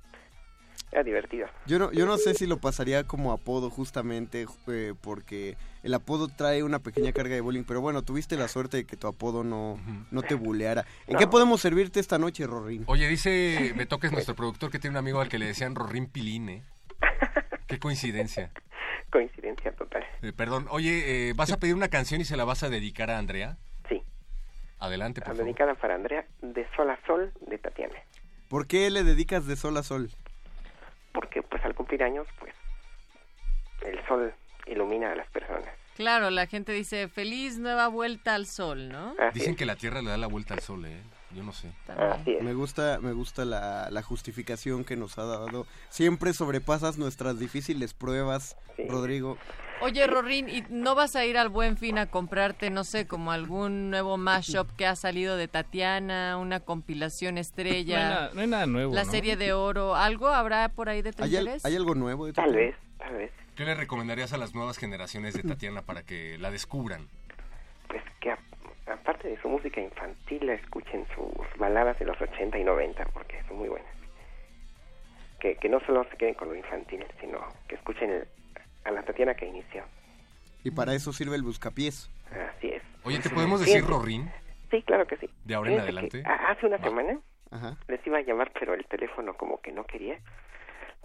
Era 0.92 1.02
divertido. 1.02 1.46
Yo 1.66 1.78
no, 1.78 1.92
yo 1.92 2.06
no 2.06 2.16
sé 2.16 2.32
si 2.34 2.46
lo 2.46 2.56
pasaría 2.58 3.04
como 3.04 3.32
apodo 3.32 3.68
justamente 3.70 4.46
eh, 4.68 4.94
porque 5.02 5.56
el 5.88 5.94
apodo 5.94 6.28
trae 6.28 6.62
una 6.62 6.80
pequeña 6.80 7.12
carga 7.12 7.34
de 7.34 7.40
bullying, 7.40 7.64
pero 7.64 7.80
bueno, 7.80 8.02
tuviste 8.02 8.36
la 8.36 8.46
suerte 8.46 8.76
de 8.76 8.84
que 8.84 8.96
tu 8.98 9.06
apodo 9.06 9.42
no, 9.42 9.80
no 10.10 10.22
te 10.22 10.34
buleara. 10.34 10.84
¿En 11.06 11.14
No. 11.14 11.18
qué 11.18 11.26
podemos 11.26 11.62
servirte 11.62 11.98
esta 11.98 12.18
noche, 12.18 12.46
Rorín? 12.46 12.84
Oye, 12.86 13.08
dice 13.08 13.72
Betoques, 13.74 14.12
nuestro 14.12 14.34
productor, 14.34 14.70
que 14.70 14.78
tiene 14.78 14.92
un 14.92 14.98
amigo 14.98 15.20
al 15.22 15.30
que 15.30 15.38
le 15.38 15.46
decían 15.46 15.74
Rorín 15.74 16.06
Piline. 16.06 16.62
Qué 17.66 17.78
coincidencia. 17.78 18.50
Coincidencia 19.10 19.72
total. 19.72 20.04
Eh, 20.20 20.32
perdón, 20.34 20.66
oye, 20.70 21.30
eh, 21.30 21.32
¿vas 21.34 21.50
a 21.52 21.56
pedir 21.58 21.74
una 21.74 21.88
canción 21.88 22.20
y 22.20 22.24
se 22.26 22.36
la 22.36 22.44
vas 22.44 22.62
a 22.62 22.68
dedicar 22.68 23.10
a 23.10 23.16
Andrea? 23.18 23.56
Sí. 23.88 24.02
Adelante, 24.78 25.22
por 25.22 25.30
favor. 25.30 25.44
Dedicada 25.44 25.74
para 25.74 25.94
Andrea, 25.94 26.26
de 26.42 26.66
Sol 26.76 26.90
a 26.90 26.98
Sol, 27.06 27.32
de 27.46 27.56
Tatiana. 27.56 27.94
¿Por 28.50 28.66
qué 28.66 28.90
le 28.90 29.04
dedicas 29.04 29.46
de 29.46 29.56
sol 29.56 29.76
a 29.78 29.82
sol? 29.82 30.10
Porque 31.12 31.42
pues 31.42 31.64
al 31.64 31.74
cumplir 31.74 32.02
años, 32.02 32.26
pues 32.38 32.52
el 33.86 33.98
sol 34.06 34.34
ilumina 34.70 35.12
a 35.12 35.16
las 35.16 35.28
personas. 35.30 35.68
Claro, 35.96 36.30
la 36.30 36.46
gente 36.46 36.72
dice 36.72 37.08
feliz 37.08 37.58
nueva 37.58 37.88
vuelta 37.88 38.34
al 38.36 38.46
sol, 38.46 38.88
¿no? 38.88 39.14
Dicen 39.34 39.56
que 39.56 39.66
la 39.66 39.74
Tierra 39.76 40.00
le 40.00 40.10
da 40.10 40.16
la 40.16 40.28
vuelta 40.28 40.54
al 40.54 40.60
Sol, 40.60 40.84
¿eh? 40.84 41.02
Yo 41.34 41.42
no 41.42 41.52
sé. 41.52 41.72
Me 42.40 42.54
gusta, 42.54 43.00
me 43.02 43.12
gusta 43.12 43.44
la, 43.44 43.88
la 43.90 44.02
justificación 44.02 44.84
que 44.84 44.96
nos 44.96 45.18
ha 45.18 45.24
dado. 45.24 45.66
Siempre 45.90 46.32
sobrepasas 46.32 46.98
nuestras 46.98 47.38
difíciles 47.40 47.94
pruebas, 47.94 48.56
Rodrigo. 48.88 49.36
Oye, 49.80 50.06
Rorín, 50.06 50.48
¿y 50.48 50.64
no 50.70 50.94
vas 50.94 51.14
a 51.16 51.24
ir 51.24 51.36
al 51.36 51.48
Buen 51.50 51.76
Fin 51.76 51.98
a 51.98 52.06
comprarte, 52.06 52.70
no 52.70 52.82
sé, 52.84 53.06
como 53.06 53.30
algún 53.30 53.90
nuevo 53.90 54.16
mashup 54.16 54.68
que 54.76 54.86
ha 54.86 54.96
salido 54.96 55.36
de 55.36 55.46
Tatiana, 55.48 56.36
una 56.38 56.60
compilación 56.60 57.34
No 57.34 57.38
hay 57.38 57.42
estrella? 57.42 58.08
nada, 58.08 58.30
no 58.34 58.40
hay 58.40 58.46
nada 58.46 58.66
nuevo. 58.66 58.94
La 58.94 59.04
¿no? 59.04 59.10
serie 59.10 59.36
de 59.36 59.52
oro, 59.52 59.94
¿algo 59.96 60.28
habrá 60.28 60.68
por 60.70 60.88
ahí 60.88 61.02
de 61.02 61.12
tu 61.12 61.22
¿Hay, 61.22 61.36
al- 61.36 61.58
hay 61.62 61.76
algo 61.76 61.94
nuevo? 61.94 62.26
de 62.26 62.32
Tal 62.32 62.46
Tatiana? 62.46 62.66
vez, 62.70 62.76
tal 62.98 63.14
vez. 63.16 63.30
¿Qué 63.58 63.64
le 63.64 63.74
recomendarías 63.74 64.32
a 64.32 64.38
las 64.38 64.54
nuevas 64.54 64.78
generaciones 64.78 65.34
de 65.34 65.42
Tatiana 65.42 65.82
para 65.82 66.04
que 66.04 66.38
la 66.38 66.52
descubran? 66.52 67.08
Pues 67.88 68.04
que 68.20 68.30
a- 68.30 68.38
aparte 68.86 69.26
de 69.26 69.42
su 69.42 69.48
música 69.48 69.80
infantil, 69.80 70.48
escuchen 70.50 71.04
sus 71.12 71.58
baladas 71.58 71.98
de 71.98 72.04
los 72.04 72.20
80 72.20 72.56
y 72.56 72.62
90, 72.62 73.04
porque 73.06 73.42
son 73.48 73.56
muy 73.58 73.68
buenas. 73.68 73.92
Que, 75.40 75.56
que 75.56 75.68
no 75.68 75.80
solo 75.80 76.04
se 76.08 76.16
queden 76.16 76.34
con 76.34 76.50
lo 76.50 76.54
infantil, 76.54 77.04
sino 77.20 77.40
que 77.66 77.74
escuchen 77.74 78.08
el- 78.12 78.28
a 78.84 78.92
la 78.92 79.02
Tatiana 79.02 79.34
que 79.34 79.46
inició. 79.46 79.82
Y 80.62 80.70
para 80.70 80.94
eso 80.94 81.12
sirve 81.12 81.34
el 81.34 81.42
buscapiés. 81.42 82.08
Así 82.30 82.68
es. 82.68 82.82
Oye, 83.02 83.18
¿te 83.18 83.28
podemos 83.28 83.58
decir. 83.58 83.84
Rorín? 83.84 84.30
Sí, 84.70 84.82
claro 84.82 85.04
que 85.08 85.16
sí. 85.16 85.28
¿De 85.44 85.56
ahora 85.56 85.72
en 85.72 85.80
adelante? 85.80 86.22
hace 86.24 86.64
una 86.64 86.78
semana 86.78 87.18
Ajá. 87.50 87.76
les 87.88 88.06
iba 88.06 88.18
a 88.18 88.22
llamar, 88.22 88.52
pero 88.56 88.74
el 88.74 88.86
teléfono 88.86 89.34
como 89.34 89.60
que 89.60 89.72
no 89.72 89.84
quería. 89.84 90.16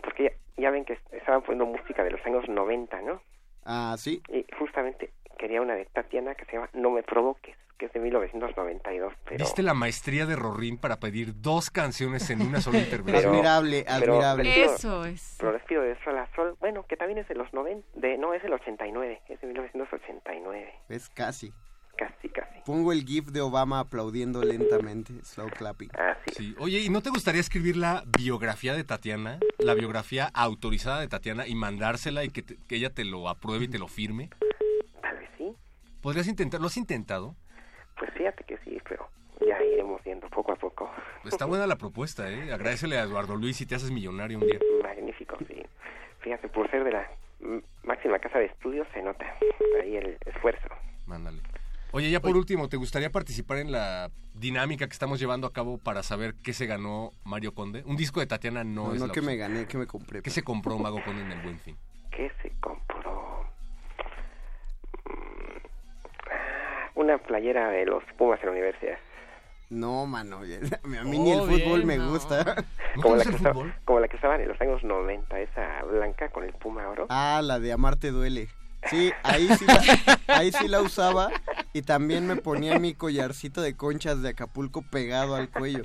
Porque 0.03 0.23
ya, 0.57 0.61
ya 0.61 0.69
ven 0.71 0.85
que 0.85 0.99
estaban 1.11 1.41
poniendo 1.41 1.65
música 1.65 2.03
de 2.03 2.11
los 2.11 2.23
años 2.25 2.47
90, 2.47 3.01
¿no? 3.01 3.21
Ah, 3.65 3.95
sí. 3.97 4.21
Y 4.29 4.45
justamente 4.59 5.11
quería 5.39 5.61
una 5.61 5.73
de 5.75 5.85
Tatiana 5.85 6.35
que 6.35 6.45
se 6.45 6.53
llama 6.53 6.69
No 6.73 6.91
me 6.91 7.01
provoques, 7.03 7.55
que 7.77 7.85
es 7.87 7.93
de 7.93 7.99
1992. 8.01 9.13
Pero, 9.25 9.37
¿Viste 9.37 9.63
la 9.63 9.73
maestría 9.73 10.25
de 10.25 10.35
Rorín 10.35 10.77
para 10.77 10.97
pedir 10.99 11.41
dos 11.41 11.69
canciones 11.69 12.29
en 12.29 12.41
una 12.41 12.59
sola 12.61 12.79
intervención? 12.85 13.33
Admirable, 13.33 13.85
pero 13.99 14.13
admirable. 14.21 14.53
pido- 14.53 14.75
Eso 14.75 15.05
es. 15.05 15.37
Pero 15.39 15.53
les 15.53 15.63
pido 15.63 15.81
de 15.81 15.97
Sol 16.03 16.17
a 16.17 16.27
Sol, 16.35 16.55
bueno, 16.59 16.85
que 16.87 16.97
también 16.97 17.19
es 17.19 17.27
de 17.29 17.35
los 17.35 17.51
90, 17.53 17.87
de, 17.99 18.17
no, 18.17 18.33
es 18.33 18.43
del 18.43 18.53
89, 18.53 19.21
es 19.29 19.39
de 19.41 19.47
1989, 19.47 20.73
Es 20.89 21.09
casi. 21.09 21.51
Casi, 22.07 22.29
casi. 22.29 22.59
Pongo 22.65 22.91
el 22.93 23.03
gif 23.05 23.25
de 23.27 23.41
Obama 23.41 23.79
aplaudiendo 23.79 24.43
lentamente, 24.43 25.13
slow 25.23 25.49
clapping. 25.49 25.89
Ah, 25.97 26.17
Sí. 26.31 26.55
Oye, 26.57 26.79
¿y 26.79 26.89
no 26.89 27.01
te 27.01 27.09
gustaría 27.11 27.39
escribir 27.41 27.77
la 27.77 28.03
biografía 28.17 28.73
de 28.73 28.83
Tatiana? 28.83 29.39
La 29.59 29.75
biografía 29.75 30.31
autorizada 30.33 30.99
de 31.01 31.07
Tatiana 31.07 31.45
y 31.47 31.53
mandársela 31.53 32.23
y 32.23 32.29
que, 32.29 32.41
te- 32.41 32.57
que 32.67 32.75
ella 32.77 32.89
te 32.89 33.03
lo 33.05 33.29
apruebe 33.29 33.65
y 33.65 33.67
te 33.67 33.77
lo 33.77 33.87
firme. 33.87 34.29
Tal 35.01 35.17
vez 35.17 35.29
sí. 35.37 35.53
¿Podrías 36.01 36.27
intentar? 36.27 36.59
¿Lo 36.59 36.67
has 36.67 36.77
intentado? 36.77 37.35
Pues 37.99 38.11
fíjate 38.15 38.43
que 38.45 38.57
sí, 38.63 38.79
pero 38.89 39.07
ya 39.47 39.61
iremos 39.63 40.01
viendo 40.03 40.27
poco 40.29 40.53
a 40.53 40.55
poco. 40.55 40.89
Está 41.25 41.45
buena 41.45 41.67
la 41.67 41.75
propuesta, 41.75 42.31
¿eh? 42.31 42.51
Agradecele 42.51 42.97
a 42.97 43.03
Eduardo 43.03 43.35
Luis 43.35 43.61
y 43.61 43.65
te 43.67 43.75
haces 43.75 43.91
millonario 43.91 44.39
un 44.39 44.47
día. 44.47 44.59
Magnífico, 44.81 45.37
sí. 45.47 45.61
Fíjate, 46.21 46.47
por 46.47 46.71
ser 46.71 46.83
de 46.83 46.91
la 46.93 47.11
máxima 47.83 48.17
casa 48.17 48.39
de 48.39 48.45
estudios 48.45 48.87
se 48.93 49.03
nota 49.03 49.25
ahí 49.81 49.97
el 49.97 50.17
esfuerzo. 50.25 50.67
Mándale. 51.05 51.41
Oye, 51.95 52.09
ya 52.09 52.19
por 52.19 52.35
último, 52.35 52.69
¿te 52.69 52.77
gustaría 52.77 53.11
participar 53.11 53.59
en 53.59 53.71
la 53.71 54.09
dinámica 54.33 54.87
que 54.87 54.93
estamos 54.93 55.19
llevando 55.19 55.45
a 55.45 55.53
cabo 55.53 55.77
para 55.77 56.01
saber 56.01 56.33
qué 56.43 56.51
se 56.51 56.65
ganó 56.65 57.11
Mario 57.23 57.53
Conde? 57.53 57.83
Un 57.85 57.95
disco 57.97 58.19
de 58.19 58.25
Tatiana 58.25 58.63
no, 58.63 58.87
No, 58.87 58.93
es 58.95 58.99
no 58.99 59.07
la 59.07 59.13
que 59.13 59.21
me 59.21 59.33
opción. 59.33 59.53
gané, 59.53 59.67
que 59.67 59.77
me 59.77 59.85
compré. 59.85 60.23
¿Qué 60.23 60.31
se 60.31 60.41
compró 60.43 60.79
Mago 60.79 61.03
Conde 61.05 61.21
en 61.21 61.31
el 61.31 61.41
Buen 61.41 61.59
Fin? 61.59 61.77
¿Qué 62.09 62.31
se 62.41 62.49
compró? 62.59 63.45
Mm, 65.05 66.99
Una 66.99 67.17
playera 67.19 67.69
de 67.69 67.85
los 67.85 68.03
Pumas 68.17 68.39
en 68.39 68.47
la 68.47 68.51
universidad. 68.53 68.97
No, 69.69 70.05
mano, 70.07 70.37
a 70.37 71.03
mí 71.03 71.19
ni 71.19 71.31
el 71.31 71.39
Oh, 71.41 71.45
fútbol 71.45 71.83
bien, 71.83 71.87
me 71.87 71.97
no. 71.97 72.09
gusta. 72.11 72.55
Como 73.01 73.15
la, 73.15 73.23
que 73.23 73.29
estaba, 73.35 73.75
como 73.85 73.99
la 73.99 74.07
que 74.07 74.15
estaba 74.17 74.35
en 74.35 74.47
los 74.47 74.59
años 74.61 74.83
90, 74.83 75.39
esa 75.39 75.81
blanca 75.83 76.29
con 76.29 76.43
el 76.43 76.53
puma 76.53 76.87
oro. 76.89 77.07
Ah, 77.09 77.41
la 77.43 77.59
de 77.59 77.71
Amarte 77.73 78.11
duele. 78.11 78.49
Sí, 78.89 79.11
ahí 79.23 79.47
sí, 79.57 79.65
la, 79.65 80.19
ahí 80.35 80.51
sí 80.51 80.67
la 80.67 80.81
usaba 80.81 81.29
y 81.73 81.81
también 81.83 82.27
me 82.27 82.35
ponía 82.35 82.77
mi 82.79 82.93
collarcito 82.93 83.61
de 83.61 83.75
conchas 83.75 84.21
de 84.21 84.29
Acapulco 84.29 84.81
pegado 84.81 85.35
al 85.35 85.49
cuello. 85.49 85.83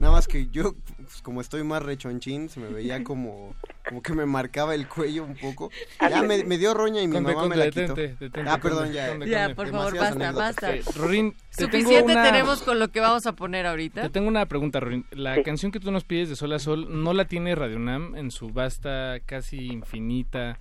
Nada 0.00 0.12
más 0.12 0.28
que 0.28 0.46
yo, 0.46 0.74
pues, 0.96 1.20
como 1.22 1.40
estoy 1.40 1.64
más 1.64 1.82
rechonchín, 1.82 2.48
se 2.48 2.60
me 2.60 2.68
veía 2.68 3.02
como, 3.02 3.56
como 3.88 4.00
que 4.00 4.12
me 4.12 4.26
marcaba 4.26 4.76
el 4.76 4.86
cuello 4.86 5.24
un 5.24 5.34
poco. 5.34 5.70
Ya 6.00 6.22
me, 6.22 6.44
me 6.44 6.56
dio 6.56 6.72
roña 6.72 7.02
y 7.02 7.08
mi 7.08 7.14
Conde, 7.14 7.30
mamá 7.32 7.40
Conde, 7.42 7.56
me 7.56 7.58
la 7.58 7.64
detente, 7.64 8.10
quitó. 8.12 8.24
detente, 8.26 8.48
ah, 8.50 8.58
perdón, 8.62 8.92
ya. 8.92 9.08
Conde, 9.08 9.28
Ya, 9.28 9.54
por 9.56 9.68
favor, 9.70 9.92
Demasiadas 9.92 10.34
basta, 10.36 10.68
anécdotas. 10.68 10.84
basta. 10.84 11.00
Eh, 11.00 11.02
Rorín, 11.02 11.32
te 11.32 11.66
tengo 11.66 11.72
Suficiente 11.72 12.12
una- 12.12 12.22
tenemos 12.22 12.62
con 12.62 12.78
lo 12.78 12.88
que 12.92 13.00
vamos 13.00 13.26
a 13.26 13.32
poner 13.32 13.66
ahorita. 13.66 14.02
Te 14.02 14.10
tengo 14.10 14.28
una 14.28 14.46
pregunta, 14.46 14.78
Rorín. 14.78 15.04
La 15.10 15.34
Sí. 15.34 15.42
canción 15.42 15.72
que 15.72 15.80
tú 15.80 15.90
nos 15.90 16.04
pides 16.04 16.28
de 16.28 16.36
Sol 16.36 16.52
a 16.52 16.60
Sol 16.60 16.86
no 17.02 17.12
la 17.12 17.24
tiene 17.24 17.56
Radio 17.56 17.80
Nam 17.80 18.14
en 18.14 18.30
su 18.30 18.50
vasta, 18.50 19.18
casi 19.26 19.66
infinita 19.66 20.60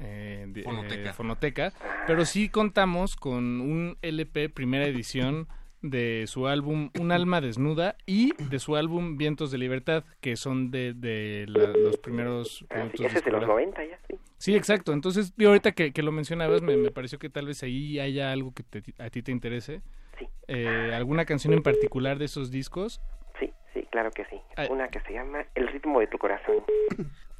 eh, 0.00 0.44
de- 0.48 0.62
Fonoteca. 0.62 1.10
eh, 1.10 1.12
fonoteca, 1.12 1.72
pero 2.06 2.24
sí 2.24 2.48
contamos 2.48 3.16
con 3.16 3.60
un 3.60 3.96
LP 4.02 4.48
primera 4.48 4.86
edición 4.86 5.46
de 5.82 6.24
su 6.26 6.46
álbum 6.46 6.90
Un 7.00 7.10
alma 7.10 7.40
desnuda 7.40 7.96
y 8.04 8.32
de 8.50 8.58
su 8.58 8.76
álbum 8.76 9.16
Vientos 9.16 9.50
de 9.50 9.56
Libertad, 9.58 10.04
que 10.20 10.36
son 10.36 10.70
de, 10.70 10.92
de 10.92 11.46
la- 11.48 11.68
los 11.68 11.96
primeros 11.96 12.66
productos 12.68 13.00
Ese 13.06 13.18
es 13.18 13.24
de 13.24 13.30
los 13.30 13.40
discográficos. 13.40 13.78
90 13.78 13.84
ya, 13.86 13.98
sí. 14.08 14.14
Sí, 14.36 14.56
exacto. 14.56 14.92
Entonces, 14.92 15.32
yo 15.38 15.48
ahorita 15.48 15.72
que, 15.72 15.92
que 15.92 16.02
lo 16.02 16.12
mencionabas, 16.12 16.60
me, 16.62 16.76
me 16.76 16.90
pareció 16.90 17.18
que 17.18 17.28
tal 17.30 17.46
vez 17.46 17.62
ahí 17.62 17.98
haya 17.98 18.30
algo 18.32 18.52
que 18.54 18.62
te- 18.62 18.94
a 19.02 19.08
ti 19.10 19.22
te 19.22 19.32
interese. 19.32 19.80
Sí. 20.18 20.26
Eh, 20.48 20.92
¿Alguna 20.94 21.24
canción 21.24 21.52
en 21.54 21.62
particular 21.62 22.18
de 22.18 22.24
esos 22.26 22.50
discos? 22.50 23.00
Sí, 23.38 23.50
sí, 23.74 23.86
claro 23.90 24.10
que 24.10 24.24
sí. 24.26 24.36
Ay. 24.56 24.68
Una 24.70 24.88
que 24.88 25.00
se 25.00 25.12
llama 25.14 25.44
El 25.54 25.68
ritmo 25.68 26.00
de 26.00 26.06
tu 26.08 26.18
corazón. 26.18 26.56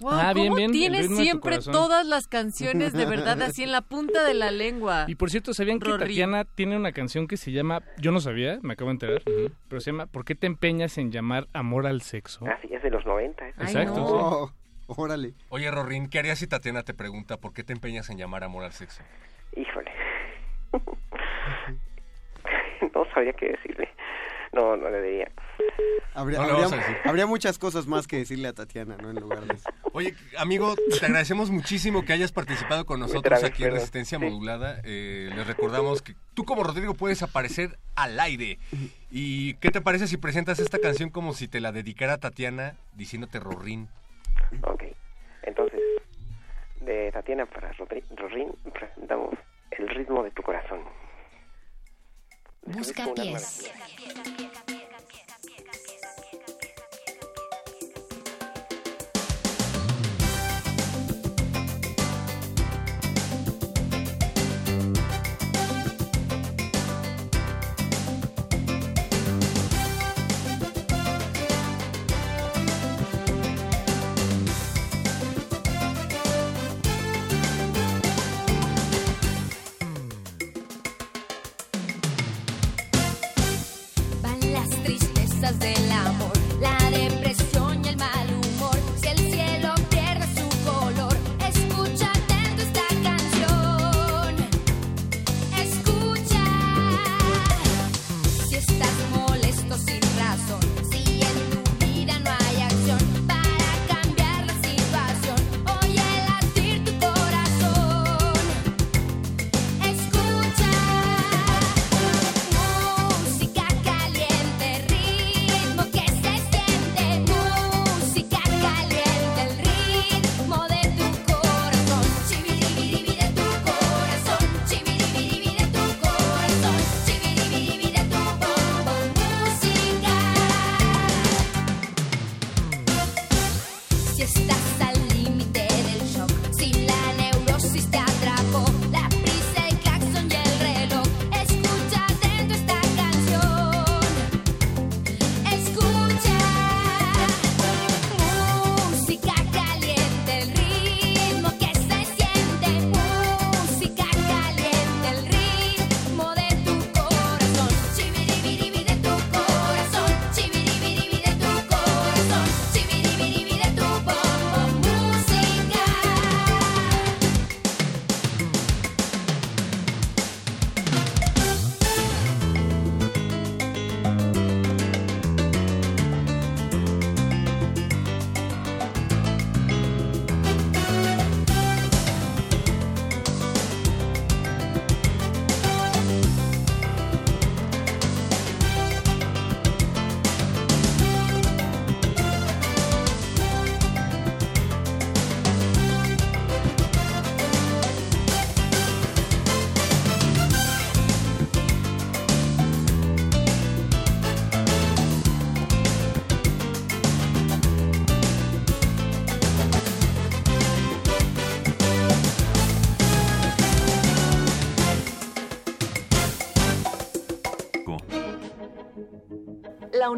Wow, 0.00 0.12
Ah, 0.14 0.32
bien, 0.32 0.46
¿cómo 0.46 0.56
bien, 0.56 0.70
el 0.70 0.72
tienes 0.72 1.14
siempre 1.14 1.58
todas 1.58 2.06
las 2.06 2.26
canciones 2.26 2.94
de 2.94 3.04
verdad 3.04 3.40
así 3.42 3.64
en 3.64 3.72
la 3.72 3.82
punta 3.82 4.24
de 4.24 4.32
la 4.32 4.50
lengua? 4.50 5.04
Y 5.08 5.16
por 5.16 5.28
cierto, 5.30 5.52
¿sabían 5.52 5.78
que 5.78 5.90
Rory. 5.90 5.98
Tatiana 6.00 6.44
tiene 6.46 6.76
una 6.76 6.92
canción 6.92 7.28
que 7.28 7.36
se 7.36 7.52
llama, 7.52 7.82
yo 7.98 8.10
no 8.10 8.20
sabía, 8.20 8.58
me 8.62 8.72
acabo 8.72 8.88
de 8.88 8.92
enterar, 8.94 9.22
pero 9.68 9.80
se 9.80 9.90
llama 9.92 10.06
¿Por 10.06 10.24
qué 10.24 10.34
te 10.34 10.46
empeñas 10.46 10.96
en 10.96 11.12
llamar 11.12 11.48
amor 11.52 11.86
al 11.86 12.00
sexo? 12.00 12.46
Ah, 12.46 12.58
sí, 12.62 12.68
es 12.72 12.82
de 12.82 12.88
los 12.90 13.04
90. 13.04 13.46
esa. 13.46 13.62
Exacto, 13.62 14.02
Oh, 14.02 14.50
órale. 14.86 15.34
Oye, 15.50 15.70
Rorín, 15.70 16.08
¿qué 16.08 16.18
harías 16.18 16.38
si 16.38 16.46
Tatiana 16.46 16.82
te 16.82 16.94
pregunta 16.94 17.36
por 17.36 17.52
qué 17.52 17.62
te 17.62 17.74
empeñas 17.74 18.08
en 18.08 18.16
llamar 18.16 18.42
amor 18.42 18.64
al 18.64 18.72
sexo? 18.72 19.02
Híjole. 19.54 19.90
no 22.94 23.04
sabría 23.12 23.34
qué 23.34 23.50
decirle. 23.50 23.90
No, 24.52 24.76
no 24.76 24.90
le 24.90 25.00
diría. 25.02 25.30
Habría, 26.14 26.38
No 26.38 26.44
habría- 26.44 27.00
habría 27.04 27.26
muchas 27.26 27.56
cosas 27.58 27.86
más 27.86 28.08
que 28.08 28.16
decirle 28.16 28.48
a 28.48 28.52
Tatiana, 28.52 28.96
¿no? 29.00 29.10
En 29.10 29.16
lugar 29.20 29.40
de 29.42 29.54
eso. 29.54 29.70
Oye, 29.92 30.14
amigo, 30.38 30.74
te 30.98 31.06
agradecemos 31.06 31.50
muchísimo 31.50 32.04
que 32.04 32.12
hayas 32.12 32.32
participado 32.32 32.84
con 32.84 32.98
nosotros 32.98 33.44
aquí 33.44 33.62
en. 33.64 33.72
Resistencia 33.72 34.18
Sí. 34.18 34.24
Modulada. 34.24 34.80
Eh, 34.84 35.30
les 35.34 35.46
recordamos 35.46 36.02
que 36.02 36.14
tú 36.34 36.44
como 36.44 36.64
Rodrigo 36.64 36.94
puedes 36.94 37.22
aparecer 37.22 37.78
al 37.94 38.18
aire. 38.18 38.58
¿Y 39.10 39.54
qué 39.54 39.70
te 39.70 39.80
parece 39.80 40.08
si 40.08 40.16
presentas 40.16 40.58
esta 40.58 40.78
canción 40.80 41.10
como 41.10 41.32
si 41.32 41.46
te 41.46 41.60
la 41.60 41.70
dedicara 41.70 42.14
a 42.14 42.18
Tatiana 42.18 42.74
diciéndote 42.94 43.38
Rorín? 43.38 43.88
Ok. 44.62 44.82
Entonces, 45.44 45.80
de 46.80 47.12
Tatiana 47.12 47.46
para 47.46 47.72
Rodri- 47.74 48.04
Rorín 48.16 48.52
presentamos 48.72 49.34
El 49.70 49.88
ritmo 49.88 50.22
de 50.24 50.30
tu 50.32 50.42
corazón. 50.42 50.80
Busca 52.72 53.12
pies. 53.14 53.70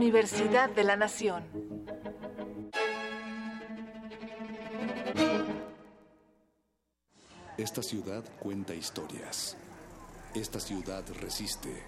Universidad 0.03 0.69
de 0.69 0.83
la 0.83 0.97
Nación. 0.97 1.45
Esta 7.57 7.85
ciudad 7.85 8.25
cuenta 8.41 8.75
historias. 8.75 9.57
Esta 10.35 10.59
ciudad 10.59 11.05
resiste. 11.21 11.85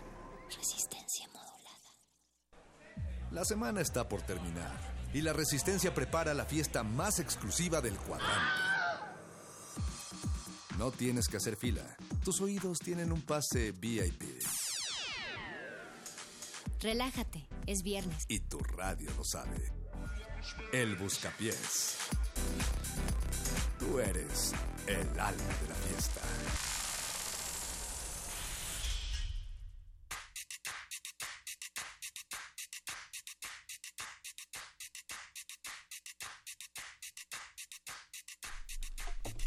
Resistencia 0.46 1.26
modulada. 1.26 3.32
La 3.32 3.44
semana 3.44 3.80
está 3.80 4.08
por 4.08 4.22
terminar 4.22 4.78
y 5.12 5.20
la 5.20 5.32
Resistencia 5.32 5.92
prepara 5.92 6.34
la 6.34 6.44
fiesta 6.44 6.84
más 6.84 7.18
exclusiva 7.18 7.80
del 7.80 7.96
cuadrante. 7.96 8.62
No 10.78 10.92
tienes 10.92 11.26
que 11.26 11.38
hacer 11.38 11.56
fila. 11.56 11.96
Tus 12.24 12.40
oídos 12.40 12.78
tienen 12.78 13.10
un 13.10 13.22
pase 13.22 13.72
VIP. 13.72 14.22
Relájate, 16.84 17.48
es 17.66 17.82
viernes. 17.82 18.26
Y 18.28 18.40
tu 18.40 18.58
radio 18.58 19.10
lo 19.16 19.24
sabe. 19.24 19.72
El 20.70 20.96
Buscapiés. 20.96 21.96
Tú 23.78 24.00
eres 24.00 24.52
el 24.86 25.08
alma 25.18 25.32
de 25.62 25.68
la 25.70 25.74
fiesta. 25.76 26.20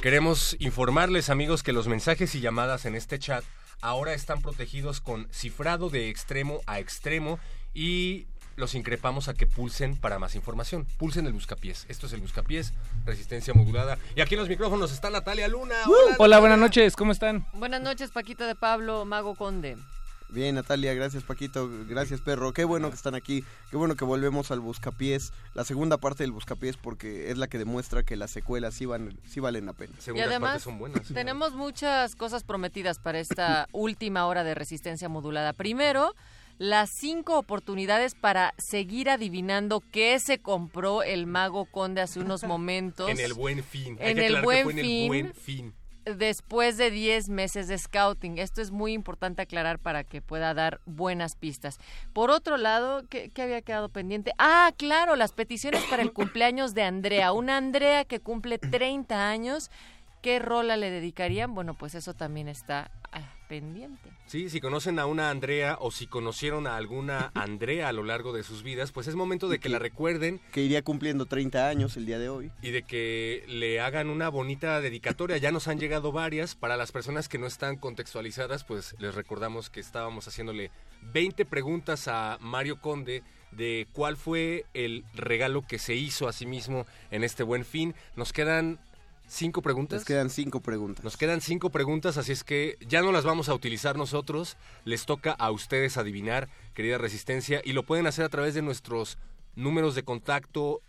Queremos 0.02 0.56
informarles, 0.58 1.30
amigos, 1.30 1.62
que 1.62 1.72
los 1.72 1.88
mensajes 1.88 2.34
y 2.34 2.42
llamadas 2.42 2.86
en 2.86 2.96
este 2.96 3.20
chat 3.20 3.44
ahora 3.82 4.14
están 4.14 4.42
protegidos 4.42 5.02
con 5.02 5.28
cifrado 5.32 5.90
de 5.90 6.10
extremo 6.10 6.62
a 6.66 6.80
extremo 6.80 7.40
y 7.74 8.28
los 8.56 8.74
increpamos 8.74 9.28
a 9.28 9.36
que 9.36 9.46
pulsen 9.46 9.96
para 9.96 10.20
más 10.20 10.36
información. 10.36 10.86
Pulsen 10.98 11.28
el 11.28 11.34
buscapiés. 11.34 11.86
Esto 11.90 12.08
es 12.08 12.14
el 12.14 12.22
buscapiés, 12.22 12.74
resistencia 13.06 13.54
modulada. 13.54 13.98
Y 14.16 14.22
aquí 14.22 14.34
en 14.34 14.40
los 14.40 14.50
micrófonos 14.50 14.92
está 14.92 15.10
Natalia 15.10 15.48
Luna. 15.48 15.76
Hola, 15.86 16.16
Hola, 16.18 16.40
buenas 16.40 16.58
noches, 16.58 16.96
¿cómo 16.96 17.12
están? 17.12 17.46
Buenas 17.54 17.82
noches, 17.82 18.12
Paquito 18.12 18.46
de 18.46 18.56
Pablo, 18.56 19.06
Mago 19.06 19.36
Conde. 19.36 19.78
Bien, 20.30 20.56
Natalia, 20.56 20.94
gracias 20.94 21.24
Paquito, 21.24 21.70
gracias 21.88 22.20
Perro. 22.20 22.52
Qué 22.52 22.66
bueno 22.66 22.90
que 22.90 22.96
están 22.96 23.16
aquí, 23.16 23.44
qué 23.72 23.78
bueno 23.78 23.96
que 23.96 24.04
volvemos 24.04 24.52
al 24.52 24.60
Buscapiés, 24.60 25.32
la 25.54 25.64
segunda 25.64 25.98
parte 25.98 26.24
del 26.24 26.32
Buscapiés 26.34 26.76
porque 26.76 27.32
es 27.32 27.38
la 27.38 27.48
que 27.48 27.58
demuestra 27.58 28.04
que 28.04 28.18
las 28.18 28.32
secuelas 28.32 28.74
sí, 28.74 28.86
van, 28.86 29.18
sí 29.26 29.40
valen 29.40 29.66
la 29.66 29.74
pena. 29.74 29.94
y 30.14 30.20
además 30.20 30.68
tenemos 31.14 31.54
muchas 31.54 32.16
cosas 32.16 32.44
prometidas 32.44 33.00
para 33.00 33.20
esta 33.20 33.68
última 33.72 34.26
hora 34.28 34.44
de 34.44 34.54
resistencia 34.54 35.08
modulada. 35.08 35.54
Primero, 35.54 36.14
las 36.58 36.90
cinco 36.90 37.38
oportunidades 37.38 38.14
para 38.16 38.54
seguir 38.58 39.10
adivinando 39.10 39.82
qué 39.92 40.20
se 40.20 40.40
compró 40.40 41.04
el 41.04 41.26
mago 41.28 41.66
conde 41.66 42.02
hace 42.02 42.20
unos 42.20 42.44
momentos. 42.48 43.10
En 43.10 43.20
el 43.20 43.34
buen 43.34 43.64
fin. 43.64 43.98
Hay 44.02 44.12
En 44.12 44.18
que 44.18 44.26
el 44.28 44.36
aclarar 44.38 44.42
que 44.42 44.46
buen 44.46 44.64
fue 44.64 44.72
en 44.74 44.80
el 44.80 44.86
fin. 44.86 45.08
buen 45.08 45.34
fin. 45.34 45.74
Después 46.16 46.78
de 46.78 46.92
10 46.92 47.30
meses 47.30 47.68
de 47.68 47.78
scouting. 47.78 48.38
Esto 48.38 48.62
es 48.62 48.72
muy 48.72 48.94
importante 48.94 49.42
aclarar 49.42 49.80
para 49.80 50.04
que 50.04 50.22
pueda 50.22 50.54
dar 50.54 50.80
buenas 50.86 51.36
pistas. 51.36 51.80
Por 52.14 52.30
otro 52.32 52.58
lado, 52.58 53.04
¿qué, 53.10 53.32
había 53.38 53.62
quedado 53.62 53.90
pendiente? 53.90 54.34
Ah, 54.38 54.72
claro, 54.78 55.16
las 55.16 55.34
peticiones 55.34 55.84
para 55.86 56.04
el 56.04 56.14
cumpleaños 56.14 56.74
de 56.74 56.84
Andrea. 56.84 57.34
Una 57.34 57.58
Andrea 57.58 58.06
que 58.06 58.20
cumple 58.20 58.58
30 58.58 59.30
años. 59.30 59.72
¿Qué 60.22 60.40
rola 60.40 60.78
le 60.78 60.90
dedicarían? 60.90 61.54
Bueno, 61.54 61.74
pues 61.76 61.96
eso 61.96 62.14
también 62.14 62.48
está 62.48 62.92
pendiente. 63.48 64.10
Sí, 64.26 64.50
si 64.50 64.60
conocen 64.60 65.00
a 65.00 65.06
una 65.06 65.30
Andrea 65.30 65.78
o 65.80 65.92
si 65.92 66.08
conocieron 66.08 66.68
a 66.68 66.76
alguna 66.76 67.32
Andrea 67.36 67.90
a 67.90 67.94
lo 67.94 68.04
largo 68.04 68.34
de 68.34 68.44
sus 68.44 68.64
vidas, 68.64 68.92
pues 68.92 69.08
es 69.08 69.16
momento 69.16 69.48
de 69.48 69.60
que 69.60 69.70
la 69.70 69.80
recuerden. 69.80 70.42
Que 70.52 70.62
iría 70.62 70.82
cumpliendo 70.82 71.26
30 71.26 71.68
años 71.68 71.98
el 71.98 72.06
día 72.06 72.20
de 72.20 72.30
hoy. 72.30 72.52
Y 72.62 72.72
de 72.72 72.84
que 72.84 73.44
le 73.48 73.80
hagan 73.80 74.10
una 74.10 74.30
bonita 74.30 74.82
dedicatoria. 74.82 75.38
Ya 75.38 75.52
nos 75.52 75.68
han 75.68 75.80
llegado 75.80 76.12
varias. 76.12 76.56
Para 76.56 76.78
las 76.78 76.92
personas 76.92 77.30
que 77.30 77.38
no 77.38 77.48
están 77.48 77.78
contextualizadas, 77.78 78.64
pues 78.64 78.96
les 79.00 79.16
recordamos 79.16 79.70
que 79.70 79.80
estábamos 79.80 80.28
haciéndole 80.28 80.72
20 81.14 81.46
preguntas 81.46 82.08
a 82.08 82.38
Mario 82.42 82.82
Conde 82.82 83.24
de 83.52 83.88
cuál 83.94 84.18
fue 84.18 84.66
el 84.74 85.06
regalo 85.14 85.66
que 85.66 85.80
se 85.80 85.96
hizo 85.96 86.28
a 86.28 86.34
sí 86.34 86.46
mismo 86.46 86.86
en 87.12 87.24
este 87.24 87.44
buen 87.44 87.66
fin. 87.66 87.96
Nos 88.16 88.34
quedan 88.34 88.80
cinco 89.28 89.62
preguntas. 89.62 90.00
Nos 90.00 90.06
quedan 90.06 90.30
cinco 90.30 90.62
preguntas. 90.62 91.04
Nos 91.04 91.18
quedan 91.18 91.42
cinco 91.42 91.70
preguntas, 91.70 92.18
así 92.18 92.32
es 92.32 92.44
que 92.44 92.78
ya 92.88 93.02
no 93.02 93.12
las 93.12 93.24
vamos 93.24 93.50
a 93.50 93.54
utilizar 93.54 93.98
nosotros. 93.98 94.58
Les 94.86 95.06
toca 95.06 95.32
a 95.32 95.52
ustedes 95.52 95.98
adivinar, 95.98 96.50
querida 96.74 96.98
Resistencia, 96.98 97.62
y 97.64 97.74
lo 97.74 97.84
pueden 97.84 98.08
hacer 98.08 98.26
a 98.26 98.30
través 98.30 98.54
de 98.54 98.62
nuestros 98.62 99.18
números 99.56 99.96
de 99.96 100.04
contacto 100.04 100.82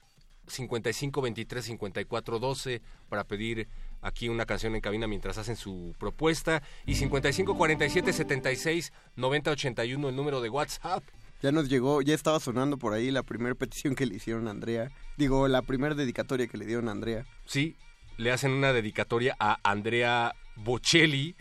55 0.46 1.20
23 1.20 1.64
54 1.64 2.38
12 2.38 2.82
para 3.08 3.24
pedir 3.24 3.68
aquí 4.00 4.28
una 4.28 4.46
canción 4.46 4.74
en 4.74 4.80
cabina 4.80 5.06
mientras 5.06 5.38
hacen 5.38 5.56
su 5.56 5.94
propuesta 5.98 6.62
y 6.86 6.94
55 6.94 7.56
47 7.56 8.12
76 8.12 8.92
90 9.16 9.50
81 9.50 10.08
el 10.08 10.16
número 10.16 10.40
de 10.40 10.48
WhatsApp. 10.48 11.02
Ya 11.40 11.52
nos 11.52 11.68
llegó, 11.68 12.02
ya 12.02 12.14
estaba 12.14 12.40
sonando 12.40 12.78
por 12.78 12.94
ahí 12.94 13.12
la 13.12 13.22
primera 13.22 13.54
petición 13.54 13.94
que 13.94 14.06
le 14.06 14.16
hicieron 14.16 14.48
a 14.48 14.50
Andrea. 14.50 14.90
Digo, 15.16 15.46
la 15.46 15.62
primera 15.62 15.94
dedicatoria 15.94 16.48
que 16.48 16.58
le 16.58 16.66
dieron 16.66 16.88
a 16.88 16.92
Andrea. 16.92 17.26
Sí, 17.46 17.76
le 18.18 18.30
hacen 18.30 18.50
una 18.52 18.72
dedicatoria 18.74 19.34
a 19.40 19.58
Andrea 19.62 20.34
Bocelli. 20.56 21.34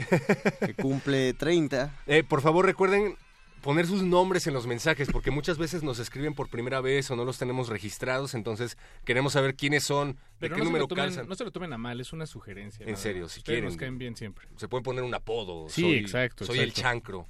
que 0.66 0.74
cumple 0.76 1.34
30. 1.34 1.94
Eh, 2.08 2.24
por 2.24 2.42
favor, 2.42 2.66
recuerden 2.66 3.18
poner 3.62 3.86
sus 3.88 4.04
nombres 4.04 4.48
en 4.48 4.54
los 4.54 4.66
mensajes, 4.68 5.10
porque 5.12 5.32
muchas 5.32 5.58
veces 5.58 5.84
nos 5.84 6.00
escriben 6.00 6.34
por 6.36 6.48
primera 6.48 6.80
vez 6.80 7.10
o 7.12 7.16
no 7.18 7.26
los 7.26 7.38
tenemos 7.38 7.68
registrados, 7.68 8.34
entonces 8.36 8.78
queremos 9.04 9.34
saber 9.34 9.56
quiénes 9.56 9.84
son, 9.84 10.18
de 10.40 10.48
qué 10.48 10.52
no, 10.52 10.58
se 10.60 10.64
número 10.66 10.84
lo 10.84 10.88
tomen, 10.88 11.06
calzan. 11.06 11.28
no 11.28 11.36
se 11.36 11.44
lo 11.44 11.52
tomen 11.52 11.74
a 11.74 11.78
mal, 11.78 12.00
es 12.00 12.14
una 12.14 12.28
sugerencia. 12.28 12.86
En 12.86 12.96
serio, 12.96 13.24
más. 13.24 13.32
si 13.34 13.40
Ustedes 13.40 13.56
quieren. 13.58 13.66
nos 13.66 13.76
caen 13.78 13.98
bien 13.98 14.16
siempre. 14.16 14.48
Se 14.56 14.68
pueden 14.70 14.84
poner 14.84 15.04
un 15.04 15.14
apodo. 15.14 15.68
Sí, 15.68 15.82
soy, 15.82 15.96
exacto, 15.96 16.46
Soy 16.46 16.60
el 16.60 16.72
chancro. 16.72 17.28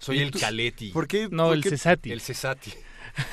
Soy 0.00 0.18
¿Y 0.18 0.22
el 0.22 0.32
caleti. 0.32 0.90
¿Por 0.90 1.06
qué? 1.06 1.28
No, 1.30 1.44
por 1.46 1.54
el 1.54 1.62
qué- 1.62 1.70
Cesati. 1.70 2.10
El 2.12 2.20
cesati. 2.20 2.72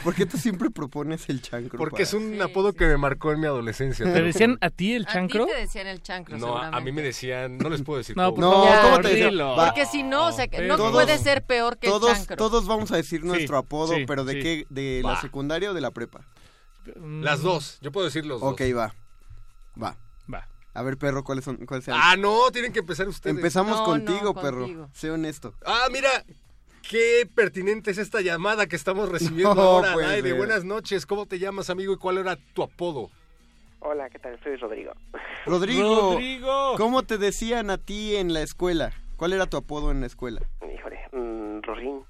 ¿Por 0.04 0.14
qué 0.16 0.26
tú 0.26 0.38
siempre 0.38 0.70
propones 0.70 1.30
el 1.30 1.42
chancro? 1.42 1.78
Porque 1.78 1.92
para- 1.94 2.04
es 2.04 2.14
un 2.14 2.42
apodo 2.42 2.74
que 2.74 2.86
me 2.86 2.98
marcó 2.98 3.32
en 3.32 3.40
mi 3.40 3.48
adolescencia. 3.48 4.06
¿Te 4.12 4.22
decían 4.22 4.58
a 4.62 4.70
ti 4.70 4.94
el 4.94 5.06
A 5.08 5.14
chancro? 5.14 5.46
ti 5.46 5.52
te 5.54 5.60
decían 5.60 5.88
el 5.88 6.02
chancro, 6.02 6.38
No, 6.38 6.58
a, 6.58 6.68
a 6.70 6.80
mí 6.82 6.92
me 6.92 7.02
decían, 7.02 7.58
no 7.58 7.70
les 7.70 7.82
puedo 7.82 7.98
decir. 7.98 8.16
No, 8.18 8.34
cómo. 8.34 8.36
por 8.36 8.44
No, 8.44 8.64
favor, 8.66 8.82
¿cómo 8.82 9.02
te. 9.02 9.32
Porque 9.66 9.86
si 9.86 10.04
no, 10.04 10.28
o 10.28 10.32
sea, 10.32 10.48
que 10.48 10.62
no 10.68 10.78
Todos- 10.78 10.92
puede 10.92 11.18
ser 11.18 11.44
peor 11.44 11.78
que 11.78 11.88
todos, 11.88 12.10
el 12.12 12.18
chancro. 12.18 12.36
todos 12.38 12.68
vamos 12.68 12.92
a 12.92 12.98
decir 12.98 13.24
nuestro 13.24 13.58
apodo, 13.58 13.96
sí, 13.96 14.06
pero 14.06 14.24
¿de 14.26 14.34
sí. 14.34 14.40
qué? 14.42 14.66
¿De 14.70 15.02
Va. 15.04 15.14
la 15.14 15.22
secundaria 15.22 15.72
o 15.72 15.74
de 15.74 15.82
la 15.82 15.92
prepa? 15.92 16.22
Mm, 16.96 17.22
Las 17.24 17.42
dos, 17.42 17.78
yo 17.82 17.92
puedo 17.92 18.06
decir 18.06 18.26
los 18.26 18.42
dos. 18.42 18.54
Ok, 18.54 18.62
va. 18.76 18.94
Va. 19.82 19.96
Va. 20.34 20.48
A 20.74 20.82
ver, 20.84 20.98
perro, 20.98 21.24
¿cuáles 21.24 21.44
son? 21.46 21.58
¿Cuáles 21.66 21.86
sean? 21.86 21.98
Ah, 22.02 22.16
no, 22.18 22.50
tienen 22.52 22.72
que 22.74 22.80
empezar 22.80 23.08
ustedes. 23.08 23.36
Empezamos 23.36 23.78
No, 23.80 23.84
contigo, 23.86 24.34
no, 24.34 24.42
perro. 24.42 24.60
contigo. 24.62 24.90
Sé 24.94 25.12
honesto. 25.12 25.54
Ah, 25.66 25.88
mira, 25.92 26.10
qué 26.92 27.26
pertinente 27.34 27.90
es 27.92 27.98
esta 27.98 28.20
llamada 28.20 28.68
que 28.68 28.76
estamos 28.76 29.08
recibiendo 29.12 29.56
No 29.56 29.62
ahora. 29.62 30.10
de 30.10 30.22
ser. 30.22 30.36
buenas 30.36 30.66
noches, 30.66 31.06
¿cómo 31.06 31.26
te 31.26 31.40
llamas, 31.40 31.70
amigo? 31.70 31.94
¿Y 31.94 31.98
cuál 31.98 32.18
era 32.18 32.36
tu 32.36 32.64
apodo? 32.64 33.10
Hola, 33.80 34.10
¿qué 34.10 34.20
tal? 34.20 34.38
Soy 34.44 34.58
Rodrigo. 34.58 34.92
Rodrigo, 35.46 36.12
Rodrigo. 36.12 36.74
¿cómo 36.76 37.04
te 37.04 37.18
decían 37.18 37.70
a 37.70 37.78
ti 37.78 38.18
en 38.18 38.34
la 38.34 38.42
escuela? 38.42 38.92
¿Cuál 39.16 39.32
era 39.32 39.46
tu 39.48 39.56
apodo 39.56 39.90
en 39.92 40.02
la 40.02 40.08
escuela? 40.08 40.42
Híjole, 40.62 41.00
mm, 41.14 41.62
Rorín. 41.62 42.02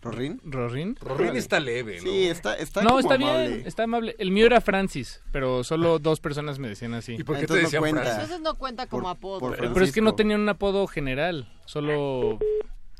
¿Rorín? 0.00 0.40
¿Rorín? 0.44 0.96
Rorín 1.00 1.36
está 1.36 1.60
leve, 1.60 1.96
¿no? 1.98 2.02
Sí, 2.02 2.26
está, 2.26 2.56
está 2.56 2.82
no, 2.82 2.88
como 2.88 3.00
está 3.00 3.14
amable. 3.14 3.48
bien, 3.48 3.66
está 3.66 3.82
amable. 3.84 4.16
El 4.18 4.30
mío 4.32 4.46
era 4.46 4.60
Francis, 4.62 5.22
pero 5.30 5.62
solo 5.62 5.98
dos 6.00 6.18
personas 6.20 6.58
me 6.58 6.68
decían 6.68 6.94
así. 6.94 7.16
¿Y 7.18 7.22
por 7.22 7.36
qué 7.36 7.46
te 7.46 7.52
Entonces 7.54 7.62
no 7.62 7.66
decían 7.68 7.82
cuenta. 7.82 8.00
Francis? 8.00 8.22
Entonces 8.24 8.40
no 8.40 8.54
cuenta 8.58 8.86
como 8.86 9.02
Por- 9.02 9.10
apodo. 9.10 9.40
por 9.40 9.56
Pero 9.74 9.84
es 9.84 9.92
que 9.92 10.00
no 10.00 10.14
tenían 10.14 10.40
un 10.40 10.48
apodo 10.48 10.86
general, 10.88 11.52
solo... 11.66 12.38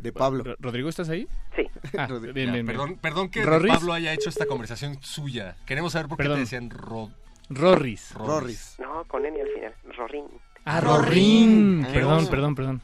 De 0.03 0.13
Pablo. 0.13 0.43
Ro- 0.45 0.57
¿Rodrigo 0.59 0.89
estás 0.89 1.09
ahí? 1.09 1.29
Sí. 1.57 1.63
Ah, 1.97 2.07
bien, 2.07 2.23
Ya, 2.27 2.33
bien, 2.33 2.53
bien. 2.53 2.67
perdón, 2.67 2.97
perdón 3.01 3.29
que 3.29 3.43
¿Rorris? 3.45 3.73
Pablo 3.75 3.93
haya 3.93 4.13
hecho 4.13 4.29
esta 4.29 4.47
conversación 4.47 4.99
suya. 5.03 5.57
Queremos 5.67 5.93
saber 5.93 6.09
por 6.09 6.17
qué 6.19 6.25
Perdón. 6.25 6.37
te 6.39 6.41
decían 6.43 6.71
Ro- 6.71 7.11
Rorris. 7.49 8.15
Rorris. 8.15 8.77
No, 8.81 9.05
con 9.05 9.25
N 9.25 9.41
al 9.41 9.49
final. 9.49 9.75
Rorín. 9.97 10.25
Ah, 10.65 10.81
Rorín. 10.81 11.85
Ah, 11.87 11.93
Perdón, 11.93 12.27
perdón, 12.29 12.55
perdón. 12.55 12.83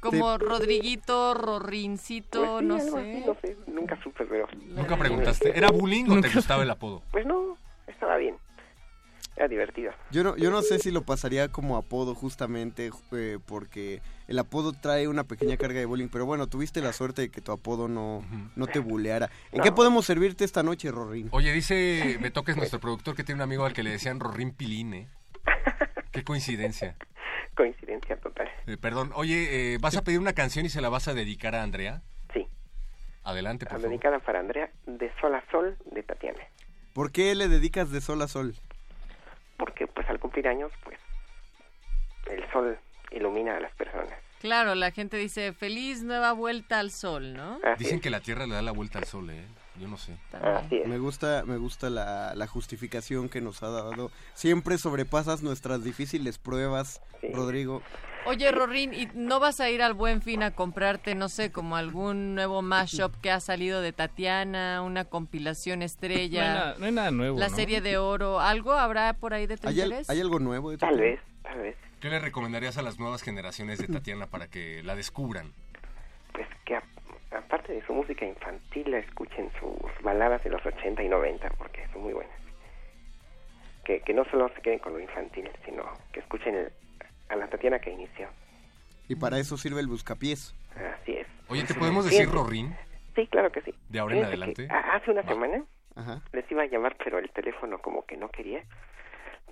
Como 0.00 0.38
Rodriguito, 0.38 1.34
Rorrincito, 1.34 2.40
Pues 2.40 2.60
sí, 2.60 2.66
no 2.66 2.78
sé. 2.80 2.88
así, 2.98 3.24
no 3.26 3.36
sé. 3.40 3.56
Nunca 3.66 4.00
supe, 4.02 4.24
pero... 4.24 4.46
Nunca 4.68 4.96
preguntaste. 4.96 5.56
¿Era 5.56 5.70
bullying 5.70 6.04
o 6.10 6.20
te 6.20 6.28
gustaba 6.30 6.62
el 6.62 6.70
apodo? 6.70 7.02
Pues 7.10 7.26
no, 7.26 7.56
estaba 7.86 8.16
bien. 8.16 8.36
Era 9.36 9.48
divertido. 9.48 9.92
Yo 10.10 10.24
no, 10.24 10.36
yo 10.36 10.50
no 10.50 10.62
sé 10.62 10.78
si 10.78 10.90
lo 10.90 11.02
pasaría 11.02 11.48
como 11.48 11.76
apodo 11.76 12.14
justamente 12.14 12.90
eh, 13.12 13.38
porque 13.44 14.00
el 14.28 14.38
apodo 14.38 14.72
trae 14.72 15.08
una 15.08 15.24
pequeña 15.24 15.58
carga 15.58 15.78
de 15.78 15.84
bullying, 15.84 16.08
pero 16.08 16.24
bueno, 16.24 16.46
tuviste 16.46 16.80
la 16.80 16.94
suerte 16.94 17.22
de 17.22 17.28
que 17.30 17.42
tu 17.42 17.52
apodo 17.52 17.86
no, 17.86 18.24
no 18.56 18.66
te 18.66 18.78
buleara. 18.78 19.28
¿En 19.52 19.58
No. 19.58 19.64
qué 19.64 19.72
podemos 19.72 20.06
servirte 20.06 20.44
esta 20.44 20.62
noche, 20.62 20.90
Rorín? 20.90 21.28
Oye, 21.32 21.52
dice 21.52 22.16
Beto 22.22 22.44
que 22.44 22.52
es 22.52 22.56
nuestro 22.56 22.80
productor 22.80 23.14
que 23.14 23.24
tiene 23.24 23.38
un 23.40 23.42
amigo 23.42 23.66
al 23.66 23.74
que 23.74 23.82
le 23.82 23.90
decían 23.90 24.20
Rorín 24.20 24.52
Pilín, 24.54 24.94
¿eh? 24.94 25.08
Qué 26.12 26.24
coincidencia. 26.24 26.96
Coincidencia 27.54 28.16
total. 28.18 28.48
Eh, 28.66 28.76
perdón, 28.78 29.12
oye, 29.14 29.74
eh, 29.74 29.78
¿vas 29.78 29.96
a 29.96 30.02
pedir 30.02 30.18
una 30.18 30.32
canción 30.32 30.64
y 30.64 30.70
se 30.70 30.80
la 30.80 30.88
vas 30.88 31.08
a 31.08 31.14
dedicar 31.14 31.54
a 31.54 31.62
Andrea? 31.62 32.02
Sí. 32.32 32.46
Adelante, 33.22 33.66
por 33.66 33.74
favor. 33.74 33.88
dedicada 33.90 34.18
para 34.20 34.40
Andrea, 34.40 34.70
de 34.86 35.10
Sol 35.20 35.34
a 35.34 35.44
Sol, 35.50 35.76
de 35.92 36.02
Tatiana. 36.02 36.40
¿Por 36.94 37.12
qué 37.12 37.34
le 37.34 37.48
dedicas 37.48 37.90
de 37.90 38.00
sol 38.00 38.22
a 38.22 38.28
sol? 38.28 38.54
Porque 39.56 39.86
pues 39.86 40.08
al 40.08 40.18
cumplir 40.18 40.48
años, 40.48 40.72
pues 40.84 40.98
el 42.30 42.50
sol 42.50 42.78
ilumina 43.10 43.56
a 43.56 43.60
las 43.60 43.72
personas. 43.74 44.12
Claro, 44.40 44.74
la 44.74 44.90
gente 44.90 45.16
dice 45.16 45.52
feliz 45.52 46.02
nueva 46.02 46.32
vuelta 46.32 46.78
al 46.78 46.90
sol, 46.90 47.34
¿no? 47.34 47.58
Dicen 47.78 48.00
que 48.00 48.10
la 48.10 48.20
Tierra 48.20 48.46
le 48.46 48.54
da 48.54 48.62
la 48.62 48.72
vuelta 48.72 48.98
al 48.98 49.04
Sol, 49.04 49.30
¿eh? 49.30 49.44
Yo 49.80 49.88
no 49.88 49.98
sé. 49.98 50.16
Me 50.86 50.98
gusta, 50.98 51.42
me 51.46 51.56
gusta 51.58 51.90
la, 51.90 52.34
la 52.34 52.46
justificación 52.46 53.28
que 53.28 53.40
nos 53.40 53.62
ha 53.62 53.68
dado. 53.68 54.10
Siempre 54.34 54.78
sobrepasas 54.78 55.42
nuestras 55.42 55.84
difíciles 55.84 56.38
pruebas, 56.38 57.02
Rodrigo. 57.32 57.82
Oye, 58.24 58.50
Rorín, 58.50 58.92
¿y 58.92 59.06
no 59.14 59.38
vas 59.38 59.60
a 59.60 59.70
ir 59.70 59.82
al 59.82 59.94
Buen 59.94 60.20
Fin 60.22 60.42
a 60.42 60.50
comprarte, 60.50 61.14
no 61.14 61.28
sé, 61.28 61.52
como 61.52 61.76
algún 61.76 62.34
nuevo 62.34 62.60
mashup 62.60 63.14
que 63.20 63.30
ha 63.30 63.38
salido 63.38 63.80
de 63.80 63.92
Tatiana, 63.92 64.82
una 64.82 65.04
compilación 65.04 65.78
No 65.78 65.82
hay, 65.82 65.86
estrella, 65.86 66.54
nada, 66.54 66.74
no 66.78 66.86
hay 66.86 66.92
nada 66.92 67.10
nuevo. 67.12 67.38
la 67.38 67.48
¿no? 67.50 67.54
serie 67.54 67.80
de 67.80 67.98
oro? 67.98 68.40
¿Algo 68.40 68.72
habrá 68.72 69.12
por 69.12 69.32
ahí 69.32 69.46
de 69.46 69.56
tu 69.58 69.68
¿Hay, 69.68 69.80
al- 69.80 69.88
interés? 69.88 70.10
hay 70.10 70.20
algo 70.20 70.40
nuevo? 70.40 70.70
de 70.72 70.78
Tal 70.78 70.90
Tatiana? 70.90 71.10
vez, 71.12 71.20
tal 71.42 71.58
vez. 71.60 71.76
¿Qué 72.00 72.08
le 72.10 72.18
recomendarías 72.18 72.76
a 72.78 72.82
las 72.82 72.98
nuevas 72.98 73.22
generaciones 73.22 73.78
de 73.78 73.86
Tatiana 73.86 74.26
para 74.26 74.48
que 74.48 74.82
la 74.82 74.96
descubran? 74.96 75.52
Pues 76.32 76.48
que 76.64 76.74
aparte 77.38 77.72
de 77.72 77.84
su 77.86 77.92
música 77.92 78.24
infantil, 78.24 78.90
la 78.90 78.98
escuchen 78.98 79.50
sus 79.60 80.02
baladas 80.02 80.42
de 80.44 80.50
los 80.50 80.64
80 80.64 81.02
y 81.02 81.08
90, 81.08 81.48
porque 81.58 81.86
son 81.92 82.02
muy 82.02 82.12
buenas. 82.12 82.34
Que, 83.84 84.00
que 84.00 84.12
no 84.14 84.24
solo 84.26 84.48
se 84.54 84.60
queden 84.62 84.78
con 84.80 84.92
lo 84.94 85.00
infantil, 85.00 85.48
sino 85.64 85.84
que 86.12 86.20
escuchen 86.20 86.54
el- 86.56 86.72
a 87.28 87.36
la 87.36 87.46
Tatiana 87.48 87.78
que 87.78 87.90
inició. 87.90 88.28
Y 89.08 89.14
para 89.16 89.38
eso 89.38 89.56
sirve 89.56 89.80
el 89.80 89.86
buscapiés. 89.86 90.54
Así 91.00 91.12
es. 91.12 91.26
Oye, 91.48 91.62
¿te 91.64 91.74
podemos 91.74 92.04
decir 92.04 92.28
Rorín? 92.28 92.74
Sí, 93.14 93.26
claro 93.28 93.50
que 93.52 93.60
sí. 93.62 93.72
De 93.88 93.98
ahora 94.00 94.14
en 94.14 94.20
Fíjense 94.24 94.36
adelante. 94.36 94.66
que 94.66 94.72
a- 94.72 94.96
hace 94.96 95.10
una 95.10 95.22
semana 95.22 95.64
Ajá. 95.94 96.20
les 96.32 96.50
iba 96.50 96.62
a 96.62 96.66
llamar, 96.66 96.96
pero 97.02 97.18
el 97.18 97.30
teléfono 97.30 97.78
como 97.78 98.04
que 98.04 98.16
no 98.16 98.28
quería. 98.28 98.62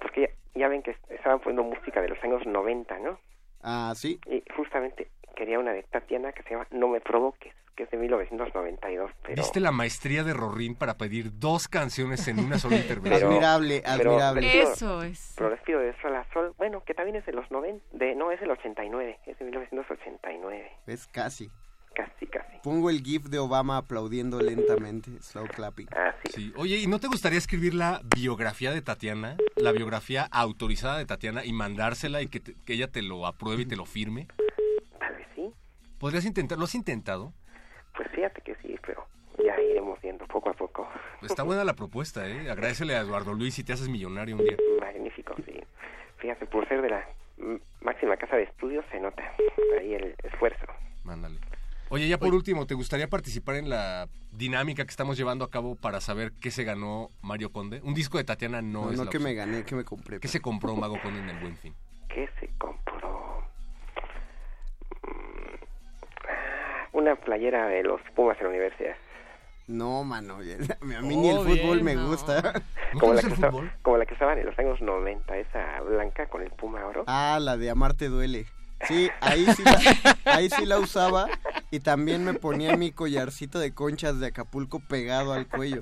Porque 0.00 0.22
ya, 0.54 0.60
ya 0.60 0.68
ven 0.68 0.82
que 0.82 0.96
estaban 1.10 1.38
poniendo 1.40 1.62
música 1.62 2.02
de 2.02 2.08
los 2.08 2.22
años 2.24 2.44
90, 2.44 2.98
¿no? 2.98 3.18
Ah, 3.62 3.92
sí. 3.94 4.20
Y 4.26 4.42
justamente 4.56 5.08
quería 5.36 5.58
una 5.60 5.72
de 5.72 5.84
Tatiana 5.84 6.32
que 6.32 6.42
se 6.42 6.50
llama 6.50 6.66
No 6.72 6.88
me 6.88 7.00
provoques, 7.00 7.54
que 7.76 7.84
es 7.84 7.90
de 7.90 7.96
1992. 7.96 9.10
Pero, 9.22 9.34
¿Viste 9.42 9.60
la 9.60 9.72
maestría 9.72 10.22
de 10.24 10.32
Rorín 10.32 10.74
para 10.76 10.96
pedir 10.96 11.38
dos 11.38 11.68
canciones 11.68 12.26
en 12.28 12.38
una 12.40 12.58
sola 12.58 12.76
intervención? 12.78 13.30
Admirable, 13.32 13.82
pero 13.84 14.10
admirable. 14.12 14.40
les 14.42 14.52
pido- 14.52 14.72
Eso 14.72 15.02
es. 15.02 15.34
Pero 15.36 15.50
les 15.50 15.60
pido 15.62 15.80
de 15.80 15.94
Sol 16.00 16.14
a 16.16 16.24
Sol, 16.32 16.54
bueno, 16.58 16.82
que 16.84 16.94
también 16.94 17.16
es 17.16 17.26
de 17.26 17.32
los 17.32 17.50
90, 17.50 17.84
de, 17.92 18.14
no, 18.14 18.30
es 18.30 18.40
del 18.40 18.50
89, 18.50 19.18
es 19.26 19.38
de 19.38 19.44
1989, 19.44 20.70
Es 20.86 21.06
casi. 21.08 21.50
casi, 21.94 22.26
casi. 22.26 22.58
Pongo 22.62 22.90
el 22.90 23.02
gif 23.02 23.24
de 23.26 23.38
Obama 23.38 23.76
aplaudiendo 23.76 24.40
lentamente, 24.40 25.10
slow 25.20 25.46
clapping. 25.46 25.88
Sí. 26.32 26.52
Oye, 26.56 26.78
¿y 26.78 26.86
no 26.86 26.98
te 26.98 27.08
gustaría 27.08 27.38
escribir 27.38 27.74
la 27.74 28.00
biografía 28.16 28.72
de 28.72 28.80
Tatiana? 28.82 29.36
La 29.56 29.70
biografía 29.72 30.26
autorizada 30.32 30.98
de 30.98 31.04
Tatiana 31.06 31.44
y 31.44 31.52
mandársela 31.52 32.22
y 32.22 32.28
que, 32.28 32.40
te- 32.40 32.54
que 32.64 32.72
ella 32.74 32.88
te 32.90 33.02
lo 33.02 33.26
apruebe 33.26 33.62
y 33.62 33.66
te 33.66 33.76
lo 33.76 33.84
firme. 33.84 34.26
Tal 34.98 35.14
vez 35.14 35.26
sí. 35.36 35.50
¿Podrías 35.98 36.24
intentarlo? 36.24 36.60
¿Lo 36.62 36.64
has 36.64 36.74
intentado? 36.74 37.32
Pues 37.96 38.08
fíjate 38.10 38.40
que 38.42 38.54
sí, 38.56 38.76
pero 38.86 39.06
ya 39.44 39.60
iremos 39.60 40.00
viendo 40.00 40.26
poco 40.26 40.50
a 40.50 40.54
poco. 40.54 40.88
Está 41.22 41.42
buena 41.42 41.64
la 41.64 41.74
propuesta, 41.74 42.28
¿eh? 42.28 42.50
Agradecele 42.50 42.96
a 42.96 43.00
Eduardo 43.00 43.34
Luis 43.34 43.58
y 43.58 43.64
te 43.64 43.72
haces 43.72 43.88
millonario 43.88 44.36
un 44.36 44.44
día. 44.44 44.56
Magnífico, 44.80 45.34
sí. 45.44 45.60
Fíjate, 46.18 46.46
por 46.46 46.66
ser 46.68 46.82
de 46.82 46.90
la 46.90 47.08
máxima 47.80 48.16
casa 48.16 48.36
de 48.36 48.44
estudios 48.44 48.84
se 48.90 49.00
nota 49.00 49.22
ahí 49.78 49.94
el 49.94 50.14
esfuerzo. 50.22 50.66
Mándale. 51.02 51.38
Oye, 51.90 52.08
ya 52.08 52.18
por 52.18 52.34
último, 52.34 52.66
¿te 52.66 52.74
gustaría 52.74 53.08
participar 53.08 53.56
en 53.56 53.68
la 53.68 54.08
dinámica 54.32 54.84
que 54.84 54.90
estamos 54.90 55.16
llevando 55.16 55.44
a 55.44 55.50
cabo 55.50 55.76
para 55.76 56.00
saber 56.00 56.32
qué 56.40 56.50
se 56.50 56.64
ganó 56.64 57.10
Mario 57.22 57.52
Conde? 57.52 57.80
Un 57.84 57.94
disco 57.94 58.18
de 58.18 58.24
Tatiana 58.24 58.62
no, 58.62 58.86
No, 58.86 58.90
es 58.90 58.98
no 58.98 59.04
la 59.04 59.10
que 59.10 59.18
me 59.18 59.34
gané, 59.34 59.64
que 59.64 59.74
me 59.74 59.84
compré. 59.84 60.18
¿Qué 60.18 60.28
se 60.28 60.40
compró 60.40 60.74
Mago 60.74 61.00
Conde 61.02 61.20
en 61.20 61.28
el 61.28 61.38
Buen 61.38 61.56
Fin? 61.56 61.74
¿Qué 62.08 62.28
se 62.40 62.48
compró? 62.58 63.44
Una 66.94 67.14
playera 67.16 67.66
de 67.66 67.82
los 67.82 68.00
Pumas 68.16 68.36
en 68.38 68.44
la 68.44 68.50
universidad. 68.50 68.96
No, 69.66 70.04
mano, 70.04 70.36
a 70.98 71.00
mí 71.02 71.16
ni 71.16 71.28
el 71.30 71.38
Oh, 71.38 71.42
fútbol 71.44 71.80
bien, 71.80 71.84
me 71.84 71.94
no. 71.94 72.08
gusta. 72.08 72.62
Como 72.98 73.14
la, 73.14 73.22
que 73.22 73.28
estaba, 73.28 73.72
como 73.82 73.96
la 73.96 74.06
que 74.06 74.12
estaba 74.14 74.32
en 74.34 74.44
los 74.46 74.58
años 74.58 74.80
90, 74.80 75.36
esa 75.38 75.80
blanca 75.82 76.26
con 76.28 76.42
el 76.42 76.50
puma 76.50 76.84
oro. 76.86 77.04
Ah, 77.06 77.38
la 77.40 77.56
de 77.56 77.70
Amarte 77.70 78.08
duele. 78.08 78.46
Sí, 78.86 79.08
ahí 79.20 79.46
sí, 79.56 79.62
la, 79.64 79.78
ahí 80.34 80.50
sí 80.50 80.66
la 80.66 80.78
usaba 80.78 81.28
y 81.70 81.80
también 81.80 82.24
me 82.24 82.34
ponía 82.34 82.76
mi 82.76 82.90
collarcito 82.92 83.58
de 83.58 83.72
conchas 83.72 84.20
de 84.20 84.26
Acapulco 84.26 84.80
pegado 84.80 85.32
al 85.32 85.46
cuello. 85.48 85.80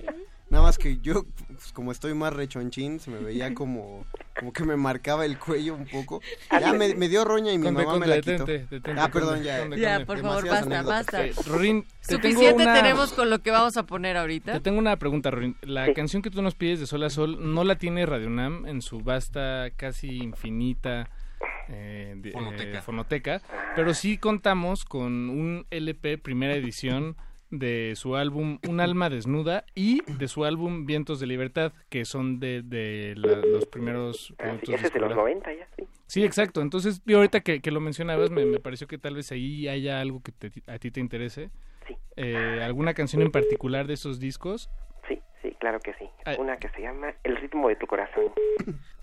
Nada 0.50 0.62
más 0.64 0.78
que 0.78 0.98
yo, 0.98 1.24
pues, 1.48 1.72
como 1.72 1.90
estoy 1.90 2.14
más 2.14 2.32
rechonchín, 2.34 3.00
se 3.00 3.10
me 3.10 3.18
veía 3.18 3.52
como, 3.54 4.04
como 4.42 4.52
que 4.52 4.64
me 4.64 4.76
marcaba 4.76 5.24
el 5.24 5.38
cuello 5.38 5.74
un 5.76 5.86
poco. 5.86 6.20
Ya 6.50 6.72
me, 6.72 6.96
me 6.96 7.08
dio 7.08 7.24
roña 7.24 7.52
y 7.52 7.58
mi 7.58 7.66
Conde, 7.66 7.80
mamá 7.84 7.92
Conde, 7.92 8.06
me 8.08 8.14
la 8.16 8.20
quitó. 8.20 8.44
detente, 8.44 8.90
ah, 9.00 9.08
perdón, 9.08 9.34
Conde, 9.34 9.44
ya. 9.44 9.58
Conde, 9.60 9.78
Ya, 9.80 9.90
Conde. 9.92 10.06
por 10.06 10.18
favor, 10.20 10.48
basta, 10.48 10.82
basta. 10.82 11.24
Eh, 11.26 11.32
Rorín, 11.46 11.82
te 11.84 12.18
tengo 12.18 12.22
Suficiente 12.22 12.62
una- 12.64 12.74
tenemos 12.74 13.12
con 13.12 13.30
lo 13.30 13.38
que 13.38 13.52
vamos 13.52 13.76
a 13.76 13.84
poner 13.84 14.16
ahorita. 14.16 14.54
Te 14.54 14.60
tengo 14.60 14.80
una 14.80 14.96
pregunta, 14.96 15.30
Rorín. 15.30 15.54
La 15.62 15.86
Sí. 15.86 15.94
canción 15.94 16.22
que 16.22 16.30
tú 16.30 16.42
nos 16.42 16.56
pides 16.56 16.80
de 16.80 16.86
Sol 16.88 17.04
a 17.04 17.10
Sol 17.10 17.54
no 17.54 17.62
la 17.62 17.76
tiene 17.76 18.04
Radio 18.04 18.30
Nam 18.30 18.66
en 18.66 18.82
su 18.82 18.98
vasta, 19.00 19.70
casi 19.76 20.08
infinita 20.08 21.08
eh, 21.68 22.14
de- 22.16 22.32
Fonoteca. 22.32 22.78
eh, 22.78 22.82
fonoteca, 22.82 23.42
pero 23.76 23.94
sí 23.94 24.18
contamos 24.18 24.84
con 24.84 25.30
un 25.30 25.66
LP 25.70 26.18
primera 26.18 26.54
edición 26.56 27.16
de 27.52 27.92
su 27.96 28.16
álbum 28.16 28.58
Un 28.68 28.80
alma 28.80 29.08
desnuda 29.10 29.64
y 29.74 30.00
de 30.10 30.26
su 30.26 30.44
álbum 30.44 30.86
Vientos 30.86 31.20
de 31.20 31.26
Libertad, 31.26 31.72
que 31.90 32.04
son 32.04 32.40
de, 32.40 32.62
de 32.62 33.14
la- 33.16 33.36
los 33.36 33.66
primeros 33.66 34.34
productos 34.36 34.68
Ese 34.74 34.86
es 34.86 34.92
de 34.94 34.98
los 35.00 35.10
discográficos. 35.10 35.16
90 35.16 35.54
ya, 35.54 35.68
sí. 35.76 35.84
Sí, 36.06 36.24
exacto. 36.24 36.60
Entonces, 36.62 37.02
yo 37.06 37.18
ahorita 37.18 37.40
que, 37.40 37.60
que 37.60 37.70
lo 37.70 37.80
mencionabas, 37.80 38.30
me, 38.30 38.44
me 38.46 38.58
pareció 38.58 38.86
que 38.86 38.98
tal 38.98 39.14
vez 39.14 39.30
ahí 39.32 39.68
haya 39.68 40.00
algo 40.00 40.22
que 40.22 40.32
te- 40.32 40.50
a 40.66 40.78
ti 40.78 40.90
te 40.90 41.00
interese. 41.00 41.50
Sí. 41.86 41.94
Eh, 42.16 42.60
¿Alguna 42.62 42.94
canción 42.94 43.22
en 43.22 43.30
particular 43.30 43.86
de 43.86 43.94
esos 43.94 44.18
discos? 44.18 44.70
Sí, 45.08 45.20
sí, 45.42 45.54
claro 45.60 45.78
que 45.80 45.92
sí. 45.94 46.06
Ay. 46.24 46.36
Una 46.38 46.56
que 46.56 46.68
se 46.70 46.80
llama 46.82 47.14
El 47.22 47.36
ritmo 47.36 47.68
de 47.68 47.76
tu 47.76 47.86
corazón. 47.86 48.24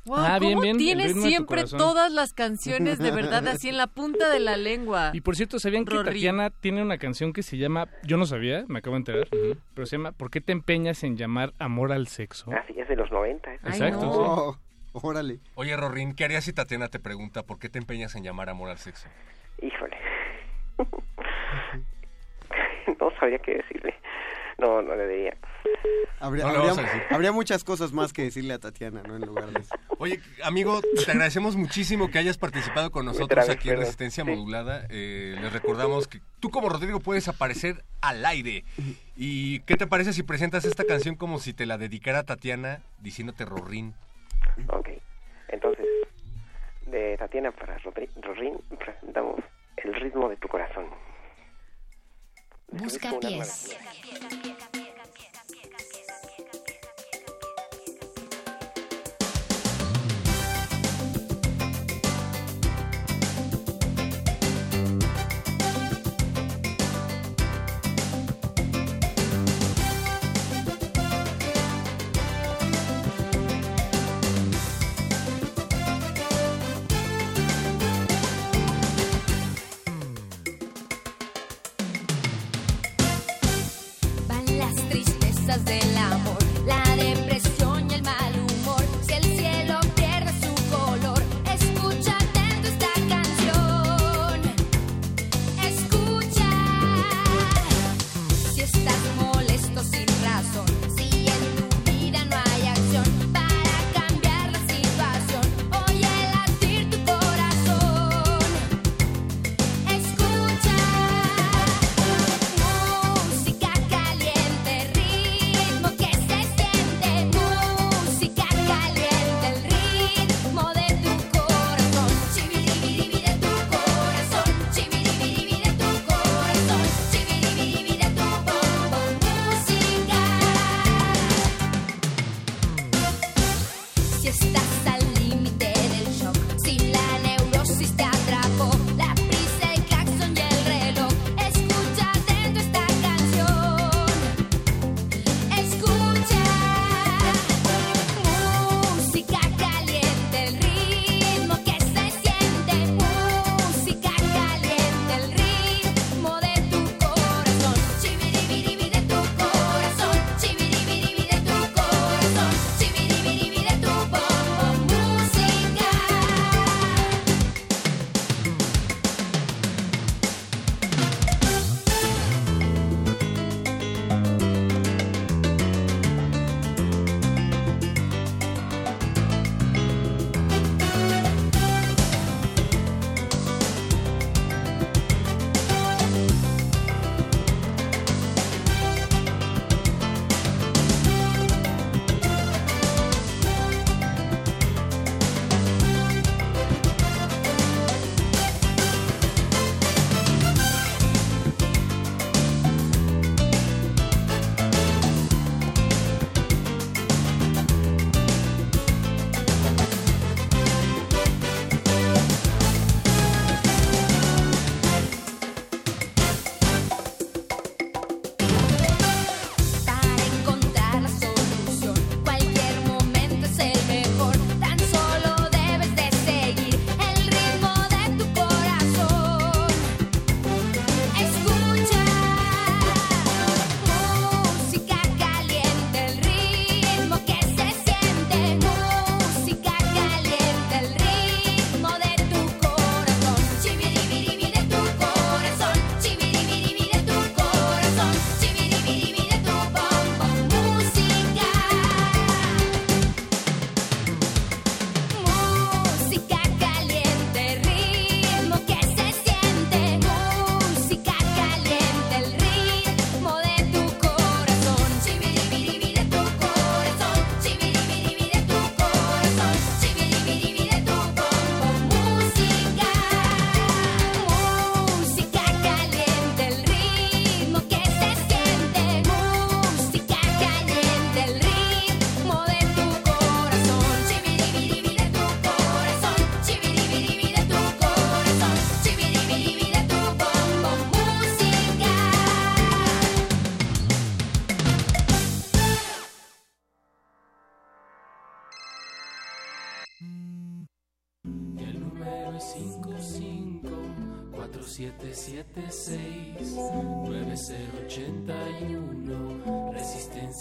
Wow, 0.09 0.17
Ah, 0.17 0.39
bien, 0.39 0.53
¿cómo 0.53 0.61
bien, 0.63 0.75
el 0.75 0.79
tienes 0.79 1.21
siempre 1.21 1.65
todas 1.65 2.11
las 2.11 2.33
canciones 2.33 2.97
de 2.97 3.11
verdad 3.11 3.47
así 3.47 3.69
en 3.69 3.77
la 3.77 3.85
punta 3.85 4.31
de 4.31 4.39
la 4.39 4.57
lengua? 4.57 5.11
Y 5.13 5.21
por 5.21 5.35
cierto, 5.35 5.59
¿sabían 5.59 5.85
que 5.85 5.93
Rory. 5.93 6.05
Tatiana 6.05 6.49
tiene 6.49 6.81
una 6.81 6.97
canción 6.97 7.31
que 7.31 7.43
se 7.43 7.57
llama, 7.57 7.87
yo 8.01 8.17
no 8.17 8.25
sabía, 8.25 8.65
me 8.67 8.79
acabo 8.79 8.95
de 8.95 9.01
enterar, 9.01 9.27
pero 9.75 9.85
se 9.85 9.97
llama 9.97 10.11
¿Por 10.11 10.31
qué 10.31 10.41
te 10.41 10.51
empeñas 10.51 11.03
en 11.03 11.15
llamar 11.15 11.53
amor 11.59 11.91
al 11.91 12.07
sexo? 12.07 12.49
Ah, 12.51 12.63
sí, 12.65 12.73
es 12.75 12.87
de 12.87 12.95
los 12.95 13.11
90. 13.11 13.53
esa. 13.53 13.67
Exacto, 13.69 14.09
Oh, 14.11 14.57
órale. 14.93 15.41
Oye, 15.53 15.77
Rorín, 15.77 16.15
¿qué 16.15 16.25
harías 16.25 16.43
si 16.43 16.53
Tatiana 16.53 16.87
te 16.87 16.97
pregunta 16.97 17.43
por 17.43 17.59
qué 17.59 17.69
te 17.69 17.77
empeñas 17.77 18.15
en 18.15 18.23
llamar 18.23 18.49
amor 18.49 18.69
al 18.69 18.79
sexo? 18.79 19.09
Híjole. 19.61 19.95
no 22.99 23.11
sabía 23.19 23.37
qué 23.37 23.57
decirle. 23.57 23.93
No, 24.59 24.81
no 24.81 24.95
le 24.95 25.07
diría. 25.07 25.37
Habría, 26.19 26.43
No 26.45 27.33
muchas 27.33 27.63
cosas 27.63 27.93
más 27.93 28.11
que 28.11 28.23
decirle 28.23 28.53
a 28.53 28.59
Tatiana, 28.59 29.01
¿no? 29.07 29.15
En 29.15 29.21
lugar 29.25 29.45
de 29.51 29.61
eso. 29.61 29.73
Oye, 29.99 30.19
amigo, 30.43 30.81
te 31.05 31.11
agradecemos 31.11 31.55
muchísimo 31.55 32.09
que 32.09 32.17
hayas 32.19 32.37
participado 32.37 32.91
con 32.91 33.05
nosotros 33.05 33.47
aquí 33.49 33.69
en. 33.69 33.77
Resistencia 33.77 34.25
Sí. 34.25 34.29
Modulada. 34.29 34.85
Eh, 34.89 35.37
les 35.39 35.53
recordamos 35.53 36.07
que 36.07 36.19
tú 36.41 36.49
como 36.49 36.67
Rodrigo 36.67 36.99
puedes 36.99 37.27
aparecer 37.29 37.83
al 38.01 38.25
aire. 38.25 38.65
¿Y 39.15 39.61
qué 39.61 39.75
te 39.77 39.87
parece 39.87 40.11
si 40.11 40.23
presentas 40.23 40.65
esta 40.65 40.83
canción 40.83 41.15
como 41.15 41.39
si 41.39 41.53
te 41.53 41.65
la 41.65 41.77
dedicara 41.77 42.19
a 42.19 42.23
Tatiana 42.23 42.79
diciéndote 42.99 43.45
Rorín? 43.45 43.93
Ok. 44.73 44.89
Entonces, 45.49 45.85
de 46.87 47.15
Tatiana 47.17 47.51
para 47.51 47.77
Rodri- 47.79 48.09
Rorín 48.21 48.57
presentamos 48.77 49.39
El 49.77 49.93
ritmo 49.95 50.27
de 50.27 50.35
tu 50.37 50.47
corazón. 50.49 50.85
Busca 52.71 53.19
pies. 53.19 53.75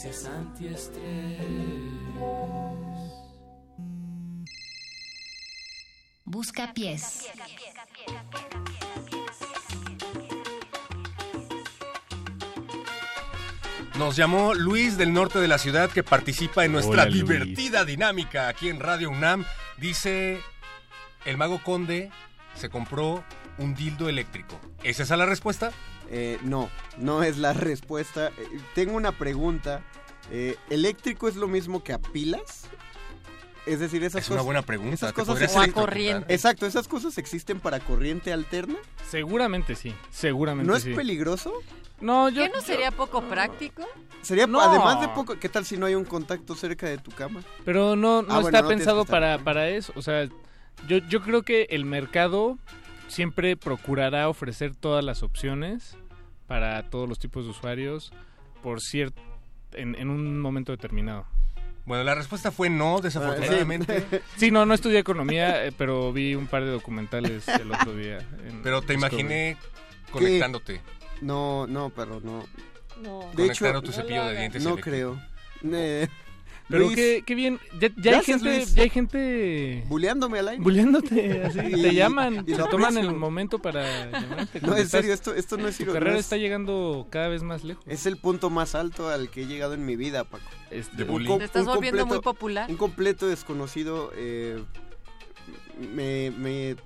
Antiestrés. 0.06 1.02
Busca 6.24 6.72
pies. 6.72 7.26
Nos 13.98 14.14
llamó 14.14 14.54
Luis 14.54 14.96
del 14.96 15.12
norte 15.12 15.40
de 15.40 15.48
la 15.48 15.58
ciudad 15.58 15.90
que 15.90 16.04
participa 16.04 16.64
en 16.64 16.70
nuestra 16.70 17.02
Hola, 17.02 17.06
Luis. 17.06 17.24
divertida 17.24 17.84
dinámica 17.84 18.46
aquí 18.46 18.68
en 18.68 18.78
Radio 18.78 19.10
UNAM. 19.10 19.44
Dice, 19.78 20.40
el 21.24 21.36
mago 21.36 21.60
conde 21.64 22.12
se 22.54 22.68
compró 22.68 23.24
un 23.58 23.74
dildo 23.74 24.08
eléctrico. 24.08 24.58
¿Es 24.82 25.00
esa 25.00 25.16
la 25.16 25.26
respuesta? 25.26 25.72
Eh, 26.10 26.38
no, 26.42 26.70
no 26.96 27.22
es 27.22 27.36
la 27.38 27.52
respuesta. 27.52 28.28
Eh, 28.38 28.60
tengo 28.74 28.94
una 28.96 29.12
pregunta. 29.12 29.82
Eh, 30.30 30.56
¿Eléctrico 30.70 31.28
es 31.28 31.36
lo 31.36 31.48
mismo 31.48 31.82
que 31.82 31.92
a 31.92 31.98
pilas? 31.98 32.64
Es 33.66 33.80
decir, 33.80 34.02
esas 34.02 34.22
Es 34.22 34.28
una 34.28 34.36
cosas- 34.36 34.44
buena 34.46 34.62
pregunta, 34.62 34.94
esas 34.94 35.12
cosas 35.12 35.28
podrías 35.34 35.52
existen- 35.54 35.62
electrocutar. 35.82 36.24
Exacto, 36.32 36.66
esas 36.66 36.88
cosas 36.88 37.18
existen 37.18 37.60
para 37.60 37.80
corriente 37.80 38.32
alterna. 38.32 38.76
Seguramente 39.10 39.74
sí, 39.76 39.94
seguramente 40.10 40.70
¿No 40.70 40.74
es 40.76 40.84
peligroso? 40.84 41.52
No, 42.00 42.28
yo... 42.30 42.44
¿Qué 42.44 42.48
no 42.50 42.60
sería 42.62 42.90
poco 42.92 43.22
práctico? 43.22 43.82
Sería 44.22 44.46
No. 44.46 44.60
además 44.60 45.00
de 45.02 45.08
poco, 45.08 45.38
¿qué 45.38 45.48
tal 45.50 45.66
si 45.66 45.76
no 45.76 45.84
hay 45.84 45.94
un 45.96 46.04
contacto 46.04 46.54
cerca 46.54 46.86
de 46.86 46.96
tu 46.98 47.10
cama? 47.10 47.42
Pero 47.64 47.94
no, 47.96 48.22
no 48.22 48.28
Ah, 48.34 48.40
bueno, 48.40 48.56
está 48.56 48.66
pensado 48.68 49.04
para, 49.04 49.38
para 49.38 49.68
eso. 49.68 49.92
O 49.96 50.02
sea, 50.02 50.26
yo, 50.86 50.98
yo 51.08 51.20
creo 51.22 51.42
que 51.42 51.66
el 51.70 51.84
mercado 51.84 52.56
siempre 53.08 53.56
procurará 53.56 54.28
ofrecer 54.28 54.74
todas 54.74 55.04
las 55.04 55.22
opciones 55.22 55.96
para 56.46 56.88
todos 56.88 57.08
los 57.08 57.18
tipos 57.18 57.44
de 57.44 57.50
usuarios 57.50 58.12
por 58.62 58.80
cierto 58.80 59.20
en, 59.72 59.94
en 59.94 60.08
un 60.10 60.40
momento 60.40 60.72
determinado. 60.72 61.26
Bueno, 61.84 62.04
la 62.04 62.14
respuesta 62.14 62.52
fue 62.52 62.68
no, 62.68 63.00
desafortunadamente. 63.00 64.22
Sí, 64.36 64.50
no, 64.50 64.66
no 64.66 64.74
estudié 64.74 64.98
economía, 64.98 65.64
eh, 65.64 65.72
pero 65.76 66.12
vi 66.12 66.34
un 66.34 66.46
par 66.46 66.62
de 66.62 66.70
documentales 66.70 67.48
el 67.48 67.72
otro 67.72 67.94
día. 67.96 68.18
en 68.46 68.62
Pero 68.62 68.82
te 68.82 68.92
imaginé 68.92 69.56
conectándote. 70.10 70.82
No, 71.22 71.66
no, 71.66 71.88
perro, 71.88 72.20
no. 72.22 72.44
No. 73.02 73.20
De 73.34 73.46
hecho, 73.46 73.64
Conectando 73.64 73.82
tu 73.82 73.92
cepillo 73.92 74.24
de 74.26 74.38
dientes 74.38 74.62
No 74.62 74.76
creo. 74.76 75.18
Eh, 75.64 76.08
Pero 76.68 76.84
Luis, 76.84 76.96
qué, 76.96 77.22
qué 77.26 77.34
bien, 77.34 77.58
ya, 77.80 77.88
ya 77.96 78.18
hay 78.18 78.24
gente, 78.24 78.44
Luis. 78.58 78.74
ya 78.74 78.82
hay 78.82 78.90
gente 78.90 79.84
Buleándome 79.86 80.38
al 80.38 80.48
aire. 80.48 80.62
buleándote, 80.62 81.42
así, 81.44 81.58
Y- 81.72 81.82
te 81.82 81.94
llaman, 81.94 82.44
y 82.46 82.52
se 82.52 82.58
lo 82.58 82.66
toman 82.66 82.88
aprecio. 82.90 83.10
el 83.10 83.16
momento 83.16 83.58
para 83.58 84.10
llamarte. 84.10 84.60
No, 84.60 84.72
en 84.76 84.82
estás- 84.82 84.90
serio, 85.00 85.14
esto, 85.14 85.34
esto 85.34 85.56
no 85.56 85.66
es 85.68 85.78
tu 85.78 85.86
carrera 85.86 86.14
es- 86.14 86.20
está 86.20 86.36
llegando 86.36 87.06
cada 87.10 87.28
vez 87.28 87.42
más 87.42 87.64
lejos. 87.64 87.82
Es 87.86 88.04
el 88.04 88.18
punto 88.18 88.50
más 88.50 88.74
alto 88.74 89.08
al 89.08 89.30
que 89.30 89.42
he 89.42 89.46
llegado 89.46 89.72
en 89.74 89.86
mi 89.86 89.96
vida, 89.96 90.24
Paco. 90.24 90.44
Este, 90.70 91.04
Un 91.04 91.22
Te 91.22 91.26
com- 91.28 91.40
estás 91.40 91.64
volviendo 91.64 92.04
muy 92.04 92.16
completo- 92.16 92.22
popular. 92.34 92.70
Un 92.70 92.76
completo 92.76 93.26
desconocido 93.28 94.12
eh, 94.14 94.62
me, 95.94 96.30
me 96.32 96.76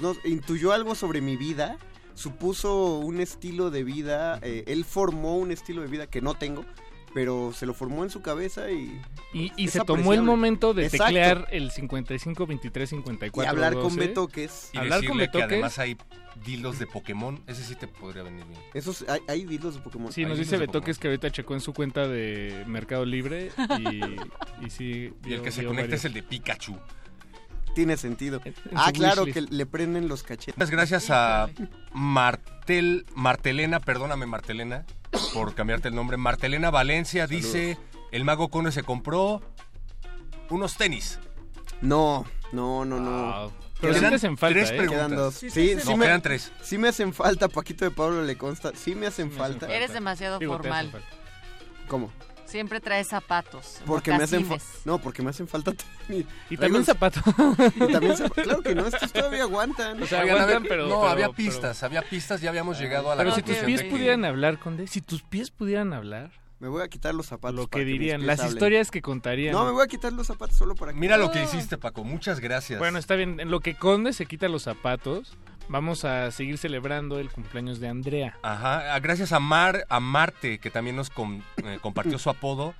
no, 0.00 0.14
intuyó 0.24 0.72
algo 0.72 0.94
sobre 0.94 1.20
mi 1.20 1.36
vida, 1.36 1.78
supuso 2.14 2.98
un 2.98 3.20
estilo 3.20 3.70
de 3.70 3.84
vida, 3.84 4.38
eh, 4.42 4.64
él 4.66 4.84
formó 4.84 5.36
un 5.36 5.50
estilo 5.50 5.82
de 5.82 5.88
vida 5.88 6.06
que 6.06 6.20
no 6.20 6.34
tengo, 6.34 6.64
pero 7.16 7.50
se 7.54 7.64
lo 7.64 7.72
formó 7.72 8.04
en 8.04 8.10
su 8.10 8.20
cabeza 8.20 8.70
y... 8.70 9.00
Y, 9.32 9.68
se 9.68 9.80
tomó 9.80 10.12
el 10.12 10.20
momento 10.20 10.74
de 10.74 10.84
Exacto. 10.84 11.06
teclear 11.06 11.48
el 11.50 11.70
55 11.70 12.46
23 12.46 12.90
54 12.90 13.42
Y 13.42 13.48
hablar 13.48 13.72
con 13.72 13.84
12. 13.84 14.00
betoques. 14.00 14.70
Y 14.74 14.76
hablar 14.76 14.98
con 14.98 15.16
decirle 15.16 15.30
que 15.30 15.38
betoques. 15.38 15.52
además 15.54 15.78
hay 15.78 15.96
dildos 16.44 16.78
de 16.78 16.86
Pokémon. 16.86 17.42
Ese 17.46 17.64
sí 17.64 17.74
te 17.74 17.88
podría 17.88 18.22
venir 18.22 18.44
bien. 18.44 18.60
Esos, 18.74 19.06
hay, 19.08 19.20
hay 19.28 19.46
dildos 19.46 19.76
de 19.76 19.80
Pokémon. 19.80 20.12
Sí, 20.12 20.26
nos 20.26 20.36
dice 20.36 20.58
Betoques 20.58 20.98
que 20.98 21.08
ahorita 21.08 21.30
checó 21.30 21.54
en 21.54 21.62
su 21.62 21.72
cuenta 21.72 22.06
de 22.06 22.64
Mercado 22.66 23.06
Libre 23.06 23.50
y, 23.80 24.66
y 24.66 24.68
sí. 24.68 25.14
Y 25.24 25.32
el 25.32 25.40
que 25.40 25.52
se 25.52 25.64
conecta 25.64 25.94
es 25.94 26.04
el 26.04 26.12
de 26.12 26.22
Pikachu. 26.22 26.78
Tiene 27.76 27.98
sentido. 27.98 28.40
en 28.42 28.54
Ah, 28.74 28.90
claro, 28.90 29.26
que 29.26 29.42
le 29.42 29.66
prenden 29.66 30.08
los 30.08 30.22
cachetes. 30.22 30.56
Muchas 30.56 30.70
gracias 30.70 31.10
a 31.10 31.50
Martel, 31.92 33.04
Martelena, 33.14 33.80
perdóname 33.80 34.24
Martelena 34.24 34.86
por 35.34 35.54
cambiarte 35.54 35.88
el 35.88 35.94
nombre. 35.94 36.16
Martelena 36.16 36.70
Valencia 36.70 37.26
dice, 37.26 37.76
el 38.12 38.24
mago 38.24 38.48
Conde 38.48 38.72
se 38.72 38.82
compró 38.82 39.42
unos 40.48 40.78
tenis. 40.78 41.18
No, 41.82 42.24
no, 42.50 42.86
no, 42.86 42.98
no. 42.98 43.52
Pero 43.78 43.92
sí 43.92 43.98
Quedan 44.00 44.10
te 44.12 44.16
hacen 44.16 44.38
falta, 44.38 44.58
tres 44.58 44.70
¿eh? 44.70 44.76
preguntas. 44.78 45.06
Quedan 45.06 45.16
dos. 45.18 45.34
Sí, 45.34 45.50
Sí, 45.50 45.74
sí, 45.74 45.80
sí, 45.82 45.90
no, 45.90 45.96
me, 45.98 46.06
quedan 46.06 46.22
tres. 46.22 46.50
sí 46.62 46.78
me 46.78 46.88
hacen 46.88 47.12
falta, 47.12 47.48
Paquito 47.48 47.84
de 47.84 47.90
Pablo 47.90 48.22
le 48.22 48.38
consta. 48.38 48.72
Sí 48.74 48.94
me 48.94 49.06
hacen 49.06 49.30
Sí 49.30 49.36
me 49.36 49.44
hacen 49.44 49.58
falta. 49.58 49.60
falta. 49.66 49.76
Eres 49.76 49.92
demasiado 49.92 50.38
Digo, 50.38 50.56
formal. 50.56 50.90
¿Cómo? 51.88 52.10
Siempre 52.46 52.80
traes 52.80 53.08
zapatos. 53.08 53.80
Porque 53.86 54.10
me 54.16 54.24
hacen. 54.24 54.46
No, 54.84 54.98
porque 54.98 55.22
me 55.22 55.30
hacen 55.30 55.48
falta 55.48 55.72
tenis. 55.72 56.24
Y 56.48 56.56
también 56.56 56.80
el- 56.80 56.84
zapato. 56.86 57.20
Y 57.74 57.92
también 57.92 58.14
zap- 58.16 58.32
Claro 58.42 58.62
que 58.62 58.74
no, 58.74 58.86
estos 58.86 59.12
todavía 59.12 59.42
aguantan. 59.42 60.02
O 60.02 60.06
sea, 60.06 60.22
Oigan, 60.22 60.36
aguantan, 60.38 60.62
pero- 60.68 60.84
no, 60.84 61.00
pero- 61.00 61.08
había 61.08 61.26
pero- 61.26 61.36
pistas, 61.36 61.82
había 61.82 62.02
pistas, 62.02 62.40
ya 62.40 62.50
habíamos 62.50 62.78
llegado 62.78 63.10
a 63.10 63.16
la 63.16 63.22
Pero 63.24 63.34
si 63.34 63.42
tus 63.42 63.56
pies 63.58 63.82
que- 63.82 63.90
pudieran 63.90 64.24
hablar, 64.24 64.58
Conde, 64.58 64.86
si 64.86 65.00
tus 65.00 65.22
pies 65.22 65.50
pudieran 65.50 65.92
hablar, 65.92 66.30
Me 66.58 66.68
voy 66.68 66.82
a 66.82 66.88
quitar 66.88 67.14
los 67.14 67.26
zapatos. 67.26 67.56
lo 67.56 67.66
que 67.66 67.84
dirían, 67.84 68.26
las 68.26 68.38
hablen. 68.40 68.54
historias 68.54 68.90
que 68.90 69.02
contarían. 69.02 69.52
No, 69.52 69.64
me 69.66 69.72
voy 69.72 69.84
a 69.84 69.88
quitar 69.88 70.12
los 70.12 70.26
zapatos 70.28 70.56
solo 70.56 70.74
para 70.74 70.92
que. 70.92 70.98
Mira 70.98 71.16
lo 71.18 71.30
que 71.30 71.42
hiciste, 71.42 71.76
Paco, 71.76 72.04
muchas 72.04 72.40
gracias. 72.40 72.78
Bueno, 72.78 72.98
está 72.98 73.14
bien. 73.16 73.40
En 73.40 73.50
lo 73.50 73.60
que 73.60 73.74
Conde 73.76 74.12
se 74.12 74.24
quita 74.26 74.48
los 74.48 74.62
zapatos, 74.62 75.36
vamos 75.68 76.04
a 76.04 76.30
seguir 76.30 76.58
celebrando 76.58 77.18
el 77.18 77.30
cumpleaños 77.30 77.80
de 77.80 77.88
Andrea. 77.88 78.38
Ajá, 78.42 78.94
ah, 78.94 79.00
gracias 79.00 79.32
a 79.32 79.40
Mar, 79.40 79.84
a 79.88 80.00
Marte, 80.00 80.58
que 80.58 80.70
también 80.70 80.96
nos 80.96 81.10
com- 81.10 81.42
eh, 81.64 81.78
compartió 81.80 82.18
su 82.18 82.30
apodo. 82.30 82.74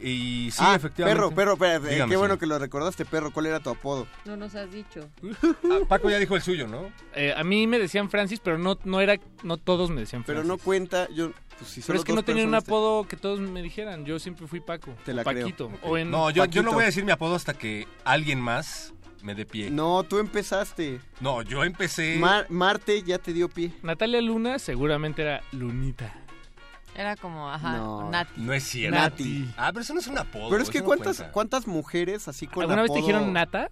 Y 0.00 0.50
sí, 0.50 0.58
ah, 0.60 0.74
efectivamente. 0.74 1.16
perro, 1.20 1.34
perro, 1.34 1.52
espérate, 1.54 1.88
Dígame, 1.94 2.10
qué 2.10 2.16
bueno 2.16 2.32
señor. 2.34 2.38
que 2.40 2.46
lo 2.46 2.58
recordaste, 2.58 3.04
perro. 3.04 3.30
¿Cuál 3.32 3.46
era 3.46 3.60
tu 3.60 3.70
apodo? 3.70 4.06
No 4.24 4.36
nos 4.36 4.54
has 4.54 4.70
dicho. 4.70 5.08
Ah, 5.42 5.78
Paco 5.88 6.10
ya 6.10 6.18
dijo 6.18 6.34
el 6.36 6.42
suyo, 6.42 6.66
¿no? 6.66 6.90
Eh, 7.14 7.32
a 7.34 7.42
mí 7.44 7.66
me 7.66 7.78
decían 7.78 8.10
Francis, 8.10 8.40
pero 8.40 8.58
no, 8.58 8.76
no 8.84 9.00
era, 9.00 9.16
no 9.44 9.56
todos 9.56 9.90
me 9.90 10.00
decían 10.00 10.24
Pero 10.26 10.40
Francis. 10.42 10.48
no 10.48 10.58
cuenta, 10.64 11.08
yo. 11.10 11.30
Pues, 11.58 11.70
si 11.70 11.80
Pero 11.82 12.00
es 12.00 12.04
que 12.04 12.12
no 12.12 12.24
tenía 12.24 12.44
un 12.44 12.50
te- 12.50 12.56
apodo 12.56 13.06
que 13.06 13.16
todos 13.16 13.38
me 13.40 13.62
dijeran. 13.62 14.04
Yo 14.04 14.18
siempre 14.18 14.46
fui 14.48 14.58
Paco. 14.60 14.94
Te 15.04 15.12
o 15.12 15.14
la 15.14 15.22
creo. 15.24 15.42
Paquito. 15.46 15.70
O 15.82 15.96
en 15.96 16.10
No, 16.10 16.28
yo, 16.30 16.44
yo 16.46 16.62
no 16.62 16.70
Paquito. 16.70 16.72
voy 16.74 16.82
a 16.82 16.86
decir 16.86 17.04
mi 17.04 17.12
apodo 17.12 17.36
hasta 17.36 17.54
que 17.54 17.86
alguien 18.04 18.40
más 18.40 18.92
me 19.24 19.34
dé 19.34 19.46
pie. 19.46 19.70
No, 19.70 20.02
tú 20.04 20.18
empezaste. 20.18 21.00
No, 21.20 21.42
yo 21.42 21.64
empecé. 21.64 22.16
Mar- 22.18 22.46
Marte 22.50 23.02
ya 23.02 23.18
te 23.18 23.32
dio 23.32 23.48
pie. 23.48 23.72
Natalia 23.82 24.20
Luna 24.20 24.58
seguramente 24.58 25.22
era 25.22 25.42
Lunita. 25.52 26.12
Era 26.94 27.16
como, 27.16 27.50
ajá, 27.50 27.76
No. 27.78 28.10
Nati. 28.10 28.40
No 28.40 28.52
es 28.52 28.62
cierto. 28.64 28.96
Nati. 28.98 29.52
Ah, 29.56 29.70
pero 29.72 29.80
eso 29.82 29.94
no 29.94 30.00
es 30.00 30.06
un 30.06 30.18
apodo. 30.18 30.50
Pero 30.50 30.62
es 30.62 30.70
que 30.70 30.82
cuántas, 30.82 31.16
cuenta. 31.16 31.32
cuántas 31.32 31.66
mujeres 31.66 32.28
así 32.28 32.46
con 32.46 32.62
¿Alguna 32.62 32.82
vez 32.82 32.92
te 32.92 32.98
dijeron 33.00 33.32
Nata? 33.32 33.68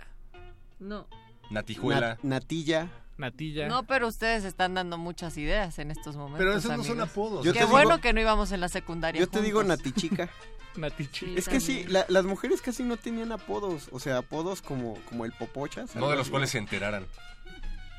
No. 0.80 1.06
Natijuela. 1.50 2.16
Nat- 2.16 2.22
Natilla. 2.24 2.88
Natilla. 3.22 3.66
No, 3.68 3.84
pero 3.84 4.06
ustedes 4.08 4.44
están 4.44 4.74
dando 4.74 4.98
muchas 4.98 5.38
ideas 5.38 5.78
en 5.78 5.90
estos 5.90 6.16
momentos. 6.16 6.38
pero 6.38 6.52
esos 6.56 6.76
no 6.76 6.84
son 6.84 7.00
apodos. 7.00 7.44
Yo 7.46 7.52
Qué 7.54 7.64
bueno 7.64 7.90
digo- 7.92 8.00
que 8.02 8.12
no 8.12 8.20
íbamos 8.20 8.52
en 8.52 8.60
la 8.60 8.68
secundaria. 8.68 9.18
Yo 9.20 9.28
te 9.28 9.40
digo. 9.40 9.62
Natichica. 9.64 10.28
Natichi. 10.76 11.34
Es 11.36 11.48
que 11.48 11.60
sí, 11.60 11.84
la- 11.88 12.04
las 12.08 12.24
mujeres 12.24 12.60
casi 12.62 12.82
no 12.82 12.96
tenían 12.96 13.32
apodos. 13.32 13.88
O 13.92 14.00
sea, 14.00 14.18
apodos 14.18 14.60
como, 14.62 14.94
como 15.08 15.24
el 15.24 15.32
popochas. 15.32 15.94
No 15.96 16.10
de 16.10 16.16
los 16.16 16.28
cuales 16.30 16.50
se 16.50 16.58
enteraran. 16.58 17.06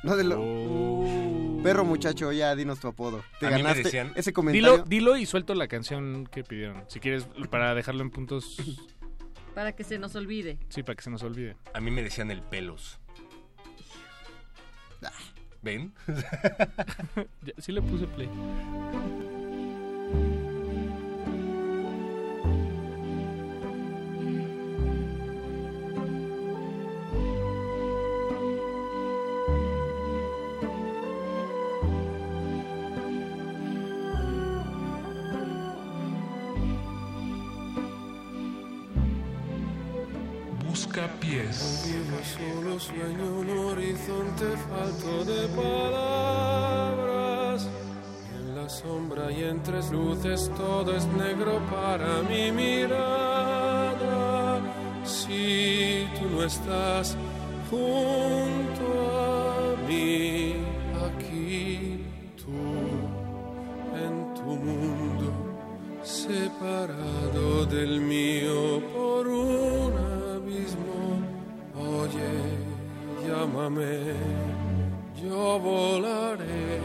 No 0.03 0.15
de 0.17 0.23
lo... 0.25 0.41
Oh. 0.41 1.59
Perro 1.63 1.85
muchacho, 1.85 2.31
ya 2.33 2.53
dinos 2.57 2.79
tu 2.81 2.89
apodo. 2.89 3.23
Te 3.39 3.47
A 3.47 3.51
mí 3.51 3.63
me 3.63 3.73
decían- 3.73 4.11
ese 4.15 4.33
comentario. 4.33 4.71
Dilo, 4.73 4.83
dilo 4.85 5.17
y 5.17 5.25
suelto 5.25 5.55
la 5.55 5.67
canción 5.69 6.27
que 6.29 6.43
pidieron. 6.43 6.83
Si 6.89 6.99
quieres, 6.99 7.25
para 7.49 7.73
dejarlo 7.73 8.01
en 8.01 8.09
puntos. 8.11 8.57
Para 9.55 9.71
que 9.73 9.83
se 9.85 9.99
nos 9.99 10.15
olvide. 10.15 10.57
Sí, 10.69 10.83
para 10.83 10.95
que 10.95 11.03
se 11.03 11.09
nos 11.11 11.23
olvide. 11.23 11.55
A 11.73 11.79
mí 11.79 11.89
me 11.91 12.01
decían 12.03 12.31
el 12.31 12.41
pelos. 12.41 12.99
¿Ven? 15.61 15.93
Sí 17.57 17.71
le 17.71 17.81
puse 17.81 18.05
play. 18.07 18.29
Busca 40.67 41.07
pies. 41.21 41.93
Solo 42.33 42.79
sueño 42.79 43.25
un 43.41 43.49
horizonte 43.49 44.45
falto 44.67 45.23
de 45.23 45.47
palabras. 45.49 46.89
En 48.35 48.55
la 48.55 48.67
sombra 48.67 49.31
y 49.31 49.43
entre 49.43 49.83
luces 49.91 50.49
todo 50.57 50.95
es 50.95 51.05
negro 51.05 51.61
para 51.69 52.23
mi 52.23 52.51
mirada. 52.51 54.01
Si 55.05 56.07
tú 56.17 56.25
no 56.31 56.43
estás 56.43 57.15
junto 57.69 58.85
a 59.11 59.75
mí 59.87 60.55
aquí. 61.05 61.99
en 64.05 64.33
tu 64.33 64.49
mundo, 64.65 65.29
separado 66.01 67.65
del 67.67 68.01
mío 68.01 68.81
por 68.91 69.27
un. 69.27 69.52
Llámame, 73.25 74.13
yo 75.21 75.59
volaré 75.59 76.79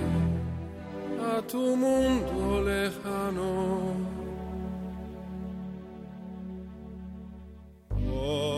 a 1.35 1.43
tu 1.43 1.77
mundo 1.77 2.63
lejano. 2.63 4.09
Por 7.89 8.58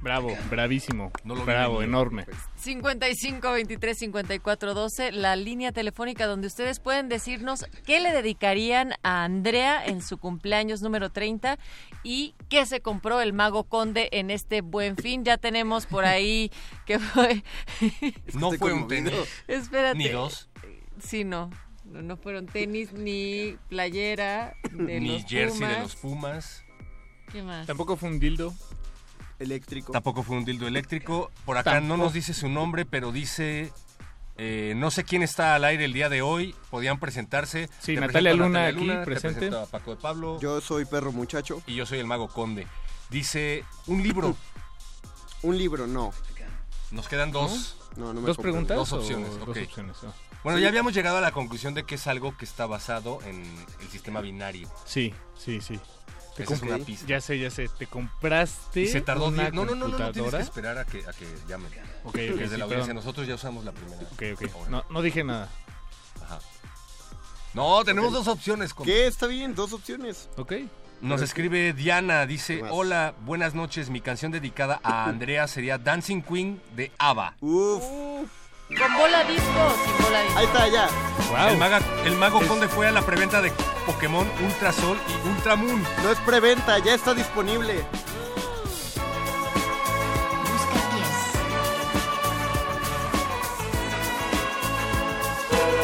Bravo, 0.00 0.34
bravísimo. 0.48 1.12
No 1.24 1.34
lo 1.34 1.40
vi 1.40 1.46
Bravo, 1.48 1.82
enorme. 1.82 2.24
55 2.56 3.52
23 3.52 3.98
54 3.98 4.72
12, 4.72 5.12
la 5.12 5.36
línea 5.36 5.72
telefónica 5.72 6.26
donde 6.26 6.46
ustedes 6.46 6.80
pueden 6.80 7.10
decirnos 7.10 7.66
qué 7.84 8.00
le 8.00 8.12
dedicarían 8.12 8.94
a 9.02 9.24
Andrea 9.24 9.84
en 9.84 10.00
su 10.00 10.16
cumpleaños 10.16 10.80
número 10.80 11.10
30 11.10 11.58
y 12.02 12.34
qué 12.48 12.64
se 12.64 12.80
compró 12.80 13.20
el 13.20 13.34
Mago 13.34 13.64
Conde 13.64 14.08
en 14.12 14.30
este 14.30 14.62
buen 14.62 14.96
fin. 14.96 15.24
Ya 15.24 15.36
tenemos 15.36 15.84
por 15.84 16.06
ahí 16.06 16.50
que 16.86 16.98
fue. 16.98 17.44
No 18.32 18.52
fue 18.52 18.72
un 18.72 18.88
tenis. 18.88 19.12
Espérate. 19.46 19.98
Ni 19.98 20.08
dos. 20.08 20.47
Sí, 21.02 21.24
no. 21.24 21.50
No, 21.84 22.02
no 22.02 22.16
fueron 22.16 22.46
tenis 22.46 22.92
ni 22.92 23.56
playera 23.68 24.54
de 24.72 25.00
Ni 25.00 25.14
los 25.20 25.24
jersey 25.26 25.66
de 25.66 25.80
los 25.80 25.96
Pumas. 25.96 26.62
¿Qué 27.32 27.42
más? 27.42 27.66
Tampoco 27.66 27.96
fue 27.96 28.08
un 28.10 28.18
dildo. 28.20 28.54
Eléctrico. 29.38 29.92
Tampoco 29.92 30.22
fue 30.22 30.36
un 30.36 30.44
dildo 30.44 30.66
eléctrico. 30.66 31.30
Por 31.44 31.56
acá 31.58 31.80
no 31.80 31.96
nos 31.96 32.12
dice 32.12 32.34
su 32.34 32.48
nombre, 32.48 32.84
pero 32.84 33.12
dice... 33.12 33.72
eh, 34.36 34.74
no 34.76 34.90
sé 34.90 35.04
quién 35.04 35.22
está 35.22 35.54
al 35.54 35.64
aire 35.64 35.84
el 35.84 35.92
día 35.92 36.08
de 36.08 36.20
hoy. 36.22 36.54
Podían 36.70 36.98
presentarse. 36.98 37.68
Sí, 37.80 37.94
Te 37.94 38.00
Natalia 38.00 38.32
Luna 38.34 38.48
Natalia 38.48 38.68
aquí, 38.68 38.80
Luna, 38.86 38.98
te 39.00 39.04
presente. 39.06 39.34
presento 39.38 39.60
a 39.60 39.66
Paco 39.66 39.94
de 39.94 40.00
Pablo. 40.02 40.38
Yo 40.40 40.60
soy 40.60 40.84
perro 40.84 41.12
muchacho. 41.12 41.62
Y 41.66 41.74
yo 41.76 41.86
soy 41.86 42.00
el 42.00 42.06
mago 42.06 42.28
conde. 42.28 42.66
Dice, 43.10 43.64
un 43.86 44.02
libro. 44.02 44.36
Un 45.42 45.56
libro, 45.56 45.86
no. 45.86 46.12
Nos 46.90 47.08
quedan 47.08 47.30
dos. 47.30 47.76
No, 47.96 48.12
no 48.12 48.20
me 48.20 48.26
¿Dos 48.26 48.36
preguntas? 48.38 48.76
Dos 48.76 48.92
o 48.92 48.96
opciones, 48.98 49.30
Dos 49.38 49.48
ok. 49.48 49.56
opciones. 49.64 49.96
ah. 50.04 50.12
Bueno, 50.44 50.58
Sí. 50.58 50.62
ya 50.62 50.68
habíamos 50.68 50.94
llegado 50.94 51.18
a 51.18 51.20
la 51.20 51.32
conclusión 51.32 51.74
de 51.74 51.84
que 51.84 51.96
es 51.96 52.06
algo 52.06 52.36
que 52.36 52.44
está 52.44 52.66
basado 52.66 53.18
en 53.24 53.42
el 53.80 53.88
sistema 53.90 54.20
binario. 54.20 54.68
Sí, 54.84 55.12
sí, 55.36 55.60
sí. 55.60 55.78
Te 56.36 56.44
Esa 56.44 56.54
es 56.54 56.62
una 56.62 56.78
pista. 56.78 57.04
Ya 57.08 57.20
sé, 57.20 57.36
ya 57.38 57.50
sé. 57.50 57.68
Te 57.68 57.88
compraste 57.88 58.82
Y 58.82 58.86
se 58.86 59.00
tardó 59.00 59.26
una 59.26 59.48
diez- 59.50 59.52
No, 59.52 59.64
no, 59.64 59.74
no, 59.74 59.88
no, 59.88 59.98
no 59.98 60.12
tienes 60.12 60.32
que 60.34 60.40
esperar 60.40 60.78
a 60.78 60.84
que, 60.84 60.98
a 61.04 61.12
que 61.12 61.26
llamen. 61.48 61.70
Ok, 62.04 62.14
ok, 62.14 62.14
Desde 62.14 62.50
sí, 62.50 62.56
la 62.56 62.64
audiencia. 62.64 62.68
perdón. 62.68 62.94
Nosotros 62.96 63.26
ya 63.26 63.34
usamos 63.34 63.64
la 63.64 63.72
primera. 63.72 64.00
Ok, 64.12 64.22
ok. 64.34 64.68
No, 64.68 64.84
no 64.88 65.02
dije 65.02 65.24
nada. 65.24 65.48
Ajá. 66.22 66.38
No, 67.54 67.82
tenemos 67.84 68.12
dos 68.12 68.28
opciones. 68.28 68.72
con- 68.72 68.86
¿Qué? 68.86 69.08
Está 69.08 69.26
bien, 69.26 69.56
dos 69.56 69.72
opciones. 69.72 70.28
Ok. 70.36 70.52
Nos 71.00 71.22
escribe 71.22 71.72
Diana, 71.72 72.26
dice, 72.26 72.62
hola, 72.70 73.14
buenas 73.24 73.54
noches, 73.54 73.88
mi 73.90 74.00
canción 74.00 74.30
dedicada 74.32 74.80
a 74.84 75.04
Andrea 75.06 75.46
sería 75.48 75.78
Dancing 75.78 76.22
Queen 76.22 76.60
de 76.76 76.92
ABBA. 76.98 77.34
Uf. 77.40 77.82
Con 78.76 78.98
bola 78.98 79.24
disco 79.24 79.76
sin 79.82 80.04
bola 80.04 80.20
disco. 80.22 80.38
Ahí 80.38 80.44
está, 80.44 80.68
ya. 80.68 80.88
Wow. 81.30 81.48
El, 82.04 82.16
mago. 82.16 82.40
Conde 82.46 82.68
fue 82.68 82.86
a 82.86 82.92
la 82.92 83.00
preventa 83.00 83.40
de 83.40 83.50
Pokémon 83.86 84.30
Ultra 84.44 84.72
Sol 84.72 84.98
y 85.08 85.28
Ultra 85.28 85.56
Moon. 85.56 85.82
No 86.02 86.10
es 86.10 86.18
preventa, 86.18 86.78
ya 86.78 86.92
está 86.92 87.14
disponible. 87.14 87.76
Busca 90.44 90.80
10. 95.74 95.77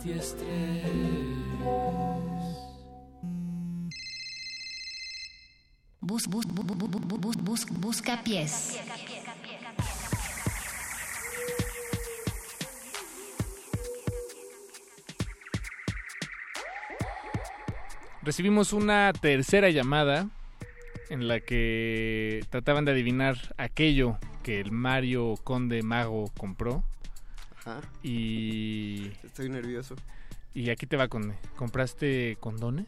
Antiestrés. 0.00 0.82
Bus, 6.00 6.26
bus, 6.26 6.46
bu- 6.46 6.62
bu- 6.64 6.74
bu- 6.74 6.88
bu- 6.88 7.18
bus- 7.18 7.36
bus- 7.36 7.66
busca 7.82 8.16
pies. 8.24 8.80
Recibimos 18.22 18.72
una 18.72 19.12
tercera 19.12 19.70
llamada 19.70 20.28
en 21.08 21.26
la 21.26 21.40
que 21.40 22.44
trataban 22.50 22.84
de 22.84 22.92
adivinar 22.92 23.36
aquello 23.56 24.18
que 24.42 24.60
el 24.60 24.70
Mario 24.70 25.34
Conde 25.42 25.82
Mago 25.82 26.30
compró. 26.36 26.82
Ajá. 27.78 27.88
Y. 28.02 29.10
Estoy 29.24 29.48
nervioso. 29.48 29.94
Y 30.54 30.70
aquí 30.70 30.86
te 30.86 30.96
va, 30.96 31.08
Conde. 31.08 31.36
¿Compraste 31.56 32.36
condones? 32.40 32.86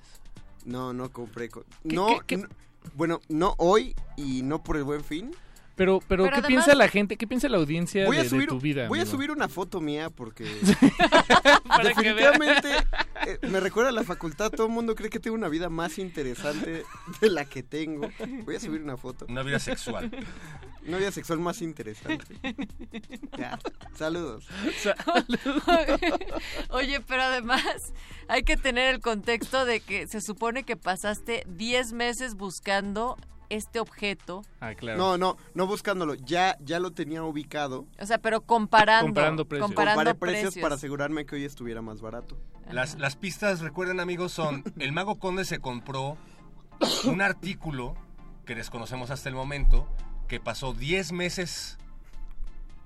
No, 0.65 0.93
no 0.93 1.11
compré. 1.11 1.49
co- 1.49 1.65
¿Qué- 1.89 1.95
no, 1.95 2.07
qué- 2.07 2.21
qué- 2.27 2.37
no- 2.39 2.49
bueno, 2.95 3.21
no 3.29 3.55
hoy 3.59 3.95
y 4.17 4.43
no 4.43 4.63
por 4.63 4.77
el 4.77 4.85
buen 4.85 5.03
fin. 5.05 5.31
Pero, 5.75 6.01
pero, 6.07 6.25
Pero 6.25 6.25
¿qué 6.25 6.41
además- 6.41 6.47
piensa 6.49 6.75
la 6.75 6.89
gente? 6.89 7.17
¿Qué 7.17 7.27
piensa 7.27 7.49
la 7.49 7.57
audiencia 7.57 8.05
Voy 8.07 8.17
de, 8.17 8.21
a 8.21 8.25
de 8.25 8.31
subir, 8.31 8.49
tu 8.49 8.61
vida? 8.61 8.89
voy 8.89 9.01
a 9.01 9.07
subir 9.07 9.31
una 9.31 9.49
foto 9.49 9.81
mía 9.81 10.11
porque 10.11 10.45
definitivamente 11.83 12.69
eh, 13.27 13.39
me 13.49 13.59
recuerda 13.61 13.89
a 13.91 13.93
la 13.93 14.05
facultad. 14.05 14.51
Todo 14.51 14.67
el 14.67 14.73
mundo 14.73 14.95
cree 14.95 15.09
que 15.11 15.19
tengo 15.21 15.35
una 15.37 15.49
vida 15.49 15.69
más 15.71 15.99
interesante 15.99 16.85
de 17.21 17.31
la 17.31 17.45
que 17.47 17.63
tengo. 17.63 18.11
Voy 18.45 18.57
a 18.57 18.61
subir 18.61 18.83
una 18.83 18.97
foto. 18.97 19.27
Una 19.29 19.43
vida 19.43 19.59
sexual. 19.59 20.11
Una 20.87 20.99
vida 20.99 21.13
sexual 21.13 21.39
más 21.39 21.63
interesante. 21.63 22.37
Ya, 23.39 23.59
saludos. 23.95 24.47
Oye, 26.71 27.01
pero 27.01 27.23
además, 27.23 27.93
Hay 28.29 28.43
que 28.45 28.57
tener 28.57 28.95
el 28.95 29.01
contexto 29.01 29.65
de 29.65 29.81
que 29.81 30.07
se 30.07 30.21
supone 30.21 30.65
que 30.65 30.77
pasaste 30.77 31.45
10 31.49 31.93
meses 31.93 32.35
buscando 32.35 33.17
este 33.53 33.81
objeto. 33.81 34.43
Ah, 34.61 34.75
claro. 34.75 34.99
No, 34.99 35.19
no, 35.19 35.37
no 35.55 35.67
buscándolo. 35.67 36.15
Ya, 36.15 36.57
ya 36.61 36.81
lo 36.81 36.93
tenía 36.93 37.23
ubicado. 37.23 37.87
O 38.01 38.07
sea, 38.07 38.19
pero 38.19 38.41
comparando. 38.41 39.07
Comparando 39.07 39.45
precios. 39.47 39.67
comparando 39.69 40.01
Comparé 40.01 40.15
precios, 40.19 40.43
precios. 40.55 40.63
para 40.63 40.75
asegurarme 40.77 41.27
que 41.27 41.37
hoy 41.37 41.45
estuviera 41.45 41.83
más 41.83 42.01
barato. 42.01 42.39
Las, 42.71 42.99
las 42.99 43.17
pistas, 43.17 43.61
recuerden 43.61 44.01
amigos, 44.01 44.33
son 44.33 44.65
el 44.79 44.93
Mago 44.93 45.19
Conde 45.19 45.45
se 45.45 45.59
compró 45.59 46.17
un 47.05 47.21
artículo 47.21 47.95
que 48.47 48.55
desconocemos 48.55 49.11
hasta 49.11 49.29
el 49.29 49.35
momento, 49.35 49.87
que 50.29 50.41
pasó 50.41 50.73
10 50.73 51.13
meses 51.13 51.79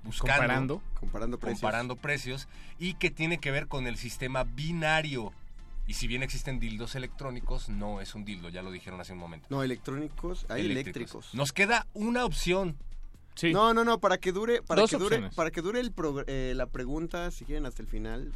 buscando, 0.02 0.40
Comparando. 0.40 0.82
Comparando 0.98 1.38
precios. 1.38 1.60
comparando 1.60 1.96
precios 1.96 2.48
y 2.78 2.94
que 2.94 3.10
tiene 3.10 3.38
que 3.38 3.50
ver 3.50 3.68
con 3.68 3.86
el 3.86 3.96
sistema 3.96 4.44
binario. 4.44 5.32
Y 5.86 5.94
si 5.94 6.06
bien 6.08 6.22
existen 6.22 6.58
dildos 6.58 6.94
electrónicos, 6.96 7.68
no 7.68 8.00
es 8.00 8.14
un 8.14 8.24
dildo, 8.24 8.48
ya 8.48 8.62
lo 8.62 8.70
dijeron 8.70 9.00
hace 9.00 9.12
un 9.12 9.18
momento. 9.18 9.46
No, 9.50 9.62
electrónicos, 9.62 10.44
hay 10.48 10.66
eléctricos. 10.66 11.32
Nos 11.32 11.52
queda 11.52 11.86
una 11.94 12.24
opción. 12.24 12.76
Sí. 13.36 13.52
No, 13.52 13.72
no, 13.74 13.84
no, 13.84 14.00
para 14.00 14.18
que 14.18 14.32
dure, 14.32 14.62
para 14.62 14.80
Dos 14.80 14.90
que 14.90 14.96
dure, 14.96 15.16
opciones. 15.16 15.34
para 15.34 15.50
que 15.50 15.60
dure 15.62 15.78
el 15.80 15.92
eh, 16.26 16.54
la 16.56 16.66
pregunta, 16.66 17.30
si 17.30 17.44
quieren 17.44 17.66
hasta 17.66 17.82
el 17.82 17.88
final. 17.88 18.32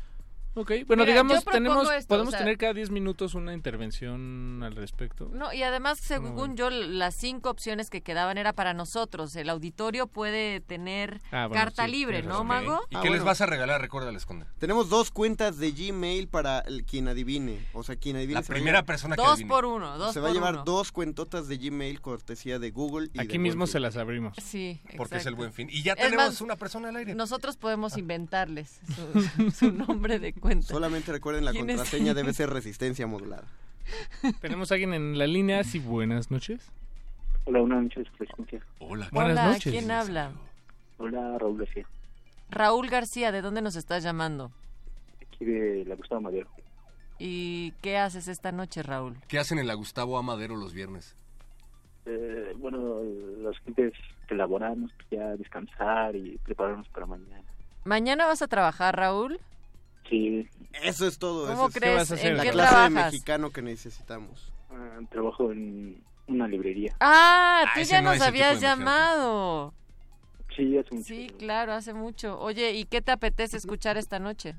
Ok, 0.55 0.73
bueno, 0.87 1.05
Mira, 1.05 1.13
digamos, 1.13 1.45
tenemos, 1.45 1.91
esto, 1.93 2.09
podemos 2.09 2.29
o 2.29 2.31
sea- 2.33 2.41
tener 2.41 2.59
cada 2.59 2.75
10 2.75 2.91
minutos 2.91 3.35
una 3.35 3.55
intervención 3.55 4.63
al 4.65 4.75
respecto. 4.75 5.31
No, 5.33 5.53
y 5.53 5.63
además, 5.63 5.99
según 6.01 6.57
yo, 6.57 6.71
las 6.71 7.15
cinco 7.15 7.51
opciones 7.51 7.89
que 7.89 8.01
quedaban 8.03 8.37
era 8.37 8.53
para 8.53 8.75
nosotros. 8.75 9.35
El 9.37 9.49
auditorio 9.49 10.09
puede 10.09 10.61
tener 10.61 11.21
Ah, 11.31 11.47
bueno, 11.47 11.63
carta 11.63 11.85
sí, 11.85 11.93
libre, 11.93 12.23
¿no. 12.25 12.43
Mago? 12.43 12.81
¿Y 12.91 12.97
Ah, 12.97 13.01
qué 13.03 13.11
les 13.11 13.23
vas 13.23 13.41
a 13.41 13.47
regalar? 13.47 13.81
Recuérdales, 13.81 14.27
Conde. 14.27 14.47
Tenemos 14.59 14.89
dos 14.89 15.13
cuentas 15.13 15.59
de 15.59 15.71
Gmail 15.71 16.27
para 16.29 16.59
el- 16.61 16.85
quien 16.85 17.07
adivine. 17.07 17.65
O 17.73 17.85
sea, 17.85 17.95
quien 17.95 18.17
adivine 18.17 18.41
La 18.41 18.47
primera 18.47 18.83
persona 18.85 19.15
que 19.15 19.23
Dos 19.23 19.33
adivine. 19.35 19.49
por 19.49 19.65
uno, 19.67 19.99
dos 19.99 20.13
se 20.13 20.19
va 20.21 20.31
a 20.31 20.33
llevar 20.33 20.55
uno. 20.55 20.65
dos 20.65 20.91
cuentotas 20.91 21.47
de 21.47 21.59
Gmail 21.59 22.01
cortesía 22.01 22.59
de 22.59 22.71
Google 22.73 23.09
y 23.13 23.21
Aquí 23.21 23.33
de 23.35 23.39
mismo 23.39 23.67
se 23.69 23.79
las 23.79 23.97
abrimos. 23.97 24.37
Sí, 24.43 24.81
Porque 24.97 25.17
es 25.17 25.23
el 25.27 25.35
exacto. 25.35 25.37
buen 25.37 25.53
fin. 25.53 25.69
Y 25.71 25.83
ya 25.83 25.95
tenemos 25.95 26.27
más, 26.27 26.41
una 26.41 26.57
persona 26.57 26.89
al 26.89 26.97
aire. 26.97 27.15
Nosotros 27.15 27.57
podemos 27.57 27.97
inventarles 27.97 28.81
su, 28.97 29.51
su 29.53 29.71
nombre 29.73 30.19
de 30.19 30.33
cuenta. 30.41 30.67
Solamente 30.67 31.13
recuerden 31.13 31.45
la 31.45 31.53
contraseña 31.53 32.15
debe 32.15 32.33
ser 32.33 32.51
resistencia 32.51 33.07
modulada. 33.07 33.45
Tenemos 34.41 34.71
a 34.71 34.75
alguien 34.75 34.95
en 34.95 35.19
la 35.19 35.27
línea, 35.27 35.63
sí, 35.65 35.79
buenas 35.79 36.31
noches. 36.31 36.71
Hola, 37.45 37.61
buenas 37.61 37.83
noches, 37.85 38.07
presencia. 38.17 38.61
Hola. 38.79 39.09
Buenas 39.13 39.33
Hola, 39.33 39.53
noches. 39.53 39.73
¿quién 39.73 39.91
habla? 39.91 40.33
Hola, 40.99 41.39
Raúl 41.39 41.59
García, 41.59 41.87
Raúl 42.51 42.89
García, 42.89 43.33
¿de 43.33 43.41
dónde 43.43 43.63
nos 43.63 43.77
estás 43.77 44.03
llamando? 44.03 44.51
aquí 45.23 45.45
de 45.45 45.85
la 45.87 45.95
Gustavo 45.95 46.21
Madero. 46.21 46.49
¿Y 47.19 47.73
qué 47.83 47.99
haces 47.99 48.29
esta 48.29 48.53
noche, 48.53 48.83
Raúl? 48.83 49.17
¿Qué 49.29 49.39
hacen 49.39 49.59
en 49.59 49.67
la 49.67 49.75
Gustavo 49.75 50.19
Amadero 50.19 50.57
los 50.57 50.73
viernes? 50.73 51.15
Eh, 52.07 52.55
bueno, 52.57 53.03
los 53.43 53.59
gentes 53.61 53.93
que 54.27 54.35
laboramos, 54.35 54.91
pues 54.97 55.09
ya 55.11 55.37
descansar 55.37 56.17
y 56.17 56.39
prepararnos 56.39 56.89
para 56.89 57.07
mañana. 57.07 57.43
¿Mañana 57.85 58.27
vas 58.27 58.43
a 58.43 58.49
trabajar, 58.49 58.97
Raúl? 58.97 59.39
Sí, 60.11 60.47
Eso 60.83 61.07
es 61.07 61.19
todo. 61.19 61.47
¿Cómo 61.47 61.69
eso 61.69 61.69
es 61.69 61.75
crees? 61.75 61.97
vas 61.97 62.11
a 62.11 62.15
hacer? 62.15 62.33
¿En 62.33 62.37
la 62.37 62.43
qué 62.43 62.51
clase 62.51 62.69
de 62.75 62.81
trabajas? 62.89 63.13
mexicano 63.13 63.51
que 63.51 63.63
necesitamos. 63.63 64.53
ah, 64.71 64.99
trabajo 65.11 65.51
en 65.53 66.03
una 66.27 66.47
librería. 66.49 66.95
Ah, 67.01 67.63
Ah, 67.67 67.71
tú 67.75 67.81
ese 67.81 67.93
ya 67.93 68.03
no 68.03 68.11
nos 68.13 68.21
habías 68.21 68.61
de 68.61 68.67
llamado. 68.67 69.73
Sí, 70.57 70.77
hace 70.77 70.95
mucho. 70.95 71.07
Sí, 71.07 71.31
claro, 71.39 71.73
hace 71.73 71.95
mucho. 71.95 72.39
Oye, 72.41 72.73
¿y 72.75 72.85
qué 72.85 73.01
te 73.01 73.13
apetece 73.13 73.57
escuchar 73.57 73.97
esta 73.97 74.19
noche? 74.19 74.55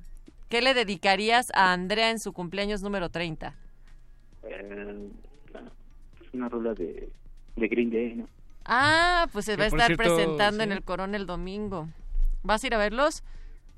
¿Qué 0.50 0.62
le 0.62 0.74
dedicarías 0.74 1.52
a 1.54 1.74
Andrea 1.74 2.10
en 2.10 2.20
su 2.20 2.34
cumpleaños 2.34 2.82
número 2.82 3.10
30? 3.10 3.56
Eh, 4.44 5.10
una- 5.54 5.72
una 6.34 6.50
rola 6.50 6.74
de, 6.74 7.10
de 7.58 7.68
Green 7.68 7.90
Day, 7.90 8.16
¿no? 8.16 8.28
Ah, 8.66 9.28
pues 9.34 9.46
se 9.46 9.58
va 9.58 9.64
a 9.66 9.68
estar 9.68 9.88
cierto, 9.88 10.04
presentando 10.04 10.64
en 10.64 10.70
sí. 10.70 10.76
el 10.78 10.84
Corón 10.84 11.16
el 11.16 11.26
domingo. 11.26 11.88
¿Vas 12.44 12.64
a 12.64 12.68
ir 12.68 12.76
a 12.76 12.78
verlos? 12.78 13.24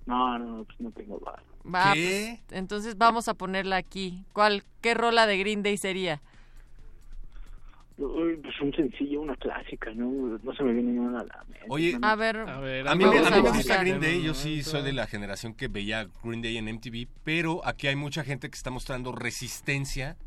No, 0.05 0.37
no, 0.37 0.63
pues 0.65 0.79
no 0.79 0.91
tengo 0.91 1.19
bar. 1.19 1.41
Va, 1.65 1.93
¿Qué? 1.93 2.39
pues, 2.47 2.59
entonces 2.59 2.97
vamos 2.97 3.27
a 3.27 3.33
ponerla 3.33 3.77
aquí. 3.77 4.25
¿Cuál, 4.33 4.63
qué 4.81 4.93
rola 4.93 5.25
de 5.27 5.37
Green 5.37 5.63
Day 5.63 5.77
sería? 5.77 6.21
Uy, 7.97 8.37
Pues 8.41 8.59
un 8.59 8.73
sencillo, 8.73 9.21
una 9.21 9.35
clásica, 9.35 9.91
¿no? 9.93 10.39
No 10.43 10.53
se 10.55 10.63
me 10.63 10.73
viene 10.73 10.93
nada 10.93 11.21
a 11.21 11.23
la 11.25 11.43
mente. 11.43 11.65
Oye, 11.69 11.97
A 12.01 12.15
ver, 12.15 12.37
A 12.37 12.59
ver, 12.59 12.87
A 12.87 12.95
mí, 12.95 13.05
me, 13.05 13.11
Vamos 13.11 13.27
a 13.27 13.29
mí 13.29 13.37
a 13.37 13.41
me 13.43 13.57
gusta. 13.57 13.77
Green 13.77 13.99
Day, 13.99 14.21
yo 14.23 14.33
sí 14.33 14.63
soy 14.63 14.81
de 14.81 14.93
la 14.93 15.07
generación 15.07 15.53
que 15.53 15.67
veía 15.67 16.07
Green 16.23 16.41
Day 16.41 16.57
en 16.57 16.65
MTV, 16.65 17.07
pero 17.23 17.65
aquí 17.65 17.87
hay 17.87 17.95
mucha 17.95 18.23
gente 18.23 18.49
que 18.49 18.55
está 18.55 18.71
mostrando 18.71 19.11
resistencia 19.11 20.17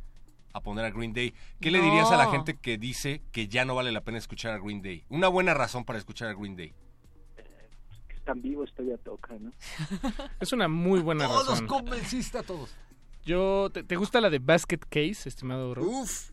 a 0.52 0.60
poner 0.60 0.84
a 0.86 0.90
Green 0.90 1.12
Day. 1.12 1.34
¿Qué 1.60 1.70
le 1.70 1.81
dirías 1.82 2.10
a 2.10 2.16
la 2.16 2.31
gente 2.31 2.55
que 2.55 2.78
dice 2.78 3.20
que 3.32 3.48
ya 3.48 3.65
no 3.65 3.74
vale 3.74 3.92
la 3.92 4.00
pena 4.00 4.16
escuchar 4.16 4.52
a 4.55 4.58
Green 4.58 4.81
Day? 4.81 5.05
Una 5.10 5.28
buena 5.28 5.52
razón 5.52 5.84
para 5.84 5.98
escuchar 5.98 6.28
a 6.28 6.34
Green 6.34 6.56
Day. 6.56 6.73
Que 8.26 8.30
están 8.32 8.42
vivos 8.42 8.70
todavía 8.74 8.98
toca, 8.98 9.34
¿no? 9.38 9.50
Es 10.40 10.52
una 10.52 10.68
muy 10.68 11.00
buena 11.00 11.26
Todos 11.26 11.48
razón. 11.48 11.66
convenciste 11.66 12.38
a 12.38 12.42
todos. 12.42 12.74
Yo, 13.24 13.70
¿te, 13.72 13.82
te 13.82 13.96
gusta 13.96 14.20
la 14.20 14.30
de 14.30 14.38
Basket 14.38 14.78
Case, 14.88 15.28
estimado 15.28 15.74
Raúl? 15.74 15.88
Uf. 15.88 16.30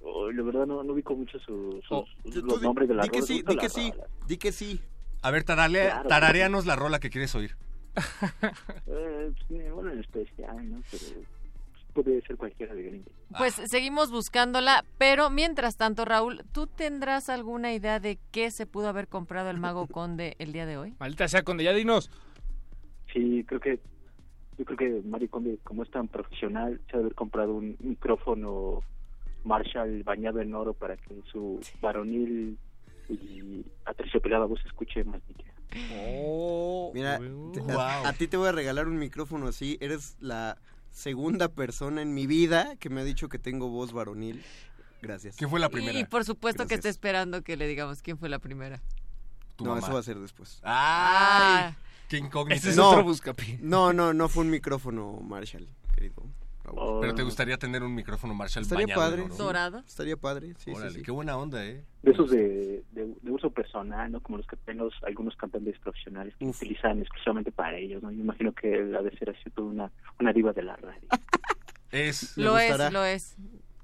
Oh, 0.00 0.30
la 0.30 0.42
verdad 0.42 0.66
no, 0.66 0.82
no 0.84 0.92
ubico 0.92 1.14
mucho 1.16 1.38
su, 1.40 1.80
sus- 1.82 1.90
Oh, 1.90 2.04
los 2.24 2.34
Tú 2.34 2.60
nombres 2.60 2.88
de 2.88 2.94
las 2.94 3.06
di 3.06 3.10
que 3.10 3.22
sí, 3.22 3.42
di 3.46 3.56
que 3.56 3.68
sí, 3.68 3.92
di 4.28 4.36
que 4.36 4.52
sí. 4.52 4.80
A 5.22 5.30
ver, 5.30 5.44
tararea- 5.44 5.90
Claro. 5.90 6.08
tarareanos 6.08 6.66
la 6.66 6.76
rola 6.76 7.00
que 7.00 7.10
quieres 7.10 7.34
oír. 7.34 7.56
Eh, 7.96 8.00
pues, 8.86 9.50
ninguna 9.50 9.92
en 9.92 10.00
especial, 10.00 10.70
¿no? 10.70 10.82
Pero 10.90 11.04
puede 12.02 12.20
ser 12.22 12.36
cualquiera 12.36 12.74
de 12.74 12.82
Green 12.82 13.04
Day. 13.04 13.14
Pues 13.38 13.54
seguimos 13.70 14.10
buscándola, 14.10 14.84
pero 14.98 15.30
mientras 15.30 15.76
tanto, 15.76 16.04
Raúl, 16.04 16.42
¿tú 16.52 16.66
tendrás 16.66 17.28
alguna 17.28 17.72
idea 17.72 18.00
de 18.00 18.18
qué 18.32 18.50
se 18.50 18.66
pudo 18.66 18.88
haber 18.88 19.08
comprado 19.08 19.50
el 19.50 19.58
Mago 19.58 19.86
Conde 19.92 20.36
el 20.38 20.52
día 20.52 20.66
de 20.66 20.76
hoy? 20.76 20.94
Maldita 21.00 21.26
sea, 21.28 21.42
Conde, 21.42 21.64
ya 21.64 21.72
dinos. 21.72 22.10
Sí, 23.12 23.44
creo 23.46 23.60
que 23.60 23.80
yo 24.58 24.64
creo 24.64 24.76
que 24.78 25.02
Mario 25.08 25.30
Conde, 25.30 25.58
como 25.64 25.82
es 25.82 25.90
tan 25.90 26.08
profesional, 26.08 26.80
se 26.90 26.92
ha 26.96 26.98
de 26.98 27.04
haber 27.04 27.14
comprado 27.14 27.54
un 27.54 27.76
micrófono 27.80 28.82
Marshall 29.44 30.02
bañado 30.02 30.40
en 30.40 30.54
oro 30.54 30.72
para 30.74 30.96
que 30.96 31.14
su 31.30 31.60
varonil 31.80 32.58
y 33.08 33.64
aterciopelada 33.84 34.46
voz 34.46 34.60
se 34.62 34.68
escuche 34.68 35.04
más 35.04 35.20
nítida. 35.28 35.52
Mira, 36.94 37.18
te- 37.52 37.72
a, 37.72 38.08
a 38.08 38.12
ti 38.14 38.28
te 38.28 38.36
voy 38.36 38.48
a 38.48 38.52
regalar 38.52 38.86
un 38.88 38.98
micrófono 38.98 39.46
así. 39.48 39.76
Eres 39.80 40.16
la 40.20 40.56
segunda 40.96 41.48
persona 41.48 42.00
en 42.00 42.14
mi 42.14 42.26
vida 42.26 42.74
que 42.76 42.88
me 42.88 43.02
ha 43.02 43.04
dicho 43.04 43.28
que 43.28 43.38
tengo 43.38 43.68
voz 43.68 43.92
varonil. 43.92 44.42
Gracias. 45.02 45.36
¿Quién 45.36 45.50
fue 45.50 45.60
la 45.60 45.70
Y 45.92 46.04
por 46.04 46.24
supuesto 46.24 46.66
que 46.66 46.74
está 46.74 46.88
esperando 46.88 47.42
que 47.42 47.56
le 47.56 47.68
digamos 47.68 48.00
quién 48.00 48.18
fue 48.18 48.30
la 48.30 48.38
primera. 48.38 48.80
Tu 49.56 49.64
no, 49.64 49.70
mamá. 49.74 49.82
eso 49.86 49.92
va 49.92 50.00
a 50.00 50.02
ser 50.02 50.18
después. 50.18 50.58
¡Ay! 50.62 50.62
Ah. 50.64 51.76
¡Qué 52.08 52.16
incógnito! 52.16 52.56
Ese 52.56 52.70
es 52.70 52.76
no, 52.76 52.90
otro 52.90 53.04
buscapi. 53.04 53.58
no, 53.60 53.92
no, 53.92 54.14
no 54.14 54.28
fue 54.28 54.44
un 54.44 54.50
micrófono 54.50 55.20
Marshall, 55.20 55.68
querido. 55.94 56.22
Raúl. 56.66 56.78
Oh, 56.80 57.00
Pero 57.00 57.14
te 57.14 57.22
gustaría 57.22 57.56
tener 57.56 57.82
un 57.82 57.94
micrófono 57.94 58.34
Marshall 58.34 58.62
Estaría 58.62 58.86
bañado 58.86 59.04
en 59.04 59.10
padre. 59.10 59.22
oro? 59.34 59.36
¿Dorado? 59.44 59.78
Estaría 59.86 60.16
padre, 60.16 60.54
sí, 60.58 60.72
Órale, 60.72 60.90
sí, 60.90 60.96
sí. 60.98 61.02
qué 61.04 61.10
buena 61.10 61.36
onda, 61.38 61.64
¿eh? 61.64 61.84
De 62.02 62.10
esos 62.12 62.30
de, 62.30 62.84
de, 62.92 63.14
de 63.22 63.30
uso 63.30 63.50
personal, 63.50 64.10
¿no? 64.12 64.20
Como 64.20 64.36
los 64.38 64.46
que 64.46 64.56
tienen 64.56 64.84
los- 64.84 65.02
algunos 65.04 65.34
cantantes 65.36 65.78
profesionales 65.78 66.34
que 66.38 66.44
Uf. 66.44 66.56
utilizan 66.56 67.00
exclusivamente 67.00 67.50
para 67.52 67.76
ellos, 67.78 68.02
¿no? 68.02 68.10
Yo 68.10 68.20
imagino 68.20 68.52
que 68.52 68.74
él 68.74 68.94
ha 68.94 69.02
de 69.02 69.16
ser 69.16 69.30
así 69.30 69.48
toda 69.50 69.68
una, 69.68 69.92
una 70.20 70.32
diva 70.32 70.52
de 70.52 70.62
la 70.62 70.76
radio. 70.76 71.00
Es... 71.92 72.36
Lo 72.36 72.52
gustará. 72.52 72.88
es, 72.88 72.92
lo 72.92 73.04
es. 73.04 73.36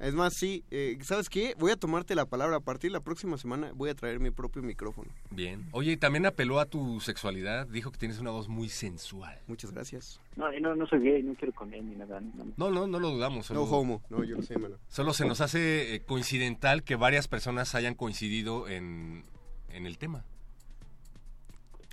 Es 0.02 0.14
más, 0.14 0.34
sí, 0.34 0.64
eh, 0.72 0.98
¿sabes 1.02 1.28
qué? 1.30 1.54
Voy 1.60 1.70
a 1.70 1.76
tomarte 1.76 2.16
la 2.16 2.26
palabra. 2.26 2.56
A 2.56 2.60
partir 2.60 2.90
de 2.90 2.94
la 2.94 3.04
próxima 3.04 3.38
semana 3.38 3.70
voy 3.76 3.88
a 3.88 3.94
traer 3.94 4.18
mi 4.18 4.32
propio 4.32 4.60
micrófono. 4.60 5.08
Bien. 5.30 5.64
Oye, 5.70 5.92
y 5.92 5.96
también 5.96 6.26
apeló 6.26 6.58
a 6.58 6.66
tu 6.66 6.98
sexualidad. 6.98 7.68
Dijo 7.68 7.92
que 7.92 7.98
tienes 7.98 8.18
una 8.18 8.30
voz 8.32 8.48
muy 8.48 8.68
sensual. 8.68 9.38
Muchas 9.46 9.70
gracias. 9.70 10.20
No, 10.34 10.52
y 10.52 10.60
no, 10.60 10.74
no 10.74 10.88
soy 10.88 10.98
gay, 11.04 11.22
no 11.22 11.34
quiero 11.36 11.54
con 11.54 11.72
él 11.72 11.88
ni 11.88 11.94
nada. 11.94 12.20
No, 12.20 12.44
No, 12.56 12.70
no, 12.70 12.86
no 12.88 12.98
lo 12.98 13.10
dudamos. 13.10 13.46
Solo, 13.46 13.60
No 13.60 13.66
homo. 13.70 14.02
No, 14.10 14.24
yo 14.24 14.34
no 14.34 14.42
sé, 14.42 14.58
mano. 14.58 14.74
solo 14.88 15.14
se 15.14 15.24
nos 15.24 15.40
hace 15.40 15.94
eh, 15.94 16.00
coincidental 16.00 16.82
que 16.82 16.96
varias 16.96 17.28
personas 17.28 17.76
hayan 17.76 17.94
coincidido 17.94 18.68
en, 18.68 19.22
en 19.68 19.86
el 19.86 19.98
tema. 19.98 20.24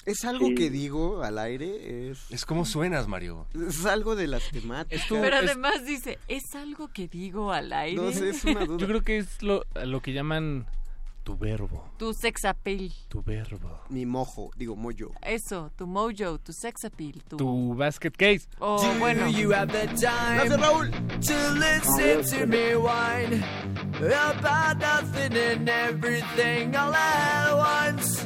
Es 0.09 0.25
algo 0.25 0.47
Sí. 0.47 0.55
que 0.55 0.69
digo 0.69 1.23
al 1.23 1.37
aire, 1.39 2.09
es, 2.11 2.19
Es 2.31 2.45
como 2.45 2.65
suenas, 2.65 3.07
Mario. 3.07 3.45
es 3.67 3.85
algo 3.85 4.15
de 4.15 4.27
las 4.27 4.49
temáticas. 4.49 5.05
Pero 5.09 5.37
es- 5.37 5.43
además 5.43 5.85
dice, 5.85 6.17
es 6.27 6.43
algo 6.55 6.87
que 6.89 7.07
digo 7.07 7.51
al 7.51 7.71
aire. 7.73 8.01
No 8.01 8.11
sé, 8.11 8.29
es 8.29 8.43
una 8.43 8.65
duda. 8.65 8.77
Yo 8.77 8.87
creo 8.87 9.01
que 9.03 9.17
es 9.19 9.41
lo, 9.41 9.63
lo 9.85 10.01
que 10.01 10.13
llaman 10.13 10.65
tu 11.23 11.37
verbo. 11.37 11.91
Tu 11.97 12.11
sex 12.13 12.43
appeal. 12.45 12.91
Tu 13.07 13.21
verbo. 13.21 13.81
Mi 13.89 14.05
mojo, 14.05 14.49
digo 14.55 14.75
moyo. 14.75 15.11
Eso, 15.21 15.71
tu 15.77 15.85
mojo, 15.85 16.39
tu 16.39 16.51
sex 16.53 16.85
appeal. 16.85 17.21
Tu... 17.27 17.37
Tu 17.37 17.75
basket 17.75 18.11
case. 18.17 18.47
Oh, 18.59 18.81
bueno. 18.97 19.27
Gracias, 19.31 20.59
Raúl. 20.59 20.89
to 21.19 21.53
listen 21.53 22.39
to 22.39 22.47
me 22.47 22.75
whine 22.75 23.43
about 24.01 24.77
nothing 24.79 25.37
and 25.37 25.69
everything 25.69 26.75
all 26.75 26.93
at 26.95 27.53
once. 27.55 28.25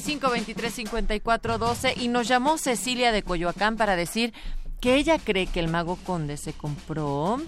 55 0.00 0.30
23 0.30 0.72
54 0.72 1.58
12 1.58 1.94
y 1.98 2.08
nos 2.08 2.26
llamó 2.26 2.56
Cecilia 2.56 3.12
de 3.12 3.22
Coyoacán 3.22 3.76
para 3.76 3.94
decir 3.94 4.32
que 4.80 4.94
ella 4.94 5.18
cree 5.18 5.46
que 5.46 5.60
el 5.60 5.68
mago 5.68 5.96
conde 6.06 6.38
se 6.38 6.54
compró 6.54 7.38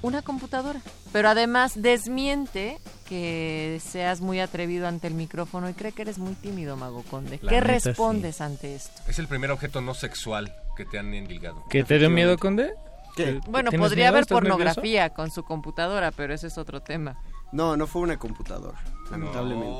una 0.00 0.22
computadora, 0.22 0.80
pero 1.12 1.28
además 1.28 1.74
desmiente 1.76 2.78
que 3.08 3.78
seas 3.84 4.20
muy 4.22 4.40
atrevido 4.40 4.88
ante 4.88 5.06
el 5.06 5.14
micrófono 5.14 5.68
y 5.68 5.74
cree 5.74 5.92
que 5.92 6.02
eres 6.02 6.18
muy 6.18 6.32
tímido, 6.34 6.76
mago 6.76 7.02
conde. 7.10 7.38
La 7.42 7.50
¿Qué 7.50 7.60
neta, 7.60 7.80
sí. 7.80 7.88
respondes 7.90 8.40
ante 8.40 8.74
esto? 8.74 9.02
Es 9.06 9.18
el 9.18 9.28
primer 9.28 9.50
objeto 9.50 9.80
no 9.82 9.92
sexual 9.94 10.52
que 10.76 10.86
te 10.86 10.98
han 10.98 11.12
endilgado. 11.12 11.62
¿Que 11.68 11.84
te 11.84 11.98
dio 11.98 12.08
miedo, 12.08 12.38
Conde? 12.38 12.72
¿Qué? 13.16 13.38
Bueno, 13.48 13.68
¿Tienes 13.68 13.86
podría 13.86 14.06
miedo? 14.06 14.16
haber 14.16 14.26
pornografía 14.26 15.10
con 15.10 15.30
su 15.30 15.44
computadora, 15.44 16.10
pero 16.10 16.32
ese 16.32 16.46
es 16.46 16.56
otro 16.56 16.80
tema. 16.80 17.16
No, 17.52 17.76
no 17.76 17.86
fue 17.86 18.00
una 18.00 18.18
computadora, 18.18 18.80
lamentablemente. 19.10 19.78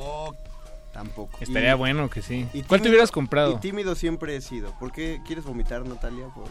Tampoco. 0.93 1.39
Estaría 1.41 1.73
Y- 1.73 1.79
bueno 1.79 2.11
que 2.11 2.21
sí. 2.23 2.47
y 2.53 2.63
¿Cuál 2.63 2.83
te 2.83 2.89
hubieras 2.91 3.11
comprado? 3.11 3.53
Y 3.53 3.57
tímido 3.61 3.95
siempre 3.95 4.37
he 4.37 4.41
sido. 4.41 4.77
¿Por 4.79 4.93
qué 4.93 5.21
quieres 5.27 5.45
vomitar, 5.45 5.85
Natalia? 5.87 6.27
Por- 6.35 6.45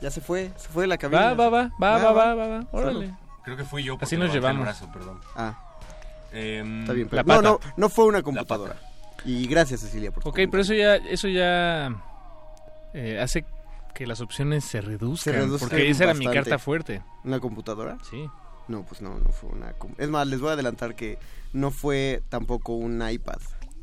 Ya 0.00 0.10
se 0.10 0.20
fue, 0.20 0.50
se 0.56 0.68
fue 0.68 0.82
de 0.84 0.88
la 0.88 0.98
cabina. 0.98 1.32
Va, 1.34 1.48
va, 1.48 1.48
va, 1.48 1.70
va, 1.80 1.98
va, 1.98 2.12
va, 2.12 2.34
va, 2.34 2.46
va, 2.48 2.66
órale. 2.72 3.14
Creo 3.44 3.56
que 3.56 3.64
fui 3.64 3.82
yo. 3.82 3.96
Así 4.00 4.16
nos 4.16 4.32
llevamos. 4.32 4.62
brazo, 4.62 4.90
perdón. 4.92 5.20
Ah. 5.34 5.58
Em, 6.32 6.80
Está 6.82 6.92
bien, 6.92 7.08
pero 7.08 7.22
La 7.22 7.34
no, 7.36 7.42
no, 7.42 7.58
pata. 7.58 7.74
no 7.76 7.88
fue 7.88 8.04
una 8.04 8.22
computadora. 8.22 8.76
Y 9.24 9.46
gracias, 9.48 9.80
Cecilia, 9.80 10.10
por 10.12 10.22
tu 10.22 10.28
Ok, 10.28 10.40
pero 10.50 10.60
eso 10.60 10.74
ya, 10.74 10.96
eso 10.96 11.26
ya 11.28 11.90
eh, 12.94 13.18
hace 13.20 13.44
que 13.94 14.06
las 14.06 14.20
opciones 14.20 14.64
se 14.64 14.80
reduzcan. 14.82 15.32
Se 15.34 15.40
reduzcan 15.40 15.68
porque 15.70 15.88
esa 15.90 16.04
era 16.04 16.14
mi 16.14 16.26
carta 16.26 16.58
fuerte. 16.58 17.02
¿Una 17.24 17.40
computadora? 17.40 17.96
Sí. 18.08 18.28
No, 18.68 18.82
pues 18.82 19.00
no, 19.00 19.18
no 19.18 19.30
fue 19.30 19.48
una... 19.50 19.74
Es 19.96 20.08
más, 20.10 20.26
les 20.26 20.40
voy 20.40 20.50
a 20.50 20.52
adelantar 20.52 20.94
que 20.94 21.18
no 21.54 21.70
fue 21.70 22.22
tampoco 22.28 22.74
un 22.74 23.02
iPad 23.08 23.38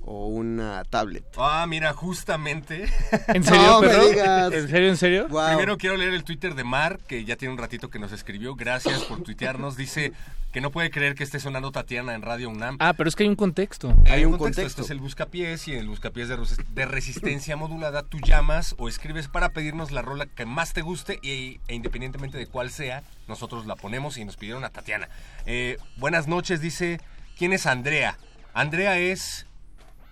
o 0.05 0.27
una 0.27 0.83
tablet. 0.85 1.25
Ah, 1.37 1.65
mira, 1.67 1.93
justamente. 1.93 2.87
¿En 3.27 3.43
serio, 3.43 3.61
No 3.63 3.81
me 3.81 3.87
perro? 3.87 4.07
digas. 4.07 4.53
¿En 4.53 4.69
serio, 4.69 4.89
en 4.89 4.97
serio? 4.97 5.27
Wow. 5.29 5.47
Primero 5.47 5.77
quiero 5.77 5.97
leer 5.97 6.13
el 6.13 6.23
Twitter 6.23 6.53
de 6.55 6.63
Mar, 6.63 6.99
que 7.07 7.25
ya 7.25 7.35
tiene 7.35 7.53
un 7.53 7.59
ratito 7.59 7.89
que 7.89 7.99
nos 7.99 8.11
escribió. 8.11 8.55
Gracias 8.55 9.03
por 9.03 9.21
tuitearnos. 9.23 9.75
Dice 9.77 10.13
que 10.51 10.61
no 10.61 10.71
puede 10.71 10.89
creer 10.89 11.15
que 11.15 11.23
esté 11.23 11.39
sonando 11.39 11.71
Tatiana 11.71 12.13
en 12.13 12.21
Radio 12.21 12.49
UNAM. 12.49 12.77
Ah, 12.79 12.93
pero 12.93 13.09
es 13.09 13.15
que 13.15 13.23
hay 13.23 13.29
un 13.29 13.35
contexto. 13.35 13.93
Hay 14.05 14.23
un 14.25 14.37
contexto. 14.37 14.67
Este 14.67 14.81
es 14.83 14.89
el 14.91 14.99
buscapiés 14.99 15.67
y 15.67 15.73
en 15.73 15.79
el 15.79 15.87
buscapiés 15.89 16.29
de, 16.29 16.37
de 16.73 16.85
resistencia 16.85 17.55
modulada 17.57 18.03
tú 18.03 18.19
llamas 18.19 18.75
o 18.77 18.87
escribes 18.87 19.27
para 19.27 19.49
pedirnos 19.49 19.91
la 19.91 20.01
rola 20.01 20.27
que 20.27 20.45
más 20.45 20.73
te 20.73 20.81
guste 20.81 21.19
y, 21.23 21.59
e 21.67 21.75
independientemente 21.75 22.37
de 22.37 22.47
cuál 22.47 22.69
sea, 22.69 23.03
nosotros 23.27 23.65
la 23.65 23.75
ponemos 23.75 24.17
y 24.17 24.23
nos 24.23 24.37
pidieron 24.37 24.63
a 24.63 24.69
Tatiana. 24.69 25.09
Eh, 25.45 25.77
buenas 25.97 26.27
noches, 26.27 26.61
dice. 26.61 27.01
¿Quién 27.37 27.51
es 27.51 27.65
Andrea? 27.65 28.17
Andrea 28.53 28.97
es 28.97 29.45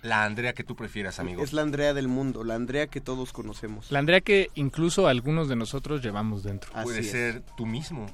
la 0.04 0.24
Andrea 0.24 0.52
que 0.52 0.64
tú 0.64 0.76
prefieras, 0.76 1.18
amigo. 1.18 1.42
Es 1.42 1.54
la 1.54 1.62
Andrea 1.62 1.94
del 1.94 2.08
mundo, 2.08 2.44
la 2.44 2.54
Andrea 2.54 2.88
que 2.88 3.00
todos 3.00 3.32
conocemos. 3.32 3.90
La 3.90 3.98
Andrea 3.98 4.20
que 4.20 4.50
incluso 4.54 5.08
algunos 5.08 5.48
de 5.48 5.56
nosotros 5.56 6.02
llevamos 6.02 6.42
dentro. 6.42 6.70
Puede 6.82 7.02
ser 7.02 7.42
tú 7.56 7.64
mismo. 7.64 8.06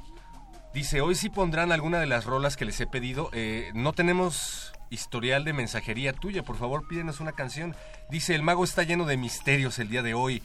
Dice, 0.73 1.01
hoy 1.01 1.17
sí 1.17 1.31
pondrán 1.31 1.73
alguna 1.73 1.99
de 1.99 2.07
las 2.07 2.27
rolas 2.27 2.57
que 2.57 2.65
les 2.65 2.81
he 2.81 2.86
pedido. 2.86 3.28
Eh, 3.33 3.73
no 3.75 3.93
tenemos 3.93 4.73
historial 4.89 5.44
de 5.44 5.52
mensajería 5.52 6.12
tuya. 6.12 6.44
Por 6.44 6.57
favor, 6.57 6.86
pídenos 6.86 7.19
una 7.19 7.33
canción. 7.33 7.75
Dice, 8.09 8.36
el 8.36 8.44
mago 8.44 8.62
está 8.62 8.85
lleno 8.85 9.05
de 9.05 9.17
misterios 9.17 9.81
el 9.81 9.89
día 9.89 10.02
de 10.02 10.15
hoy. 10.15 10.44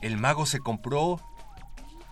El 0.00 0.16
mago 0.16 0.46
se 0.46 0.60
compró 0.60 1.20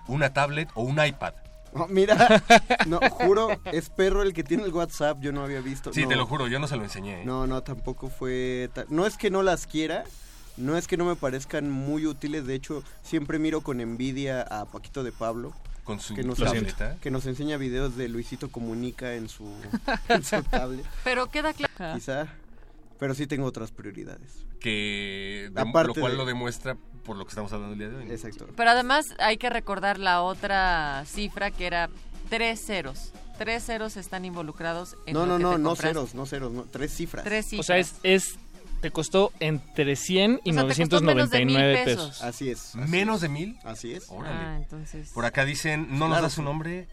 una 0.09 0.33
tablet 0.33 0.69
o 0.75 0.83
un 0.83 1.05
iPad. 1.05 1.35
Oh, 1.75 1.86
mira, 1.89 2.42
no, 2.86 3.01
juro, 3.10 3.49
es 3.73 3.89
perro 3.89 4.23
el 4.23 4.34
que 4.34 4.44
tiene 4.44 4.65
el 4.65 4.73
WhatsApp, 4.75 5.20
yo 5.23 5.33
no 5.33 5.42
había 5.42 5.60
visto. 5.62 5.91
Sí, 5.92 6.02
no. 6.02 6.09
te 6.10 6.17
lo 6.17 6.26
juro, 6.26 6.47
yo 6.47 6.59
no 6.59 6.68
se 6.68 6.76
lo 6.76 6.83
enseñé. 6.84 7.23
¿eh? 7.23 7.25
No, 7.25 7.47
no, 7.47 7.62
tampoco 7.62 8.10
fue... 8.10 8.68
ta- 8.75 8.84
No 8.91 9.07
es 9.07 9.17
que 9.17 9.31
no 9.31 9.42
las 9.42 9.67
quiera, 9.67 10.05
no 10.59 10.76
es 10.76 10.86
que 10.86 10.99
no 10.99 11.07
me 11.07 11.17
parezcan 11.17 11.70
muy 11.70 12.05
útiles, 12.07 12.47
de 12.47 12.55
hecho, 12.57 12.84
siempre 13.02 13.39
miro 13.39 13.62
con 13.62 13.81
envidia 13.81 14.42
a 14.42 14.67
Paquito 14.67 15.02
de 15.02 15.12
Pablo, 15.12 15.55
Con 15.84 15.99
su 15.99 16.15
que 16.15 16.23
nos, 16.25 16.39
que 17.01 17.10
nos 17.10 17.25
enseña 17.25 17.57
videos 17.57 17.97
de 17.97 18.09
Luisito 18.10 18.51
Comunica 18.51 19.15
en 19.15 19.31
su, 19.31 19.51
en 20.10 20.23
su 20.25 20.42
tablet. 20.42 20.84
Pero 21.05 21.31
queda 21.31 21.55
claro. 21.55 21.94
Quizá, 21.94 22.26
pero 22.99 23.15
sí 23.15 23.26
tengo 23.26 23.47
otras 23.47 23.70
prioridades. 23.73 24.44
Que 24.60 25.51
de- 25.51 25.65
lo 25.65 25.94
cual 25.94 26.12
de- 26.12 26.18
lo 26.18 26.26
demuestra 26.26 26.76
por 27.05 27.16
lo 27.16 27.24
que 27.24 27.31
estamos 27.31 27.52
hablando 27.52 27.72
el 27.74 27.78
día 27.78 27.89
de 27.89 27.97
hoy. 28.05 28.10
Exacto. 28.10 28.47
Pero 28.56 28.70
además 28.70 29.14
hay 29.18 29.36
que 29.36 29.50
recordar 29.50 29.98
la 29.98 30.22
otra 30.22 31.05
cifra 31.06 31.50
que 31.50 31.66
era 31.66 31.89
tres 32.28 32.64
ceros. 32.64 33.12
Tres 33.39 33.64
ceros 33.64 33.97
están 33.97 34.24
involucrados 34.24 34.97
en 35.06 35.14
No, 35.14 35.26
lo 35.26 35.26
no, 35.26 35.36
que 35.39 35.42
no, 35.42 35.50
te 35.52 35.58
no 35.58 35.68
compraste. 35.70 35.89
ceros, 35.89 36.14
no 36.14 36.26
ceros, 36.26 36.52
no, 36.52 36.62
tres 36.64 36.92
cifras. 36.94 37.24
Tres 37.24 37.47
cifras. 37.47 37.60
O 37.60 37.66
sea, 37.66 37.78
es, 37.78 37.94
es 38.02 38.36
te 38.81 38.90
costó 38.90 39.32
entre 39.40 39.97
100 39.97 40.40
y 40.44 40.50
O 40.50 40.55
sea, 40.55 40.62
te 40.66 40.74
costó 40.76 41.00
menos 41.02 41.31
de 41.31 41.44
999 41.44 41.44
mil 41.47 41.84
pesos. 41.84 42.08
pesos. 42.10 42.22
Así 42.22 42.50
es. 42.50 42.74
¿Menos 42.74 43.20
de 43.20 43.28
mil? 43.28 43.58
Así 43.64 43.92
es. 43.92 44.06
Órale. 44.10 44.36
Ah, 44.36 44.56
entonces. 44.58 45.10
Por 45.14 45.24
acá 45.24 45.44
dicen, 45.44 45.86
no 45.90 46.08
nos 46.08 46.08
Claro, 46.08 46.22
da 46.22 46.31
su 46.31 46.40
sí. 46.40 46.42
nombre, 46.42 46.89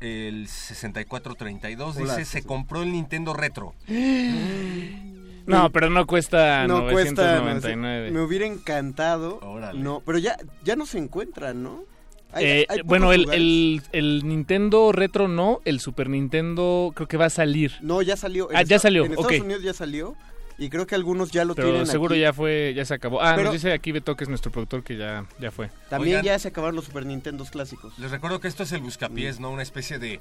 el 0.00 0.48
6432, 0.48 1.96
Hola, 1.96 2.16
dice, 2.16 2.30
se 2.30 2.42
compró 2.46 2.82
el 2.82 2.92
Nintendo 2.92 3.34
Retro. 3.34 3.74
No, 5.48 5.70
pero 5.72 5.90
no 5.90 6.06
cuesta 6.06 6.66
no 6.66 6.82
cuesta 6.88 7.40
999. 7.40 8.10
Me 8.10 8.20
hubiera 8.22 8.46
encantado. 8.46 9.38
Órale. 9.42 9.80
No, 9.80 10.02
pero 10.04 10.18
ya 10.18 10.36
ya 10.64 10.76
no 10.76 10.86
se 10.86 10.98
encuentran, 10.98 11.62
¿no? 11.62 11.84
Hay- 12.32 12.44
Eh, 12.44 12.66
hay 12.68 12.82
bueno, 12.82 13.12
el, 13.12 13.28
el, 13.32 13.82
el 13.92 14.22
Nintendo 14.26 14.92
Retro 14.92 15.28
no, 15.28 15.60
el 15.64 15.80
Super 15.80 16.10
Nintendo 16.10 16.92
creo 16.94 17.08
que 17.08 17.16
va 17.16 17.26
a 17.26 17.30
salir. 17.30 17.72
No, 17.80 18.02
ya 18.02 18.16
salió. 18.16 18.50
En 18.50 18.56
Ah, 18.56 18.62
ya 18.62 18.78
salió, 18.78 19.04
En 19.06 19.12
Estados. 19.12 19.40
Unidos 19.40 19.62
ya 19.62 19.72
salió. 19.72 20.14
Y 20.60 20.70
creo 20.70 20.88
que 20.88 20.96
algunos 20.96 21.30
ya 21.30 21.44
lo 21.44 21.54
Pero 21.54 21.68
tienen 21.68 21.86
seguro 21.86 22.14
aquí. 22.14 22.20
ya 22.20 22.32
fue, 22.32 22.74
ya 22.74 22.84
se 22.84 22.92
acabó. 22.92 23.22
Ah, 23.22 23.32
Pero- 23.36 23.44
nos 23.44 23.52
dice 23.54 23.72
aquí 23.72 23.92
Beto 23.92 24.16
que 24.16 24.24
es 24.24 24.28
nuestro 24.28 24.50
productor 24.50 24.82
que 24.82 24.96
ya, 24.96 25.24
ya 25.40 25.52
fue. 25.52 25.70
También 25.88 26.16
Oigan. 26.18 26.24
ya 26.24 26.38
se 26.40 26.48
acabaron 26.48 26.74
los 26.74 26.84
Super 26.84 27.06
Nintendos 27.06 27.50
clásicos. 27.50 27.96
Les 27.98 28.10
recuerdo 28.10 28.40
que 28.40 28.48
esto 28.48 28.64
es 28.64 28.72
el 28.72 28.80
buscapiés, 28.82 29.38
¿no? 29.38 29.50
Una 29.52 29.62
especie 29.62 30.00
de 30.00 30.20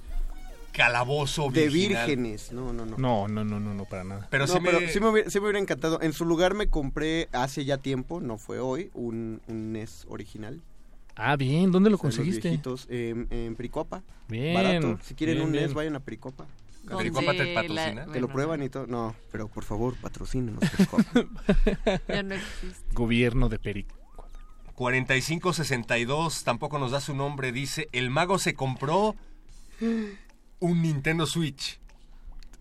calabozo 0.78 1.50
De 1.50 1.68
virginal. 1.68 2.06
vírgenes. 2.08 2.52
No, 2.54 2.72
no, 2.72 2.86
no. 2.86 2.98
No, 2.98 3.28
no, 3.28 3.44
no, 3.44 3.60
no, 3.60 3.74
no, 3.74 3.86
para 3.86 4.04
nada. 4.04 4.28
Pero 4.32 4.46
no, 4.48 4.54
sí 4.54 4.60
me... 4.62 4.70
pero 4.72 4.88
sí 4.90 5.00
me, 5.00 5.10
hubiera, 5.10 5.30
sí 5.30 5.40
me 5.40 5.46
hubiera 5.46 5.60
encantado. 5.60 6.00
En 6.02 6.14
su 6.14 6.24
lugar 6.24 6.54
me 6.54 6.68
compré 6.70 7.28
hace 7.34 7.66
ya 7.66 7.78
tiempo, 7.78 8.22
no 8.22 8.38
fue 8.38 8.60
hoy, 8.60 8.90
un, 8.94 9.42
un 9.48 9.74
NES 9.74 10.06
original. 10.08 10.62
Ah, 11.16 11.36
bien, 11.36 11.72
¿dónde 11.72 11.90
lo 11.90 11.96
O 11.96 12.00
sea, 12.00 12.08
los 12.10 12.16
conseguiste? 12.16 12.48
viejitos, 12.50 12.86
en, 12.90 13.28
en 13.32 13.56
Pericopa. 13.56 14.04
Bien, 14.30 14.54
Barato. 14.54 15.00
Si 15.04 15.16
quieren 15.16 15.36
bien, 15.38 15.48
un 15.48 15.52
NES, 15.54 15.62
bien. 15.66 15.74
vayan 15.76 15.96
a 15.96 16.00
Pericopa. 16.00 16.46
Pericopa 16.98 17.34
te 17.34 17.54
la- 17.54 17.54
patrocina? 17.62 18.02
Que 18.06 18.06
lo 18.06 18.28
bueno, 18.28 18.28
prueban 18.30 18.64
y 18.64 18.70
todo. 18.70 18.88
No, 18.88 19.14
pero 19.32 19.48
por 19.50 19.64
favor, 19.66 19.96
patrocínenos. 20.00 20.60
Pericopa. 20.72 21.04
Ya 22.08 22.24
no 22.24 22.36
existe. 22.36 22.94
Gobierno 22.94 23.50
de 23.50 23.60
Perico. 23.60 23.96
4562, 24.76 26.44
tampoco 26.44 26.78
nos 26.80 26.92
da 26.92 27.02
su 27.02 27.16
nombre, 27.16 27.52
dice, 27.52 27.90
el 27.92 28.12
mago 28.12 28.38
se 28.38 28.54
compró 28.54 29.16
un 30.60 30.82
Nintendo 30.82 31.26
Switch. 31.26 31.80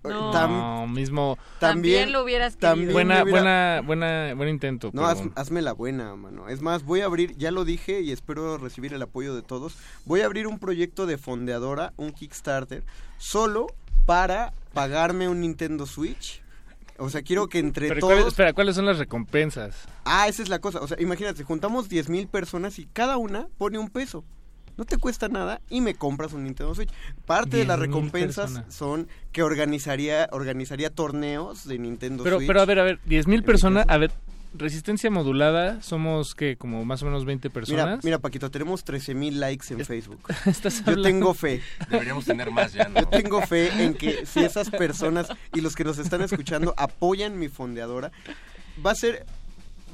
No. 0.04 0.32
Tam- 0.32 0.92
mismo. 0.92 1.36
También 1.58 2.12
lo 2.12 2.22
hubieras 2.22 2.54
querido. 2.54 2.70
también 2.70 2.92
Buena, 2.92 3.22
hubiera- 3.24 3.80
buena, 3.80 3.82
buena, 3.84 4.34
buen 4.34 4.48
intento. 4.50 4.90
No, 4.92 5.04
haz- 5.04 5.28
hazme 5.34 5.62
la 5.62 5.72
buena, 5.72 6.14
mano. 6.14 6.48
Es 6.48 6.60
más, 6.62 6.84
voy 6.84 7.00
a 7.00 7.06
abrir, 7.06 7.36
ya 7.36 7.50
lo 7.50 7.64
dije 7.64 8.02
y 8.02 8.12
espero 8.12 8.56
recibir 8.56 8.94
el 8.94 9.02
apoyo 9.02 9.34
de 9.34 9.42
todos. 9.42 9.76
Voy 10.04 10.20
a 10.20 10.26
abrir 10.26 10.46
un 10.46 10.60
proyecto 10.60 11.06
de 11.06 11.18
fondeadora, 11.18 11.92
un 11.96 12.12
Kickstarter, 12.12 12.84
solo 13.18 13.66
para 14.04 14.52
pagarme 14.74 15.28
un 15.28 15.40
Nintendo 15.40 15.86
Switch. 15.86 16.40
O 16.98 17.10
sea, 17.10 17.22
quiero 17.22 17.48
que 17.48 17.58
entre 17.58 17.88
Pero 17.88 18.00
todos... 18.00 18.12
¿cuáles- 18.14 18.28
espera, 18.28 18.52
¿cuáles 18.52 18.76
son 18.76 18.86
las 18.86 18.98
recompensas? 18.98 19.74
Ah, 20.04 20.28
esa 20.28 20.40
es 20.40 20.48
la 20.48 20.60
cosa. 20.60 20.80
O 20.80 20.86
sea, 20.86 20.96
imagínate, 21.00 21.42
juntamos 21.42 21.88
10 21.88 22.08
mil 22.08 22.28
personas 22.28 22.78
y 22.78 22.86
cada 22.86 23.16
una 23.16 23.48
pone 23.58 23.78
un 23.78 23.90
peso. 23.90 24.24
No 24.76 24.84
te 24.84 24.98
cuesta 24.98 25.28
nada 25.28 25.60
y 25.70 25.80
me 25.80 25.94
compras 25.94 26.32
un 26.32 26.44
Nintendo 26.44 26.74
Switch. 26.74 26.90
Parte 27.24 27.56
de 27.58 27.64
las 27.64 27.78
10,000 27.78 27.94
recompensas 27.94 28.62
son 28.68 29.08
que 29.32 29.42
organizaría 29.42 30.28
organizaría 30.32 30.90
torneos 30.90 31.66
de 31.66 31.78
Nintendo 31.78 32.24
Pero, 32.24 32.36
Switch. 32.36 32.46
pero 32.46 32.60
a 32.60 32.64
ver, 32.66 32.78
a 32.80 32.84
ver, 32.84 33.00
10 33.06 33.26
mil 33.26 33.36
En 33.36 33.40
mi 33.42 33.46
personas, 33.46 33.86
caso. 33.86 33.94
a 33.94 33.98
ver, 33.98 34.12
resistencia 34.54 35.10
modulada, 35.10 35.82
somos 35.82 36.34
que 36.34 36.56
como 36.56 36.84
más 36.84 37.02
o 37.02 37.06
menos 37.06 37.24
20 37.24 37.48
Mira, 37.48 37.52
personas. 37.54 38.04
mira, 38.04 38.18
Paquito, 38.18 38.50
tenemos 38.50 38.84
13 38.84 39.14
mil 39.14 39.40
likes 39.40 39.66
en 39.72 39.84
Facebook. 39.84 40.20
Estás 40.46 40.84
Yo 40.84 41.00
tengo 41.02 41.34
fe. 41.34 41.62
Deberíamos 41.90 42.24
tener 42.24 42.50
más 42.50 42.72
ya, 42.72 42.88
¿no? 42.88 43.00
Yo 43.00 43.08
tengo 43.08 43.42
fe 43.42 43.82
en 43.82 43.94
que 43.94 44.24
si 44.26 44.40
esas 44.44 44.70
personas 44.70 45.28
y 45.54 45.60
los 45.60 45.74
que 45.74 45.84
nos 45.84 45.98
están 45.98 46.22
escuchando 46.22 46.74
apoyan 46.76 47.38
mi 47.38 47.48
fondeadora, 47.48 48.12
va 48.84 48.90
a 48.92 48.94
ser 48.94 49.24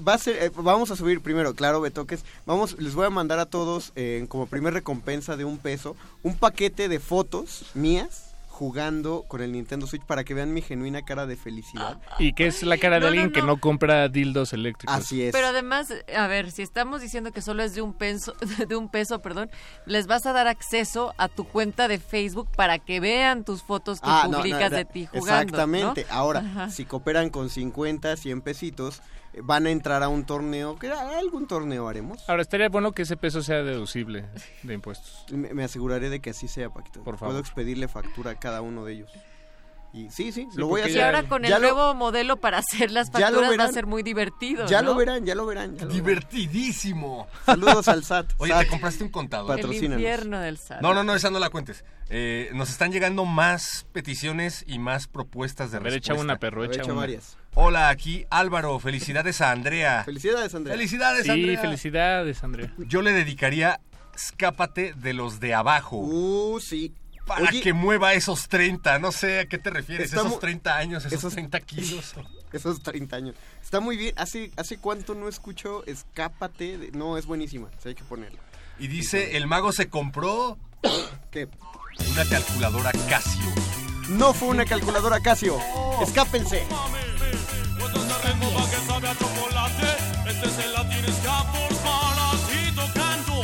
va 0.06 0.14
a 0.14 0.18
ser 0.18 0.36
eh, 0.42 0.50
vamos 0.54 0.90
a 0.90 0.96
subir 0.96 1.20
primero, 1.20 1.54
claro, 1.54 1.80
Betoques, 1.80 2.24
vamos 2.46 2.76
les 2.78 2.94
voy 2.94 3.06
a 3.06 3.10
mandar 3.10 3.38
a 3.38 3.46
todos 3.46 3.92
eh, 3.96 4.24
como 4.28 4.46
primer 4.46 4.74
recompensa 4.74 5.36
de 5.36 5.44
un 5.44 5.58
peso 5.58 5.96
un 6.22 6.36
paquete 6.36 6.88
de 6.88 7.00
fotos 7.00 7.64
mías 7.74 8.28
jugando 8.48 9.24
con 9.26 9.40
el 9.42 9.50
Nintendo 9.50 9.86
Switch 9.86 10.04
para 10.04 10.22
que 10.24 10.34
vean 10.34 10.52
mi 10.52 10.60
genuina 10.62 11.02
cara 11.02 11.26
de 11.26 11.36
felicidad. 11.36 11.98
Y 12.18 12.32
que 12.34 12.46
es 12.46 12.62
la 12.62 12.76
cara 12.78 12.96
de 12.96 13.00
No, 13.00 13.06
no, 13.06 13.08
alguien 13.12 13.32
que 13.32 13.42
no. 13.42 13.58
compra 13.58 14.08
dildos 14.08 14.52
eléctricos. 14.52 14.94
Así 14.94 15.22
es. 15.22 15.32
Pero 15.32 15.48
además, 15.48 15.88
a 16.14 16.26
ver, 16.28 16.52
si 16.52 16.62
estamos 16.62 17.00
diciendo 17.00 17.32
que 17.32 17.40
solo 17.40 17.62
es 17.64 17.74
de 17.74 17.80
un 17.82 17.92
peso, 17.94 18.34
de 18.68 18.76
un 18.76 18.88
peso, 18.88 19.20
perdón, 19.20 19.50
les 19.86 20.06
vas 20.06 20.26
a 20.26 20.32
dar 20.32 20.46
acceso 20.46 21.12
a 21.16 21.28
tu 21.28 21.44
cuenta 21.44 21.88
de 21.88 21.98
Facebook 21.98 22.48
para 22.54 22.78
que 22.78 23.00
vean 23.00 23.42
tus 23.42 23.62
fotos 23.62 24.00
que 24.00 24.06
Ah, 24.08 24.28
publicas 24.30 24.70
no, 24.70 24.76
de 24.76 24.84
ti 24.84 25.06
jugando. 25.06 25.28
Exactamente. 25.42 26.06
¿no? 26.08 26.14
Ahora, 26.14 26.40
Ajá. 26.40 26.70
si 26.70 26.84
cooperan 26.84 27.30
con 27.30 27.48
50, 27.50 28.16
100 28.16 28.42
pesitos, 28.42 29.00
van 29.42 29.66
a 29.66 29.70
entrar 29.70 30.02
a 30.02 30.08
un 30.08 30.24
torneo, 30.24 30.78
que 30.78 30.90
algún 30.90 31.46
torneo 31.46 31.88
haremos. 31.88 32.28
Ahora, 32.28 32.42
estaría 32.42 32.68
bueno 32.68 32.92
que 32.92 33.02
ese 33.02 33.16
peso 33.16 33.42
sea 33.42 33.62
deducible 33.62 34.26
de 34.62 34.74
impuestos. 34.74 35.24
Me, 35.32 35.54
me 35.54 35.64
aseguraré 35.64 36.10
de 36.10 36.20
que 36.20 36.30
así 36.30 36.48
sea, 36.48 36.70
Paquito. 36.70 37.02
Por 37.02 37.16
Puedo 37.16 37.30
favor. 37.32 37.40
expedirle 37.40 37.88
factura 37.88 38.32
a 38.32 38.34
cada 38.38 38.60
uno 38.60 38.84
de 38.84 38.92
ellos. 38.94 39.10
Y 39.94 40.08
sí, 40.08 40.32
sí, 40.32 40.48
Sí, 40.50 40.58
lo 40.58 40.68
voy 40.68 40.80
a 40.80 40.84
porque 40.84 40.96
Y 40.96 41.00
hacer. 41.00 41.14
ahora 41.14 41.28
con 41.28 41.44
el 41.44 41.50
Ya 41.50 41.58
lo- 41.58 41.70
nuevo 41.74 41.94
modelo 41.94 42.38
para 42.38 42.56
hacer 42.58 42.90
las 42.90 43.10
facturas 43.10 43.58
va 43.58 43.64
a 43.64 43.72
ser 43.72 43.84
muy 43.86 44.02
divertido. 44.02 44.64
Ya 44.66 44.80
¿no? 44.80 44.92
lo 44.92 44.96
verán, 44.96 45.26
ya 45.26 45.34
lo 45.34 45.44
verán. 45.44 45.76
ya 45.76 45.84
lo 45.84 45.88
verán. 45.92 45.94
Divertidísimo. 46.04 47.26
Saludos 47.44 47.88
al 47.88 48.02
SAT. 48.02 48.32
Oye, 48.38 48.52
SAT. 48.52 48.62
te 48.62 48.68
compraste 48.68 49.04
un 49.04 49.10
contador. 49.10 49.60
El 49.60 49.72
infierno 49.84 50.40
del 50.40 50.56
SAT. 50.56 50.80
No, 50.80 50.94
no, 50.94 51.04
no, 51.04 51.14
esa 51.14 51.30
no 51.30 51.38
la 51.38 51.50
cuentes. 51.50 51.84
Eh, 52.08 52.50
nos 52.54 52.70
están 52.70 52.90
llegando 52.90 53.26
más 53.26 53.86
peticiones 53.92 54.64
y 54.66 54.78
más 54.78 55.08
propuestas 55.08 55.70
de 55.70 55.76
A 55.76 55.80
ver, 55.80 55.92
echa 55.94 56.12
respuesta. 56.12 56.24
una, 56.24 56.38
perro, 56.38 56.62
A 56.62 56.66
ver, 56.68 56.70
echa 56.72 56.82
echa 56.84 56.92
una. 56.92 57.00
varias. 57.02 57.36
Hola, 57.54 57.90
aquí 57.90 58.24
Álvaro. 58.30 58.78
Felicidades 58.78 59.40
a 59.40 59.50
Andrea. 59.50 60.04
Felicidades, 60.04 60.54
Andrea. 60.54 60.74
Felicidades, 60.76 61.24
Sí, 61.24 61.30
Andrea. 61.30 61.60
felicidades, 61.60 62.44
Andrea. 62.44 62.72
Yo 62.78 63.02
le 63.02 63.12
dedicaría 63.12 63.80
Escápate 64.14 64.92
de 64.94 65.12
los 65.14 65.40
de 65.40 65.54
abajo. 65.54 65.96
Uh, 65.98 66.60
sí. 66.60 66.92
para 67.26 67.48
Oye, 67.48 67.60
que 67.62 67.72
mueva 67.72 68.14
esos 68.14 68.48
30. 68.48 68.98
No 68.98 69.10
sé 69.12 69.40
a 69.40 69.46
qué 69.46 69.56
te 69.58 69.70
refieres. 69.70 70.12
Esos 70.12 70.26
mu- 70.28 70.38
30 70.38 70.76
años, 70.76 71.04
esos, 71.04 71.18
esos- 71.18 71.32
30 71.34 71.60
kilos. 71.60 72.14
Esos 72.52 72.82
30 72.82 73.16
años. 73.16 73.34
Está 73.62 73.80
muy 73.80 73.96
bien. 73.96 74.12
¿Hace, 74.18 74.50
hace 74.58 74.76
cuánto 74.76 75.14
no 75.14 75.26
escucho 75.26 75.86
Escápate? 75.86 76.76
de- 76.76 76.90
No, 76.92 77.16
es 77.16 77.24
buenísima. 77.24 77.68
o 77.68 77.80
sea, 77.80 77.88
hay 77.88 77.94
que 77.94 78.04
ponerla. 78.04 78.38
Y 78.78 78.88
dice, 78.88 79.38
el 79.38 79.46
mago 79.46 79.72
se 79.72 79.88
compró 79.88 80.58
¿Qué? 81.30 81.48
una 82.12 82.24
calculadora 82.28 82.92
Casio. 83.08 83.46
No 84.10 84.34
fue 84.34 84.48
una 84.48 84.66
calculadora 84.66 85.20
Casio. 85.20 85.56
Escápense. 86.02 86.62
Que 88.82 88.86
sabe 88.86 89.08
a 89.08 89.14
chocolate. 89.14 89.86
Este 90.26 90.46
es 90.46 90.58
el 90.58 90.72
Latin 90.72 91.04
Ska 91.14 91.52
por 91.52 91.76
para 91.78 92.30
ti 92.48 92.60
tocando, 92.74 93.34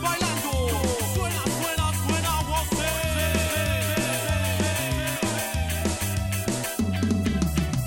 bailando. 0.00 0.50
Suena, 1.14 1.42
suena, 1.58 1.86
suena, 2.06 2.32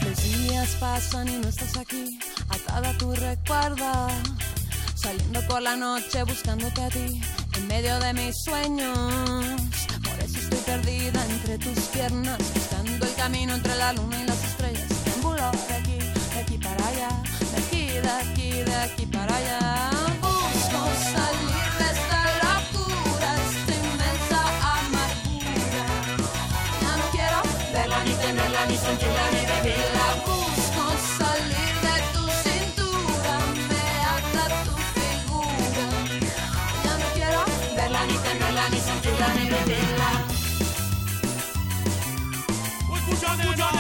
Los 0.04 0.18
días 0.24 0.70
pasan 0.80 1.28
y 1.30 1.38
no 1.38 1.48
estás 1.48 1.78
aquí, 1.78 2.20
atada 2.50 2.90
a 2.90 2.98
tu 2.98 3.14
recuerdo. 3.16 4.08
Saliendo 4.96 5.46
por 5.48 5.62
la 5.62 5.76
noche 5.76 6.24
buscándote 6.24 6.82
a 6.82 6.90
ti, 6.90 7.22
en 7.56 7.68
medio 7.68 8.00
de 8.00 8.14
mis 8.14 8.36
sueños. 8.44 8.98
Por 10.04 10.20
eso 10.20 10.40
estoy 10.40 10.60
perdida 10.60 11.24
entre 11.30 11.58
tus 11.58 11.80
piernas, 11.94 12.38
buscando 12.54 13.06
el 13.06 13.14
camino 13.16 13.56
entre 13.56 13.76
la 13.76 13.94
luna 13.94 14.22
y 14.22 14.26
las 14.26 14.44
estrellas. 14.44 15.06
De 15.68 15.74
aquí 15.76 16.05
de 16.92 17.04
aquí, 17.58 17.88
de 17.88 18.10
aquí, 18.10 18.52
de 18.64 18.76
aquí 18.76 19.06
para 19.08 19.36
allá. 19.36 19.90
Busco 20.22 20.82
salir 21.14 21.68
de 21.80 21.88
esta 21.96 22.22
locura, 22.44 23.30
esta 23.50 23.74
inmensa 23.74 24.40
amargura. 24.78 25.86
Ya 26.82 26.92
no 26.98 27.06
quiero 27.12 27.40
verla 27.74 28.00
ni 28.04 28.14
tenerla 28.14 28.66
ni 28.68 28.78
sentirla 28.78 29.26
ni 29.34 29.42
vivirla. 29.50 30.06
Busco 30.28 30.86
salir 31.18 31.74
de 31.86 31.96
tu 32.14 32.24
cintura, 32.46 33.36
me 33.70 33.86
ata 34.16 34.46
tu 34.66 34.76
figura. 34.94 35.88
Ya 36.84 36.94
no 37.02 37.08
quiero 37.16 37.42
verla 37.76 38.02
ni 38.06 38.18
tenerla 38.26 38.70
ni 38.70 38.80
sentirla 38.80 39.28
ni 39.34 39.44
vivirla. 39.54 40.10
Escucha, 42.96 43.36
nena, 43.38 43.75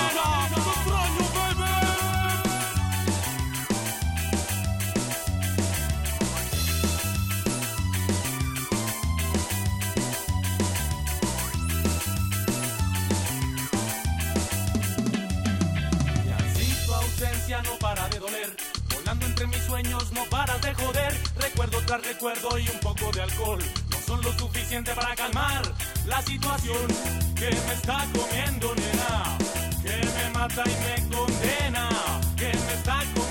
de 20.61 20.73
joder. 20.75 21.13
Recuerdo 21.37 21.77
tras 21.85 22.01
recuerdo 22.05 22.57
y 22.57 22.67
un 22.69 22.79
poco 22.79 23.11
de 23.11 23.21
alcohol 23.21 23.59
no 23.91 23.97
son 24.05 24.21
lo 24.21 24.31
suficiente 24.37 24.93
para 24.93 25.15
calmar 25.15 25.61
la 26.05 26.21
situación 26.21 26.87
que 27.35 27.49
me 27.49 27.73
está 27.73 28.05
comiendo, 28.13 28.73
nena. 28.75 29.37
Que 29.81 29.97
me 30.05 30.29
mata 30.33 30.63
y 30.65 30.75
me 30.83 31.15
condena. 31.15 31.89
Que 32.37 32.45
me 32.45 32.73
está 32.73 32.99
comiendo, 32.99 33.24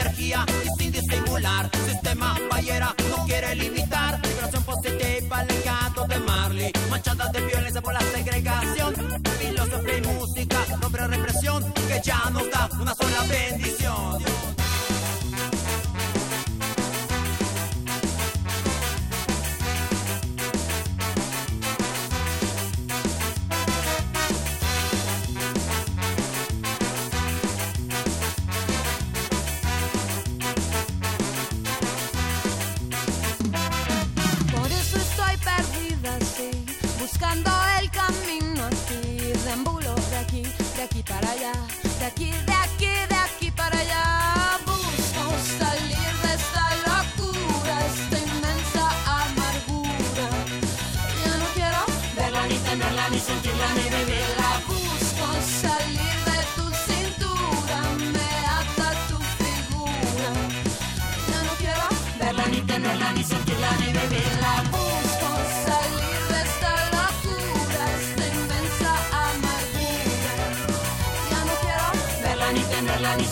energía 0.00 0.44
y 0.64 0.82
sin 0.82 0.92
disimular. 0.92 1.70
Sistema 1.86 2.36
fallera 2.50 2.94
no 3.08 3.24
quiere 3.26 3.54
limitar. 3.54 4.20
Vibración 4.22 4.62
positiva, 4.64 5.44
legado 5.44 6.06
de 6.06 6.18
Marley. 6.20 6.72
Manchada 6.88 7.30
de 7.32 7.40
violencia 7.40 7.80
por 7.80 7.92
la 7.92 8.00
segregación. 8.00 8.94
Filosofía 9.38 9.98
y 9.98 10.02
música, 10.02 10.56
nombre 10.80 11.06
represión 11.06 11.72
Que 11.88 12.00
ya 12.04 12.30
nos 12.30 12.50
da 12.50 12.68
una 12.78 12.94
sola 12.94 13.22
bendición 13.28 14.59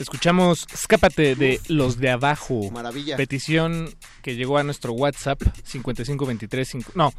Escuchamos 0.00 0.66
Escápate 0.72 1.34
de 1.34 1.60
Los 1.68 1.98
de 1.98 2.10
Abajo. 2.10 2.70
Maravilla. 2.70 3.16
Petición 3.16 3.94
que 4.22 4.34
llegó 4.36 4.58
a 4.58 4.62
nuestro 4.62 4.92
WhatsApp 4.92 5.40
5523. 5.64 6.68
cinco- 6.68 6.92
no, 6.94 7.12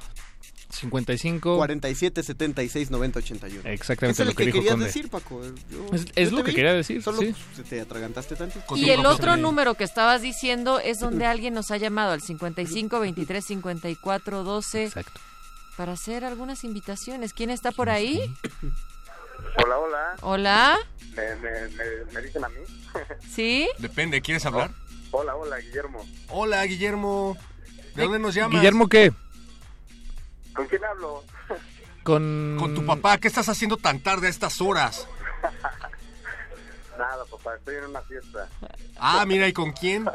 55. 0.70 1.58
47 1.58 2.24
76 2.24 2.92
90 2.92 3.20
81. 3.20 3.70
Exactamente 3.70 4.22
es 4.24 4.28
lo 4.28 4.34
que 4.34 4.46
dijo 4.46 4.58
querías 4.58 4.72
Conde. 4.74 4.86
decir, 4.86 5.10
Paco. 5.10 5.42
Yo- 5.70 5.86
Es- 6.16 6.32
lo 6.32 6.44
que 6.44 6.52
vi, 6.52 6.56
quería 6.56 6.74
decir, 6.74 7.04
Solo 7.04 7.20
sí. 7.22 7.36
se 7.56 7.64
te 7.64 7.82
atragantaste 7.82 8.36
tantito. 8.36 8.78
Y 8.78 8.90
el 8.90 9.06
otro 9.06 9.36
número 9.38 9.76
que 9.76 9.84
estabas 9.84 10.22
diciendo 10.22 10.80
es 10.80 11.00
donde 11.00 11.26
alguien 11.26 11.54
nos 11.54 11.72
ha 11.72 11.78
llamado 11.78 12.12
al 12.14 12.22
55 12.22 13.00
23 13.00 13.44
54 13.46 14.44
12 14.44 14.86
Exacto. 14.86 15.20
para 15.78 15.92
hacer 15.94 16.24
algunas 16.24 16.64
invitaciones. 16.64 17.34
¿Quién 17.34 17.50
está 17.50 17.72
por 17.72 17.90
ahí? 17.90 18.34
Hola, 19.58 19.78
hola. 19.78 20.16
Hola. 20.22 20.80
¿Me, 21.16 21.36
me, 21.36 21.68
me, 21.70 21.86
me 22.14 22.22
dicen 22.22 22.44
a 22.44 22.50
mí? 22.50 22.62
¿Sí? 23.30 23.70
Depende, 23.80 24.22
¿quieres 24.22 24.46
hablar? 24.46 24.72
Hola, 25.12 25.36
hola, 25.36 25.58
Guillermo. 25.58 26.06
Hola, 26.30 26.64
Guillermo. 26.64 27.38
¿De 27.96 28.04
dónde 28.04 28.20
nos 28.20 28.34
llamas? 28.34 28.52
Guillermo, 28.52 28.88
¿qué? 28.88 29.12
¿Con 30.54 30.68
quién 30.68 30.84
hablo? 30.86 31.24
Con... 32.04 32.58
Con 32.60 32.74
tu 32.74 32.86
papá. 32.86 33.18
¿Qué 33.18 33.28
estás 33.28 33.50
haciendo 33.50 33.78
tan 33.78 34.02
tarde 34.02 34.28
a 34.28 34.30
estas 34.30 34.62
horas? 34.62 35.08
Nada, 36.98 37.26
papá, 37.26 37.56
estoy 37.56 37.76
en 37.76 37.86
una 37.86 38.02
fiesta. 38.02 38.48
Ah, 38.98 39.26
mira, 39.26 39.48
¿y 39.48 39.54
con 39.54 39.72
quién? 39.72 40.06